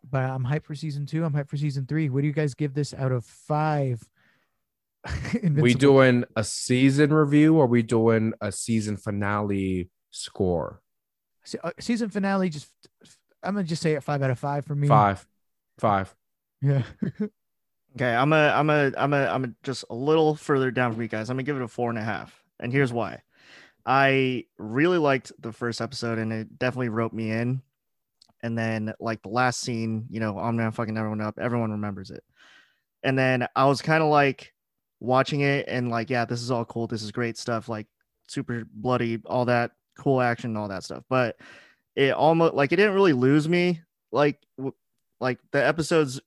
but 0.10 0.24
I'm 0.24 0.44
hyped 0.44 0.66
for 0.66 0.76
season 0.76 1.06
two. 1.06 1.26
I'm 1.26 1.34
hyped 1.34 1.50
for 1.50 1.58
season 1.58 1.86
three. 1.86 2.10
What 2.10 2.22
do 2.22 2.28
you 2.28 2.34
guys 2.34 2.54
give 2.54 2.74
this 2.74 2.94
out 2.94 3.12
of 3.12 3.26
five? 3.26 4.04
We 5.44 5.76
doing 5.76 6.26
a 6.36 6.44
season 6.44 7.14
review 7.14 7.56
or 7.58 7.68
we 7.68 7.84
doing 7.84 8.34
a 8.42 8.52
season 8.52 8.98
finale 8.98 9.90
score? 10.10 10.82
Se- 11.44 11.60
uh, 11.64 11.72
season 11.80 12.10
finale. 12.10 12.50
Just 12.50 12.68
I'm 13.44 13.54
gonna 13.54 13.64
just 13.68 13.84
say 13.84 13.94
it 13.94 14.04
five 14.04 14.24
out 14.24 14.32
of 14.32 14.40
five 14.40 14.66
for 14.66 14.74
me. 14.76 14.88
Five. 14.88 15.28
Five. 15.78 16.16
Yeah. 16.62 16.84
Okay, 17.96 18.14
I'm 18.14 18.34
a, 18.34 18.50
I'm 18.50 18.70
a, 18.70 18.92
I'm 18.98 19.14
a, 19.14 19.26
I'm 19.28 19.44
a, 19.46 19.48
just 19.64 19.86
a 19.90 19.96
little 19.96 20.36
further 20.36 20.70
down 20.70 20.92
from 20.92 21.02
you 21.02 21.08
guys. 21.08 21.30
I'm 21.30 21.38
gonna 21.38 21.44
give 21.44 21.56
it 21.56 21.62
a 21.62 21.68
four 21.68 21.90
and 21.90 21.98
a 21.98 22.04
half, 22.04 22.44
and 22.60 22.70
here's 22.70 22.92
why. 22.92 23.22
I 23.86 24.46
really 24.58 24.98
liked 24.98 25.32
the 25.40 25.54
first 25.54 25.80
episode, 25.80 26.18
and 26.18 26.34
it 26.34 26.60
definitely 26.60 26.90
roped 26.90 27.16
me 27.16 27.32
in. 27.32 27.62
And 28.46 28.58
then, 28.58 28.94
like 29.00 29.22
the 29.24 29.30
last 29.30 29.60
scene, 29.62 30.06
you 30.10 30.20
know, 30.20 30.38
I'm 30.38 30.56
not 30.58 30.76
fucking 30.76 30.98
everyone 30.98 31.22
up. 31.22 31.40
Everyone 31.40 31.72
remembers 31.72 32.12
it. 32.12 32.24
And 33.04 33.18
then 33.18 33.48
I 33.56 33.66
was 33.66 33.82
kind 33.82 34.04
of 34.04 34.10
like 34.10 34.54
watching 35.00 35.42
it, 35.42 35.66
and 35.68 35.90
like, 35.90 36.10
yeah, 36.10 36.26
this 36.26 36.42
is 36.42 36.52
all 36.52 36.66
cool. 36.66 36.88
This 36.88 37.04
is 37.04 37.12
great 37.12 37.38
stuff. 37.38 37.68
Like 37.70 37.88
super 38.28 38.64
bloody, 38.74 39.20
all 39.26 39.46
that 39.46 39.72
cool 39.98 40.22
action, 40.22 40.56
all 40.58 40.68
that 40.68 40.84
stuff. 40.84 41.04
But 41.10 41.38
it 41.96 42.14
almost 42.14 42.54
like 42.54 42.72
it 42.72 42.76
didn't 42.78 42.96
really 42.96 43.14
lose 43.14 43.48
me. 43.50 43.82
Like, 44.12 44.40
w- 44.58 44.76
like 45.20 45.40
the 45.52 45.66
episodes 45.66 46.20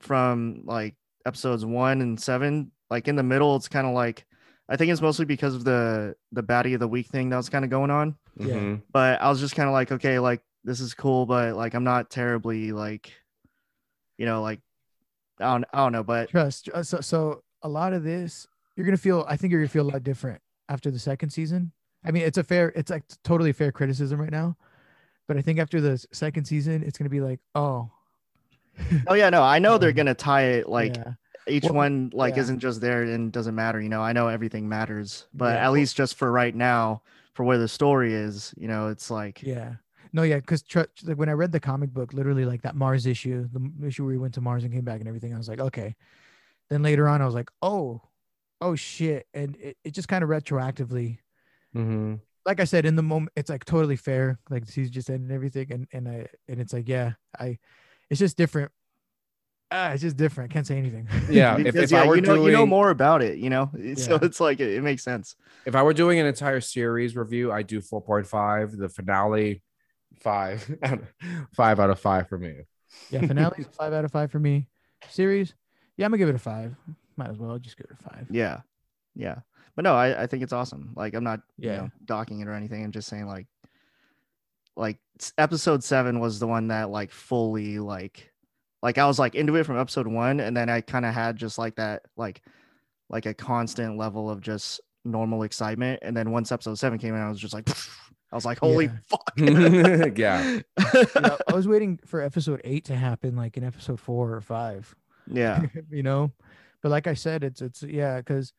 from 0.00 0.62
like 0.64 0.94
episodes 1.24 1.64
one 1.64 2.00
and 2.02 2.20
seven 2.20 2.70
like 2.90 3.08
in 3.08 3.16
the 3.16 3.22
middle 3.22 3.56
it's 3.56 3.66
kind 3.66 3.86
of 3.86 3.94
like 3.94 4.24
i 4.68 4.76
think 4.76 4.92
it's 4.92 5.00
mostly 5.00 5.24
because 5.24 5.54
of 5.54 5.64
the 5.64 6.14
the 6.32 6.42
baddie 6.42 6.74
of 6.74 6.80
the 6.80 6.86
week 6.86 7.06
thing 7.08 7.30
that 7.30 7.36
was 7.36 7.48
kind 7.48 7.64
of 7.64 7.70
going 7.70 7.90
on 7.90 8.14
Yeah. 8.38 8.54
Mhm. 8.54 8.82
but 8.92 9.20
i 9.20 9.28
was 9.28 9.40
just 9.40 9.56
kind 9.56 9.68
of 9.68 9.72
like 9.72 9.90
okay 9.90 10.18
like 10.20 10.42
this 10.66 10.80
is 10.80 10.92
cool 10.94 11.24
but 11.24 11.54
like 11.56 11.72
i'm 11.74 11.84
not 11.84 12.10
terribly 12.10 12.72
like 12.72 13.12
you 14.18 14.26
know 14.26 14.42
like 14.42 14.60
i 15.40 15.44
don't, 15.44 15.64
I 15.72 15.78
don't 15.78 15.92
know 15.92 16.02
but 16.04 16.28
Trust. 16.28 16.68
uh, 16.74 16.82
So 16.82 17.00
so 17.00 17.42
a 17.62 17.68
lot 17.68 17.92
of 17.94 18.02
this 18.02 18.46
you're 18.76 18.84
gonna 18.84 18.98
feel. 18.98 19.24
I 19.26 19.36
think 19.38 19.50
you're 19.52 19.60
gonna 19.60 19.70
feel 19.70 19.88
a 19.88 19.92
lot 19.92 20.02
different 20.02 20.38
after 20.68 20.90
the 20.90 20.98
second 20.98 21.30
season. 21.30 21.72
I 22.04 22.10
mean, 22.10 22.24
it's 22.24 22.36
a 22.36 22.44
fair. 22.44 22.68
It's 22.76 22.90
like 22.90 23.04
totally 23.24 23.52
fair 23.54 23.72
criticism 23.72 24.20
right 24.20 24.30
now. 24.30 24.58
But 25.26 25.38
I 25.38 25.40
think 25.42 25.58
after 25.58 25.80
the 25.80 25.96
second 26.12 26.44
season, 26.44 26.82
it's 26.82 26.98
gonna 26.98 27.08
be 27.08 27.22
like, 27.22 27.40
oh, 27.54 27.90
oh 29.08 29.14
yeah 29.14 29.30
no 29.30 29.42
i 29.42 29.58
know 29.64 29.78
they're 29.78 29.88
Um, 29.90 29.96
gonna 29.96 30.14
tie 30.14 30.42
it 30.60 30.68
like 30.68 30.94
yeah. 30.96 31.14
each 31.48 31.64
Well, 31.64 31.72
one 31.74 32.10
like 32.12 32.34
yeah. 32.36 32.42
isn't 32.42 32.58
just 32.58 32.82
there 32.82 33.04
and 33.04 33.32
doesn't 33.32 33.54
matter 33.54 33.80
you 33.80 33.88
know 33.88 34.02
i 34.02 34.12
know 34.12 34.28
everything 34.28 34.68
matters 34.68 35.26
but 35.32 35.54
Yeah. 35.54 35.64
at 35.66 35.72
least 35.72 35.96
just 35.96 36.16
for 36.16 36.30
right 36.30 36.54
now 36.54 37.00
for 37.32 37.44
where 37.44 37.56
the 37.56 37.68
story 37.68 38.12
is 38.12 38.52
you 38.58 38.68
know 38.68 38.88
it's 38.88 39.10
like 39.10 39.42
Yeah. 39.42 39.76
No, 40.16 40.22
yeah, 40.22 40.36
because 40.36 40.62
tr- 40.62 40.80
like 41.04 41.18
when 41.18 41.28
I 41.28 41.32
read 41.32 41.52
the 41.52 41.60
comic 41.60 41.90
book, 41.92 42.14
literally 42.14 42.46
like 42.46 42.62
that 42.62 42.74
Mars 42.74 43.04
issue, 43.04 43.46
the 43.52 43.86
issue 43.86 44.02
where 44.04 44.12
he 44.14 44.18
went 44.18 44.32
to 44.34 44.40
Mars 44.40 44.64
and 44.64 44.72
came 44.72 44.82
back 44.82 45.00
and 45.00 45.06
everything, 45.06 45.34
I 45.34 45.36
was 45.36 45.46
like, 45.46 45.60
okay. 45.60 45.94
Then 46.70 46.82
later 46.82 47.06
on, 47.06 47.20
I 47.20 47.26
was 47.26 47.34
like, 47.34 47.50
oh, 47.60 48.00
oh 48.62 48.74
shit, 48.76 49.26
and 49.34 49.56
it, 49.56 49.76
it 49.84 49.90
just 49.92 50.08
kind 50.08 50.24
of 50.24 50.30
retroactively, 50.30 51.18
Mhm. 51.76 52.20
like 52.46 52.60
I 52.60 52.64
said, 52.64 52.86
in 52.86 52.96
the 52.96 53.02
moment, 53.02 53.32
it's 53.36 53.50
like 53.50 53.66
totally 53.66 53.96
fair. 53.96 54.38
Like 54.48 54.66
he's 54.70 54.88
just 54.88 55.10
ended 55.10 55.30
everything, 55.32 55.70
and 55.70 55.86
and 55.92 56.08
I 56.08 56.26
and 56.48 56.62
it's 56.62 56.72
like, 56.72 56.88
yeah, 56.88 57.12
I, 57.38 57.58
it's 58.08 58.18
just 58.18 58.38
different. 58.38 58.72
Ah, 59.70 59.90
it's 59.90 60.00
just 60.00 60.16
different. 60.16 60.50
Can't 60.50 60.66
say 60.66 60.78
anything. 60.78 61.08
Yeah. 61.28 61.56
If, 61.58 61.64
because 61.64 61.82
if 61.84 61.90
yeah 61.92 62.04
I 62.04 62.06
were 62.06 62.16
you 62.16 62.22
know 62.22 62.36
doing, 62.36 62.46
you 62.46 62.52
know 62.52 62.64
more 62.66 62.88
about 62.88 63.20
it 63.20 63.36
you 63.38 63.50
know 63.50 63.70
so 63.96 64.14
it's 64.22 64.38
like 64.40 64.60
it, 64.60 64.70
it 64.72 64.82
makes 64.82 65.02
sense 65.02 65.36
if 65.66 65.74
I 65.74 65.82
were 65.82 65.92
doing 65.92 66.18
an 66.20 66.26
entire 66.26 66.60
series 66.62 67.16
review, 67.16 67.52
I 67.52 67.62
do 67.62 67.80
4.5. 67.80 68.78
The 68.78 68.88
finale, 68.88 69.62
five. 70.20 70.62
five 71.54 71.80
out 71.80 71.90
of 71.90 71.98
five 71.98 72.28
for 72.28 72.38
me. 72.38 72.60
yeah, 73.10 73.20
finale 73.26 73.56
is 73.58 73.66
a 73.66 73.70
five 73.72 73.92
out 73.92 74.04
of 74.04 74.12
five 74.12 74.30
for 74.30 74.38
me. 74.38 74.68
Series, 75.08 75.54
yeah, 75.96 76.06
I'm 76.06 76.10
gonna 76.12 76.18
give 76.18 76.28
it 76.28 76.34
a 76.34 76.38
five. 76.38 76.74
Might 77.16 77.30
as 77.30 77.38
well 77.38 77.58
just 77.58 77.76
give 77.76 77.86
it 77.90 77.96
a 77.98 78.10
five. 78.10 78.26
Yeah. 78.30 78.60
Yeah. 79.14 79.36
But 79.74 79.82
no, 79.84 79.94
I, 79.94 80.22
I 80.22 80.26
think 80.26 80.42
it's 80.42 80.52
awesome. 80.52 80.92
Like 80.96 81.14
I'm 81.14 81.24
not 81.24 81.40
you 81.58 81.70
Yeah. 81.70 81.76
know, 81.76 81.90
docking 82.04 82.40
it 82.40 82.48
or 82.48 82.52
anything. 82.52 82.84
I'm 82.84 82.92
just 82.92 83.08
saying 83.08 83.26
like 83.26 83.46
like 84.76 84.98
episode 85.38 85.82
seven 85.82 86.20
was 86.20 86.38
the 86.38 86.46
one 86.46 86.68
that 86.68 86.90
like 86.90 87.10
fully 87.10 87.78
like 87.78 88.32
like 88.82 88.98
I 88.98 89.06
was 89.06 89.18
like 89.18 89.34
into 89.34 89.56
it 89.56 89.64
from 89.64 89.78
episode 89.78 90.06
one 90.06 90.40
and 90.40 90.54
then 90.56 90.68
I 90.68 90.82
kind 90.82 91.06
of 91.06 91.14
had 91.14 91.36
just 91.36 91.56
like 91.58 91.76
that 91.76 92.02
like 92.16 92.42
like 93.08 93.24
a 93.26 93.32
constant 93.34 93.96
level 93.96 94.28
of 94.28 94.40
just 94.40 94.80
normal 95.04 95.44
excitement. 95.44 96.00
And 96.02 96.14
then 96.16 96.30
once 96.30 96.52
episode 96.52 96.74
seven 96.78 96.98
came 96.98 97.14
in, 97.14 97.20
I 97.22 97.28
was 97.28 97.38
just 97.40 97.54
like 97.54 97.68
I 98.36 98.38
was 98.38 98.44
like, 98.44 98.58
holy 98.58 98.84
Yeah. 98.86 98.92
fuck. 99.08 99.32
Yeah. 100.18 100.60
Yeah, 101.16 101.36
I 101.48 101.54
was 101.54 101.66
waiting 101.66 101.98
for 102.04 102.20
episode 102.20 102.60
eight 102.64 102.84
to 102.86 102.94
happen, 102.96 103.34
like 103.34 103.56
in 103.56 103.64
episode 103.64 103.98
four 103.98 104.34
or 104.34 104.40
five. 104.42 104.94
yeah. 105.26 105.62
you 105.90 106.02
know 106.02 106.30
but 106.82 106.90
like 106.90 107.06
i 107.08 107.14
said 107.14 107.42
it's 107.42 107.62
it's 107.62 107.82
yeah 107.82 108.18
because 108.18 108.52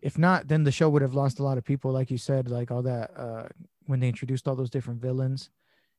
if 0.00 0.16
not 0.16 0.46
then 0.48 0.62
the 0.64 0.70
show 0.72 0.88
would 0.88 1.02
have 1.02 1.12
lost 1.14 1.38
a 1.40 1.42
lot 1.42 1.58
of 1.58 1.64
people 1.64 1.90
like 1.92 2.10
you 2.10 2.16
said 2.16 2.48
like 2.48 2.70
all 2.70 2.82
that 2.82 3.10
uh 3.18 3.46
when 3.86 3.98
they 4.00 4.08
introduced 4.08 4.46
all 4.48 4.54
those 4.56 4.70
different 4.70 5.02
villains 5.02 5.50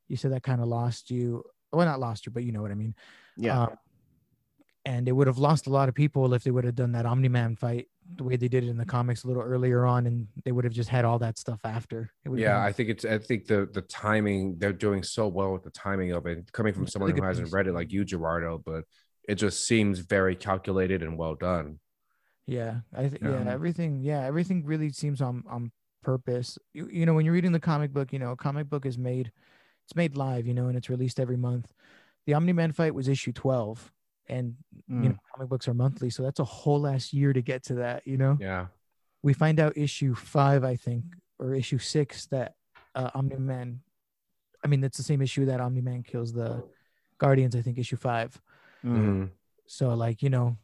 you 0.08 0.16
said 0.16 0.32
that 0.32 0.42
kind 0.42 0.62
of 0.62 0.68
lost 0.68 1.12
you 1.12 1.44
well 1.74 1.86
not 1.86 2.00
lost 2.00 2.26
you 2.26 2.32
but 2.32 2.44
you 2.44 2.52
know 2.54 2.62
what 2.62 2.72
i 2.72 2.76
mean 2.76 2.96
Yeah. 3.36 3.64
um, 3.64 3.78
and 4.88 5.06
they 5.06 5.12
would 5.12 5.28
have 5.28 5.38
lost 5.38 5.68
a 5.68 5.70
lot 5.70 5.90
of 5.90 5.96
people 5.96 6.34
if 6.34 6.44
they 6.44 6.52
would 6.52 6.64
have 6.64 6.76
done 6.76 6.94
that 6.94 7.06
Omni 7.06 7.28
Man 7.28 7.56
fight 7.56 7.88
the 8.16 8.24
way 8.24 8.38
they 8.38 8.48
did 8.48 8.64
it 8.64 8.70
in 8.70 8.78
the 8.78 8.86
comics 8.86 9.26
a 9.26 9.28
little 9.28 9.44
earlier 9.44 9.86
on, 9.86 10.08
and 10.08 10.28
they 10.46 10.54
would 10.54 10.64
have 10.64 10.74
just 10.74 10.88
had 10.90 11.04
all 11.04 11.20
that 11.20 11.38
stuff 11.38 11.60
after. 11.66 12.10
It 12.24 12.30
would 12.30 12.40
Yeah, 12.40 12.56
been- 12.58 12.68
I 12.70 12.72
think 12.72 12.90
it's. 12.90 13.06
I 13.06 13.18
think 13.18 13.48
the 13.48 13.68
the 13.72 13.82
timing 13.82 14.56
they're 14.60 14.72
doing 14.88 15.04
so 15.04 15.28
well 15.28 15.52
with 15.52 15.64
the 15.64 15.72
timing 15.72 16.14
of 16.14 16.26
it, 16.26 16.50
coming 16.54 16.74
from 16.74 16.84
It's 16.84 16.94
someone 16.94 17.10
really 17.12 17.22
who 17.22 17.28
hasn't 17.28 17.48
piece. 17.48 17.54
read 17.54 17.68
it 17.68 17.74
like 17.74 17.92
you, 17.92 18.06
Gerardo. 18.06 18.58
But 18.66 18.86
it 19.28 19.36
just 19.36 19.68
seems 19.68 20.00
very 20.00 20.36
calculated 20.38 21.04
and 21.04 21.18
well 21.18 21.36
done. 21.36 21.80
Yeah, 22.46 22.80
I 22.96 23.10
th- 23.10 23.22
yeah, 23.22 23.44
Yeah. 23.44 23.52
everything. 23.52 24.00
Yeah, 24.02 24.22
everything 24.24 24.64
really 24.66 24.90
seems 24.92 25.22
on 25.22 25.44
on 25.50 25.72
purpose. 26.02 26.58
You, 26.74 26.88
you 26.90 27.06
know, 27.06 27.14
when 27.14 27.26
you're 27.26 27.34
reading 27.34 27.52
the 27.52 27.60
comic 27.60 27.92
book, 27.92 28.14
you 28.14 28.20
know, 28.20 28.32
a 28.32 28.38
comic 28.38 28.70
book 28.70 28.86
is 28.86 28.98
made, 28.98 29.34
it's 29.86 29.96
made 29.98 30.16
live, 30.16 30.48
you 30.48 30.54
know, 30.54 30.68
and 30.70 30.78
it's 30.78 30.90
released 30.90 31.20
every 31.20 31.36
month. 31.36 31.74
The 32.26 32.34
Omni 32.36 32.54
Man 32.54 32.72
fight 32.72 32.96
was 32.96 33.10
issue 33.10 33.34
twelve, 33.34 33.92
and 34.30 34.56
Mm. 34.90 35.04
you 35.04 35.10
know, 35.10 35.16
comic 35.34 35.50
books 35.50 35.68
are 35.68 35.74
monthly, 35.74 36.10
so 36.10 36.24
that's 36.24 36.40
a 36.40 36.44
whole 36.46 36.80
last 36.82 37.12
year 37.14 37.34
to 37.34 37.42
get 37.42 37.64
to 37.66 37.76
that. 37.76 38.08
You 38.08 38.18
know, 38.18 38.38
Yeah, 38.40 38.68
we 39.22 39.34
find 39.34 39.60
out 39.60 39.78
issue 39.78 40.16
five, 40.16 40.64
I 40.64 40.76
think, 40.78 41.04
or 41.40 41.54
issue 41.54 41.78
six 41.78 42.26
that 42.28 42.56
uh, 42.96 43.12
Omni 43.14 43.38
Man. 43.38 43.82
I 44.64 44.68
mean, 44.68 44.84
it's 44.84 44.98
the 44.98 45.04
same 45.04 45.22
issue 45.22 45.46
that 45.46 45.60
Omni 45.62 45.82
Man 45.82 46.04
kills 46.04 46.32
the 46.34 46.64
Guardians. 47.18 47.56
I 47.56 47.62
think 47.62 47.78
issue 47.78 47.98
five. 47.98 48.40
Mm. 48.84 48.98
Mhm. 48.98 49.30
So 49.66 49.94
like 49.94 50.22
you 50.24 50.30
know, 50.30 50.58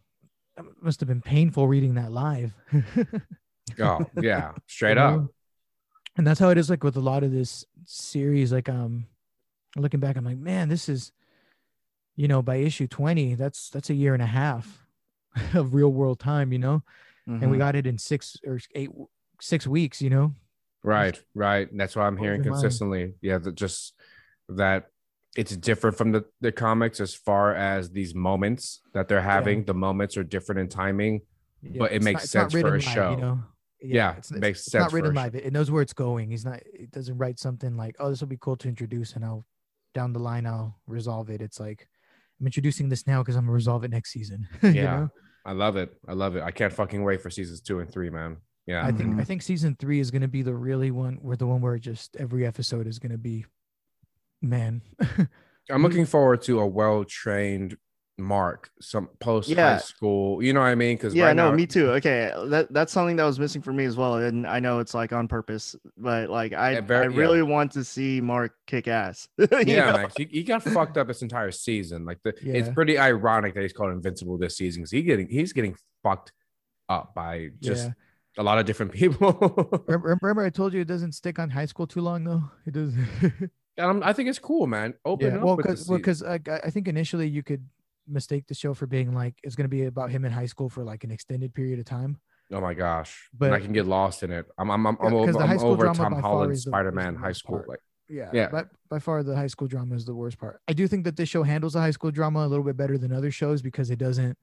it 0.57 0.65
must 0.81 0.99
have 1.01 1.07
been 1.09 1.21
painful 1.21 1.67
reading 1.67 1.95
that 1.95 2.11
live. 2.11 2.53
Oh 3.79 4.05
yeah, 4.21 4.51
straight 4.67 4.97
up. 4.97 5.13
know? 5.15 5.29
And 6.17 6.27
that's 6.27 6.39
how 6.39 6.49
it 6.49 6.57
is 6.57 6.69
like 6.69 6.83
with 6.83 6.95
a 6.97 7.01
lot 7.01 7.23
of 7.23 7.31
this 7.31 7.65
series. 7.85 8.51
Like 8.51 8.69
um 8.69 9.07
looking 9.75 9.99
back, 9.99 10.15
I'm 10.17 10.25
like, 10.25 10.37
man, 10.37 10.69
this 10.69 10.87
is 10.89 11.11
you 12.15 12.27
know, 12.27 12.41
by 12.41 12.55
issue 12.57 12.87
20, 12.87 13.35
that's 13.35 13.69
that's 13.69 13.89
a 13.89 13.93
year 13.93 14.13
and 14.13 14.21
a 14.23 14.27
half 14.27 14.85
of 15.53 15.73
real 15.73 15.91
world 15.91 16.19
time, 16.19 16.51
you 16.51 16.59
know? 16.59 16.83
And 17.25 17.49
we 17.49 17.55
Mhm. 17.55 17.59
got 17.59 17.75
it 17.75 17.87
in 17.87 17.97
six 17.97 18.35
or 18.45 18.59
eight 18.75 18.89
six 19.39 19.65
weeks, 19.65 20.01
you 20.01 20.09
know? 20.09 20.35
Right, 20.83 21.21
right. 21.33 21.69
And 21.71 21.79
That's 21.79 21.95
what 21.95 22.03
I'm 22.03 22.17
hearing 22.17 22.43
your 22.43 22.51
mind. 22.51 22.63
consistently. 22.63 23.13
Yeah, 23.21 23.37
that 23.37 23.55
just 23.55 23.93
that 24.49 24.87
it's 25.35 25.55
different 25.55 25.97
from 25.97 26.11
the, 26.11 26.25
the 26.41 26.51
comics 26.51 26.99
as 26.99 27.15
far 27.15 27.55
as 27.55 27.89
these 27.91 28.13
moments 28.13 28.81
that 28.93 29.07
they're 29.07 29.21
having. 29.21 29.63
The 29.63 29.73
moments 29.73 30.17
are 30.17 30.23
different 30.23 30.59
in 30.59 30.67
timing. 30.67 31.21
Yeah, 31.61 31.79
But 31.79 31.93
it 31.93 32.03
makes 32.03 32.23
not- 32.23 32.51
sense 32.51 32.53
for 32.53 32.75
a 32.75 32.81
show. 32.81 33.11
you 33.11 33.17
know? 33.17 33.43
Yeah, 33.81 34.15
it's, 34.17 34.31
makes 34.31 34.59
it's 34.59 34.71
sense 34.71 34.81
not 34.83 34.89
for 34.91 34.97
written 34.97 35.13
live. 35.13 35.33
It, 35.35 35.45
it 35.45 35.53
knows 35.53 35.71
where 35.71 35.81
it's 35.81 35.93
going. 35.93 36.29
He's 36.29 36.45
not. 36.45 36.61
It 36.65 36.91
doesn't 36.91 37.17
write 37.17 37.37
something 37.39 37.75
like, 37.75 37.95
"Oh, 37.99 38.09
this 38.09 38.21
will 38.21 38.27
be 38.29 38.37
cool 38.39 38.55
to 38.57 38.69
introduce," 38.69 39.13
and 39.15 39.25
I'll 39.25 39.45
down 39.93 40.13
the 40.13 40.19
line 40.19 40.45
I'll 40.45 40.79
resolve 40.87 41.29
it. 41.29 41.41
It's 41.41 41.59
like 41.59 41.87
I'm 42.43 42.47
introducing 42.47 42.89
this 42.89 43.07
now 43.07 43.21
because 43.23 43.37
I'm 43.37 43.43
gonna 43.43 43.53
resolve 43.53 43.85
it 43.85 43.91
next 43.91 44.11
season. 44.11 44.45
you 44.63 44.71
Yeah. 44.71 44.83
know? 44.83 45.09
I 45.45 45.53
love 45.53 45.77
it. 45.77 45.93
I 46.05 46.11
love 46.11 46.35
it. 46.35 46.43
I 46.43 46.51
can't 46.51 46.73
fucking 46.73 47.01
wait 47.01 47.21
for 47.21 47.29
seasons 47.29 47.61
two 47.61 47.79
and 47.79 47.89
three, 47.89 48.09
man. 48.09 48.35
Yeah. 48.65 48.85
I 48.85 48.91
think 48.91 49.15
I 49.15 49.21
Mhm. 49.21 49.27
think 49.27 49.41
season 49.43 49.77
three 49.79 50.01
is 50.01 50.11
gonna 50.11 50.27
be 50.27 50.41
the 50.41 50.53
really 50.53 50.91
one 50.91 51.15
where 51.21 51.37
the 51.37 51.47
one 51.47 51.61
where 51.61 51.77
just 51.79 52.17
every 52.17 52.45
episode 52.45 52.85
is 52.85 52.99
gonna 52.99 53.17
be, 53.17 53.45
man. 54.41 54.81
I'm 55.71 55.83
looking 55.83 56.05
forward 56.05 56.41
to 56.43 56.59
a 56.59 56.67
well 56.67 57.05
trained 57.05 57.77
Mark, 58.19 58.69
some 58.79 59.09
post 59.19 59.49
high 59.49 59.55
Yeah. 59.55 59.77
school. 59.77 60.41
You 60.43 60.53
know 60.53 60.59
what 60.59 60.67
I 60.67 60.75
mean? 60.75 60.97
Because 60.97 61.15
Yeah, 61.15 61.25
right 61.27 61.35
no, 61.35 61.49
now, 61.49 61.55
me 61.55 61.65
too. 61.65 61.89
Okay, 61.93 62.31
that 62.49 62.71
that's 62.71 62.93
something 62.93 63.15
that 63.15 63.23
was 63.23 63.39
missing 63.39 63.61
for 63.61 63.73
me 63.73 63.85
as 63.85 63.97
well, 63.97 64.15
and 64.17 64.45
I 64.45 64.59
know 64.59 64.79
it's 64.79 64.93
like 64.93 65.11
on 65.11 65.27
purpose, 65.27 65.75
but 65.97 66.29
like 66.29 66.53
I, 66.53 66.73
Yeah, 66.73 66.81
very- 66.81 67.07
I 67.07 67.09
yeah. 67.09 67.17
really 67.17 67.41
want 67.41 67.71
to 67.71 67.83
see 67.83 68.21
Mark 68.21 68.53
kick 68.67 68.87
ass. 68.87 69.27
Yeah, 69.65 69.91
know? 69.91 69.97
Max, 69.97 70.13
he, 70.15 70.25
he 70.25 70.43
got 70.43 70.61
fucked 70.63 70.97
up 70.97 71.07
this 71.07 71.21
entire 71.23 71.49
season. 71.51 72.05
Like 72.05 72.19
the, 72.23 72.33
it's 72.43 72.69
pretty 72.69 72.99
ironic 72.99 73.55
that 73.55 73.61
he's 73.61 73.73
called 73.73 73.91
invincible 73.93 74.37
this 74.37 74.57
season 74.57 74.81
because 74.83 74.91
he 74.91 75.01
getting 75.01 75.27
he's 75.27 75.51
getting 75.53 75.75
fucked 76.03 76.33
up 76.89 77.15
by 77.15 77.49
just 77.61 77.85
Yeah. 77.87 77.93
a 78.37 78.43
lot 78.43 78.59
of 78.59 78.65
different 78.67 78.91
people. 79.01 79.31
remember, 79.87 80.17
remember 80.21 80.43
I 80.45 80.51
told 80.51 80.73
you 80.73 80.81
it 80.81 80.87
doesn't 80.87 81.13
stick 81.13 81.39
on 81.39 81.49
high 81.49 81.65
school 81.65 81.87
too 81.87 82.01
long 82.01 82.23
though. 82.25 82.43
It 82.67 82.73
does. 82.73 82.93
um, 83.79 84.03
I 84.05 84.13
think 84.13 84.29
it's 84.29 84.37
cool, 84.39 84.67
man. 84.67 84.93
Open 85.03 85.31
yeah. 85.31 85.37
up 85.39 85.43
Well, 85.43 85.55
because 85.55 85.87
well, 85.89 85.97
se- 85.97 86.01
because 86.01 86.21
I, 86.23 86.39
I 86.63 86.69
think 86.69 86.87
initially 86.87 87.27
you 87.27 87.41
could 87.41 87.65
mistake 88.07 88.47
the 88.47 88.53
show 88.53 88.73
for 88.73 88.87
being 88.87 89.13
like 89.13 89.35
it's 89.43 89.55
gonna 89.55 89.69
be 89.69 89.85
about 89.85 90.11
him 90.11 90.25
in 90.25 90.31
high 90.31 90.45
school 90.45 90.69
for 90.69 90.83
like 90.83 91.03
an 91.03 91.11
extended 91.11 91.53
period 91.53 91.79
of 91.79 91.85
time. 91.85 92.17
oh 92.51 92.61
my 92.61 92.73
gosh, 92.73 93.29
but 93.33 93.53
I 93.53 93.59
can 93.59 93.73
get 93.73 93.85
lost 93.85 94.23
in 94.23 94.31
it. 94.31 94.45
I'm 94.57 94.69
I'm 94.69 94.85
I'm, 94.85 94.97
Yeah, 94.99 95.07
I'm 95.07 95.13
over, 95.13 95.31
the 95.31 95.47
high 95.47 95.53
I'm 95.53 95.59
over 95.61 95.83
drama 95.83 95.97
Tom 95.97 96.21
Holland's 96.21 96.63
Spider 96.63 96.91
Man 96.91 97.15
high 97.15 97.31
school. 97.31 97.57
part. 97.57 97.69
Like 97.69 97.79
Yeah, 98.09 98.29
Yeah. 98.33 98.49
By, 98.49 98.65
by 98.89 98.99
far, 98.99 99.23
the 99.23 99.35
high 99.35 99.47
school 99.47 99.67
drama 99.67 99.95
is 99.95 100.05
the 100.05 100.13
worst 100.13 100.37
part. 100.37 100.59
I 100.67 100.73
do 100.73 100.87
think 100.87 101.05
that 101.05 101.15
this 101.15 101.29
show 101.29 101.43
handles 101.43 101.73
the 101.73 101.79
high 101.79 101.91
school 101.91 102.11
drama 102.11 102.45
a 102.45 102.47
little 102.47 102.65
bit 102.65 102.77
better 102.77 102.97
than 102.97 103.11
other 103.11 103.31
shows 103.31 103.61
because 103.61 103.89
it 103.89 103.97
doesn't 103.97 104.37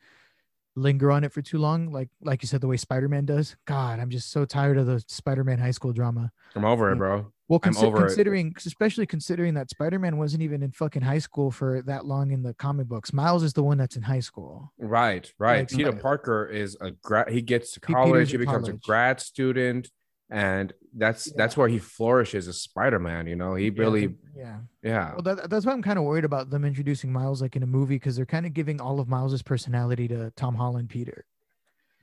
linger 0.76 1.11
on 1.11 1.24
it 1.24 1.32
for 1.32 1.42
too 1.42 1.58
long. 1.58 1.92
Like 1.92 2.08
like 2.22 2.42
you 2.42 2.48
said, 2.48 2.61
the 2.61 2.68
way 2.68 2.76
Spider 2.76 3.08
Man 3.08 3.26
does. 3.26 3.56
God, 3.66 4.00
I'm 4.00 4.11
just 4.11 4.30
so 4.30 4.44
tired 4.44 4.78
of 4.78 4.86
the 4.86 5.02
Spider 5.06 5.44
Man 5.44 5.58
high 5.58 5.72
school 5.72 5.92
drama. 5.92 6.32
I'm 6.54 6.64
over 6.64 6.90
it, 6.92 6.96
bro. 6.96 7.32
Well, 7.51 7.59
consi- 7.59 7.82
over 7.82 7.98
it. 7.98 8.07
considering, 8.07 8.55
especially 8.64 9.07
considering 9.07 9.55
that 9.55 9.70
Spider 9.70 9.98
Man 9.98 10.16
wasn't 10.18 10.42
even 10.44 10.62
in 10.62 10.70
fucking 10.70 11.03
high 11.03 11.18
school 11.18 11.51
for 11.51 11.82
that 11.82 12.07
long 12.07 12.30
in 12.30 12.44
the 12.44 12.55
comic 12.55 12.86
books. 12.86 13.12
Miles 13.12 13.42
is 13.42 13.53
the 13.53 13.64
one 13.64 13.76
that's 13.76 13.96
in 13.96 14.03
high 14.03 14.20
school. 14.20 14.72
Right, 14.78 15.30
right. 15.36 15.59
Like, 15.59 15.68
Peter 15.68 15.92
Parker 15.92 16.46
is 16.46 16.76
a 16.80 16.92
grad. 16.92 17.28
He 17.28 17.42
gets 17.42 17.72
to 17.72 17.80
college. 17.80 18.07
Peter's 18.12 18.28
He 18.30 18.34
in 18.36 18.40
becomes 18.42 18.68
a 18.68 18.74
grad 18.74 19.20
student, 19.20 19.90
and 20.30 20.72
that's 20.96 21.26
Yeah. 21.26 21.32
that's 21.38 21.57
where 21.57 21.66
he 21.66 21.80
flourishes 21.80 22.46
as 22.46 22.61
Spider 22.61 23.01
Man. 23.01 23.26
You 23.26 23.34
know, 23.34 23.57
he 23.57 23.70
really, 23.70 24.07
the- 24.07 24.14
yeah. 24.36 24.59
yeah, 24.80 25.12
Well, 25.14 25.22
that, 25.22 25.51
that's 25.51 25.66
why 25.66 25.72
I'm 25.72 25.82
kind 25.82 25.98
of 25.98 26.05
worried 26.05 26.24
about 26.24 26.51
them 26.51 26.64
introducing 26.64 27.12
Miles 27.12 27.42
like 27.42 27.57
in 27.57 27.64
a 27.64 27.66
movie 27.66 27.96
because 27.96 28.14
they're 28.14 28.26
kind 28.26 28.46
of 28.46 28.55
giving 28.55 28.80
all 28.80 29.01
of 29.01 29.09
Miles's 29.09 29.42
personality 29.42 30.07
to 30.07 30.30
Tom 30.36 30.55
Holland 30.55 30.88
Peter. 30.88 31.24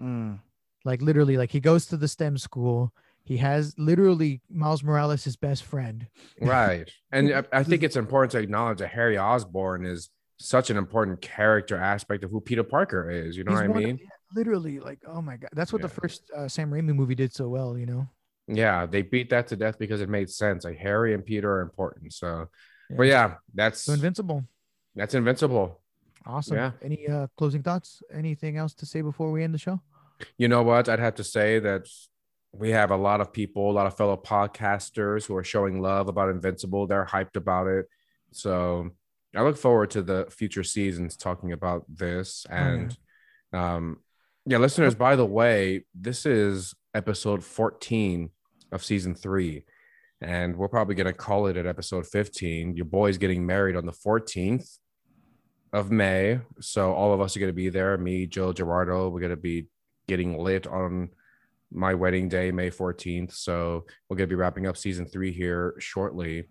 Mm. 0.02 0.40
Like 0.84 1.02
literally, 1.02 1.38
like 1.38 1.52
he 1.52 1.62
goes 1.62 1.86
to 1.88 1.96
the 1.96 2.08
STEM 2.10 2.38
school. 2.38 2.94
He 3.28 3.38
has 3.38 3.76
literally 3.78 4.42
Miles 4.50 4.84
Morales 4.84 5.24
his 5.26 5.36
best 5.36 5.64
friend. 5.64 6.08
right. 6.42 6.90
And 7.12 7.34
I, 7.36 7.44
I 7.52 7.64
think 7.64 7.84
it's 7.84 7.98
important 7.98 8.32
to 8.32 8.40
acknowledge 8.40 8.80
that 8.80 8.88
Harry 8.88 9.18
Osborn 9.18 9.86
is 9.86 10.10
such 10.40 10.70
an 10.70 10.78
important 10.78 11.20
character 11.22 11.76
aspect 11.78 12.24
of 12.24 12.32
who 12.32 12.40
Peter 12.40 12.64
Parker 12.64 13.10
is. 13.12 13.36
You 13.36 13.44
know 13.44 13.52
He's 13.52 13.60
what 13.62 13.66
I 13.66 13.70
one 13.70 13.84
mean? 13.84 14.00
yeah, 14.02 14.08
literally, 14.34 14.80
like 14.80 15.00
oh 15.06 15.22
my 15.22 15.36
god, 15.36 15.50
that's 15.54 15.74
what 15.74 15.82
the 15.82 15.90
first 15.90 16.24
uh, 16.36 16.48
Sam 16.48 16.72
Raimi 16.72 16.96
movie 16.96 17.16
did 17.16 17.34
so 17.34 17.50
well. 17.50 17.78
You 17.78 17.86
know. 17.86 18.08
Yeah, 18.48 18.86
they 18.86 19.02
beat 19.02 19.30
that 19.32 19.48
to 19.48 19.58
death 19.58 19.78
because 19.78 20.00
it 20.00 20.08
made 20.08 20.30
sense. 20.30 20.64
Like 20.64 20.78
Harry 20.78 21.14
and 21.14 21.26
Peter 21.26 21.52
are 21.52 21.62
important. 21.62 22.14
So, 22.14 22.48
but 22.96 23.08
yeah, 23.08 23.36
that's 23.54 23.82
So 23.82 23.92
Invincible. 23.94 24.46
that's 24.96 25.14
invincible. 25.16 25.82
Awesome. 26.26 26.56
Yeah. 26.56 26.72
Any 26.82 27.08
uh, 27.10 27.28
closing 27.38 27.62
thoughts? 27.62 28.02
Anything 28.14 28.56
else 28.58 28.74
to 28.76 28.86
say 28.86 29.02
before 29.02 29.32
we 29.34 29.44
end 29.44 29.54
the 29.54 29.58
show? 29.58 29.82
You 30.38 30.48
know 30.48 30.64
what? 30.64 30.88
I'd 30.88 31.00
have 31.00 31.16
to 31.16 31.24
say 31.26 31.60
that 31.60 31.88
we 32.58 32.72
have 32.72 32.92
a 32.92 32.98
lot 32.98 33.22
of 33.22 33.32
people, 33.32 33.70
a 33.70 33.74
lot 33.74 33.86
of 33.86 33.96
fellow 33.96 34.18
podcasters 34.18 35.26
who 35.26 35.36
are 35.36 35.44
showing 35.44 35.82
love 35.82 36.08
about 36.08 36.30
Invincible. 36.30 36.88
They're 36.88 37.06
hyped 37.06 37.36
about 37.36 37.68
it. 37.68 37.88
So 38.32 38.90
I 39.36 39.44
look 39.44 39.58
forward 39.58 39.92
to 39.92 40.02
the 40.02 40.28
future 40.30 40.64
seasons 40.64 41.16
talking 41.16 41.52
about 41.52 41.86
this. 41.88 42.46
Oh, 42.50 42.56
yeah. 42.56 42.68
And 42.68 42.98
um, 43.54 43.98
yeah, 44.46 44.58
listeners, 44.58 44.96
by 44.96 45.16
the 45.16 45.26
way, 45.26 45.86
this 45.94 46.26
is 46.26 46.74
episode 46.94 47.44
14 47.44 48.30
of 48.72 48.84
season 48.84 49.14
three. 49.14 49.66
And 50.20 50.56
we're 50.56 50.68
probably 50.68 50.96
going 50.96 51.06
to 51.06 51.14
call 51.14 51.46
it 51.48 51.58
at 51.58 51.68
episode 51.68 52.08
15. 52.08 52.76
Your 52.76 52.86
boy's 52.86 53.20
getting 53.20 53.46
married 53.46 53.76
on 53.76 53.86
the 53.86 53.92
14th 53.92 54.80
of 55.74 55.92
May. 55.92 56.40
So 56.60 56.94
all 56.94 57.14
of 57.14 57.22
us 57.22 57.36
are 57.36 57.40
going 57.40 57.52
to 57.52 57.56
be 57.56 57.70
there. 57.70 57.96
Me, 57.98 58.26
Joe, 58.26 58.52
Gerardo, 58.52 59.10
we're 59.10 59.20
going 59.20 59.30
to 59.30 59.36
be 59.36 59.68
getting 60.08 60.40
lit 60.40 60.66
on 60.66 61.10
my 61.72 61.94
wedding 61.94 62.30
day, 62.30 62.52
May 62.52 62.70
14th. 62.70 63.34
So 63.34 63.86
we're 64.10 64.18
going 64.18 64.28
to 64.30 64.34
be 64.34 64.40
wrapping 64.40 64.68
up 64.68 64.78
season 64.78 65.06
three 65.06 65.32
here 65.32 65.76
shortly. 65.80 66.48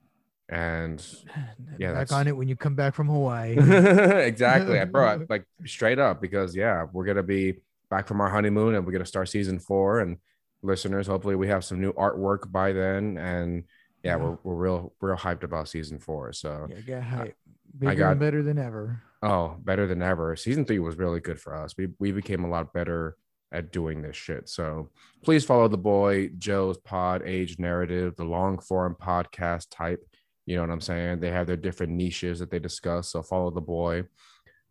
And 0.49 1.05
Yeah, 1.79 1.89
Back 1.93 2.09
that's- 2.09 2.13
on 2.13 2.29
it 2.29 2.37
when 2.37 2.49
you 2.49 2.57
come 2.57 2.75
back 2.75 2.95
from 2.95 3.09
Hawaii. 3.09 3.57
exactly. 3.59 4.79
I 4.79 4.85
brought 4.97 5.29
like 5.31 5.45
straight 5.65 5.99
up 5.99 6.21
because 6.21 6.55
yeah, 6.55 6.85
we're 6.93 7.05
gonna 7.05 7.23
be 7.23 7.55
back 7.91 8.07
from 8.07 8.21
our 8.21 8.29
honeymoon 8.29 8.75
and 8.75 8.85
we're 8.87 8.93
gonna 8.93 9.07
start 9.07 9.29
season 9.29 9.59
four. 9.59 10.01
And 10.01 10.19
listeners, 10.63 11.07
hopefully 11.07 11.35
we 11.37 11.49
have 11.49 11.65
some 11.65 11.81
new 11.81 11.93
artwork 11.95 12.51
by 12.53 12.73
then. 12.73 13.17
And 13.19 13.65
yeah, 14.03 14.17
Yeah. 14.17 14.23
we're 14.23 14.39
we're 14.45 14.55
real 14.55 14.93
real 15.01 15.17
hyped 15.17 15.43
about 15.43 15.69
season 15.69 15.99
four. 15.99 16.33
So 16.33 16.67
yeah, 16.71 16.81
get 16.81 17.03
hype. 17.03 17.37
Bigger 17.79 17.95
got- 17.97 18.19
better 18.19 18.43
than 18.43 18.59
ever. 18.59 19.03
oh, 19.23 19.57
better 19.65 19.87
than 19.87 20.01
ever. 20.03 20.37
Season 20.37 20.65
three 20.65 20.79
was 20.79 20.97
really 20.97 21.21
good 21.21 21.41
for 21.41 21.55
us. 21.57 21.75
We 21.77 21.89
we 21.99 22.13
became 22.13 22.45
a 22.45 22.49
lot 22.49 22.73
better 22.73 23.17
at 23.53 23.73
doing 23.73 24.03
this 24.03 24.17
shit. 24.17 24.49
So 24.49 24.91
please 25.25 25.45
follow 25.45 25.69
the 25.69 25.79
boy 25.79 26.31
Joe's 26.39 26.79
Pod 26.79 27.23
Age 27.25 27.59
Narrative, 27.59 28.15
the 28.17 28.25
long 28.25 28.59
form 28.59 28.97
podcast 29.01 29.69
type. 29.71 30.05
You 30.47 30.57
know 30.57 30.63
what 30.63 30.71
I'm 30.71 30.81
saying? 30.81 31.21
They 31.21 31.31
have 31.31 31.47
their 31.47 31.57
different 31.57 31.93
niches 31.93 32.39
that 32.39 32.51
they 32.51 32.59
discuss. 32.59 33.09
So 33.09 33.23
follow 33.23 33.51
the 33.51 33.61
boy. 33.61 34.05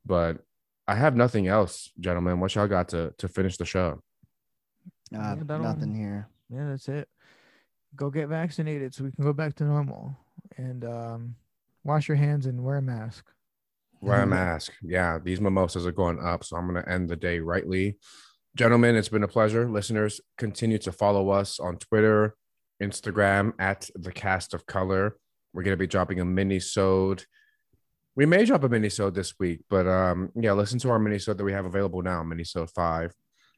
But 0.05 0.38
I 0.88 0.95
have 0.95 1.15
nothing 1.15 1.47
else, 1.47 1.91
gentlemen. 1.99 2.39
What 2.39 2.53
y'all 2.55 2.67
got 2.67 2.89
to 2.89 3.13
to 3.17 3.28
finish 3.28 3.57
the 3.57 3.65
show? 3.65 4.01
Uh, 5.13 5.36
Yeah, 5.38 5.57
nothing 5.57 5.95
here. 5.95 6.30
Yeah, 6.49 6.69
that's 6.69 6.88
it. 6.89 7.07
Go 7.95 8.09
get 8.09 8.28
vaccinated 8.28 8.93
so 8.93 9.03
we 9.03 9.11
can 9.11 9.23
go 9.23 9.34
back 9.34 9.55
to 9.55 9.63
normal 9.63 10.17
and 10.57 10.84
um, 10.86 11.36
wash 11.84 12.07
your 12.07 12.17
hands 12.17 12.45
and 12.45 12.63
wear 12.63 12.78
a 12.78 12.82
mask. 12.82 13.26
Wear 14.01 14.21
a 14.21 14.28
mask. 14.28 14.73
Yeah, 14.84 15.17
these 15.17 15.41
mimosas 15.41 15.88
are 15.88 15.91
going 15.91 16.19
up, 16.19 16.43
so 16.43 16.57
I'm 16.57 16.67
gonna 16.67 16.84
end 16.88 17.09
the 17.09 17.15
day 17.15 17.39
rightly. 17.39 17.97
Gentlemen, 18.56 18.95
it's 18.95 19.10
been 19.10 19.24
a 19.24 19.28
pleasure. 19.28 19.70
Listeners, 19.70 20.22
continue 20.38 20.78
to 20.78 20.91
follow 20.93 21.30
us 21.30 21.60
on 21.60 21.76
Twitter, 21.76 22.38
Instagram 22.82 23.51
at 23.60 23.89
the 23.95 24.14
cast 24.14 24.53
of 24.53 24.66
color. 24.66 25.18
We're 25.53 25.64
gonna 25.64 25.76
be 25.76 25.88
dropping 25.88 26.22
a 26.22 26.26
mini 26.26 26.62
sode. 26.62 27.26
We 28.16 28.26
may 28.26 28.45
drop 28.45 28.64
a 28.64 28.70
mini 28.70 28.88
sode 28.88 29.14
this 29.14 29.38
week, 29.39 29.66
but 29.70 29.88
um, 29.88 30.32
yeah, 30.36 30.53
listen 30.53 30.80
to 30.80 30.89
our 30.89 30.99
mini 30.99 31.20
sode 31.20 31.38
that 31.38 31.43
we 31.43 31.51
have 31.51 31.66
available 31.66 32.01
now, 32.01 32.24
mini 32.24 32.45
sode 32.45 32.72
five. 32.72 33.14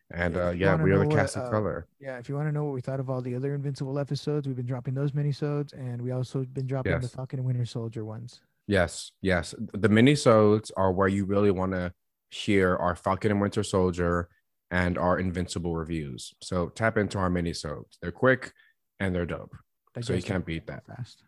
And 0.10 0.34
Yeah, 0.34 0.48
uh, 0.48 0.52
yeah, 0.52 0.76
we 0.82 0.92
are 0.92 0.98
the 0.98 1.06
what, 1.06 1.16
cast 1.16 1.38
of 1.38 1.44
uh, 1.44 1.52
color. 1.52 1.88
Yeah, 2.00 2.18
if 2.18 2.28
you 2.28 2.34
want 2.34 2.48
to 2.48 2.52
know 2.52 2.64
what 2.64 2.74
we 2.74 2.82
thought 2.82 3.00
of 3.00 3.08
all 3.08 3.22
the 3.22 3.36
other 3.36 3.54
Invincible 3.54 4.00
episodes, 4.00 4.48
we've 4.48 4.56
been 4.56 4.66
dropping 4.66 4.96
those 4.96 5.12
minisodes, 5.12 5.74
and 5.74 6.02
we 6.02 6.10
also 6.10 6.44
been 6.44 6.66
dropping 6.66 6.94
the 6.94 7.02
Yes. 7.02 7.14
Falcon 7.14 7.38
and 7.38 7.46
Winter 7.46 7.66
Soldier 7.66 8.04
ones. 8.04 8.42
Yes, 8.66 9.12
yes. 9.22 9.54
The 9.60 9.90
mini-sodes 9.90 10.72
are 10.76 10.92
where 10.92 11.08
you 11.08 11.26
really 11.26 11.52
want 11.52 11.74
to 11.74 11.94
hear 12.30 12.76
our 12.78 12.96
Falcon 12.96 13.32
and 13.32 13.42
Winter 13.42 13.64
Soldier 13.64 14.30
and 14.72 14.98
our 14.98 15.20
Invincible 15.20 15.76
reviews. 15.76 16.34
So 16.42 16.70
tap 16.70 16.98
into 16.98 17.18
our 17.18 17.30
mini-sodes. 17.30 17.98
They're 18.02 18.12
quick 18.12 18.54
and 19.00 19.14
they're 19.16 19.26
dope. 19.26 19.56
So 20.02 20.14
you 20.14 20.22
can't 20.22 20.46
beat 20.46 20.68
that. 20.68 20.86
Fast. 20.86 21.24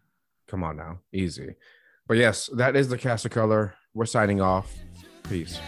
Come 0.47 0.63
on 0.63 0.77
now. 0.77 0.99
Easy. 1.11 1.55
But 2.07 2.17
yes, 2.17 2.49
that 2.55 2.75
is 2.75 2.89
the 2.89 2.97
cast 2.97 3.25
of 3.25 3.31
color. 3.31 3.75
We're 3.93 4.05
signing 4.05 4.41
off. 4.41 4.75
Peace. 5.23 5.59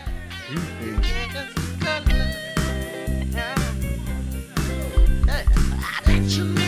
I 5.94 6.02
let 6.08 6.61